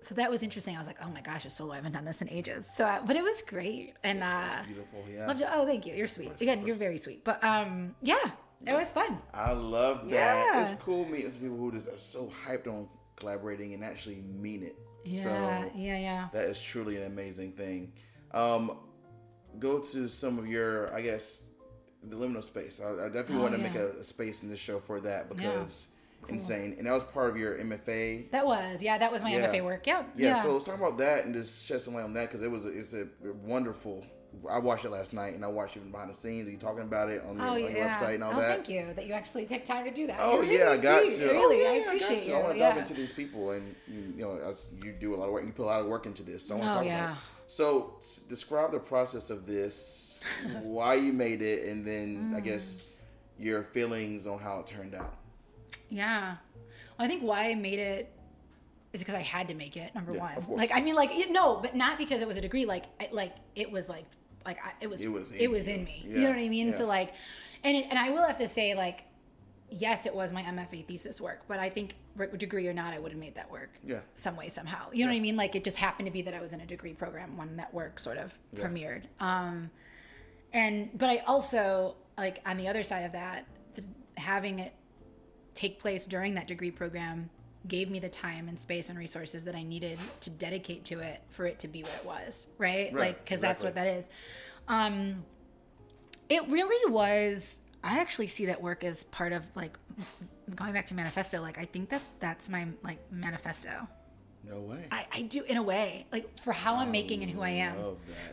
so 0.00 0.12
that 0.16 0.28
was 0.28 0.42
interesting 0.42 0.74
i 0.74 0.78
was 0.80 0.88
like 0.88 0.96
oh 1.04 1.08
my 1.10 1.20
gosh 1.20 1.44
a 1.44 1.50
solo 1.50 1.70
i 1.72 1.76
haven't 1.76 1.92
done 1.92 2.04
this 2.04 2.20
in 2.20 2.28
ages 2.28 2.68
so 2.74 2.84
I, 2.84 2.98
but 2.98 3.14
it 3.14 3.22
was 3.22 3.42
great 3.42 3.94
and 4.02 4.24
uh 4.24 4.48
Beautiful. 4.66 5.04
Yeah. 5.08 5.28
loved 5.28 5.40
it 5.42 5.48
oh 5.52 5.64
thank 5.66 5.86
you 5.86 5.94
you're 5.94 6.08
sweet 6.08 6.32
again 6.40 6.66
you're 6.66 6.74
very 6.74 6.98
sweet 6.98 7.22
but 7.22 7.42
um 7.44 7.94
yeah 8.02 8.18
it 8.66 8.74
was 8.74 8.90
fun 8.90 9.18
I 9.32 9.52
love 9.52 10.08
that. 10.10 10.46
Yeah. 10.54 10.62
It's 10.62 10.72
cool 10.82 11.04
meeting 11.06 11.30
some 11.32 11.40
people 11.40 11.56
who 11.56 11.72
just 11.72 11.88
are 11.88 11.98
so 11.98 12.30
hyped 12.46 12.66
on 12.66 12.88
collaborating 13.16 13.74
and 13.74 13.84
actually 13.84 14.16
mean 14.38 14.62
it. 14.62 14.76
yeah 15.04 15.22
So 15.22 15.70
yeah 15.76 15.98
yeah 15.98 16.28
that 16.32 16.44
is 16.46 16.60
truly 16.60 16.96
an 16.96 17.04
amazing 17.04 17.52
thing. 17.52 17.92
Um, 18.32 18.78
go 19.58 19.78
to 19.80 20.08
some 20.08 20.38
of 20.38 20.46
your, 20.46 20.92
I 20.94 21.00
guess, 21.00 21.40
the 22.02 22.16
liminal 22.16 22.42
space. 22.44 22.80
I, 22.82 23.06
I 23.06 23.08
definitely 23.08 23.36
Oh, 23.38 23.42
want 23.42 23.54
to 23.54 23.60
yeah. 23.60 23.68
make 23.68 23.74
a, 23.76 23.98
a 23.98 24.04
space 24.04 24.42
in 24.42 24.48
this 24.50 24.58
show 24.58 24.78
for 24.78 25.00
that 25.00 25.28
because 25.28 25.88
insane. 26.28 26.76
And 26.78 26.86
that 26.86 26.92
was 26.92 27.02
part 27.02 27.30
of 27.30 27.36
your 27.36 27.56
MFA. 27.58 28.30
that 28.30 28.46
was 28.46 28.82
yeah 28.82 28.98
that 28.98 29.10
was 29.10 29.22
my 29.22 29.30
Yeah. 29.30 29.48
mfa 29.52 29.64
work 29.64 29.86
yeah 29.86 30.04
Yeah, 30.16 30.42
so 30.42 30.52
let's 30.52 30.66
talk 30.66 30.76
about 30.78 30.98
that 30.98 31.24
and 31.24 31.34
just 31.34 31.64
shed 31.64 31.80
some 31.80 31.94
light 31.94 32.04
on 32.04 32.12
that 32.14 32.28
because 32.28 32.42
it 32.42 32.50
was 32.50 32.66
a, 32.66 32.68
it's 32.68 32.92
a 32.94 33.06
wonderful. 33.42 34.04
I 34.50 34.58
watched 34.58 34.84
it 34.84 34.90
last 34.90 35.12
night 35.12 35.34
and 35.34 35.44
I 35.44 35.48
watched 35.48 35.76
it 35.76 35.90
behind 35.90 36.10
the 36.10 36.14
scenes. 36.14 36.48
Are 36.48 36.50
you 36.50 36.56
talking 36.56 36.82
about 36.82 37.08
it 37.10 37.22
on 37.28 37.36
your, 37.36 37.46
Oh 37.46 37.50
on 37.54 37.60
your 37.60 37.70
website 37.70 38.14
and 38.14 38.24
all 38.24 38.32
oh, 38.34 38.40
that. 38.40 38.56
thank 38.56 38.68
you 38.68 38.92
that 38.94 39.06
you 39.06 39.12
actually 39.12 39.44
take 39.46 39.64
time 39.64 39.84
to 39.84 39.90
do 39.90 40.06
that. 40.06 40.18
Oh 40.20 40.40
You're 40.42 40.60
yeah, 40.64 40.70
I 40.70 40.76
got 40.76 41.02
sweet. 41.02 41.16
to. 41.18 41.24
Really, 41.26 41.64
oh, 41.66 41.70
I 41.70 41.76
yeah, 41.76 41.82
appreciate 41.82 42.08
got 42.18 42.26
you. 42.26 42.32
to. 42.32 42.38
I 42.38 42.42
want 42.42 42.52
to 42.54 42.58
yeah. 42.58 42.68
dive 42.70 42.78
into 42.78 42.94
these 42.94 43.12
people, 43.12 43.50
and 43.50 43.74
you, 43.88 44.14
you 44.16 44.22
know, 44.24 44.38
as 44.48 44.70
you 44.84 44.92
do 44.92 45.14
a 45.14 45.16
lot 45.16 45.26
of 45.26 45.32
work, 45.32 45.44
you 45.44 45.52
put 45.52 45.64
a 45.64 45.66
lot 45.66 45.80
of 45.80 45.86
work 45.86 46.06
into 46.06 46.22
this. 46.22 46.46
So 46.46 46.54
I 46.56 46.58
want 46.58 46.66
to 46.68 46.72
Oh, 46.72 46.74
talk 46.76 46.84
yeah. 46.86 47.04
about. 47.06 47.16
It. 47.16 47.20
So 47.48 47.94
describe 48.28 48.70
the 48.72 48.78
process 48.78 49.30
of 49.30 49.46
this, 49.46 50.20
why 50.62 50.94
you 50.94 51.12
made 51.12 51.42
it, 51.42 51.68
and 51.68 51.84
then 51.86 52.30
Mm. 52.32 52.36
I 52.36 52.40
guess 52.40 52.80
your 53.38 53.64
feelings 53.64 54.26
on 54.26 54.38
how 54.38 54.60
it 54.60 54.66
turned 54.66 54.94
out. 54.94 55.16
Yeah. 55.88 56.36
Well, 56.98 57.06
I 57.06 57.08
think 57.08 57.22
why 57.22 57.50
I 57.50 57.54
made 57.56 57.78
it 57.78 58.12
is 58.92 59.00
because 59.00 59.14
I 59.14 59.20
had 59.22 59.48
to 59.48 59.54
make 59.54 59.76
it. 59.76 59.94
Number 59.94 60.12
Yeah, 60.12 60.20
one, 60.20 60.34
of 60.36 60.46
course. 60.46 60.58
like 60.58 60.70
I 60.74 60.80
mean, 60.80 60.94
like 60.94 61.10
it, 61.12 61.30
no, 61.30 61.56
but 61.56 61.74
not 61.74 61.98
because 61.98 62.22
it 62.22 62.28
was 62.28 62.36
a 62.36 62.40
degree. 62.40 62.64
Like, 62.66 62.84
I, 63.00 63.08
like 63.12 63.34
it 63.56 63.70
was 63.72 63.88
like, 63.88 64.04
like 64.50 64.64
I, 64.66 64.72
it 64.80 64.90
was, 64.90 65.00
It 65.00 65.08
was 65.12 65.30
in 65.32 65.38
it 65.40 65.50
was 65.50 65.68
in 65.68 65.84
me. 65.84 66.04
Yeah, 66.06 66.14
You 66.16 66.20
know 66.24 66.30
what 66.30 66.38
I 66.38 66.48
mean? 66.48 66.68
yeah. 66.68 66.74
So 66.74 66.86
like, 66.86 67.12
and 67.64 67.76
it, 67.76 67.86
and 67.90 67.98
I 67.98 68.10
will 68.10 68.24
have 68.26 68.38
to 68.38 68.48
say 68.48 68.74
like, 68.74 69.04
yes, 69.70 70.06
it 70.06 70.14
was 70.14 70.32
my 70.32 70.42
MFA 70.42 70.84
thesis 70.86 71.20
work, 71.20 71.42
but 71.46 71.58
I 71.60 71.70
think 71.70 71.94
degree 72.36 72.66
or 72.66 72.72
not, 72.72 72.92
I 72.92 72.98
would 72.98 73.12
have 73.12 73.20
made 73.20 73.36
that 73.36 73.50
work. 73.50 73.70
Yeah. 73.86 74.00
Some 74.16 74.36
way, 74.36 74.48
somehow. 74.48 74.88
You 74.92 75.04
know 75.06 75.12
what 75.12 75.16
I 75.16 75.20
mean? 75.20 75.36
Like 75.36 75.54
it 75.54 75.62
just 75.64 75.76
happened 75.76 76.06
to 76.06 76.12
be 76.12 76.22
that 76.22 76.34
I 76.34 76.40
was 76.40 76.52
in 76.52 76.60
a 76.60 76.66
degree 76.66 76.92
program 76.92 77.36
when 77.36 77.56
that 77.56 77.72
work 77.72 77.98
sort 78.00 78.18
of 78.18 78.34
Yeah. 78.52 78.66
premiered. 78.66 79.02
Um, 79.20 79.70
and 80.52 80.90
but 80.98 81.08
I 81.08 81.18
also 81.26 81.94
like 82.18 82.40
on 82.44 82.56
the 82.56 82.66
other 82.68 82.82
side 82.82 83.04
of 83.04 83.12
that, 83.12 83.46
the, 83.74 83.84
having 84.16 84.58
it 84.58 84.74
take 85.54 85.78
place 85.78 86.04
during 86.06 86.34
that 86.34 86.46
degree 86.48 86.70
program 86.70 87.30
gave 87.68 87.90
me 87.90 87.98
the 87.98 88.08
time 88.08 88.48
and 88.48 88.58
space 88.58 88.88
and 88.88 88.98
resources 88.98 89.44
that 89.44 89.54
I 89.54 89.62
needed 89.62 89.98
to 90.20 90.30
dedicate 90.30 90.84
to 90.86 91.00
it 91.00 91.20
for 91.28 91.46
it 91.46 91.58
to 91.60 91.68
be 91.68 91.82
what 91.82 91.94
it 91.94 92.04
was, 92.06 92.46
right? 92.58 92.92
Right, 92.92 92.94
Like 92.94 93.26
cuz 93.26 93.40
that's 93.40 93.62
what 93.62 93.74
that 93.74 93.86
is. 93.86 94.08
Um 94.68 95.24
it 96.28 96.46
really 96.48 96.90
was 96.92 97.60
I 97.82 97.98
actually 97.98 98.26
see 98.28 98.46
that 98.46 98.62
work 98.62 98.84
as 98.84 99.04
part 99.04 99.32
of 99.32 99.46
like 99.54 99.78
going 100.54 100.72
back 100.72 100.86
to 100.88 100.94
manifesto 100.94 101.40
like 101.40 101.58
I 101.58 101.64
think 101.64 101.90
that 101.90 102.02
that's 102.18 102.48
my 102.48 102.68
like 102.82 102.98
manifesto. 103.10 103.88
No 104.48 104.58
way. 104.60 104.86
I, 104.90 105.06
I 105.12 105.22
do 105.22 105.42
in 105.42 105.56
a 105.58 105.62
way 105.62 106.06
like 106.10 106.38
for 106.38 106.52
how 106.52 106.76
I'm 106.76 106.90
making 106.90 107.22
and 107.22 107.30
who 107.30 107.42
I 107.42 107.50
am 107.50 107.76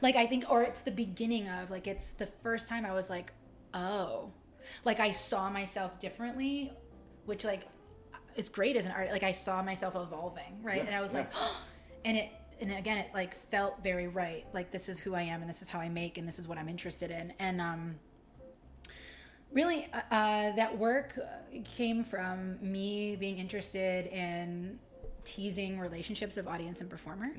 like 0.01 0.15
I 0.15 0.25
think 0.25 0.45
or 0.49 0.63
it's 0.63 0.81
the 0.81 0.91
beginning 0.91 1.49
of 1.49 1.69
like 1.69 1.85
it's 1.85 2.11
the 2.11 2.27
first 2.27 2.69
time 2.69 2.85
I 2.85 2.93
was 2.93 3.09
like 3.09 3.33
oh 3.73 4.31
Like 4.85 4.99
I 4.99 5.11
saw 5.11 5.49
myself 5.49 5.99
differently, 5.99 6.71
which 7.25 7.43
like 7.45 7.67
it's 8.37 8.49
great 8.49 8.75
as 8.75 8.85
an 8.85 8.91
artist. 8.91 9.13
Like 9.13 9.23
I 9.23 9.31
saw 9.31 9.61
myself 9.63 9.95
evolving, 9.95 10.61
right? 10.61 10.77
Yeah, 10.77 10.87
and 10.87 10.95
I 10.95 11.01
was 11.01 11.13
yeah. 11.13 11.19
like, 11.19 11.31
and 12.05 12.17
it 12.17 12.29
and 12.61 12.71
again 12.71 12.97
it 12.97 13.09
like 13.13 13.35
felt 13.49 13.83
very 13.83 14.07
right. 14.07 14.45
Like 14.53 14.71
this 14.71 14.89
is 14.89 14.99
who 14.99 15.15
I 15.15 15.23
am 15.23 15.41
and 15.41 15.49
this 15.49 15.61
is 15.61 15.69
how 15.69 15.79
I 15.79 15.89
make 15.89 16.17
and 16.17 16.27
this 16.27 16.39
is 16.39 16.47
what 16.47 16.57
I'm 16.57 16.69
interested 16.69 17.11
in. 17.11 17.33
And 17.39 17.59
um 17.59 17.95
really 19.51 19.87
uh, 19.93 20.13
uh, 20.13 20.55
that 20.55 20.77
work 20.77 21.17
came 21.65 22.03
from 22.03 22.57
me 22.61 23.15
being 23.15 23.37
interested 23.37 24.07
in 24.07 24.79
teasing 25.23 25.79
relationships 25.79 26.37
of 26.37 26.47
audience 26.47 26.79
and 26.79 26.89
performer 26.89 27.29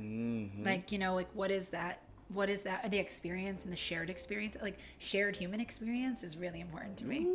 like 0.63 0.93
you 0.93 0.99
know 0.99 1.15
like 1.15 1.29
what 1.33 1.51
is 1.51 1.71
that 1.71 2.03
what 2.29 2.51
is 2.51 2.63
that 2.63 2.91
the 2.91 2.99
experience 2.99 3.65
and 3.65 3.73
the 3.73 3.77
shared 3.77 4.11
experience 4.11 4.57
like 4.61 4.79
shared 4.99 5.35
human 5.37 5.61
experience 5.61 6.23
is 6.23 6.37
really 6.37 6.61
important 6.61 6.97
to 6.99 7.07
me. 7.07 7.27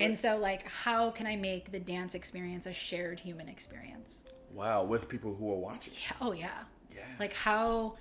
And 0.00 0.16
so 0.16 0.36
like 0.38 0.66
how 0.68 1.10
can 1.10 1.26
i 1.26 1.34
make 1.36 1.72
the 1.72 1.80
dance 1.80 2.14
experience 2.14 2.66
a 2.66 2.72
shared 2.72 3.20
human 3.20 3.48
experience? 3.48 4.24
Wow, 4.52 4.84
with 4.84 5.08
people 5.08 5.34
who 5.34 5.50
are 5.52 5.56
watching. 5.56 5.94
yeah, 5.94 6.12
oh 6.20 6.32
yeah. 6.32 6.50
Yeah. 6.94 7.04
like 7.20 7.32
how 7.32 7.96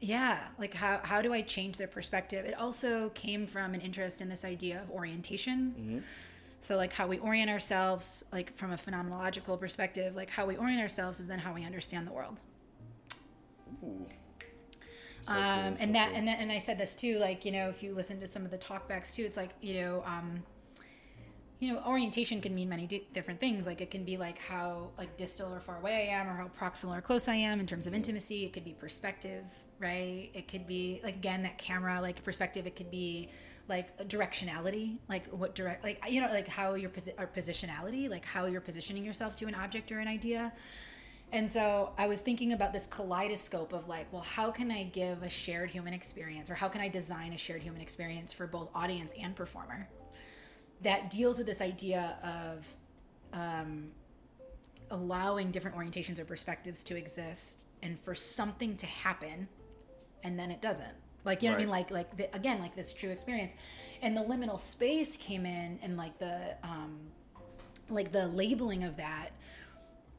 yeah 0.00 0.38
like 0.58 0.74
how 0.74 1.00
how 1.04 1.22
do 1.22 1.32
i 1.32 1.40
change 1.42 1.78
their 1.78 1.88
perspective? 1.88 2.44
It 2.44 2.58
also 2.58 3.10
came 3.10 3.46
from 3.46 3.72
an 3.74 3.80
interest 3.80 4.20
in 4.20 4.28
this 4.28 4.44
idea 4.44 4.82
of 4.82 4.90
orientation. 4.90 5.74
Mm-hmm. 5.78 5.98
So 6.60 6.76
like 6.76 6.92
how 6.92 7.06
we 7.06 7.18
orient 7.18 7.48
ourselves 7.50 8.24
like 8.30 8.54
from 8.56 8.72
a 8.72 8.76
phenomenological 8.76 9.58
perspective 9.58 10.14
like 10.14 10.28
how 10.28 10.44
we 10.44 10.56
orient 10.56 10.82
ourselves 10.82 11.18
is 11.18 11.28
then 11.28 11.38
how 11.38 11.54
we 11.54 11.64
understand 11.64 12.06
the 12.06 12.12
world. 12.12 12.42
Ooh. 13.82 14.06
So 15.22 15.32
um, 15.32 15.38
cool, 15.38 15.76
so 15.76 15.82
and 15.84 15.94
that 15.94 16.08
cool. 16.08 16.18
and 16.18 16.28
then 16.28 16.36
and 16.40 16.52
I 16.52 16.58
said 16.58 16.78
this 16.78 16.94
too, 16.94 17.18
like 17.18 17.44
you 17.44 17.52
know, 17.52 17.68
if 17.68 17.82
you 17.82 17.94
listen 17.94 18.20
to 18.20 18.26
some 18.26 18.44
of 18.44 18.50
the 18.50 18.58
talkbacks 18.58 19.14
too, 19.14 19.24
it's 19.24 19.36
like 19.36 19.50
you 19.60 19.80
know, 19.80 20.02
um, 20.06 20.42
you 21.58 21.72
know, 21.72 21.82
orientation 21.86 22.40
can 22.40 22.54
mean 22.54 22.68
many 22.68 22.86
di- 22.86 23.06
different 23.12 23.38
things. 23.40 23.66
Like 23.66 23.80
it 23.80 23.90
can 23.90 24.04
be 24.04 24.16
like 24.16 24.38
how 24.38 24.90
like 24.96 25.16
distal 25.16 25.52
or 25.52 25.60
far 25.60 25.76
away 25.78 26.08
I 26.10 26.14
am, 26.20 26.28
or 26.28 26.34
how 26.34 26.48
proximal 26.48 26.96
or 26.96 27.00
close 27.00 27.28
I 27.28 27.34
am 27.36 27.60
in 27.60 27.66
terms 27.66 27.86
of 27.86 27.94
intimacy. 27.94 28.44
It 28.44 28.52
could 28.52 28.64
be 28.64 28.72
perspective, 28.72 29.44
right? 29.78 30.30
It 30.32 30.48
could 30.48 30.66
be 30.66 31.00
like 31.04 31.16
again 31.16 31.42
that 31.42 31.58
camera 31.58 32.00
like 32.00 32.24
perspective. 32.24 32.66
It 32.66 32.76
could 32.76 32.90
be 32.90 33.28
like 33.68 33.96
directionality, 34.08 34.96
like 35.08 35.26
what 35.28 35.54
direct, 35.54 35.84
like 35.84 36.02
you 36.10 36.20
know, 36.20 36.28
like 36.28 36.48
how 36.48 36.74
your 36.74 36.90
posi- 36.90 37.18
or 37.18 37.26
positionality, 37.26 38.10
like 38.10 38.24
how 38.24 38.46
you're 38.46 38.60
positioning 38.60 39.04
yourself 39.04 39.34
to 39.36 39.46
an 39.46 39.54
object 39.54 39.92
or 39.92 40.00
an 40.00 40.08
idea. 40.08 40.52
And 41.32 41.50
so 41.50 41.92
I 41.96 42.08
was 42.08 42.20
thinking 42.20 42.52
about 42.52 42.72
this 42.72 42.86
kaleidoscope 42.86 43.72
of 43.72 43.88
like, 43.88 44.12
well, 44.12 44.22
how 44.22 44.50
can 44.50 44.70
I 44.70 44.84
give 44.84 45.22
a 45.22 45.28
shared 45.28 45.70
human 45.70 45.94
experience 45.94 46.50
or 46.50 46.54
how 46.54 46.68
can 46.68 46.80
I 46.80 46.88
design 46.88 47.32
a 47.32 47.36
shared 47.36 47.62
human 47.62 47.80
experience 47.80 48.32
for 48.32 48.46
both 48.46 48.68
audience 48.74 49.12
and 49.18 49.36
performer 49.36 49.88
that 50.82 51.10
deals 51.10 51.38
with 51.38 51.46
this 51.46 51.60
idea 51.60 52.16
of 52.24 52.66
um, 53.32 53.90
allowing 54.90 55.52
different 55.52 55.76
orientations 55.76 56.18
or 56.18 56.24
perspectives 56.24 56.82
to 56.84 56.96
exist 56.96 57.66
and 57.80 58.00
for 58.00 58.14
something 58.14 58.76
to 58.76 58.86
happen 58.86 59.46
and 60.24 60.38
then 60.38 60.50
it 60.50 60.60
doesn't. 60.60 60.86
Like, 61.24 61.42
you 61.42 61.48
know 61.48 61.54
what 61.54 61.62
I 61.62 61.64
mean? 61.64 61.70
Like, 61.70 61.90
like 61.90 62.16
the, 62.16 62.34
again, 62.34 62.60
like 62.60 62.74
this 62.74 62.92
true 62.92 63.10
experience. 63.10 63.54
And 64.02 64.16
the 64.16 64.22
liminal 64.22 64.58
space 64.58 65.16
came 65.16 65.44
in 65.46 65.78
and 65.82 65.96
like 65.96 66.18
the, 66.18 66.56
um, 66.62 66.98
like 67.88 68.10
the 68.10 68.26
labeling 68.28 68.84
of 68.84 68.96
that 68.96 69.30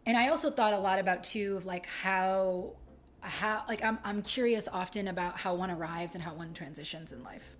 and 0.05 0.17
I 0.17 0.29
also 0.29 0.49
thought 0.49 0.73
a 0.73 0.79
lot 0.79 0.99
about 0.99 1.23
too 1.23 1.57
of 1.57 1.65
like 1.65 1.85
how 1.85 2.73
how 3.21 3.63
like 3.67 3.83
I'm 3.83 3.99
I'm 4.03 4.21
curious 4.21 4.67
often 4.71 5.07
about 5.07 5.39
how 5.39 5.55
one 5.55 5.69
arrives 5.69 6.15
and 6.15 6.23
how 6.23 6.33
one 6.33 6.53
transitions 6.53 7.11
in 7.11 7.23
life. 7.23 7.55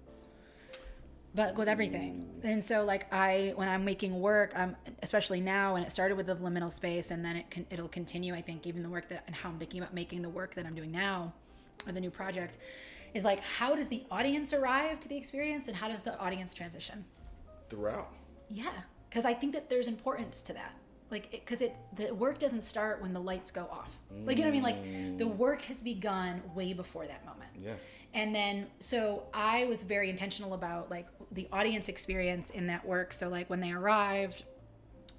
But 1.34 1.55
with 1.55 1.69
everything. 1.69 2.41
And 2.43 2.65
so 2.65 2.84
like 2.84 3.11
I 3.13 3.53
when 3.55 3.69
I'm 3.69 3.85
making 3.85 4.19
work, 4.19 4.51
um 4.55 4.76
especially 5.01 5.39
now 5.39 5.76
and 5.76 5.85
it 5.85 5.91
started 5.91 6.15
with 6.18 6.27
the 6.27 6.35
liminal 6.35 6.72
space 6.72 7.11
and 7.11 7.23
then 7.23 7.35
it 7.35 7.49
can 7.49 7.65
it'll 7.69 7.88
continue 7.88 8.34
I 8.34 8.41
think 8.41 8.65
even 8.65 8.84
the 8.84 8.89
work 8.89 9.07
that 9.09 9.23
and 9.27 9.35
how 9.35 9.49
I'm 9.49 9.59
thinking 9.59 9.80
about 9.80 9.93
making 9.93 10.23
the 10.23 10.30
work 10.30 10.55
that 10.55 10.65
I'm 10.65 10.76
doing 10.76 10.91
now 10.91 11.34
or 11.85 11.93
the 11.93 12.01
new 12.01 12.11
project 12.11 12.57
is 13.13 13.23
like 13.23 13.39
how 13.41 13.76
does 13.76 13.88
the 13.88 14.03
audience 14.09 14.51
arrive 14.51 14.99
to 15.01 15.07
the 15.07 15.15
experience 15.15 15.68
and 15.68 15.77
how 15.77 15.88
does 15.88 16.01
the 16.01 16.18
audience 16.19 16.53
transition? 16.53 17.05
throughout. 17.72 18.09
Yeah, 18.49 18.69
because 19.09 19.26
I 19.26 19.34
think 19.34 19.53
that 19.53 19.69
there's 19.69 19.88
importance 19.88 20.43
to 20.43 20.53
that. 20.53 20.76
Like, 21.11 21.29
because 21.31 21.61
it, 21.61 21.75
the 21.95 22.13
work 22.15 22.39
doesn't 22.39 22.61
start 22.61 23.01
when 23.01 23.11
the 23.11 23.19
lights 23.19 23.51
go 23.51 23.67
off. 23.71 23.91
Like, 24.25 24.38
you 24.38 24.43
know 24.43 24.49
what 24.49 24.67
I 24.67 24.73
mean? 24.75 25.13
Like, 25.13 25.17
the 25.17 25.27
work 25.27 25.61
has 25.63 25.81
begun 25.81 26.41
way 26.55 26.73
before 26.73 27.05
that 27.05 27.25
moment. 27.25 27.51
Yes. 27.61 27.81
And 28.13 28.33
then, 28.33 28.67
so 28.79 29.23
I 29.33 29.65
was 29.65 29.83
very 29.83 30.09
intentional 30.09 30.53
about 30.53 30.89
like 30.89 31.07
the 31.31 31.47
audience 31.51 31.89
experience 31.89 32.49
in 32.49 32.67
that 32.67 32.85
work. 32.85 33.13
So, 33.13 33.27
like, 33.29 33.49
when 33.49 33.59
they 33.59 33.71
arrived 33.71 34.43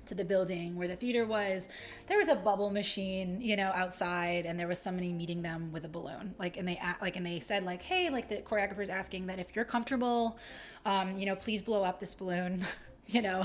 to 0.06 0.14
the 0.14 0.24
building 0.24 0.76
where 0.76 0.88
the 0.88 0.96
theater 0.96 1.26
was, 1.26 1.68
there 2.06 2.18
was 2.18 2.28
a 2.28 2.36
bubble 2.36 2.70
machine, 2.70 3.40
you 3.40 3.56
know, 3.56 3.70
outside, 3.74 4.46
and 4.46 4.58
there 4.58 4.68
was 4.68 4.78
somebody 4.78 5.12
meeting 5.12 5.42
them 5.42 5.72
with 5.72 5.84
a 5.84 5.88
balloon. 5.88 6.34
Like, 6.38 6.56
and 6.56 6.66
they 6.66 6.80
like, 7.00 7.16
and 7.16 7.24
they 7.24 7.40
said 7.40 7.64
like, 7.64 7.82
hey, 7.82 8.10
like 8.10 8.28
the 8.28 8.38
choreographer's 8.38 8.90
asking 8.90 9.26
that 9.26 9.38
if 9.38 9.54
you're 9.54 9.64
comfortable, 9.64 10.38
um, 10.84 11.18
you 11.18 11.26
know, 11.26 11.36
please 11.36 11.62
blow 11.62 11.82
up 11.82 12.00
this 12.00 12.14
balloon, 12.14 12.64
you 13.06 13.22
know. 13.22 13.44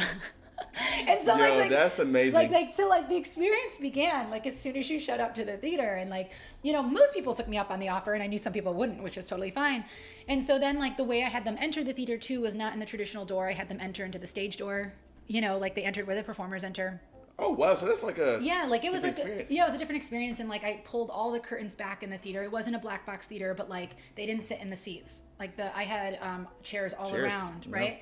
and 1.07 1.25
so 1.25 1.35
Yo, 1.35 1.57
like 1.57 1.69
that's 1.69 1.99
amazing. 1.99 2.34
like 2.34 2.51
like 2.51 2.73
so 2.73 2.88
like 2.88 3.09
the 3.09 3.15
experience 3.15 3.77
began 3.77 4.29
like 4.29 4.45
as 4.47 4.59
soon 4.59 4.75
as 4.75 4.89
you 4.89 4.99
showed 4.99 5.19
up 5.19 5.35
to 5.35 5.45
the 5.45 5.57
theater 5.57 5.95
and 5.95 6.09
like 6.09 6.31
you 6.63 6.73
know 6.73 6.81
most 6.81 7.13
people 7.13 7.34
took 7.34 7.47
me 7.47 7.57
up 7.57 7.69
on 7.69 7.79
the 7.79 7.89
offer 7.89 8.13
and 8.13 8.23
i 8.23 8.27
knew 8.27 8.38
some 8.39 8.53
people 8.53 8.73
wouldn't 8.73 9.03
which 9.03 9.15
was 9.15 9.27
totally 9.27 9.51
fine. 9.51 9.84
And 10.27 10.43
so 10.43 10.59
then 10.59 10.79
like 10.79 10.97
the 10.97 11.03
way 11.03 11.23
i 11.23 11.29
had 11.29 11.45
them 11.45 11.57
enter 11.59 11.84
the 11.84 11.93
theater 11.93 12.17
too 12.17 12.41
was 12.41 12.55
not 12.55 12.73
in 12.73 12.79
the 12.79 12.85
traditional 12.85 13.25
door. 13.25 13.49
I 13.49 13.53
had 13.53 13.69
them 13.69 13.79
enter 13.79 14.03
into 14.05 14.19
the 14.19 14.27
stage 14.27 14.57
door. 14.57 14.93
You 15.27 15.41
know 15.41 15.57
like 15.57 15.75
they 15.75 15.84
entered 15.84 16.07
where 16.07 16.15
the 16.15 16.23
performers 16.23 16.63
enter. 16.63 17.01
Oh 17.39 17.51
wow, 17.51 17.75
so 17.75 17.85
that's 17.85 18.01
like 18.01 18.17
a 18.17 18.39
yeah 18.41 18.65
like 18.67 18.84
it 18.84 18.91
was 18.91 19.03
like 19.03 19.15
different 19.15 19.41
experience. 19.41 19.51
yeah 19.51 19.63
it 19.63 19.67
was 19.67 19.75
a 19.75 19.77
different 19.77 19.97
experience. 20.01 20.39
And 20.39 20.49
like 20.49 20.63
i 20.63 20.81
pulled 20.85 21.11
all 21.11 21.31
the 21.31 21.39
curtains 21.39 21.75
back 21.75 22.01
in 22.01 22.09
the 22.09 22.17
theater. 22.17 22.43
It 22.43 22.51
wasn't 22.51 22.75
a 22.75 22.79
black 22.79 23.05
box 23.05 23.27
theater 23.27 23.53
but 23.55 23.69
like 23.69 23.91
they 24.15 24.25
didn't 24.25 24.43
sit 24.43 24.59
in 24.59 24.69
the 24.69 24.77
seats. 24.77 25.21
Like 25.39 25.55
the 25.55 25.75
i 25.77 25.84
had 25.84 26.17
um 26.21 26.47
chairs 26.63 26.93
all 26.97 27.11
Chairs, 27.11 27.31
around 27.31 27.65
right 27.69 28.01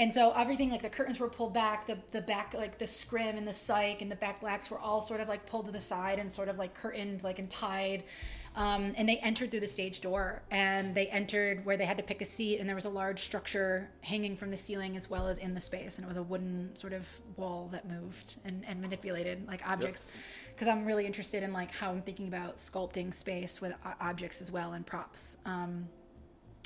and 0.00 0.14
so 0.14 0.32
everything 0.32 0.70
like 0.70 0.80
the 0.80 0.88
curtains 0.88 1.20
were 1.20 1.28
pulled 1.28 1.52
back 1.52 1.86
the 1.86 1.98
the 2.10 2.22
back 2.22 2.54
like 2.54 2.78
the 2.78 2.86
scrim 2.86 3.36
and 3.36 3.46
the 3.46 3.52
cyc 3.52 4.00
and 4.00 4.10
the 4.10 4.16
back 4.16 4.40
blacks 4.40 4.70
were 4.70 4.78
all 4.78 5.02
sort 5.02 5.20
of 5.20 5.28
like 5.28 5.44
pulled 5.44 5.66
to 5.66 5.72
the 5.72 5.78
side 5.78 6.18
and 6.18 6.32
sort 6.32 6.48
of 6.48 6.56
like 6.56 6.74
curtained 6.74 7.22
like 7.22 7.38
and 7.38 7.50
tied. 7.50 8.02
Um, 8.56 8.94
and 8.96 9.08
they 9.08 9.18
entered 9.18 9.52
through 9.52 9.60
the 9.60 9.68
stage 9.68 10.00
door 10.00 10.42
and 10.50 10.92
they 10.92 11.06
entered 11.06 11.64
where 11.64 11.76
they 11.76 11.84
had 11.84 11.98
to 11.98 12.02
pick 12.02 12.20
a 12.20 12.24
seat 12.24 12.58
and 12.58 12.68
there 12.68 12.74
was 12.74 12.84
a 12.84 12.90
large 12.90 13.20
structure 13.20 13.88
hanging 14.00 14.36
from 14.36 14.50
the 14.50 14.56
ceiling 14.56 14.96
as 14.96 15.08
well 15.08 15.28
as 15.28 15.38
in 15.38 15.54
the 15.54 15.60
space 15.60 15.98
and 15.98 16.04
it 16.04 16.08
was 16.08 16.16
a 16.16 16.22
wooden 16.22 16.74
sort 16.74 16.92
of 16.92 17.06
wall 17.36 17.68
that 17.70 17.88
moved 17.88 18.38
and, 18.44 18.64
and 18.66 18.80
manipulated 18.80 19.46
like 19.46 19.64
objects. 19.68 20.08
Because 20.52 20.66
i'm 20.66 20.84
really 20.84 21.06
interested 21.06 21.44
in 21.44 21.52
like 21.52 21.72
how 21.72 21.90
i'm 21.90 22.02
thinking 22.02 22.26
about 22.26 22.56
sculpting 22.56 23.14
space 23.14 23.60
with 23.60 23.72
objects 24.00 24.40
as 24.40 24.50
well 24.50 24.72
and 24.72 24.84
props. 24.84 25.36
Um, 25.44 25.88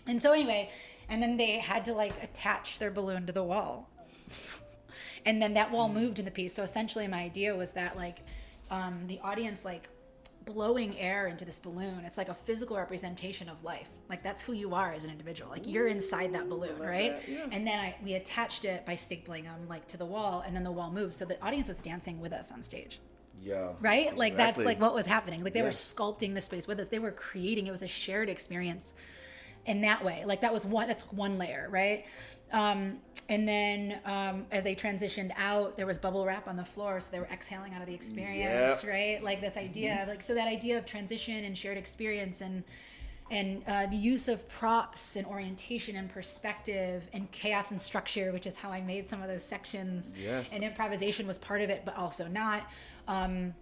and 0.06 0.20
so 0.20 0.32
anyway, 0.32 0.70
and 1.08 1.22
then 1.22 1.36
they 1.36 1.58
had 1.58 1.84
to 1.86 1.92
like 1.92 2.14
attach 2.22 2.78
their 2.78 2.90
balloon 2.90 3.26
to 3.26 3.32
the 3.32 3.44
wall. 3.44 3.90
and 5.26 5.40
then 5.40 5.54
that 5.54 5.70
wall 5.70 5.88
moved 5.88 6.18
in 6.18 6.24
the 6.24 6.30
piece. 6.30 6.54
So 6.54 6.62
essentially 6.62 7.08
my 7.08 7.22
idea 7.22 7.54
was 7.54 7.72
that 7.72 7.96
like 7.96 8.20
um, 8.70 9.06
the 9.06 9.20
audience 9.20 9.64
like 9.64 9.88
blowing 10.44 10.98
air 10.98 11.26
into 11.26 11.44
this 11.44 11.58
balloon. 11.58 12.02
It's 12.04 12.18
like 12.18 12.28
a 12.28 12.34
physical 12.34 12.76
representation 12.76 13.48
of 13.48 13.64
life. 13.64 13.88
Like 14.10 14.22
that's 14.22 14.42
who 14.42 14.52
you 14.52 14.74
are 14.74 14.92
as 14.92 15.04
an 15.04 15.10
individual. 15.10 15.50
Like 15.50 15.66
you're 15.66 15.86
inside 15.86 16.34
that 16.34 16.48
balloon, 16.48 16.78
right? 16.78 17.16
that, 17.16 17.28
yeah. 17.28 17.46
And 17.50 17.66
then 17.66 17.78
I 17.78 17.96
we 18.04 18.14
attached 18.14 18.64
it 18.64 18.84
by 18.84 18.94
stapling 18.94 19.44
them 19.44 19.68
like 19.68 19.88
to 19.88 19.96
the 19.96 20.06
wall 20.06 20.42
and 20.46 20.54
then 20.54 20.64
the 20.64 20.72
wall 20.72 20.90
moved. 20.90 21.14
So 21.14 21.24
the 21.24 21.42
audience 21.42 21.68
was 21.68 21.78
dancing 21.78 22.20
with 22.20 22.32
us 22.32 22.52
on 22.52 22.62
stage 22.62 23.00
yeah. 23.44 23.72
right? 23.80 24.16
Like 24.16 24.36
that's 24.36 24.62
like 24.62 24.80
what 24.80 24.94
was 24.94 25.06
happening. 25.06 25.44
Like 25.44 25.52
they 25.52 25.62
were 25.62 25.68
sculpting 25.68 26.34
the 26.34 26.40
space 26.40 26.66
with 26.66 26.80
us. 26.80 26.88
They 26.88 26.98
were 26.98 27.10
creating. 27.10 27.66
It 27.66 27.70
was 27.70 27.82
a 27.82 27.88
shared 27.88 28.28
experience 28.28 28.92
in 29.66 29.80
that 29.82 30.04
way. 30.04 30.24
Like 30.26 30.40
that 30.42 30.52
was 30.52 30.64
one. 30.66 30.86
That's 30.88 31.04
one 31.12 31.38
layer, 31.38 31.68
right? 31.70 32.04
Um, 32.52 32.98
and 33.28 33.48
then 33.48 33.98
um, 34.04 34.46
as 34.52 34.62
they 34.64 34.74
transitioned 34.76 35.32
out, 35.36 35.76
there 35.76 35.86
was 35.86 35.98
bubble 35.98 36.24
wrap 36.26 36.46
on 36.46 36.56
the 36.56 36.64
floor, 36.64 37.00
so 37.00 37.10
they 37.10 37.18
were 37.18 37.28
exhaling 37.32 37.72
out 37.74 37.80
of 37.80 37.86
the 37.88 37.94
experience, 37.94 38.82
Yep. 38.82 38.90
right? 38.92 39.24
Like 39.24 39.40
this 39.40 39.56
idea, 39.56 40.04
like 40.08 40.20
so 40.22 40.34
that 40.34 40.46
idea 40.46 40.76
of 40.78 40.84
transition 40.84 41.42
and 41.44 41.56
shared 41.56 41.78
experience 41.78 42.40
and 42.40 42.62
and 43.30 43.62
uh, 43.66 43.86
the 43.86 43.96
use 43.96 44.28
of 44.28 44.46
props 44.50 45.16
and 45.16 45.26
orientation 45.26 45.96
and 45.96 46.10
perspective 46.10 47.08
and 47.14 47.30
chaos 47.32 47.70
and 47.70 47.80
structure, 47.80 48.30
which 48.32 48.46
is 48.46 48.58
how 48.58 48.70
I 48.70 48.82
made 48.82 49.08
some 49.08 49.22
of 49.22 49.28
those 49.28 49.42
sections. 49.42 50.12
Yes. 50.22 50.50
And 50.52 50.62
improvisation 50.62 51.26
was 51.26 51.38
part 51.38 51.62
of 51.62 51.70
it, 51.70 51.82
but 51.86 51.96
also 51.96 52.28
not. 52.28 52.68
Um, 53.08 53.54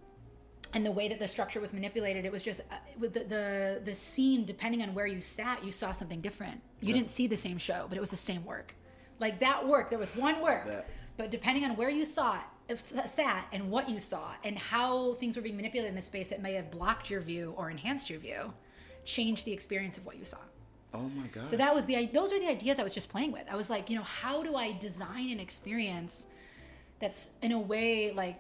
and 0.75 0.87
the 0.87 0.91
way 0.91 1.09
that 1.09 1.19
the 1.19 1.29
structure 1.29 1.61
was 1.61 1.73
manipulated, 1.73 2.25
it 2.25 2.33
was 2.33 2.43
just 2.43 2.61
uh, 2.61 2.77
with 2.99 3.13
the, 3.15 3.21
the 3.25 3.81
the 3.85 3.95
scene. 3.95 4.45
Depending 4.45 4.83
on 4.83 4.95
where 4.95 5.07
you 5.07 5.21
sat, 5.21 5.65
you 5.65 5.73
saw 5.73 5.93
something 5.93 6.21
different. 6.21 6.61
You 6.81 6.95
didn't 6.95 7.11
see 7.11 7.27
the 7.27 7.37
same 7.37 7.59
show, 7.59 7.87
but 7.89 7.97
it 7.99 8.01
was 8.01 8.11
the 8.11 8.17
same 8.17 8.45
work. 8.45 8.75
Like 9.19 9.41
that 9.41 9.67
work, 9.69 9.91
there 9.91 9.99
was 9.99 10.11
one 10.17 10.41
work, 10.43 10.67
That- 10.67 10.87
but 11.17 11.31
depending 11.31 11.65
on 11.65 11.77
where 11.77 11.91
you 11.91 12.05
saw 12.05 12.37
it, 12.37 12.45
if 12.69 12.81
sat, 12.81 13.47
and 13.53 13.71
what 13.71 13.89
you 13.89 14.01
saw, 14.01 14.33
and 14.45 14.59
how 14.59 15.15
things 15.15 15.37
were 15.37 15.43
being 15.43 15.57
manipulated 15.57 15.91
in 15.91 15.95
the 15.97 16.03
space 16.03 16.29
that 16.29 16.41
may 16.41 16.55
have 16.55 16.71
blocked 16.71 17.11
your 17.11 17.21
view 17.21 17.55
or 17.57 17.71
enhanced 17.71 18.09
your 18.09 18.19
view, 18.19 18.55
changed 19.05 19.45
the 19.45 19.53
experience 19.53 19.99
of 19.99 20.07
what 20.07 20.17
you 20.17 20.25
saw. 20.25 20.39
Oh 20.95 21.09
my 21.11 21.27
god. 21.29 21.49
So 21.49 21.57
that 21.57 21.75
was 21.75 21.87
the 21.87 22.07
those 22.07 22.33
were 22.33 22.39
the 22.39 22.49
ideas 22.49 22.79
I 22.79 22.83
was 22.83 22.95
just 22.95 23.09
playing 23.11 23.33
with. 23.33 23.45
I 23.51 23.57
was 23.57 23.69
like, 23.71 23.91
you 23.91 23.97
know, 23.97 24.03
how 24.03 24.43
do 24.43 24.57
I 24.57 24.73
design 24.73 25.31
an 25.31 25.41
experience 25.41 26.27
that's 27.01 27.31
in 27.43 27.53
a 27.53 27.59
way 27.59 28.13
like 28.13 28.39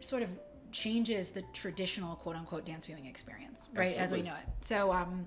sort 0.00 0.22
of 0.22 0.30
changes 0.72 1.30
the 1.30 1.42
traditional 1.52 2.16
quote 2.16 2.36
unquote 2.36 2.64
dance 2.64 2.86
viewing 2.86 3.06
experience, 3.06 3.68
right? 3.74 3.96
As 3.96 4.12
we 4.12 4.22
know 4.22 4.34
it. 4.34 4.46
So 4.60 4.92
um 4.92 5.26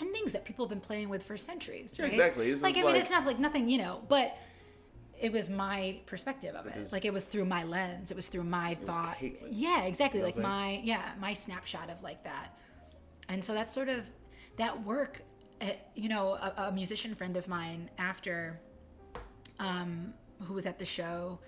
and 0.00 0.12
things 0.12 0.32
that 0.32 0.44
people 0.44 0.64
have 0.64 0.70
been 0.70 0.80
playing 0.80 1.08
with 1.08 1.22
for 1.24 1.36
centuries, 1.36 1.96
right? 1.98 2.10
exactly. 2.10 2.50
This 2.50 2.62
like 2.62 2.76
I 2.76 2.82
mean 2.82 2.96
it's 2.96 3.10
not 3.10 3.26
like 3.26 3.38
nothing, 3.38 3.68
you 3.68 3.78
know, 3.78 4.02
but 4.08 4.36
it 5.20 5.32
was 5.32 5.48
my 5.50 5.98
perspective 6.06 6.54
of 6.54 6.66
it. 6.66 6.76
is- 6.76 6.92
like 6.92 7.04
it 7.04 7.12
was 7.12 7.24
through 7.24 7.44
my 7.44 7.64
lens. 7.64 8.10
It 8.12 8.14
was 8.16 8.28
through 8.28 8.44
my 8.44 8.74
thought. 8.76 9.16
Yeah, 9.50 9.82
exactly. 9.84 10.20
You 10.20 10.22
know 10.22 10.28
like 10.28 10.36
my 10.36 10.80
yeah, 10.84 11.02
my 11.20 11.34
snapshot 11.34 11.90
of 11.90 12.02
like 12.02 12.22
that. 12.24 12.56
And 13.28 13.44
so 13.44 13.52
that's 13.54 13.74
sort 13.74 13.88
of 13.88 14.04
that 14.56 14.84
work. 14.84 15.22
uh, 15.60 15.66
You 15.94 16.08
know, 16.08 16.34
a, 16.34 16.54
a 16.68 16.72
musician 16.72 17.14
friend 17.16 17.36
of 17.36 17.48
mine 17.48 17.90
after, 17.98 18.60
um, 19.58 20.14
who 20.42 20.54
was 20.54 20.66
at 20.66 20.78
the 20.78 20.84
show, 20.84 21.40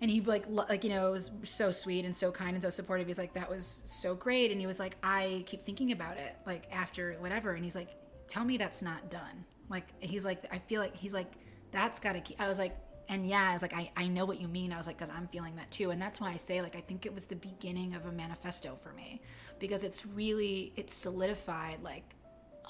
and 0.00 0.10
he 0.10 0.20
like 0.20 0.44
like 0.48 0.84
you 0.84 0.90
know 0.90 1.10
was 1.10 1.30
so 1.42 1.70
sweet 1.70 2.04
and 2.04 2.14
so 2.14 2.30
kind 2.30 2.54
and 2.54 2.62
so 2.62 2.70
supportive. 2.70 3.06
He's 3.06 3.18
like 3.18 3.34
that 3.34 3.50
was 3.50 3.82
so 3.84 4.14
great, 4.14 4.50
and 4.50 4.60
he 4.60 4.66
was 4.66 4.78
like 4.78 4.96
I 5.02 5.42
keep 5.46 5.64
thinking 5.64 5.92
about 5.92 6.16
it 6.16 6.36
like 6.46 6.64
after 6.72 7.14
whatever, 7.14 7.52
and 7.52 7.64
he's 7.64 7.74
like 7.74 7.88
tell 8.28 8.44
me 8.44 8.56
that's 8.56 8.82
not 8.82 9.10
done. 9.10 9.44
Like 9.68 9.86
he's 10.00 10.24
like 10.24 10.44
I 10.52 10.58
feel 10.58 10.80
like 10.80 10.96
he's 10.96 11.14
like 11.14 11.32
that's 11.72 12.00
got 12.00 12.12
to 12.12 12.20
keep. 12.20 12.40
I 12.40 12.48
was 12.48 12.58
like. 12.58 12.76
And 13.10 13.26
yeah, 13.26 13.48
I 13.48 13.54
was 13.54 13.62
like, 13.62 13.72
I, 13.72 13.90
I 13.96 14.06
know 14.06 14.26
what 14.26 14.38
you 14.38 14.48
mean. 14.48 14.70
I 14.70 14.76
was 14.76 14.86
like, 14.86 14.98
because 14.98 15.08
I'm 15.08 15.28
feeling 15.28 15.56
that 15.56 15.70
too. 15.70 15.92
And 15.92 16.02
that's 16.02 16.20
why 16.20 16.30
I 16.30 16.36
say, 16.36 16.60
like, 16.60 16.76
I 16.76 16.82
think 16.82 17.06
it 17.06 17.14
was 17.14 17.24
the 17.24 17.36
beginning 17.36 17.94
of 17.94 18.04
a 18.04 18.12
manifesto 18.12 18.76
for 18.82 18.92
me 18.92 19.22
because 19.58 19.82
it's 19.82 20.04
really, 20.04 20.74
it's 20.76 20.92
solidified, 20.92 21.82
like, 21.82 22.04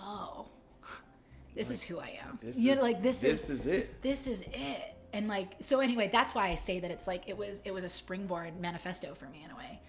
oh, 0.01 0.47
this 1.57 1.73
is 1.73 1.83
who 1.83 1.99
I 1.99 2.21
am. 2.25 2.39
This 2.41 2.57
you 2.57 2.71
is, 2.71 2.77
know, 2.77 2.85
like, 2.85 3.03
this, 3.03 3.25
is 3.25 3.49
this 3.49 3.51
is, 3.51 3.61
is 3.61 3.67
it. 3.67 4.01
this 4.03 4.27
is 4.29 4.43
it 4.43 4.98
and 5.13 5.29
like 5.29 5.55
so 5.61 5.81
anyway 5.81 6.09
that's 6.13 6.35
why 6.35 6.49
i 6.49 6.55
say 6.55 6.81
that 6.81 6.91
it's 6.91 7.07
like 7.07 7.29
it 7.29 7.37
was 7.37 7.63
it 7.65 7.73
was 7.73 7.85
a 7.85 7.89
springboard 7.89 8.61
manifesto 8.61 9.15
for 9.15 9.27
me 9.27 9.43
in 9.45 9.51
a 9.51 9.57
way 9.57 9.81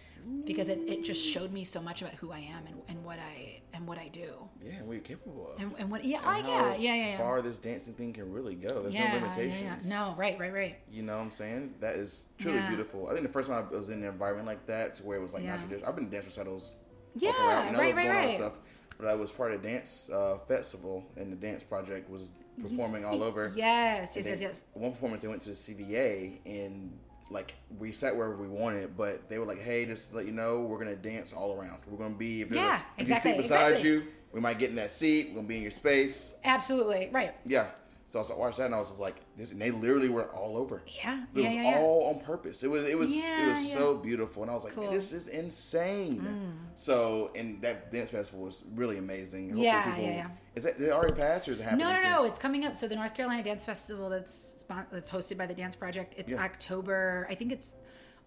because 0.46 0.70
it, 0.70 0.80
it 0.88 1.04
just 1.04 1.26
showed 1.26 1.52
me 1.52 1.64
so 1.64 1.82
much 1.82 2.02
about 2.02 2.14
who 2.16 2.32
i 2.32 2.40
am 2.40 2.66
and, 2.68 2.76
and 2.88 3.04
what 3.04 3.18
i 3.20 3.60
and 3.74 3.88
what 3.88 3.98
i 3.98 4.08
do 4.10 4.32
Yeah, 4.64 4.74
and 4.74 4.88
what 4.88 4.94
you're 4.94 5.02
capable 5.04 5.52
of. 5.54 5.62
and, 5.62 5.74
and 5.80 5.90
what 5.90 6.04
yeah 6.06 6.20
And 6.38 6.46
oh, 6.46 6.50
yeah 6.50 6.76
yeah 6.76 6.94
yeah 6.96 7.08
yeah 7.12 7.18
far 7.18 7.42
this 7.42 7.58
dancing 7.58 7.94
thing 7.94 8.14
can 8.14 8.32
really 8.32 8.56
go. 8.56 8.82
There's 8.82 8.94
yeah, 8.94 9.14
no 9.14 9.20
limitations. 9.26 9.88
yeah. 9.88 9.96
no 9.98 10.16
right 10.18 10.38
right 10.40 10.54
right 10.54 10.78
You 10.92 11.04
know 11.04 11.18
what 11.18 11.24
I'm 11.24 11.32
saying? 11.32 11.76
That 11.80 11.96
is 11.96 12.28
truly 12.38 12.60
beautiful. 12.68 13.08
I 13.08 13.14
think 13.14 13.24
the 13.26 13.32
first 13.32 13.50
time 13.50 13.66
I 13.72 13.76
was 13.76 13.90
in 13.90 14.00
an 14.04 14.10
environment 14.10 14.48
like 14.48 14.66
that, 14.68 14.96
to 14.96 15.04
where 15.04 15.18
it 15.18 15.22
was 15.22 15.34
like 15.34 15.44
not 15.44 15.60
traditional. 15.60 15.88
I've 15.90 15.96
been 15.96 16.06
to 16.06 16.12
dance 16.12 16.26
recitals. 16.26 16.76
Yeah, 17.16 17.32
throughout, 17.32 17.66
you 17.68 17.72
know, 17.74 17.80
right, 17.80 17.96
right, 17.96 18.10
right. 18.10 18.38
Stuff, 18.38 18.60
but 18.98 19.08
I 19.08 19.16
was 19.16 19.32
part 19.32 19.54
of 19.54 19.64
a 19.64 19.68
dance 19.68 20.10
uh, 20.14 20.38
festival, 20.48 21.06
and 21.16 21.32
the 21.32 21.38
dance 21.38 21.64
project 21.64 22.10
was 22.10 22.32
performing 22.62 23.06
all 23.06 23.24
over. 23.24 23.52
yes 23.56 24.14
yes 24.16 24.26
yes 24.26 24.42
yes 24.42 24.66
One 24.74 24.92
performance, 24.92 25.22
they 25.22 25.28
went 25.28 25.42
to 25.44 25.50
the 25.50 25.56
CVA, 25.56 26.40
and 26.46 26.98
like 27.32 27.54
we 27.78 27.92
sat 27.92 28.16
wherever 28.16 28.36
we 28.36 28.48
wanted, 28.48 28.98
but 28.98 29.30
they 29.30 29.38
were 29.40 29.46
like, 29.46 29.60
"Hey, 29.62 29.86
just 29.86 30.10
to 30.10 30.16
let 30.18 30.26
you 30.26 30.32
know, 30.32 30.62
we're 30.62 30.80
gonna 30.80 30.96
dance 30.96 31.32
all 31.34 31.54
around. 31.60 31.80
We're 31.88 31.98
gonna 31.98 32.16
be 32.16 32.42
if 32.42 32.52
Yeah, 32.52 32.82
a, 32.98 33.02
exactly, 33.02 33.32
if 33.32 33.38
you 33.38 33.44
sit 33.44 33.50
beside 33.50 33.68
exactly. 33.74 33.90
you, 33.92 34.04
we 34.34 34.40
might 34.42 34.58
get 34.60 34.70
in 34.72 34.76
that 34.78 34.92
seat. 34.92 35.28
We're 35.30 35.36
gonna 35.36 35.48
be 35.48 35.58
in 35.58 35.62
your 35.62 35.72
space. 35.72 36.36
absolutely 36.44 37.10
right 37.12 37.36
Yeah." 37.46 37.68
So 38.10 38.20
I 38.22 38.36
watched 38.36 38.58
that, 38.58 38.66
and 38.66 38.74
I 38.74 38.80
was 38.80 38.88
just 38.88 39.00
like, 39.00 39.18
"This." 39.38 39.52
And 39.52 39.62
they 39.62 39.70
literally 39.70 40.10
were 40.10 40.26
all 40.34 40.58
over. 40.58 40.82
yeah 40.88 41.26
It 41.36 41.42
yeah 41.42 41.46
was 41.48 41.56
yeah, 41.56 41.62
yeah. 41.72 41.80
all 41.80 42.10
on 42.10 42.20
purpose. 42.26 42.64
It 42.64 42.68
was 42.68 42.84
it 42.86 42.98
was 42.98 43.12
it 43.12 43.48
was 43.48 43.70
yeah. 43.70 43.76
so 43.78 43.98
beautiful, 43.98 44.42
and 44.42 44.52
I 44.52 44.56
was 44.56 44.64
like, 44.64 44.74
Cool. 44.74 44.86
Mm. 44.88 44.92
"This 44.92 45.14
is 45.14 45.28
insane." 45.28 46.58
So, 46.74 47.32
and 47.36 47.62
that 47.62 47.92
dance 47.92 48.10
festival 48.10 48.46
was 48.46 48.64
really 48.74 48.98
amazing. 48.98 49.56
Yeah, 49.56 49.96
yeah, 49.96 50.08
yeah. 50.10 50.28
Is 50.56 50.64
that 50.64 50.80
it 50.80 50.90
already 50.92 51.14
passed 51.14 51.48
or 51.48 51.52
is 51.52 51.60
it 51.60 51.64
happening? 51.64 51.86
No, 51.86 51.94
no, 51.94 52.00
soon? 52.00 52.10
no! 52.10 52.24
It's 52.24 52.40
coming 52.40 52.66
up. 52.66 52.76
So 52.76 52.88
the 52.88 52.96
North 52.96 53.14
Carolina 53.14 53.44
Dance 53.44 53.64
Festival 53.64 54.10
that's 54.10 54.66
that's 54.92 55.12
hosted 55.12 55.38
by 55.38 55.46
the 55.46 55.54
Dance 55.54 55.76
Project. 55.76 56.16
It's 56.18 56.34
Yeah. 56.34 56.42
October. 56.44 57.28
I 57.30 57.36
think 57.36 57.52
it's 57.52 57.76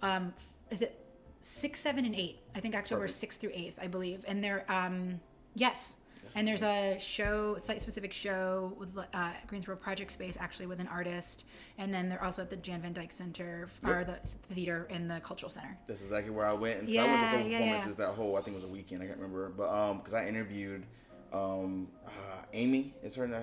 um, 0.01 0.33
is 0.71 0.81
it 0.81 1.05
six, 1.41 1.81
seven, 1.81 2.05
and 2.05 2.15
eight? 2.15 2.39
I 2.55 2.61
think 2.61 2.77
October 2.77 3.09
sixth 3.09 3.41
through 3.41 3.51
eighth, 3.53 3.79
I 3.83 3.89
believe. 3.89 4.25
And 4.29 4.45
they're 4.45 4.65
um, 4.71 5.21
yes. 5.55 5.97
And 6.35 6.47
there's 6.47 6.63
a 6.63 6.99
show, 6.99 7.57
site-specific 7.59 8.13
show 8.13 8.73
with 8.79 8.97
uh, 8.97 9.31
Greensboro 9.47 9.77
Project 9.77 10.13
Space, 10.13 10.37
actually 10.41 10.67
with 10.67 10.81
an 10.81 10.89
artist, 10.89 11.45
and 11.79 11.93
then 11.93 12.09
they're 12.09 12.23
also 12.23 12.43
at 12.43 12.51
the 12.51 12.57
Jan 12.57 12.83
Van 12.83 12.93
Dyke 12.93 13.13
Center 13.13 13.69
or 13.85 14.05
the 14.05 14.15
theater 14.55 14.87
and 14.91 15.11
the 15.11 15.21
Cultural 15.21 15.51
Center. 15.51 15.77
That's 15.87 16.03
exactly 16.03 16.31
where 16.31 16.47
I 16.47 16.53
went. 16.53 16.81
And 16.81 16.95
so 16.95 17.01
I 17.01 17.07
went 17.07 17.21
to 17.21 17.27
a 17.27 17.31
couple 17.31 17.41
yeah, 17.41 17.51
yeah. 17.51 17.59
performances 17.59 17.97
that 17.97 18.09
whole. 18.15 18.37
I 18.37 18.41
think 18.43 18.57
it 18.57 18.61
was 18.63 18.71
a 18.71 18.73
weekend. 18.73 19.03
I 19.03 19.07
can't 19.07 19.19
remember, 19.19 19.49
but 19.51 19.69
um, 19.69 19.99
because 19.99 20.15
I 20.15 20.27
interviewed 20.27 20.85
um, 21.33 21.89
uh, 22.07 22.11
Amy. 22.53 22.95
Is 23.03 23.15
her 23.17 23.27
name? 23.27 23.43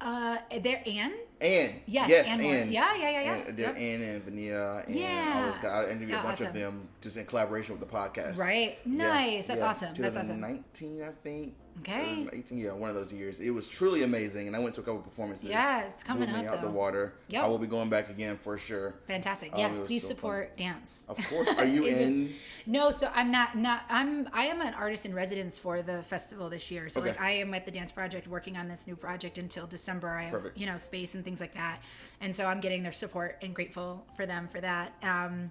Uh, 0.00 0.38
there 0.62 0.82
Anne. 0.86 1.14
Anne. 1.40 1.80
Yes, 1.86 2.08
yes, 2.08 2.28
Anne. 2.28 2.40
Anne. 2.40 2.72
Yeah, 2.72 2.94
yeah, 2.94 3.10
yeah, 3.10 3.22
yeah. 3.22 3.32
Anne, 3.32 3.54
Yep. 3.56 3.76
Anne 3.76 4.02
and 4.02 4.24
Vania 4.24 4.84
and 4.86 4.94
all 4.94 5.00
Yeah. 5.00 5.50
those 5.50 5.62
guys. 5.62 5.86
I 5.86 5.90
interviewed 5.90 6.10
a 6.12 6.20
Oh, 6.20 6.22
bunch 6.24 6.40
of 6.42 6.52
them 6.52 6.88
just 7.00 7.16
in 7.16 7.24
collaboration 7.24 7.78
with 7.78 7.88
the 7.88 7.94
podcast. 7.96 8.36
Right. 8.36 8.78
Yeah, 8.84 8.92
Nice. 8.92 9.46
That's 9.46 9.60
yeah, 9.60 9.66
awesome. 9.66 9.94
That's 9.94 10.16
awesome. 10.16 10.36
2019, 10.36 11.02
I 11.02 11.10
think. 11.24 11.54
Okay. 11.80 12.26
Or 12.30 12.34
18, 12.34 12.58
yeah, 12.58 12.72
one 12.72 12.90
of 12.90 12.96
those 12.96 13.12
years. 13.12 13.40
It 13.40 13.50
was 13.50 13.66
truly 13.66 14.02
amazing, 14.02 14.46
and 14.46 14.54
I 14.56 14.58
went 14.58 14.74
to 14.76 14.80
a 14.80 14.84
couple 14.84 15.00
performances. 15.00 15.48
Yeah, 15.48 15.82
it's 15.84 16.02
coming 16.04 16.28
Blew 16.28 16.40
me 16.42 16.46
up, 16.46 16.56
out 16.56 16.62
the 16.62 16.68
water. 16.68 17.14
Yep. 17.28 17.44
I 17.44 17.46
will 17.48 17.58
be 17.58 17.66
going 17.66 17.88
back 17.88 18.10
again 18.10 18.36
for 18.36 18.58
sure. 18.58 18.94
Fantastic. 19.06 19.50
Oh, 19.54 19.58
Yes, 19.58 19.80
please 19.80 20.02
so 20.02 20.08
fun. 20.08 20.16
support 20.16 20.56
dance. 20.56 21.06
Of 21.08 21.18
course. 21.28 21.48
Are 21.58 21.64
you 21.64 21.86
in? 21.86 22.34
No, 22.66 22.90
so 22.90 23.10
I'm 23.14 23.30
not 23.30 23.56
not 23.56 23.82
I'm 23.88 24.28
I 24.32 24.46
am 24.46 24.60
an 24.60 24.74
artist 24.74 25.06
in 25.06 25.14
residence 25.14 25.58
for 25.58 25.82
the 25.82 26.02
festival 26.02 26.48
this 26.48 26.70
year. 26.70 26.88
So 26.88 27.00
Okay. 27.00 27.10
like 27.10 27.20
I 27.20 27.32
am 27.32 27.52
at 27.54 27.64
the 27.64 27.72
dance 27.72 27.92
project 27.92 28.28
working 28.28 28.56
on 28.56 28.68
this 28.68 28.86
new 28.86 28.96
project 28.96 29.38
until 29.38 29.66
December. 29.66 30.08
I 30.08 30.22
have 30.24 30.32
Perfect. 30.32 30.58
you 30.58 30.66
know 30.66 30.76
space 30.76 31.14
and 31.14 31.24
things 31.24 31.40
like 31.40 31.54
that. 31.54 31.80
And 32.20 32.34
so 32.36 32.44
I'm 32.46 32.60
getting 32.60 32.82
their 32.82 32.92
support 32.92 33.38
and 33.42 33.54
grateful 33.54 34.04
for 34.16 34.26
them 34.26 34.48
for 34.52 34.60
that. 34.60 34.92
Um 35.02 35.50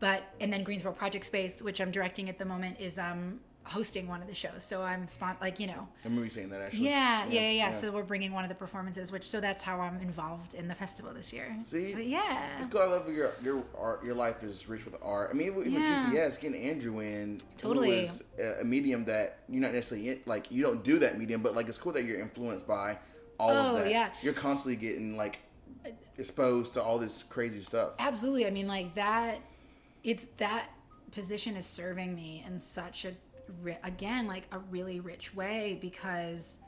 but 0.00 0.24
and 0.40 0.52
then 0.52 0.64
Greensboro 0.64 0.92
Project 0.94 1.24
Space, 1.24 1.62
which 1.62 1.80
I'm 1.80 1.92
directing 1.92 2.28
at 2.28 2.38
the 2.38 2.44
moment, 2.44 2.80
is 2.80 2.98
um 2.98 3.38
hosting 3.64 4.08
one 4.08 4.20
of 4.20 4.26
the 4.28 4.34
shows. 4.34 4.62
So 4.64 4.82
I'm 4.82 5.06
spon- 5.06 5.36
like, 5.40 5.60
you 5.60 5.66
know, 5.68 5.86
I 6.04 6.04
remember 6.08 6.24
you 6.24 6.30
saying 6.30 6.50
that 6.50 6.60
actually. 6.62 6.86
yeah, 6.86 7.24
yeah, 7.26 7.40
yeah, 7.42 7.50
yeah. 7.50 7.72
So 7.72 7.92
we're 7.92 8.02
bringing 8.02 8.32
one 8.32 8.44
of 8.44 8.48
the 8.48 8.54
performances, 8.56 9.12
which 9.12 9.28
so 9.28 9.40
that's 9.40 9.62
how 9.62 9.80
I'm 9.80 10.00
involved 10.00 10.54
in 10.54 10.66
the 10.68 10.74
festival 10.74 11.12
this 11.14 11.32
year. 11.32 11.56
See? 11.62 11.94
But 11.94 12.06
yeah, 12.06 12.58
It's 12.60 12.72
cool. 12.72 12.80
I 12.82 12.86
love 12.86 13.08
your 13.08 13.30
your 13.42 13.62
art. 13.78 14.04
Your 14.04 14.14
life 14.14 14.42
is 14.42 14.68
rich 14.68 14.84
with 14.84 14.96
art. 15.02 15.30
I 15.30 15.34
mean, 15.34 15.48
even 15.48 15.72
Yeah. 15.72 16.10
GPS 16.10 16.40
getting 16.40 16.60
Andrew 16.60 16.98
in, 17.00 17.40
Totally. 17.56 18.00
is 18.00 18.24
a 18.60 18.64
medium 18.64 19.04
that 19.04 19.38
you're 19.48 19.62
not 19.62 19.72
necessarily 19.72 20.08
in, 20.10 20.20
like 20.26 20.50
you 20.50 20.62
don't 20.62 20.82
do 20.82 20.98
that 20.98 21.18
medium, 21.18 21.42
but 21.42 21.54
like 21.54 21.68
it's 21.68 21.78
cool 21.78 21.92
that 21.92 22.04
you're 22.04 22.20
influenced 22.20 22.66
by 22.66 22.98
all 23.38 23.50
Oh, 23.50 23.76
of 23.76 23.84
that. 23.84 23.90
yeah. 23.90 24.10
You're 24.22 24.34
constantly 24.34 24.76
getting 24.76 25.16
like 25.16 25.38
exposed 26.18 26.74
to 26.74 26.82
all 26.82 26.98
this 26.98 27.22
crazy 27.28 27.60
stuff. 27.62 27.92
Absolutely. 27.98 28.46
I 28.46 28.50
mean, 28.50 28.66
like 28.68 28.94
that. 28.94 29.38
It's 30.04 30.26
that 30.38 30.68
position 31.12 31.56
is 31.56 31.64
serving 31.66 32.14
me 32.14 32.42
in 32.46 32.58
such 32.60 33.04
a 33.04 33.12
again 33.84 34.26
like 34.26 34.46
a 34.52 34.58
really 34.58 35.00
rich 35.00 35.34
way 35.34 35.78
because 35.80 36.58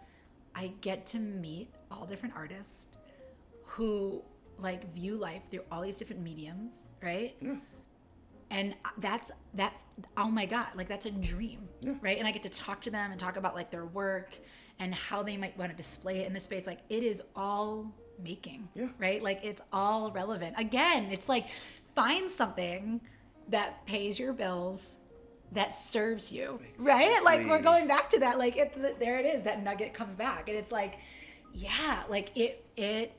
I 0.54 0.72
get 0.80 1.06
to 1.06 1.18
meet 1.18 1.70
all 1.90 2.06
different 2.06 2.34
artists 2.36 2.88
who 3.64 4.22
like 4.58 4.92
view 4.94 5.16
life 5.16 5.42
through 5.50 5.62
all 5.72 5.82
these 5.82 5.96
different 5.96 6.22
mediums, 6.22 6.86
right? 7.02 7.34
Yeah. 7.40 7.56
and 8.50 8.74
that's 8.98 9.32
that 9.54 9.72
oh 10.16 10.30
my 10.30 10.44
god 10.46 10.66
like 10.76 10.86
that's 10.88 11.06
a 11.06 11.10
dream 11.10 11.66
Yeah. 11.80 11.94
right 12.02 12.18
and 12.18 12.26
i 12.28 12.30
get 12.30 12.42
to 12.42 12.50
talk 12.50 12.82
to 12.82 12.90
them 12.90 13.10
and 13.10 13.18
talk 13.18 13.36
about 13.38 13.54
like 13.54 13.70
their 13.70 13.86
work 13.86 14.36
and 14.78 14.94
how 14.94 15.22
they 15.22 15.36
might 15.38 15.56
want 15.56 15.70
to 15.70 15.76
display 15.76 16.18
it 16.18 16.26
in 16.26 16.34
the 16.34 16.40
space 16.40 16.66
like 16.66 16.80
it 16.90 17.02
is 17.02 17.22
all 17.34 17.90
making 18.22 18.68
Yeah. 18.74 18.88
right 18.98 19.22
like 19.22 19.40
it's 19.42 19.62
all 19.72 20.10
relevant 20.12 20.56
again 20.58 21.06
it's 21.10 21.28
like 21.28 21.46
find 21.94 22.30
something 22.30 23.00
that 23.48 23.86
pays 23.86 24.18
your 24.18 24.34
bills 24.34 24.98
that 25.54 25.74
serves 25.74 26.30
you 26.32 26.60
right? 26.78 27.22
Like 27.24 27.46
we're 27.46 27.62
going 27.62 27.86
back 27.86 28.10
to 28.10 28.20
that 28.20 28.38
like 28.38 28.56
it, 28.56 28.98
there 29.00 29.18
it 29.18 29.26
is 29.26 29.42
that 29.42 29.62
nugget 29.62 29.94
comes 29.94 30.14
back 30.16 30.48
and 30.48 30.56
it's 30.58 30.72
like 30.72 30.98
yeah 31.52 32.02
like 32.08 32.36
it 32.36 32.64
it 32.76 33.12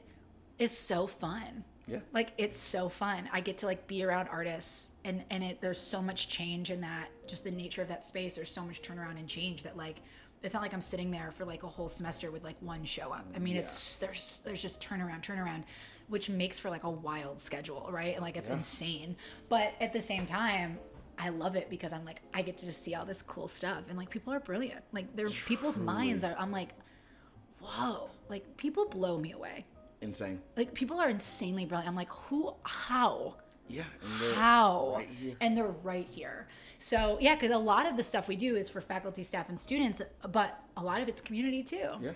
is 0.60 0.78
so 0.78 1.08
fun. 1.08 1.64
Yeah. 1.88 2.00
like 2.14 2.32
it's 2.40 2.58
so 2.60 2.90
fun. 2.90 3.30
I 3.32 3.42
get 3.42 3.60
to 3.60 3.68
like 3.68 3.86
be 3.88 4.04
around 4.04 4.28
artists 4.30 4.92
and 5.04 5.24
and 5.30 5.44
it 5.44 5.62
there's 5.62 5.80
so 5.80 6.02
much 6.02 6.28
change 6.28 6.72
in 6.72 6.82
that 6.82 7.10
just 7.28 7.44
the 7.44 7.52
nature 7.52 7.82
of 7.84 7.88
that 7.90 8.04
space 8.06 8.36
there's 8.36 8.52
so 8.52 8.64
much 8.66 8.82
turnaround 8.82 9.20
and 9.20 9.28
change 9.28 9.64
that 9.64 9.78
like 9.78 10.02
it's 10.44 10.54
not 10.54 10.62
like 10.62 10.74
i'm 10.74 10.82
sitting 10.82 11.10
there 11.12 11.32
for 11.36 11.44
like 11.46 11.64
a 11.64 11.68
whole 11.68 11.90
semester 11.90 12.30
with 12.32 12.44
like 12.44 12.56
one 12.60 12.84
show 12.84 13.12
up. 13.14 13.26
I 13.36 13.40
mean 13.40 13.56
it's 13.56 13.96
there's 13.98 14.42
there's 14.46 14.62
just 14.62 14.82
turnaround 14.82 15.22
turnaround 15.24 15.64
which 16.08 16.30
makes 16.30 16.60
for 16.60 16.70
like 16.70 16.84
a 16.84 16.90
wild 16.90 17.40
schedule 17.40 17.88
right? 17.92 18.14
And 18.16 18.24
like 18.24 18.36
it's 18.38 18.50
Yeah. 18.50 18.56
insane. 18.58 19.16
But 19.50 19.74
at 19.80 19.94
the 19.94 20.02
same 20.02 20.26
time 20.26 20.80
I 21.18 21.30
love 21.30 21.56
it 21.56 21.70
because 21.70 21.94
I'm 21.94 22.06
like 22.06 22.22
I 22.34 22.42
get 22.42 22.58
to 22.58 22.66
just 22.66 22.84
see 22.84 22.96
all 22.96 23.06
this 23.06 23.22
cool 23.22 23.48
stuff 23.48 23.84
and 23.90 23.98
like 23.98 24.10
people 24.10 24.34
are 24.34 24.40
brilliant. 24.40 24.82
Like 24.92 25.16
their 25.16 25.30
people's 25.30 25.78
minds 25.78 26.24
are 26.24 26.36
I'm 26.38 26.52
like, 26.52 26.70
whoa, 27.62 28.10
like 28.30 28.58
people 28.58 28.86
blow 28.86 29.18
me 29.18 29.32
away 29.32 29.66
Insane. 30.02 30.42
like 30.58 30.74
people 30.74 31.00
are 31.00 31.10
insanely 31.10 31.66
brilliant. 31.66 31.88
I'm 31.88 31.96
like, 31.96 32.10
who, 32.12 32.54
how, 32.64 33.36
Yeah. 33.68 33.84
And 34.04 34.36
how 34.36 34.94
right 34.98 35.10
and 35.42 35.58
they're 35.58 35.66
right 35.84 36.08
here 36.12 36.48
so 36.78 37.18
yeah 37.20 37.34
because 37.36 37.52
a 37.52 37.58
lot 37.58 37.88
of 37.88 37.98
the 37.98 38.04
stuff 38.04 38.28
we 38.28 38.36
do 38.36 38.56
is 38.56 38.70
for 38.70 38.82
faculty 38.82 39.24
staff 39.24 39.50
and 39.50 39.60
students 39.60 40.02
but 40.32 40.62
a 40.78 40.84
lot 40.84 41.02
of 41.02 41.08
it's 41.08 41.22
community 41.22 41.64
too 41.64 41.90
Yeah. 42.02 42.12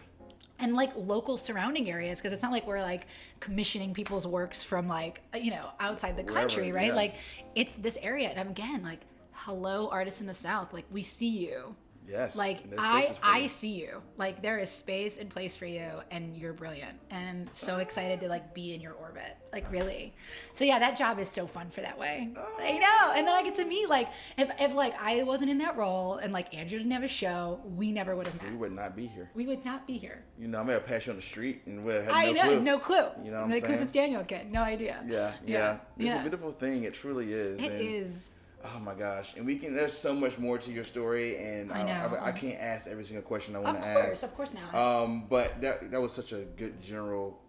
And 0.59 0.75
like 0.75 0.91
local 0.95 1.37
surrounding 1.37 1.89
areas 1.89 2.19
because 2.19 2.33
it's 2.33 2.43
not 2.43 2.51
like 2.51 2.67
we're 2.67 2.81
like 2.81 3.07
commissioning 3.39 3.93
people's 3.93 4.27
works 4.27 4.61
from 4.61 4.87
like 4.87 5.21
you 5.35 5.51
know 5.51 5.69
outside 5.79 6.17
the 6.17 6.23
Wherever, 6.23 6.39
country 6.39 6.71
right 6.71 6.87
yeah. 6.87 6.95
like 6.95 7.15
it's 7.55 7.75
this 7.75 7.97
area 8.01 8.29
and 8.29 8.49
again 8.49 8.83
like 8.83 9.01
hello 9.31 9.89
artists 9.89 10.21
in 10.21 10.27
the 10.27 10.33
south 10.33 10.73
like 10.73 10.85
we 10.91 11.01
see 11.01 11.29
you 11.29 11.75
Yes. 12.09 12.35
like 12.35 12.63
i 12.77 13.15
i 13.21 13.45
see 13.47 13.73
you 13.73 14.01
like 14.17 14.41
there 14.41 14.57
is 14.59 14.69
space 14.69 15.17
and 15.17 15.29
place 15.29 15.55
for 15.55 15.65
you 15.65 15.91
and 16.11 16.35
you're 16.35 16.53
brilliant 16.53 16.97
and 17.11 17.49
so 17.53 17.77
excited 17.77 18.19
to 18.21 18.27
like 18.27 18.53
be 18.53 18.73
in 18.73 18.81
your 18.81 18.93
orbit 18.93 19.37
like 19.53 19.71
really 19.71 20.13
so 20.53 20.63
yeah 20.65 20.79
that 20.79 20.97
job 20.97 21.19
is 21.19 21.29
so 21.29 21.45
fun 21.45 21.69
for 21.69 21.81
that 21.81 21.97
way 21.99 22.29
oh. 22.37 22.57
i 22.59 22.77
know 22.77 23.13
and 23.15 23.27
then 23.27 23.35
i 23.35 23.43
get 23.43 23.55
to 23.55 23.65
meet 23.65 23.87
like 23.89 24.07
if, 24.37 24.49
if 24.59 24.73
like 24.73 24.93
i 24.99 25.21
wasn't 25.23 25.49
in 25.49 25.59
that 25.59 25.77
role 25.77 26.15
and 26.15 26.33
like 26.33 26.53
andrew 26.55 26.77
didn't 26.77 26.91
have 26.91 27.03
a 27.03 27.07
show 27.07 27.59
we 27.75 27.91
never 27.91 28.15
would 28.15 28.25
have 28.27 28.41
met. 28.41 28.51
We 28.51 28.57
would 28.57 28.71
not 28.73 28.95
be 28.95 29.07
here. 29.07 29.29
we 29.35 29.45
would 29.47 29.63
not 29.65 29.85
be 29.87 29.97
here 29.97 30.23
You 30.39 30.47
know, 30.47 30.59
I 30.59 30.63
may 30.63 30.73
have 30.73 30.85
passed 30.85 31.05
you 31.07 31.11
on 31.11 31.17
the 31.17 31.21
street 31.21 31.61
and 31.65 31.87
have 31.87 32.05
had 32.05 32.11
I 32.11 32.25
no 32.25 32.31
know, 32.31 32.41
clue. 32.41 32.61
no 32.61 32.79
clue. 32.79 32.95
You 33.23 33.31
know 33.31 33.37
what 33.37 33.43
I'm 33.45 33.49
like, 33.51 33.65
saying? 33.65 33.81
it's 33.81 33.91
Daniel 33.91 34.23
kid, 34.23 34.51
no 34.51 34.61
idea. 34.61 35.03
Yeah, 35.07 35.17
yeah. 35.17 35.33
yeah, 35.45 35.73
It's 35.97 36.05
yeah. 36.05 36.19
a 36.19 36.21
beautiful 36.21 36.51
thing. 36.51 36.83
It 36.83 36.93
truly 36.93 37.31
is. 37.31 37.59
It 37.59 37.71
and, 37.71 37.81
is. 37.81 38.29
Oh 38.63 38.79
my 38.79 38.93
gosh. 38.93 39.35
And 39.37 39.45
we 39.45 39.55
can, 39.55 39.73
there's 39.75 39.93
so 39.93 40.13
much 40.13 40.37
more 40.37 40.57
to 40.57 40.71
your 40.71 40.83
story. 40.83 41.37
And 41.37 41.71
I 41.71 41.81
I, 41.81 41.83
know. 41.83 42.15
I, 42.17 42.27
I 42.27 42.31
can't 42.33 42.59
ask 42.59 42.87
every 42.87 43.05
single 43.05 43.23
question 43.23 43.55
I 43.55 43.59
want 43.59 43.77
to 43.79 43.85
ask. 43.85 44.23
of 44.23 44.33
course 44.35 44.53
not. 44.53 44.75
Um, 44.75 45.25
but 45.29 45.61
that, 45.61 45.91
that 45.91 46.01
was 46.01 46.11
such 46.11 46.33
a 46.33 46.39
good 46.57 46.81
general 46.81 47.39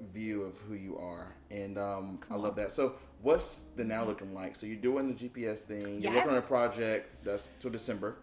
view 0.00 0.42
of 0.42 0.56
who 0.68 0.74
you 0.74 0.96
are. 0.98 1.34
And 1.50 1.76
um, 1.78 2.20
I 2.30 2.36
love 2.36 2.56
that. 2.56 2.72
So, 2.72 2.94
what's 3.22 3.66
the 3.76 3.84
now 3.84 4.04
looking 4.04 4.34
like? 4.34 4.56
So, 4.56 4.66
you're 4.66 4.76
doing 4.76 5.14
the 5.14 5.28
GPS 5.28 5.60
thing. 5.60 6.00
You're 6.00 6.12
Yeah. 6.12 6.14
working 6.16 6.32
on 6.32 6.38
a 6.38 6.42
project 6.42 7.24
that's 7.24 7.50
till 7.60 7.70
December. 7.70 8.16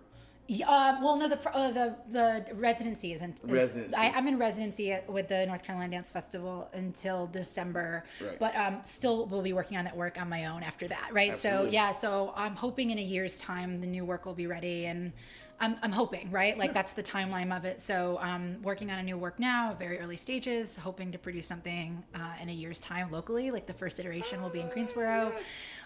Yeah, 0.47 0.67
uh, 0.69 0.97
well, 1.01 1.17
no, 1.17 1.29
the 1.29 1.39
uh, 1.55 1.71
the 1.71 1.95
the 2.11 2.45
residency 2.55 3.13
isn't. 3.13 3.39
is- 3.43 3.49
Residency. 3.51 3.95
I, 3.95 4.09
I'm 4.09 4.27
in 4.27 4.37
residency 4.37 4.97
with 5.07 5.29
the 5.29 5.45
North 5.45 5.63
Carolina 5.63 5.91
Dance 5.91 6.11
Festival 6.11 6.69
until 6.73 7.27
December, 7.27 8.03
Right. 8.19 8.37
but 8.39 8.55
um, 8.57 8.79
still 8.83 9.27
will 9.27 9.43
be 9.43 9.53
working 9.53 9.77
on 9.77 9.85
that 9.85 9.95
work 9.95 10.19
on 10.19 10.27
my 10.29 10.45
own 10.47 10.63
after 10.63 10.87
that, 10.89 11.09
right? 11.13 11.31
Absolutely. 11.31 11.67
So 11.67 11.71
yeah, 11.73 11.91
so 11.93 12.33
I'm 12.35 12.55
hoping 12.55 12.89
in 12.89 12.97
a 12.97 13.01
year's 13.03 13.37
time 13.37 13.79
the 13.79 13.87
new 13.87 14.03
work 14.03 14.25
will 14.25 14.33
be 14.33 14.47
ready, 14.47 14.87
and 14.87 15.13
I'm 15.61 15.75
I'm 15.83 15.91
hoping, 15.91 16.31
right? 16.31 16.57
Like 16.57 16.73
that's 16.73 16.93
the 16.93 17.03
timeline 17.03 17.55
of 17.55 17.65
it. 17.65 17.83
So 17.83 18.17
um, 18.19 18.57
working 18.63 18.89
on 18.89 18.97
a 18.97 19.03
new 19.03 19.15
work 19.15 19.39
now, 19.39 19.75
very 19.77 19.99
early 19.99 20.17
stages, 20.17 20.75
hoping 20.75 21.11
to 21.11 21.19
produce 21.19 21.45
something 21.45 22.03
uh, 22.15 22.33
in 22.41 22.49
a 22.49 22.51
year's 22.51 22.79
time 22.79 23.11
locally. 23.11 23.51
Like 23.51 23.67
the 23.67 23.73
first 23.73 23.99
iteration 23.99 24.41
will 24.41 24.49
be 24.49 24.59
in 24.59 24.69
Greensboro. 24.69 25.31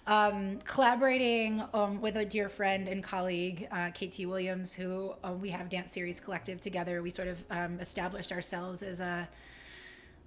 Um, 0.07 0.59
collaborating 0.59 1.61
um, 1.73 1.99
with 1.99 2.15
a 2.15 2.23
dear 2.23 2.47
friend 2.47 2.87
and 2.87 3.03
colleague, 3.03 3.67
uh, 3.69 3.89
KT 3.89 4.19
Williams, 4.19 4.73
who 4.73 5.13
uh, 5.23 5.33
we 5.33 5.49
have 5.49 5.67
Dance 5.67 5.91
Series 5.91 6.21
Collective 6.21 6.61
together. 6.61 7.01
We 7.01 7.09
sort 7.09 7.27
of 7.27 7.43
um, 7.49 7.79
established 7.81 8.31
ourselves 8.31 8.81
as 8.81 9.01
a, 9.01 9.27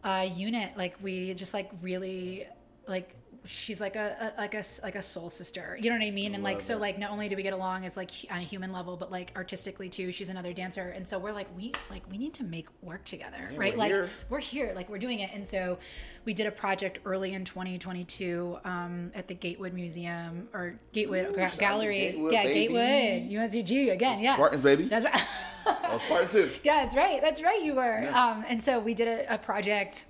a 0.04 0.26
unit. 0.26 0.76
Like 0.76 0.96
we 1.00 1.32
just 1.32 1.54
like 1.54 1.70
really 1.80 2.46
like 2.86 3.14
she's 3.48 3.80
like 3.80 3.96
a, 3.96 4.32
a 4.36 4.40
like 4.40 4.54
a 4.54 4.62
like 4.82 4.94
a 4.94 5.00
soul 5.00 5.30
sister. 5.30 5.76
You 5.80 5.88
know 5.88 5.96
what 5.96 6.04
I 6.04 6.10
mean? 6.10 6.34
And 6.34 6.44
like 6.44 6.60
so 6.60 6.76
like 6.76 6.98
not 6.98 7.10
only 7.10 7.30
do 7.30 7.36
we 7.36 7.42
get 7.42 7.54
along, 7.54 7.84
it's 7.84 7.96
like 7.96 8.10
on 8.30 8.38
a 8.38 8.42
human 8.42 8.72
level, 8.72 8.96
but 8.96 9.10
like 9.10 9.32
artistically 9.36 9.88
too. 9.88 10.12
She's 10.12 10.28
another 10.28 10.52
dancer, 10.52 10.88
and 10.94 11.08
so 11.08 11.18
we're 11.18 11.32
like 11.32 11.48
we 11.56 11.72
like 11.90 12.02
we 12.10 12.18
need 12.18 12.34
to 12.34 12.44
make 12.44 12.68
work 12.82 13.04
together, 13.06 13.48
right? 13.56 13.72
we're 13.72 13.78
like 13.78 13.90
here. 13.90 14.10
we're 14.28 14.38
here, 14.38 14.72
like 14.76 14.90
we're 14.90 14.98
doing 14.98 15.20
it, 15.20 15.30
and 15.32 15.46
so 15.46 15.78
we 16.26 16.34
did 16.34 16.46
a 16.46 16.50
project 16.50 16.98
early 17.06 17.32
in 17.32 17.44
2022 17.46 18.58
um, 18.64 19.10
at 19.14 19.28
the 19.28 19.34
Gatewood 19.34 19.72
Museum 19.72 20.48
or 20.52 20.78
Gatewood 20.92 21.28
Ooh, 21.30 21.32
Ga- 21.32 21.36
shout 21.36 21.44
out 21.44 21.52
to 21.52 21.58
Gallery. 21.58 21.98
Gatewood, 21.98 22.32
yeah, 22.32 22.42
baby. 22.42 22.74
Gatewood 22.74 23.50
UNCG 23.50 23.92
again. 23.92 24.22
Yeah, 24.22 24.34
Spartans, 24.34 24.62
baby. 24.62 24.84
That's 24.84 25.06
right. 25.06 25.22
I 25.66 25.92
was 25.94 26.02
part 26.04 26.30
two. 26.30 26.50
Yeah, 26.62 26.84
that's 26.84 26.96
right. 26.96 27.22
That's 27.22 27.42
right. 27.42 27.62
You 27.62 27.74
were. 27.74 28.02
Yeah. 28.02 28.26
Um, 28.26 28.44
and 28.46 28.62
so 28.62 28.78
we 28.78 28.92
did 28.92 29.08
a, 29.08 29.34
a 29.34 29.38
project. 29.38 30.04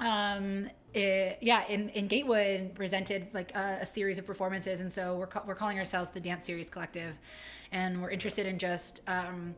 Um, 0.00 0.68
it- 0.94 1.38
yeah, 1.40 1.66
in, 1.68 1.88
in 1.90 2.06
Gatewood, 2.06 2.74
presented 2.74 3.28
like 3.34 3.54
a, 3.54 3.78
a 3.82 3.86
series 3.86 4.18
of 4.18 4.26
performances, 4.26 4.80
and 4.80 4.92
so 4.92 5.16
we're 5.16 5.26
ca- 5.26 5.42
we're 5.46 5.54
calling 5.54 5.78
ourselves 5.78 6.10
the 6.10 6.20
Dance 6.20 6.46
Series 6.46 6.70
Collective, 6.70 7.18
and 7.72 8.00
we're 8.02 8.10
interested 8.10 8.46
in 8.46 8.58
just 8.58 9.02
um, 9.08 9.54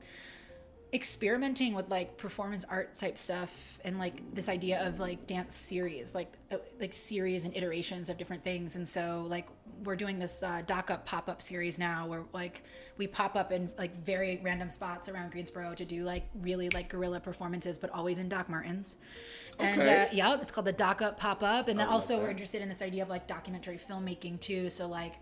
experimenting 0.92 1.74
with 1.74 1.90
like 1.90 2.16
performance 2.16 2.64
art 2.70 2.94
type 2.94 3.18
stuff 3.18 3.78
and 3.84 3.98
like 3.98 4.22
this 4.34 4.48
idea 4.48 4.86
of 4.86 5.00
like 5.00 5.26
dance 5.26 5.52
series 5.54 6.14
like 6.14 6.32
uh, 6.52 6.56
like 6.80 6.94
series 6.94 7.44
and 7.44 7.54
iterations 7.56 8.08
of 8.08 8.16
different 8.16 8.42
things 8.44 8.76
and 8.76 8.88
so 8.88 9.26
like 9.28 9.48
we're 9.82 9.96
doing 9.96 10.18
this 10.20 10.44
uh, 10.44 10.62
dock 10.64 10.90
up 10.90 11.04
pop 11.04 11.28
up 11.28 11.42
series 11.42 11.76
now 11.78 12.06
where 12.06 12.22
like 12.32 12.62
we 12.98 13.06
pop 13.08 13.34
up 13.34 13.50
in 13.50 13.68
like 13.76 14.00
very 14.04 14.40
random 14.44 14.70
spots 14.70 15.08
around 15.08 15.32
Greensboro 15.32 15.74
to 15.74 15.84
do 15.84 16.04
like 16.04 16.28
really 16.40 16.70
like 16.70 16.88
guerrilla 16.88 17.18
performances 17.18 17.76
but 17.76 17.90
always 17.90 18.18
in 18.20 18.28
Doc 18.28 18.48
Martens 18.48 18.96
and 19.58 19.80
Okay. 19.80 20.02
uh, 20.02 20.08
yeah 20.12 20.40
it's 20.40 20.52
called 20.52 20.66
the 20.66 20.72
Doc 20.72 21.02
up 21.02 21.18
pop 21.18 21.42
up 21.42 21.68
and 21.68 21.78
then 21.78 21.88
also 21.88 22.18
we're 22.18 22.30
interested 22.30 22.62
in 22.62 22.68
this 22.68 22.82
idea 22.82 23.02
of 23.02 23.08
like 23.08 23.26
documentary 23.26 23.78
filmmaking 23.78 24.38
too 24.40 24.68
so 24.70 24.86
like 24.86 25.14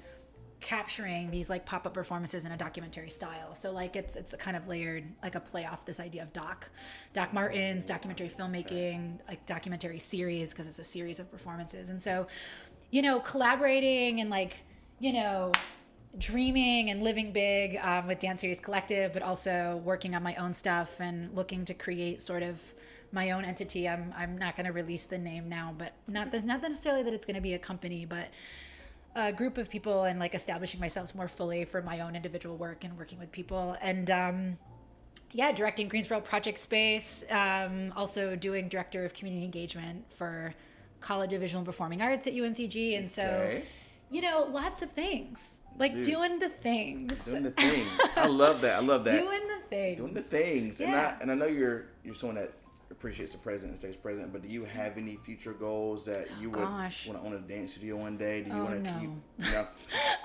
capturing 0.61 1.31
these 1.31 1.51
like 1.51 1.66
pop-up 1.66 1.93
performances 1.93 2.47
in 2.47 2.52
a 2.52 2.56
documentary 2.56 3.11
style. 3.11 3.55
So 3.55 3.70
like 3.70 3.97
it's 3.97 4.16
it's 4.16 4.35
kind 4.36 4.56
of 4.56 4.66
layered 4.66 5.05
like 5.23 5.35
a 5.35 5.40
play 5.40 5.66
off 5.66 5.85
this 5.85 6.01
idea 6.01 6.23
of 6.23 6.32
doc, 6.32 6.70
Doc 7.12 7.35
Martens 7.35 7.85
documentary 7.85 8.31
filmmaking, 8.31 9.19
like 9.28 9.44
documentary 9.44 9.98
series 9.98 10.52
because 10.52 10.66
it's 10.66 10.78
a 10.78 10.85
series 10.85 11.19
of 11.19 11.31
performances. 11.31 11.90
And 11.90 12.02
so, 12.02 12.28
you 12.90 13.02
know, 13.02 13.20
collaborating 13.20 14.23
and 14.23 14.31
like, 14.31 14.65
you 15.01 15.12
know, 15.12 15.52
dreaming 16.16 16.89
and 16.89 17.02
living 17.02 17.32
big 17.32 17.77
um, 17.82 18.06
with 18.06 18.19
Dance 18.20 18.40
Series 18.40 18.61
Collective, 18.61 19.12
but 19.12 19.23
also 19.23 19.82
working 19.85 20.15
on 20.15 20.23
my 20.23 20.35
own 20.36 20.55
stuff 20.55 20.98
and 20.98 21.35
looking 21.35 21.66
to 21.66 21.74
create 21.74 22.23
sort 22.23 22.43
of 22.43 22.73
my 23.15 23.31
own 23.31 23.45
entity. 23.45 23.89
I'm 23.89 24.12
I'm 24.16 24.36
not 24.36 24.57
going 24.57 24.66
to 24.66 24.73
release 24.73 25.07
the 25.07 25.19
name 25.19 25.49
now, 25.49 25.74
but 25.77 25.93
not 26.09 26.32
that's 26.32 26.45
not 26.45 26.61
necessarily 26.61 27.03
that 27.05 27.15
it's 27.15 27.24
going 27.24 27.36
to 27.36 27.41
be 27.41 27.55
a 27.55 27.59
company, 27.59 28.05
but 28.05 28.27
a 29.16 29.32
group 29.32 29.59
of 29.59 29.70
people 29.70 30.05
and 30.05 30.19
like 30.19 30.35
establishing 30.35 30.81
myself 30.81 31.15
more 31.15 31.28
fully 31.28 31.65
for 31.65 31.81
my 31.81 32.01
own 32.01 32.16
individual 32.16 32.57
work 32.57 32.85
and 32.85 32.99
working 32.99 33.19
with 33.19 33.31
people 33.31 33.77
and 33.81 34.11
um 34.11 34.59
yeah 35.31 35.53
directing 35.53 35.89
greensboro 35.89 36.20
project 36.20 36.59
space 36.59 37.24
um 37.31 37.93
also 37.97 38.35
doing 38.35 38.69
director 38.69 39.05
of 39.05 39.15
community 39.15 39.45
engagement 39.45 40.05
for 40.12 40.53
college 41.01 41.32
of 41.32 41.41
visual 41.41 41.61
and 41.61 41.66
performing 41.66 42.03
arts 42.03 42.27
at 42.27 42.32
uncg 42.32 42.99
and 42.99 43.11
so 43.11 43.61
you 44.11 44.20
know 44.20 44.49
lots 44.51 44.82
of 44.82 44.91
things 44.91 45.59
like 45.78 45.95
Dude. 45.95 46.05
doing 46.05 46.39
the 46.39 46.49
things 46.49 47.24
Doing 47.24 47.45
the 47.45 47.51
thing. 47.51 47.85
I 48.16 48.27
love 48.27 48.61
that. 48.61 48.77
I 48.77 48.81
love 48.81 49.05
that. 49.05 49.20
doing 49.20 49.49
the 49.49 49.61
things 49.69 49.97
doing 49.99 50.15
the 50.15 50.23
things. 50.23 50.81
Yeah. 50.81 50.86
And 50.86 50.97
I 50.97 51.16
and 51.20 51.31
I 51.32 51.35
know 51.35 51.47
you're 51.47 51.86
you're 52.05 52.15
someone 52.15 52.36
that 52.36 52.53
appreciates 52.97 53.33
the 53.33 53.39
present 53.39 53.71
and 53.71 53.79
stays 53.79 53.97
present, 53.97 54.33
but 54.33 54.43
do 54.43 54.49
you 54.49 54.65
have 54.65 54.97
any 54.97 55.16
future 55.16 55.53
goals 55.53 56.05
that 56.07 56.27
you 56.41 56.51
would 56.51 56.61
want 56.61 56.93
to 56.93 57.19
own 57.19 57.35
a 57.35 57.39
dance 57.39 57.73
studio 57.73 57.97
one 57.97 58.16
day? 58.16 58.43
Do 58.43 58.51
you 58.51 58.57
Oh, 58.57 58.65
want 58.65 58.85
to 58.85 58.91
no. 58.91 58.99
keep 59.01 59.11
know, 59.51 59.66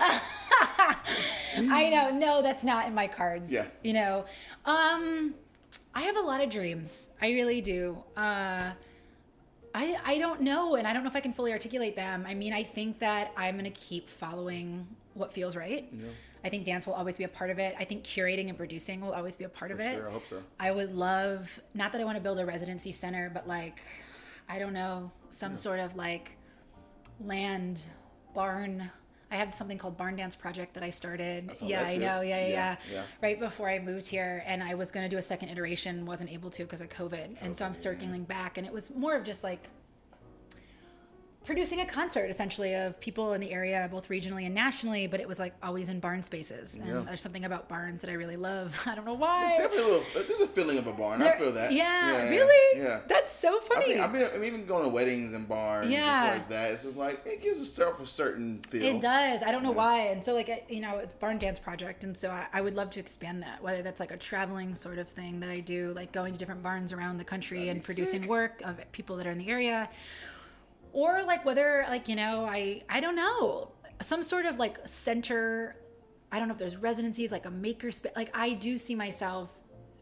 I 1.74 1.88
know. 1.90 2.10
No, 2.10 2.42
that's 2.42 2.64
not 2.64 2.86
in 2.86 2.94
my 2.94 3.06
cards. 3.08 3.50
Yeah. 3.50 3.66
You 3.82 3.92
know, 3.94 4.24
um, 4.64 5.34
I 5.94 6.02
have 6.02 6.16
a 6.16 6.20
lot 6.20 6.40
of 6.40 6.50
dreams. 6.50 7.10
I 7.20 7.30
really 7.30 7.60
do. 7.60 8.02
Uh, 8.16 8.70
I 9.74 9.98
I 10.04 10.18
don't 10.18 10.40
know, 10.42 10.74
and 10.76 10.86
I 10.86 10.92
don't 10.92 11.02
know 11.02 11.10
if 11.10 11.16
I 11.16 11.20
can 11.20 11.32
fully 11.32 11.52
articulate 11.52 11.96
them. 11.96 12.24
I 12.26 12.34
mean, 12.34 12.52
I 12.52 12.62
think 12.62 12.98
that 13.00 13.32
I'm 13.36 13.56
gonna 13.56 13.70
keep 13.70 14.08
following 14.08 14.86
what 15.14 15.32
feels 15.32 15.56
right. 15.56 15.92
I 16.44 16.48
think 16.48 16.64
dance 16.64 16.86
will 16.86 16.94
always 16.94 17.18
be 17.18 17.24
a 17.24 17.28
part 17.28 17.50
of 17.50 17.58
it. 17.58 17.74
I 17.78 17.84
think 17.84 18.04
curating 18.04 18.48
and 18.48 18.56
producing 18.56 19.00
will 19.00 19.12
always 19.12 19.36
be 19.36 19.44
a 19.44 19.48
part 19.48 19.70
of 19.70 19.78
For 19.78 19.84
it. 19.84 19.94
sure, 19.94 20.08
I 20.08 20.12
hope 20.12 20.26
so. 20.26 20.42
I 20.58 20.70
would 20.70 20.94
love 20.94 21.60
not 21.74 21.92
that 21.92 22.00
I 22.00 22.04
want 22.04 22.16
to 22.16 22.22
build 22.22 22.38
a 22.38 22.46
residency 22.46 22.92
center, 22.92 23.30
but 23.32 23.46
like 23.46 23.80
I 24.48 24.58
don't 24.58 24.72
know, 24.72 25.12
some 25.30 25.54
sort 25.54 25.80
of 25.80 25.96
like 25.96 26.36
land 27.20 27.84
barn. 28.34 28.90
I 29.32 29.36
have 29.36 29.54
something 29.54 29.78
called 29.78 29.96
Barn 29.96 30.16
Dance 30.16 30.34
Project 30.34 30.74
that 30.74 30.82
I 30.82 30.90
started. 30.90 31.56
saw 31.56 31.64
Yeah, 31.64 31.84
I 31.84 31.96
know. 31.96 32.20
Yeah, 32.20 32.22
yeah, 32.22 32.46
Yeah, 32.48 32.48
yeah, 32.48 32.76
yeah. 32.92 33.02
Right 33.22 33.38
before 33.38 33.68
I 33.68 33.78
moved 33.78 34.08
here, 34.08 34.42
and 34.44 34.60
I 34.60 34.74
was 34.74 34.90
going 34.90 35.04
to 35.04 35.08
do 35.08 35.18
a 35.18 35.22
second 35.22 35.50
iteration, 35.50 36.04
wasn't 36.04 36.32
able 36.32 36.50
to 36.50 36.64
because 36.64 36.80
of 36.80 36.88
COVID, 36.88 37.36
and 37.40 37.50
oh, 37.50 37.54
so 37.54 37.64
I'm 37.64 37.74
circling 37.74 38.24
back, 38.24 38.58
and 38.58 38.66
it 38.66 38.72
was 38.72 38.90
more 38.90 39.14
of 39.14 39.22
just 39.22 39.44
like 39.44 39.68
producing 41.50 41.80
a 41.80 41.84
concert 41.84 42.26
essentially 42.30 42.74
of 42.74 42.98
people 43.00 43.32
in 43.32 43.40
the 43.40 43.50
area 43.50 43.88
both 43.90 44.08
regionally 44.08 44.46
and 44.46 44.54
nationally 44.54 45.08
but 45.08 45.18
it 45.18 45.26
was 45.26 45.40
like 45.40 45.52
always 45.64 45.88
in 45.88 45.98
barn 45.98 46.22
spaces 46.22 46.76
and 46.76 46.86
Yeah. 46.86 47.02
there's 47.04 47.20
something 47.20 47.44
about 47.44 47.68
barns 47.68 48.02
that 48.02 48.08
i 48.10 48.12
really 48.12 48.36
love 48.36 48.80
i 48.86 48.94
don't 48.94 49.04
know 49.04 49.14
why 49.14 49.48
It's 49.54 49.60
definitely 49.62 49.78
a 49.78 49.96
little, 49.96 50.22
there's 50.28 50.40
a 50.42 50.46
feeling 50.46 50.78
of 50.78 50.86
a 50.86 50.92
barn. 50.92 51.20
I 51.22 51.32
feel 51.32 51.50
that. 51.52 51.72
Yeah, 51.72 52.28
really? 52.28 52.80
Yeah. 52.80 53.00
That's 53.08 53.32
so 53.32 53.58
funny. 53.60 53.98
I 54.00 54.06
mean, 54.12 54.26
I'm 54.32 54.44
even 54.44 54.64
going 54.64 54.82
to 54.84 54.88
weddings 54.88 55.32
and 55.32 55.48
barns 55.48 55.86
and 55.86 55.92
Yeah. 55.94 56.22
stuff 56.22 56.36
like 56.38 56.48
that. 56.50 56.72
It's 56.72 56.84
just 56.84 56.96
like 56.96 57.26
it 57.26 57.42
gives 57.42 57.60
itself 57.60 58.00
a 58.00 58.06
certain 58.06 58.58
feel. 58.68 58.82
it 58.82 59.00
does. 59.00 59.42
I 59.42 59.50
don't 59.52 59.62
know 59.62 59.70
why. 59.72 60.06
And 60.08 60.24
so, 60.24 60.34
like, 60.34 60.66
you 60.68 60.80
know, 60.80 60.98
it's 60.98 61.14
Barn 61.14 61.38
Dance 61.38 61.58
Project. 61.58 62.04
And 62.04 62.16
so 62.16 62.30
I, 62.30 62.46
I 62.52 62.60
would 62.60 62.74
love 62.74 62.90
to 62.90 63.00
expand 63.00 63.42
that, 63.42 63.62
whether 63.62 63.82
that's 63.82 64.00
like 64.00 64.12
a 64.12 64.16
traveling 64.16 64.74
sort 64.74 64.98
of 64.98 65.08
thing 65.08 65.40
that 65.40 65.50
I 65.50 65.60
do, 65.60 65.92
like 65.94 66.12
going 66.12 66.32
to 66.32 66.38
different 66.38 66.62
barns 66.62 66.92
around 66.92 67.18
the 67.18 67.24
country 67.24 67.68
and 67.70 67.82
producing 67.82 68.22
sick. 68.22 68.30
work 68.30 68.60
of 68.64 68.78
people 68.92 69.16
that 69.16 69.26
are 69.26 69.30
in 69.30 69.38
the 69.38 69.48
area. 69.48 69.88
Or 70.92 71.22
like 71.22 71.44
whether 71.44 71.84
like 71.88 72.08
you 72.08 72.16
know 72.16 72.44
i 72.44 72.82
i 72.88 73.00
don't 73.00 73.16
know 73.16 73.70
some 74.00 74.22
sort 74.22 74.46
of 74.46 74.58
like 74.58 74.78
center 74.86 75.76
i 76.32 76.38
don't 76.38 76.48
know 76.48 76.52
if 76.54 76.58
there's 76.58 76.76
residencies 76.76 77.30
like 77.32 77.44
a 77.46 77.50
maker 77.50 77.90
space 77.90 78.12
like 78.16 78.30
i 78.36 78.52
do 78.54 78.76
see 78.76 78.94
myself 78.94 79.50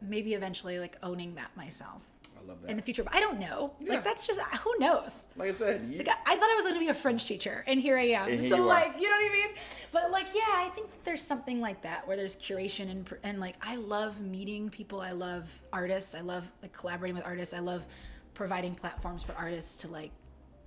maybe 0.00 0.34
eventually 0.34 0.78
like 0.78 0.96
owning 1.02 1.34
that 1.34 1.50
myself 1.56 2.02
I 2.40 2.46
love 2.48 2.62
that. 2.62 2.70
in 2.70 2.76
the 2.76 2.82
future 2.82 3.02
but 3.02 3.14
i 3.14 3.20
don't 3.20 3.38
know 3.40 3.72
Yeah. 3.80 3.94
like 3.94 4.04
that's 4.04 4.26
just 4.26 4.40
who 4.40 4.74
knows 4.78 5.28
like 5.36 5.48
I 5.48 5.52
said, 5.52 5.84
you, 5.88 5.98
like, 5.98 6.08
I 6.08 6.36
thought 6.36 6.48
I 6.50 6.54
was 6.54 6.64
going 6.64 6.74
to 6.74 6.80
be 6.80 6.88
a 6.88 6.94
French 6.94 7.26
teacher, 7.26 7.64
and 7.66 7.80
here 7.80 7.96
I 7.98 8.08
am. 8.08 8.28
Here 8.28 8.42
so, 8.48 8.56
you 8.56 8.62
are. 8.62 8.66
like, 8.66 8.94
you 8.98 9.08
know 9.08 9.16
what 9.16 9.30
I 9.30 9.32
mean? 9.32 9.56
But, 9.92 10.10
like, 10.10 10.26
yeah, 10.34 10.40
I 10.48 10.68
think 10.74 10.90
that 10.90 11.04
there's 11.04 11.22
something 11.22 11.60
like 11.60 11.82
that 11.82 12.06
where 12.08 12.16
there's 12.16 12.36
curation 12.36 12.90
and, 12.90 13.08
and 13.22 13.38
like, 13.40 13.56
I 13.62 13.76
love 13.76 14.20
meeting 14.20 14.68
people. 14.70 15.00
I 15.00 15.12
love 15.12 15.60
artists. 15.72 16.14
I 16.14 16.20
love 16.20 16.50
like 16.62 16.72
collaborating 16.72 17.16
with 17.16 17.24
artists. 17.26 17.54
I 17.54 17.58
love 17.60 17.86
providing 18.34 18.74
platforms 18.74 19.22
for 19.22 19.32
artists 19.34 19.76
to 19.82 19.88
like 19.88 20.10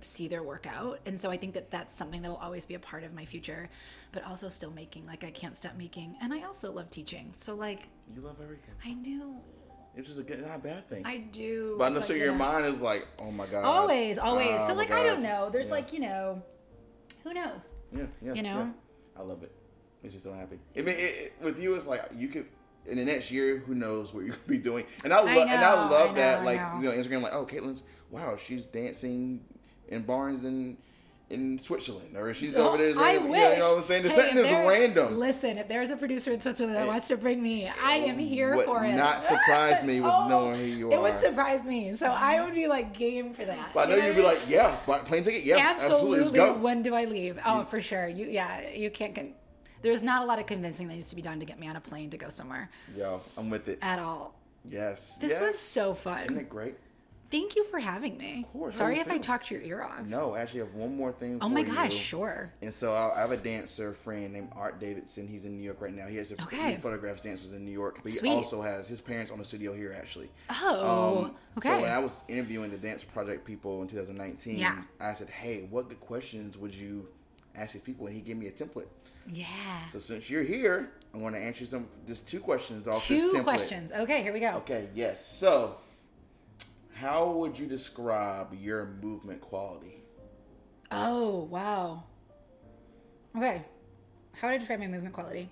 see 0.04 0.28
their 0.28 0.42
work 0.42 0.66
out. 0.66 1.00
And 1.06 1.20
so 1.20 1.30
I 1.30 1.36
think 1.36 1.54
that 1.54 1.70
that's 1.70 1.94
something 1.94 2.22
that'll 2.22 2.36
always 2.36 2.66
be 2.66 2.74
a 2.74 2.78
part 2.78 3.04
of 3.04 3.12
my 3.14 3.24
future, 3.24 3.68
but 4.12 4.24
also 4.26 4.48
still 4.48 4.70
making. 4.70 5.06
Like, 5.06 5.24
I 5.24 5.30
can't 5.30 5.56
stop 5.56 5.76
making. 5.76 6.16
And 6.20 6.32
I 6.32 6.42
also 6.42 6.72
love 6.72 6.90
teaching. 6.90 7.32
So, 7.36 7.54
like, 7.54 7.88
you 8.14 8.20
love 8.22 8.36
everything. 8.42 8.74
I 8.84 8.92
do. 8.94 9.34
It's 9.94 10.08
just 10.08 10.20
a 10.20 10.22
good, 10.22 10.40
not 10.46 10.56
a 10.56 10.58
bad 10.58 10.88
thing. 10.88 11.04
I 11.04 11.18
do. 11.18 11.74
but 11.78 11.84
I'm 11.84 11.92
It's 11.92 12.00
not 12.00 12.06
sure 12.08 12.16
your 12.16 12.32
yeah. 12.32 12.38
mind 12.38 12.66
is 12.66 12.80
like, 12.80 13.06
oh 13.18 13.30
my 13.30 13.46
god. 13.46 13.64
Always, 13.64 14.18
oh 14.18 14.22
always. 14.22 14.48
Oh 14.50 14.68
so 14.68 14.74
my 14.74 14.80
like 14.80 14.90
I 14.90 15.02
don't 15.04 15.22
know. 15.22 15.50
There's 15.50 15.66
Yeah. 15.66 15.72
like 15.72 15.92
you 15.92 16.00
know, 16.00 16.42
who 17.24 17.34
knows? 17.34 17.74
Yeah, 17.94 18.04
yeah. 18.22 18.32
You 18.32 18.42
know? 18.42 18.58
yeah. 18.58 19.20
I 19.20 19.22
love 19.22 19.42
it. 19.42 19.52
Makes 20.02 20.14
me 20.14 20.20
so 20.20 20.32
happy. 20.32 20.58
I 20.76 20.80
mean, 20.80 20.96
it, 20.96 20.98
it, 20.98 21.32
with 21.42 21.60
you, 21.60 21.74
it's 21.74 21.86
like 21.86 22.08
you 22.16 22.28
could 22.28 22.46
in 22.86 22.96
the 22.96 23.04
next 23.04 23.30
year, 23.30 23.58
who 23.58 23.74
knows 23.74 24.12
what 24.12 24.24
you 24.24 24.32
could 24.32 24.46
be 24.46 24.58
doing. 24.58 24.86
And 25.04 25.12
I 25.12 25.18
love, 25.18 25.28
I 25.28 25.40
and 25.40 25.64
I 25.64 25.88
love 25.88 26.10
I 26.12 26.14
that, 26.14 26.42
know, 26.42 26.48
I 26.50 26.52
like 26.54 26.60
know. 26.60 26.78
you 26.90 26.96
know, 26.96 27.02
Instagram, 27.02 27.22
like, 27.22 27.34
oh, 27.34 27.46
Caitlin's, 27.46 27.82
wow, 28.10 28.36
she's 28.36 28.64
dancing 28.64 29.44
in 29.88 30.02
barns 30.02 30.44
in 30.44 30.76
in 31.30 31.58
Switzerland, 31.58 32.14
or 32.14 32.34
she's 32.34 32.54
oh, 32.56 32.68
over 32.68 32.76
there. 32.76 32.92
Oh, 32.94 33.02
I 33.02 33.12
you 33.14 33.26
wish. 33.26 33.58
know 33.58 33.70
what 33.70 33.76
I'm 33.78 33.82
saying? 33.84 34.02
There's 34.02 34.14
Hey, 34.14 34.34
that's 34.34 34.48
there- 34.50 34.68
random. 34.68 35.18
Listen, 35.18 35.56
if 35.56 35.66
there's 35.66 35.90
a 35.90 35.96
producer 35.96 36.30
in 36.30 36.42
Switzerland 36.42 36.76
that 36.76 36.86
wants 36.86 37.08
to 37.08 37.16
bring 37.16 37.42
me, 37.42 37.70
I 37.82 37.92
am 37.94 38.18
here 38.18 38.54
would 38.54 38.66
for 38.66 38.84
it. 38.84 38.92
not 38.92 39.22
surprise 39.22 39.82
me 39.82 40.00
with 40.02 40.12
Oh, 40.12 40.28
knowing 40.28 40.58
who 40.58 40.64
you 40.64 40.90
It 40.90 40.94
are. 40.94 40.98
It 40.98 41.02
would 41.02 41.18
surprise 41.18 41.64
me. 41.64 41.94
So 41.94 42.08
I 42.08 42.42
would 42.44 42.54
be 42.54 42.66
like 42.66 42.92
game 42.92 43.32
for 43.32 43.46
that. 43.46 43.70
But 43.72 43.86
I 43.88 43.90
know 43.92 43.96
You 43.96 44.08
you'd 44.08 44.16
be 44.16 44.22
like, 44.22 44.40
yeah, 44.46 44.76
plane 44.84 45.24
ticket, 45.24 45.44
yeah, 45.44 45.56
absolutely, 45.74 46.20
absolutely. 46.20 46.60
When 46.60 46.82
do 46.82 46.94
I 46.94 47.06
leave? 47.06 47.38
Oh, 47.46 47.64
for 47.64 47.80
sure. 47.80 48.08
You 48.08 48.26
yeah. 48.26 48.68
You 48.68 48.90
can't. 48.90 49.14
Con- 49.14 49.32
there's 49.80 50.02
not 50.02 50.22
a 50.22 50.26
lot 50.26 50.38
of 50.38 50.44
convincing 50.44 50.86
that 50.88 50.94
needs 50.94 51.08
to 51.08 51.16
be 51.16 51.22
done 51.22 51.40
to 51.40 51.46
get 51.46 51.58
me 51.58 51.66
on 51.66 51.76
a 51.76 51.80
plane 51.80 52.10
to 52.10 52.18
go 52.18 52.28
somewhere 52.28 52.70
Yo, 52.94 53.20
I'm 53.38 53.48
with 53.50 53.68
it. 53.68 53.78
at 53.80 53.98
all. 53.98 54.34
Yes. 54.66 55.16
This 55.16 55.32
yes. 55.32 55.40
was 55.40 55.58
so 55.58 55.94
fun. 55.94 56.24
Isn't 56.26 56.38
it 56.38 56.48
great? 56.50 56.74
Thank 57.32 57.56
you 57.56 57.64
for 57.64 57.80
having 57.80 58.16
me. 58.18 58.44
Of 58.46 58.52
course. 58.52 58.76
Sorry 58.76 58.98
if 59.00 59.08
I 59.10 59.18
talked 59.18 59.50
your 59.50 59.62
ear 59.62 59.82
off. 59.82 60.04
No, 60.06 60.36
actually, 60.36 60.60
I 60.60 60.64
have 60.66 60.74
one 60.74 60.94
more 60.96 61.10
thing. 61.10 61.38
Oh 61.40 61.48
my 61.48 61.62
gosh, 61.62 61.92
you. 61.92 61.98
sure. 61.98 62.52
And 62.62 62.72
so 62.72 62.94
I 62.94 63.16
I 63.16 63.20
have 63.22 63.32
a 63.32 63.36
dancer 63.38 63.94
friend 63.94 64.32
named 64.34 64.50
Art 64.54 64.78
Davidson. 64.78 65.26
He's 65.26 65.44
in 65.46 65.56
New 65.56 65.64
York 65.64 65.80
right 65.80 65.94
now. 65.94 66.06
He 66.06 66.16
has 66.18 66.30
a, 66.30 66.40
Okay. 66.42 66.72
he 66.72 66.76
photographs 66.76 67.22
dancers 67.22 67.52
in 67.52 67.64
New 67.64 67.72
York, 67.72 68.00
but 68.02 68.12
he 68.12 68.28
also 68.30 68.60
has 68.62 68.86
his 68.86 69.00
parents 69.00 69.32
on 69.32 69.38
the 69.38 69.44
studio 69.44 69.72
here 69.74 69.96
actually. 69.98 70.30
Oh, 70.50 71.24
Um, 71.24 71.34
okay. 71.58 71.70
So 71.70 71.80
when 71.80 71.90
I 71.90 71.98
was 71.98 72.22
interviewing 72.28 72.70
the 72.70 72.76
dance 72.78 73.02
project 73.02 73.44
people 73.46 73.80
in 73.82 73.88
2019, 73.88 74.58
Yeah. 74.58 74.82
I 75.00 75.14
said, 75.14 75.30
"Hey, 75.30 75.66
what 75.70 75.88
good 75.88 76.00
questions 76.00 76.58
would 76.58 76.74
you 76.74 77.08
ask 77.56 77.72
these 77.72 77.82
people?" 77.82 78.06
And 78.08 78.14
he 78.14 78.20
gave 78.20 78.36
me 78.36 78.46
a 78.48 78.52
template. 78.52 78.88
yeah. 79.26 79.46
So 79.90 79.98
since 79.98 80.28
you're 80.28 80.42
here, 80.42 80.90
I'm 81.14 81.20
going 81.20 81.32
to 81.34 81.38
answer 81.40 81.64
some 81.64 81.88
just 82.06 82.28
two 82.28 82.40
questions 82.40 82.86
off 82.88 83.06
Two 83.06 83.42
questions. 83.42 83.90
Okay, 83.92 84.22
here 84.22 84.32
we 84.34 84.40
go. 84.40 84.54
Okay. 84.64 84.88
Yes. 84.94 85.24
So, 85.24 85.76
how 87.02 87.28
would 87.32 87.58
you 87.58 87.66
describe 87.66 88.54
your 88.54 88.96
movement 89.02 89.40
quality? 89.40 90.04
Oh, 90.92 91.48
wow. 91.50 92.04
Okay. 93.36 93.62
How 94.34 94.48
would 94.48 94.54
I 94.54 94.58
describe 94.58 94.78
my 94.78 94.86
movement 94.86 95.12
quality? 95.12 95.50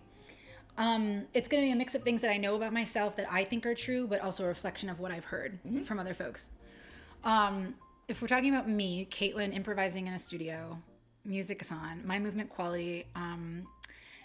Um, 0.78 1.26
it's 1.34 1.48
going 1.48 1.60
to 1.60 1.66
be 1.66 1.72
a 1.72 1.76
mix 1.76 1.96
of 1.96 2.04
things 2.04 2.20
that 2.20 2.30
I 2.30 2.36
know 2.36 2.54
about 2.54 2.72
myself 2.72 3.16
that 3.16 3.26
I 3.28 3.42
think 3.42 3.66
are 3.66 3.74
true, 3.74 4.06
but 4.06 4.20
also 4.20 4.44
a 4.44 4.46
reflection 4.46 4.88
of 4.88 5.00
what 5.00 5.10
I've 5.10 5.24
heard 5.24 5.58
from 5.84 5.98
other 5.98 6.14
folks. 6.14 6.50
Um, 7.24 7.74
if 8.06 8.22
we're 8.22 8.28
talking 8.28 8.54
about 8.54 8.68
me, 8.68 9.08
Caitlin, 9.10 9.52
improvising 9.52 10.06
in 10.06 10.14
a 10.14 10.20
studio, 10.20 10.78
music 11.24 11.62
is 11.62 11.72
on, 11.72 12.06
my 12.06 12.20
movement 12.20 12.50
quality 12.50 13.06
um, 13.16 13.66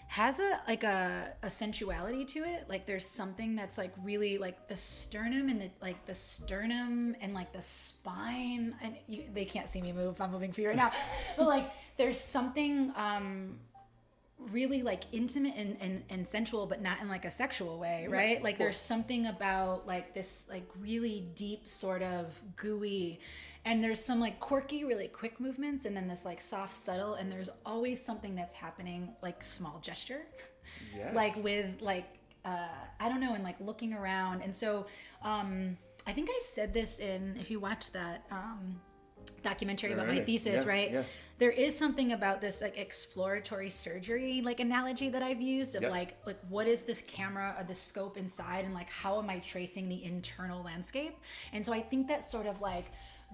has 0.08 0.38
a 0.38 0.60
like 0.68 0.84
a, 0.84 1.32
a 1.42 1.50
sensuality 1.50 2.24
to 2.24 2.44
it. 2.44 2.66
Like 2.68 2.86
there's 2.86 3.06
something 3.06 3.56
that's 3.56 3.76
like 3.76 3.92
really 4.02 4.38
like 4.38 4.68
the 4.68 4.76
sternum 4.76 5.48
and 5.48 5.60
the 5.60 5.70
like 5.82 6.06
the 6.06 6.14
sternum 6.14 7.16
and 7.20 7.34
like 7.34 7.52
the 7.52 7.62
spine. 7.62 8.74
And 8.82 8.96
you, 9.06 9.24
they 9.32 9.44
can't 9.44 9.68
see 9.68 9.82
me 9.82 9.92
move. 9.92 10.20
I'm 10.20 10.30
moving 10.30 10.52
for 10.52 10.60
you 10.60 10.68
right 10.68 10.76
now, 10.76 10.92
but 11.36 11.46
like 11.46 11.70
there's 11.96 12.20
something 12.20 12.92
um, 12.94 13.58
really 14.38 14.82
like 14.82 15.04
intimate 15.12 15.54
and, 15.56 15.76
and, 15.80 16.02
and 16.10 16.28
sensual 16.28 16.66
but 16.66 16.82
not 16.82 17.00
in 17.00 17.08
like 17.08 17.24
a 17.24 17.30
sexual 17.30 17.78
way 17.78 18.06
right 18.06 18.42
like 18.42 18.58
there's 18.58 18.76
something 18.76 19.26
about 19.26 19.86
like 19.86 20.14
this 20.14 20.46
like 20.50 20.68
really 20.78 21.26
deep 21.34 21.66
sort 21.68 22.02
of 22.02 22.38
gooey 22.54 23.18
and 23.66 23.84
there's 23.84 24.02
some 24.02 24.20
like 24.20 24.40
quirky 24.40 24.84
really 24.84 25.08
quick 25.08 25.38
movements 25.40 25.84
and 25.84 25.94
then 25.96 26.08
this 26.08 26.24
like 26.24 26.40
soft 26.40 26.72
subtle 26.72 27.14
and 27.14 27.30
there's 27.30 27.50
always 27.66 28.00
something 28.02 28.34
that's 28.34 28.54
happening 28.54 29.10
like 29.22 29.42
small 29.44 29.78
gesture 29.82 30.22
Yes. 30.96 31.14
like 31.14 31.36
with 31.44 31.66
like 31.80 32.04
uh 32.44 32.68
i 33.00 33.08
don't 33.08 33.20
know 33.20 33.34
and 33.34 33.44
like 33.44 33.58
looking 33.60 33.92
around 33.92 34.42
and 34.42 34.54
so 34.54 34.86
um 35.22 35.76
i 36.06 36.12
think 36.12 36.28
i 36.30 36.40
said 36.42 36.72
this 36.74 36.98
in 37.00 37.36
if 37.40 37.50
you 37.50 37.60
watch 37.60 37.90
that 37.92 38.24
um 38.30 38.80
documentary 39.42 39.92
about 39.92 40.06
my 40.06 40.20
thesis 40.20 40.64
Yeah, 40.64 40.68
right 40.70 40.90
yeah. 40.92 41.02
there 41.38 41.50
is 41.50 41.76
something 41.78 42.12
about 42.12 42.40
this 42.40 42.60
like 42.60 42.76
exploratory 42.78 43.70
surgery 43.70 44.40
like 44.42 44.58
analogy 44.60 45.08
that 45.10 45.22
I've 45.22 45.40
used 45.40 45.74
of 45.76 45.82
Yep. 45.82 45.90
like 45.90 46.16
like 46.26 46.38
what 46.48 46.66
is 46.66 46.82
this 46.84 47.00
camera 47.02 47.54
or 47.58 47.64
the 47.64 47.74
scope 47.74 48.16
inside 48.16 48.64
and 48.64 48.74
like 48.74 48.90
how 48.90 49.18
am 49.18 49.28
I 49.30 49.38
tracing 49.40 49.88
the 49.88 50.02
internal 50.04 50.62
landscape 50.62 51.16
and 51.52 51.64
so 51.64 51.72
I 51.72 51.80
think 51.80 52.08
that 52.08 52.24
sort 52.24 52.46
of 52.46 52.60
like 52.60 52.86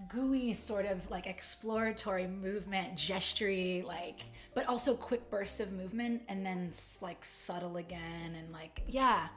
gooey 0.09 0.53
sort 0.53 0.87
of 0.87 1.09
like 1.11 1.27
exploratory 1.27 2.27
movement 2.27 2.97
gestury 2.97 3.85
like 3.85 4.21
but 4.55 4.67
also 4.67 4.95
quick 4.95 5.31
bursts 5.31 5.61
of 5.61 5.73
movement 5.73 6.23
and 6.29 6.45
then 6.45 6.71
like 7.01 7.25
subtle 7.25 7.77
again 7.77 8.35
and 8.37 8.53
like 8.53 8.83
yeah 8.89 9.29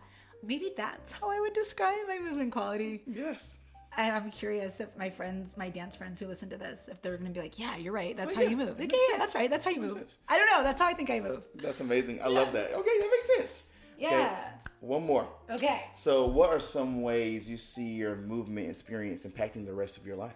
maybe 0.43 0.71
that's 0.77 1.11
how 1.13 1.29
I 1.29 1.39
would 1.39 1.53
describe 1.53 1.95
my 2.07 2.19
movement 2.19 2.51
quality 2.51 3.01
Yes. 3.05 3.57
and 3.97 4.13
I'm 4.15 4.29
curious 4.31 4.79
if 4.79 4.89
my 4.97 5.09
friends, 5.09 5.55
my 5.57 5.69
dance 5.69 5.95
friends 5.95 6.19
who 6.19 6.27
listen 6.27 6.49
to 6.49 6.57
this, 6.57 6.87
if 6.91 7.01
they're 7.01 7.15
going 7.17 7.33
to 7.33 7.33
be 7.33 7.39
like, 7.41 7.57
"Yeah, 7.57 7.77
you're 7.77 7.93
right. 7.93 8.15
That's 8.15 8.31
So, 8.31 8.35
how 8.35 8.41
yeah, 8.43 8.49
you 8.49 8.57
move." 8.57 8.77
Like, 8.77 8.91
yeah, 8.91 8.97
yeah, 9.11 9.17
that's 9.17 9.33
right. 9.33 9.49
That's 9.49 9.63
how 9.63 9.71
you 9.71 9.79
move. 9.81 9.93
sense. 9.93 10.17
I 10.27 10.37
don't 10.37 10.47
know. 10.51 10.63
That's 10.63 10.81
how 10.81 10.87
I 10.87 10.93
think 10.93 11.09
I 11.09 11.19
move. 11.21 11.41
That's 11.55 11.79
amazing. 11.79 12.21
I 12.21 12.27
love 12.27 12.51
that. 12.53 12.73
Okay, 12.73 12.99
that 12.99 13.09
makes 13.11 13.37
sense. 13.37 13.63
Okay, 13.97 14.09
Yeah. 14.09 14.51
One 14.81 15.05
more. 15.05 15.27
Okay. 15.49 15.85
So, 15.95 16.25
what 16.27 16.49
are 16.49 16.59
some 16.59 17.01
ways 17.01 17.49
you 17.49 17.55
see 17.57 17.93
your 17.93 18.15
movement 18.17 18.69
experience 18.69 19.25
impacting 19.25 19.65
the 19.65 19.73
rest 19.73 19.97
of 19.97 20.05
your 20.05 20.17
life, 20.17 20.35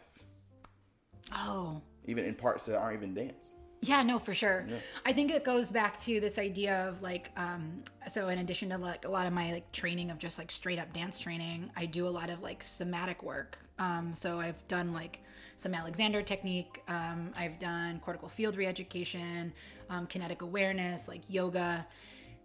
Oh. 1.31 1.81
even 2.05 2.25
in 2.25 2.35
parts 2.35 2.65
that 2.65 2.77
aren't 2.77 2.97
even 2.97 3.13
dance? 3.13 3.55
Yeah, 3.81 4.03
no, 4.03 4.19
for 4.19 4.33
sure. 4.33 4.67
I 5.05 5.13
think 5.13 5.31
it 5.31 5.45
goes 5.45 5.71
back 5.71 5.97
to 6.01 6.19
this 6.19 6.37
idea 6.37 6.89
of 6.89 7.01
like, 7.01 7.31
um, 7.37 7.83
so 8.07 8.27
in 8.27 8.39
addition 8.39 8.69
to 8.69 8.77
like 8.77 9.05
a 9.05 9.09
lot 9.09 9.25
of 9.25 9.31
my 9.31 9.53
like 9.53 9.71
training 9.71 10.11
of 10.11 10.17
just 10.17 10.37
like 10.37 10.51
straight 10.51 10.79
up 10.79 10.91
dance 10.91 11.17
training, 11.17 11.71
I 11.77 11.85
do 11.85 12.05
a 12.05 12.09
lot 12.09 12.29
of 12.29 12.41
like 12.41 12.61
somatic 12.61 13.23
work. 13.23 13.57
Um, 13.77 14.13
so 14.13 14.39
I've 14.39 14.67
done 14.67 14.93
like 14.93 15.21
some 15.55 15.73
Alexander 15.73 16.21
technique. 16.21 16.83
Um, 16.89 17.31
I've 17.37 17.57
done 17.57 18.01
cortical 18.01 18.27
field 18.27 18.57
reeducation, 18.57 19.53
um, 19.89 20.07
kinetic 20.07 20.41
awareness, 20.41 21.07
like 21.07 21.21
yoga. 21.29 21.87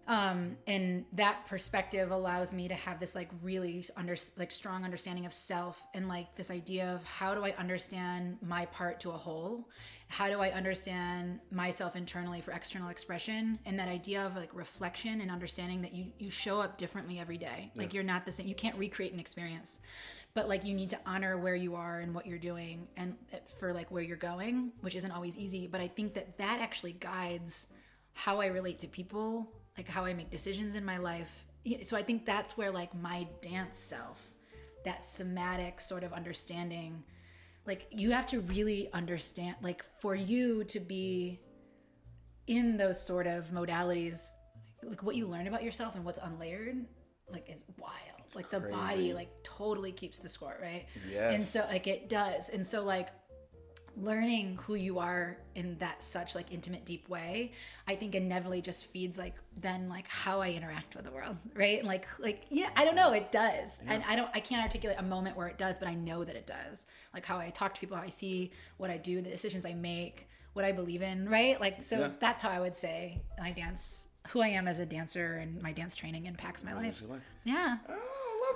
Um, 0.06 0.56
and 0.66 1.04
that 1.12 1.46
perspective 1.46 2.10
allows 2.10 2.52
me 2.52 2.68
to 2.68 2.74
have 2.74 3.00
this 3.00 3.14
like 3.14 3.30
really 3.42 3.84
under 3.96 4.16
like 4.36 4.52
strong 4.52 4.84
understanding 4.84 5.24
of 5.24 5.32
self 5.32 5.82
and 5.94 6.08
like 6.08 6.34
this 6.36 6.50
idea 6.50 6.94
of 6.94 7.04
how 7.04 7.34
do 7.34 7.44
i 7.44 7.52
understand 7.52 8.38
my 8.42 8.66
part 8.66 9.00
to 9.00 9.10
a 9.10 9.16
whole? 9.16 9.68
How 10.08 10.28
do 10.28 10.40
i 10.40 10.50
understand 10.50 11.40
myself 11.50 11.96
internally 11.96 12.40
for 12.40 12.52
external 12.52 12.88
expression? 12.88 13.58
And 13.64 13.78
that 13.78 13.88
idea 13.88 14.24
of 14.24 14.36
like 14.36 14.54
reflection 14.54 15.20
and 15.20 15.30
understanding 15.30 15.82
that 15.82 15.94
you 15.94 16.06
you 16.18 16.30
show 16.30 16.60
up 16.60 16.76
differently 16.76 17.18
every 17.18 17.38
day. 17.38 17.70
Like 17.74 17.94
you're 17.94 18.04
not 18.04 18.26
the 18.26 18.32
same 18.32 18.46
you 18.46 18.54
can't 18.54 18.76
recreate 18.76 19.12
an 19.12 19.20
experience 19.20 19.80
but 20.34 20.48
like 20.48 20.64
you 20.64 20.74
need 20.74 20.90
to 20.90 20.98
honor 21.06 21.38
where 21.38 21.54
you 21.54 21.76
are 21.76 22.00
and 22.00 22.12
what 22.12 22.26
you're 22.26 22.38
doing 22.38 22.88
and 22.96 23.14
uh, 23.32 23.36
for 23.60 23.72
like 23.72 23.88
where 23.92 24.02
you're 24.02 24.16
going 24.16 24.72
which 24.80 24.96
isn't 24.96 25.12
always 25.12 25.38
easy 25.38 25.68
but 25.68 25.80
i 25.80 25.86
think 25.86 26.14
that 26.14 26.36
that 26.38 26.60
actually 26.60 26.90
guides 26.90 27.68
how 28.14 28.40
I 28.40 28.46
relate 28.46 28.78
to 28.80 28.88
people, 28.88 29.48
like 29.76 29.88
how 29.88 30.04
I 30.04 30.14
make 30.14 30.30
decisions 30.30 30.74
in 30.74 30.84
my 30.84 30.98
life. 30.98 31.46
So 31.82 31.96
I 31.96 32.02
think 32.02 32.26
that's 32.26 32.56
where 32.56 32.70
like 32.70 32.94
my 32.94 33.26
dance 33.40 33.78
self, 33.78 34.34
that 34.84 35.04
somatic 35.04 35.80
sort 35.80 36.04
of 36.04 36.12
understanding, 36.12 37.02
like 37.66 37.86
you 37.90 38.10
have 38.10 38.26
to 38.28 38.40
really 38.40 38.92
understand, 38.92 39.56
like 39.62 39.84
for 40.00 40.14
you 40.14 40.64
to 40.64 40.80
be 40.80 41.40
in 42.46 42.76
those 42.76 43.04
sort 43.04 43.26
of 43.26 43.50
modalities, 43.50 44.28
like 44.82 45.02
what 45.02 45.16
you 45.16 45.26
learn 45.26 45.46
about 45.46 45.62
yourself 45.62 45.94
and 45.94 46.04
what's 46.04 46.18
unlayered, 46.18 46.84
like 47.30 47.48
is 47.50 47.64
wild. 47.78 47.94
Like 48.34 48.50
the 48.50 48.60
body, 48.60 49.12
like 49.12 49.30
totally 49.44 49.92
keeps 49.92 50.18
the 50.18 50.28
score, 50.28 50.56
right? 50.60 50.86
yes. 51.10 51.34
And 51.34 51.42
so 51.42 51.60
like 51.68 51.86
it 51.86 52.08
does. 52.08 52.48
And 52.48 52.66
so 52.66 52.84
like 52.84 53.08
learning 53.96 54.58
who 54.62 54.74
you 54.74 54.98
are 54.98 55.38
in 55.54 55.76
that 55.78 56.02
such 56.02 56.34
like 56.34 56.52
intimate 56.52 56.84
deep 56.84 57.08
way 57.08 57.52
i 57.86 57.94
think 57.94 58.14
inevitably 58.14 58.60
just 58.60 58.86
feeds 58.86 59.16
like 59.16 59.34
then 59.60 59.88
like 59.88 60.08
how 60.08 60.40
i 60.40 60.50
interact 60.50 60.96
with 60.96 61.04
the 61.04 61.12
world 61.12 61.36
right? 61.54 61.84
Like 61.84 62.06
like 62.18 62.42
yeah 62.50 62.70
i 62.76 62.84
don't 62.84 62.96
know 62.96 63.12
it 63.12 63.30
does. 63.30 63.80
And 63.86 64.02
i 64.08 64.16
don't 64.16 64.28
i 64.34 64.40
can't 64.40 64.62
articulate 64.62 64.98
a 64.98 65.02
moment 65.02 65.36
where 65.36 65.46
it 65.46 65.58
does 65.58 65.78
but 65.78 65.86
i 65.88 65.94
know 65.94 66.24
that 66.24 66.34
it 66.36 66.46
does. 66.46 66.86
Like 67.12 67.24
how 67.24 67.38
i 67.38 67.50
talk 67.50 67.74
to 67.74 67.80
people 67.80 67.96
how 67.96 68.02
i 68.02 68.08
see 68.08 68.50
what 68.78 68.90
i 68.90 68.96
do 68.96 69.22
the 69.22 69.30
decisions 69.30 69.64
i 69.64 69.74
make 69.74 70.28
what 70.54 70.64
i 70.64 70.72
believe 70.72 71.02
in 71.02 71.28
right? 71.28 71.60
Like 71.60 71.82
so 71.82 72.00
Yeah. 72.00 72.08
that's 72.18 72.42
how 72.42 72.50
i 72.50 72.60
would 72.60 72.76
say 72.76 73.22
i 73.40 73.52
dance 73.52 74.06
who 74.28 74.40
i 74.40 74.48
am 74.48 74.66
as 74.66 74.78
a 74.80 74.86
dancer 74.86 75.34
and 75.36 75.62
my 75.62 75.72
dance 75.72 75.94
training 75.94 76.26
impacts 76.26 76.64
my 76.64 76.74
life. 76.74 77.00
life. 77.08 77.20
yeah. 77.44 77.76
Oh, 77.88 77.94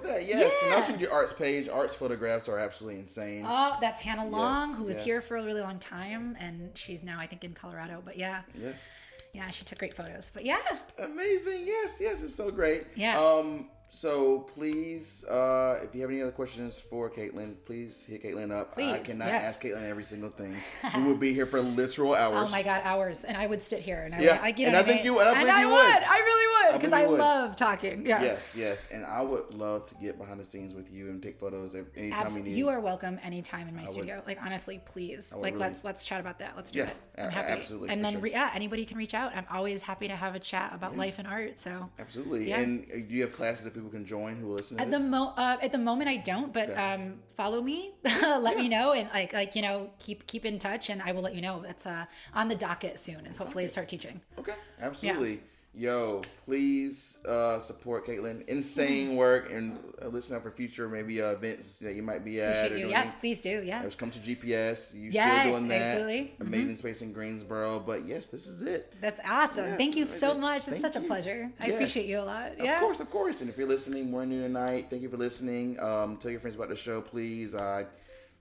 That. 0.02 0.26
Yes. 0.26 0.52
And 0.62 0.70
Yeah. 0.70 0.76
also 0.76 0.94
your 0.96 1.12
arts 1.12 1.32
page. 1.32 1.68
Arts 1.68 1.94
photographs 1.94 2.48
are 2.48 2.58
absolutely 2.58 3.00
insane. 3.00 3.44
Oh, 3.46 3.76
that's 3.80 4.00
Hannah 4.00 4.26
Long, 4.28 4.74
who 4.74 4.84
was 4.84 4.96
yes. 4.96 5.04
here 5.04 5.22
for 5.22 5.36
a 5.36 5.42
really 5.42 5.60
long 5.60 5.78
time, 5.78 6.36
and 6.40 6.76
she's 6.76 7.02
now, 7.02 7.18
I 7.18 7.26
think, 7.26 7.44
in 7.44 7.54
Colorado. 7.54 8.02
But 8.04 8.16
yeah, 8.18 8.42
yes. 8.60 9.00
yeah, 9.32 9.50
she 9.50 9.64
took 9.64 9.78
great 9.78 9.94
photos. 9.96 10.30
But 10.32 10.44
yeah, 10.44 10.58
Amazing. 10.98 11.66
Yes, 11.66 11.98
yes, 12.00 12.22
it's 12.22 12.34
so 12.34 12.50
great. 12.50 12.86
Yeah. 12.94 13.18
Um, 13.18 13.68
so 13.90 14.40
please, 14.54 15.24
uh, 15.24 15.80
if 15.82 15.94
you 15.94 16.02
have 16.02 16.10
any 16.10 16.20
other 16.20 16.30
questions 16.32 16.78
for 16.78 17.08
Caitlin, 17.10 17.54
please 17.64 18.04
hit 18.04 18.22
Caitlin 18.22 18.52
up. 18.52 18.72
Please, 18.74 18.92
I 18.92 18.98
cannot 18.98 19.28
yes. 19.28 19.44
ask 19.54 19.62
Caitlin 19.62 19.82
every 19.88 20.04
single 20.04 20.30
thing. 20.30 20.54
we 20.96 21.02
would 21.04 21.18
be 21.20 21.32
here 21.32 21.46
for 21.46 21.60
literal 21.62 22.14
hours. 22.14 22.48
oh 22.48 22.52
my 22.52 22.62
God, 22.62 22.82
hours, 22.84 23.24
and 23.24 23.36
I 23.36 23.46
would 23.46 23.62
sit 23.62 23.80
here 23.80 24.02
and 24.02 24.14
I, 24.14 24.20
Yeah, 24.20 24.32
would, 24.32 24.40
I, 24.42 24.48
you 24.56 24.66
and 24.66 24.76
I 24.76 24.82
think 24.82 24.96
mean? 24.98 25.04
you- 25.06 25.20
and 25.20 25.28
I 25.30 25.40
believe 25.42 25.58
you 25.58 25.68
would. 25.70 25.78
I 25.80 26.18
really 26.18 26.72
would, 26.72 26.80
because 26.80 26.90
believe 27.02 27.20
I, 27.20 27.24
love 27.24 27.56
talking. 27.56 28.04
Yeah. 28.06 28.22
Yes, 28.22 28.54
yes, 28.56 28.88
and 28.92 29.06
I 29.06 29.22
would 29.22 29.54
love 29.54 29.86
to 29.86 29.94
get 29.94 30.18
behind 30.18 30.38
the 30.38 30.44
scenes 30.44 30.74
with 30.74 30.92
you 30.92 31.08
and 31.08 31.22
take 31.22 31.38
photos 31.40 31.74
anytime 31.96 32.34
we 32.34 32.42
need. 32.42 32.56
you 32.56 32.68
are 32.68 32.80
welcome 32.80 33.18
anytime 33.22 33.68
in 33.68 33.74
my 33.74 33.82
would- 33.82 33.90
studio. 33.90 34.22
Like 34.26 34.38
honestly, 34.44 34.80
please. 34.84 35.32
Like 35.32 35.54
really- 35.54 35.60
let's 35.60 35.82
let's 35.84 36.04
chat 36.04 36.20
about 36.20 36.38
that. 36.40 36.52
Let's 36.56 36.70
do 36.70 36.80
Yeah, 36.80 36.86
it. 36.88 36.96
I'm 37.16 37.30
happy. 37.30 37.52
absolutely, 37.60 37.88
And 37.88 38.04
then 38.04 38.12
sure. 38.12 38.20
re- 38.22 38.30
yeah, 38.32 38.50
anybody 38.54 38.84
can 38.84 38.98
reach 38.98 39.14
out. 39.14 39.34
I'm 39.34 39.46
always 39.50 39.82
happy 39.82 40.08
to 40.08 40.14
have 40.14 40.34
a 40.34 40.38
chat 40.40 40.72
about 40.74 40.96
life 40.96 41.18
and 41.18 41.26
art. 41.26 41.58
So 41.58 41.88
Absolutely. 41.98 42.50
Yeah. 42.50 42.58
And 42.60 42.84
uh, 42.92 42.94
do 42.96 43.14
you 43.14 43.22
have 43.22 43.34
classes 43.34 43.64
that 43.64 43.74
people 43.78 43.90
can 43.90 44.04
join 44.04 44.36
who 44.36 44.52
listen 44.52 44.78
At 44.80 44.90
this? 44.90 45.00
the 45.00 45.06
mo- 45.06 45.32
uh, 45.36 45.56
at 45.62 45.72
the 45.72 45.78
moment, 45.78 46.08
I 46.10 46.16
don't. 46.16 46.52
But 46.52 46.68
Yeah. 46.70 46.94
um, 46.94 47.20
follow 47.34 47.60
me, 47.62 47.92
let 48.04 48.56
me 48.56 48.68
know, 48.68 48.92
and 48.92 49.08
like 49.14 49.32
like 49.32 49.54
you 49.56 49.62
know, 49.62 49.90
keep 49.98 50.26
keep 50.26 50.44
in 50.44 50.58
touch, 50.58 50.90
and 50.90 51.00
I 51.02 51.12
will 51.12 51.22
let 51.22 51.34
you 51.34 51.40
know. 51.42 51.62
That's 51.62 51.86
uh, 51.86 52.04
on 52.34 52.48
the 52.48 52.54
docket 52.56 52.98
soon. 53.00 53.26
Is 53.26 53.36
hopefully 53.36 53.64
to 53.64 53.68
start 53.70 53.88
teaching. 53.88 54.20
Okay, 54.38 54.54
absolutely. 54.80 55.40
Yo, 55.78 56.22
please 56.44 57.18
uh, 57.24 57.60
support 57.60 58.04
Caitlin. 58.04 58.44
Insane 58.48 59.14
work, 59.16 59.52
and 59.52 59.78
uh, 60.02 60.08
listen 60.08 60.34
out 60.34 60.42
for 60.42 60.50
future 60.50 60.88
maybe 60.88 61.22
uh, 61.22 61.28
events 61.30 61.78
that 61.78 61.94
you 61.94 62.02
might 62.02 62.24
be 62.24 62.40
at. 62.40 62.66
Appreciate 62.66 62.72
or 62.72 62.86
you. 62.86 62.90
Yes, 62.90 63.14
please 63.14 63.40
do. 63.40 63.62
Yeah. 63.64 63.82
There's 63.82 63.94
come 63.94 64.10
to 64.10 64.18
GPS. 64.18 64.92
You 64.92 65.10
Yes, 65.12 65.42
still 65.42 65.52
doing 65.52 65.68
that? 65.68 65.82
absolutely. 65.82 66.34
Amazing 66.40 66.76
space 66.78 67.00
in 67.00 67.12
Greensboro. 67.12 67.78
But 67.78 68.08
yes, 68.08 68.26
this 68.26 68.48
is 68.48 68.62
it. 68.62 68.92
That's 69.00 69.20
awesome. 69.24 69.66
Yes, 69.66 69.78
Thank 69.78 69.94
you 69.94 70.08
so 70.08 70.34
much. 70.36 70.56
It's 70.66 70.68
Thank 70.70 70.80
such 70.80 70.96
a 70.96 71.00
you. 71.00 71.06
pleasure. 71.06 71.52
I 71.60 71.66
Yes. 71.66 71.74
appreciate 71.74 72.06
you 72.06 72.18
a 72.18 72.22
lot. 72.22 72.52
Yeah. 72.58 72.74
Of 72.74 72.80
course, 72.80 72.98
of 72.98 73.08
course. 73.10 73.40
And 73.40 73.48
if 73.48 73.56
you're 73.56 73.68
listening, 73.68 74.10
morning, 74.10 74.30
noon, 74.38 74.44
and 74.46 74.54
night, 74.54 74.88
thank 74.90 75.02
you 75.02 75.08
for 75.08 75.16
listening. 75.16 75.78
Um, 75.78 76.16
tell 76.16 76.32
your 76.32 76.40
friends 76.40 76.56
about 76.56 76.70
the 76.70 76.76
show, 76.76 77.00
please. 77.00 77.54
I 77.54 77.86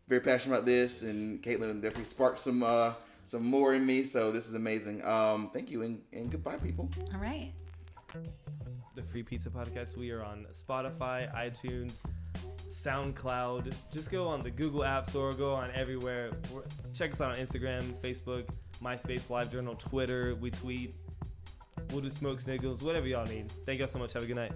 very 0.08 0.22
passionate 0.22 0.56
about 0.56 0.66
this, 0.66 1.04
and 1.04 1.40
Caitlin 1.44 1.82
definitely 1.84 2.06
sparked 2.06 2.40
some 2.40 2.64
uh, 2.64 2.94
some 3.28 3.46
more 3.46 3.74
in 3.74 3.86
me. 3.86 4.04
So 4.04 4.32
this 4.32 4.48
is 4.48 4.54
amazing. 4.54 5.04
Um, 5.04 5.50
thank 5.54 5.70
you, 5.70 5.84
and, 5.84 6.02
and 6.14 6.32
goodbye, 6.32 6.56
people. 6.58 6.90
All 7.14 7.20
right. 7.20 7.52
the 8.96 9.04
Free 9.04 9.22
Pizza 9.22 9.50
Podcast. 9.50 9.98
We 9.98 10.12
are 10.12 10.24
on 10.24 10.48
Spotify, 10.54 11.34
iTunes, 11.36 12.02
SoundCloud. 12.70 13.74
Just 13.92 14.12
go 14.12 14.28
on 14.28 14.40
the 14.40 14.50
Google 14.50 14.84
App 14.86 15.10
Store, 15.10 15.34
go 15.34 15.54
on 15.54 15.72
everywhere. 15.72 16.32
We're, 16.54 16.64
check 16.94 17.12
us 17.12 17.20
out 17.20 17.38
on 17.38 17.46
Instagram, 17.46 17.84
Facebook, 17.96 18.48
MySpace, 18.82 19.24
LiveJournal, 19.28 19.78
Twitter. 19.78 20.36
We 20.36 20.50
tweet. 20.50 20.96
We'll 21.92 22.02
do 22.02 22.10
smoke 22.10 22.40
signals, 22.40 22.82
whatever 22.82 23.08
y'all 23.08 23.26
need. 23.26 23.52
Thank 23.66 23.80
y'all 23.80 23.88
so 23.88 24.00
much. 24.00 24.14
Have 24.14 24.24
a 24.24 24.26
good 24.26 24.36
night. 24.38 24.54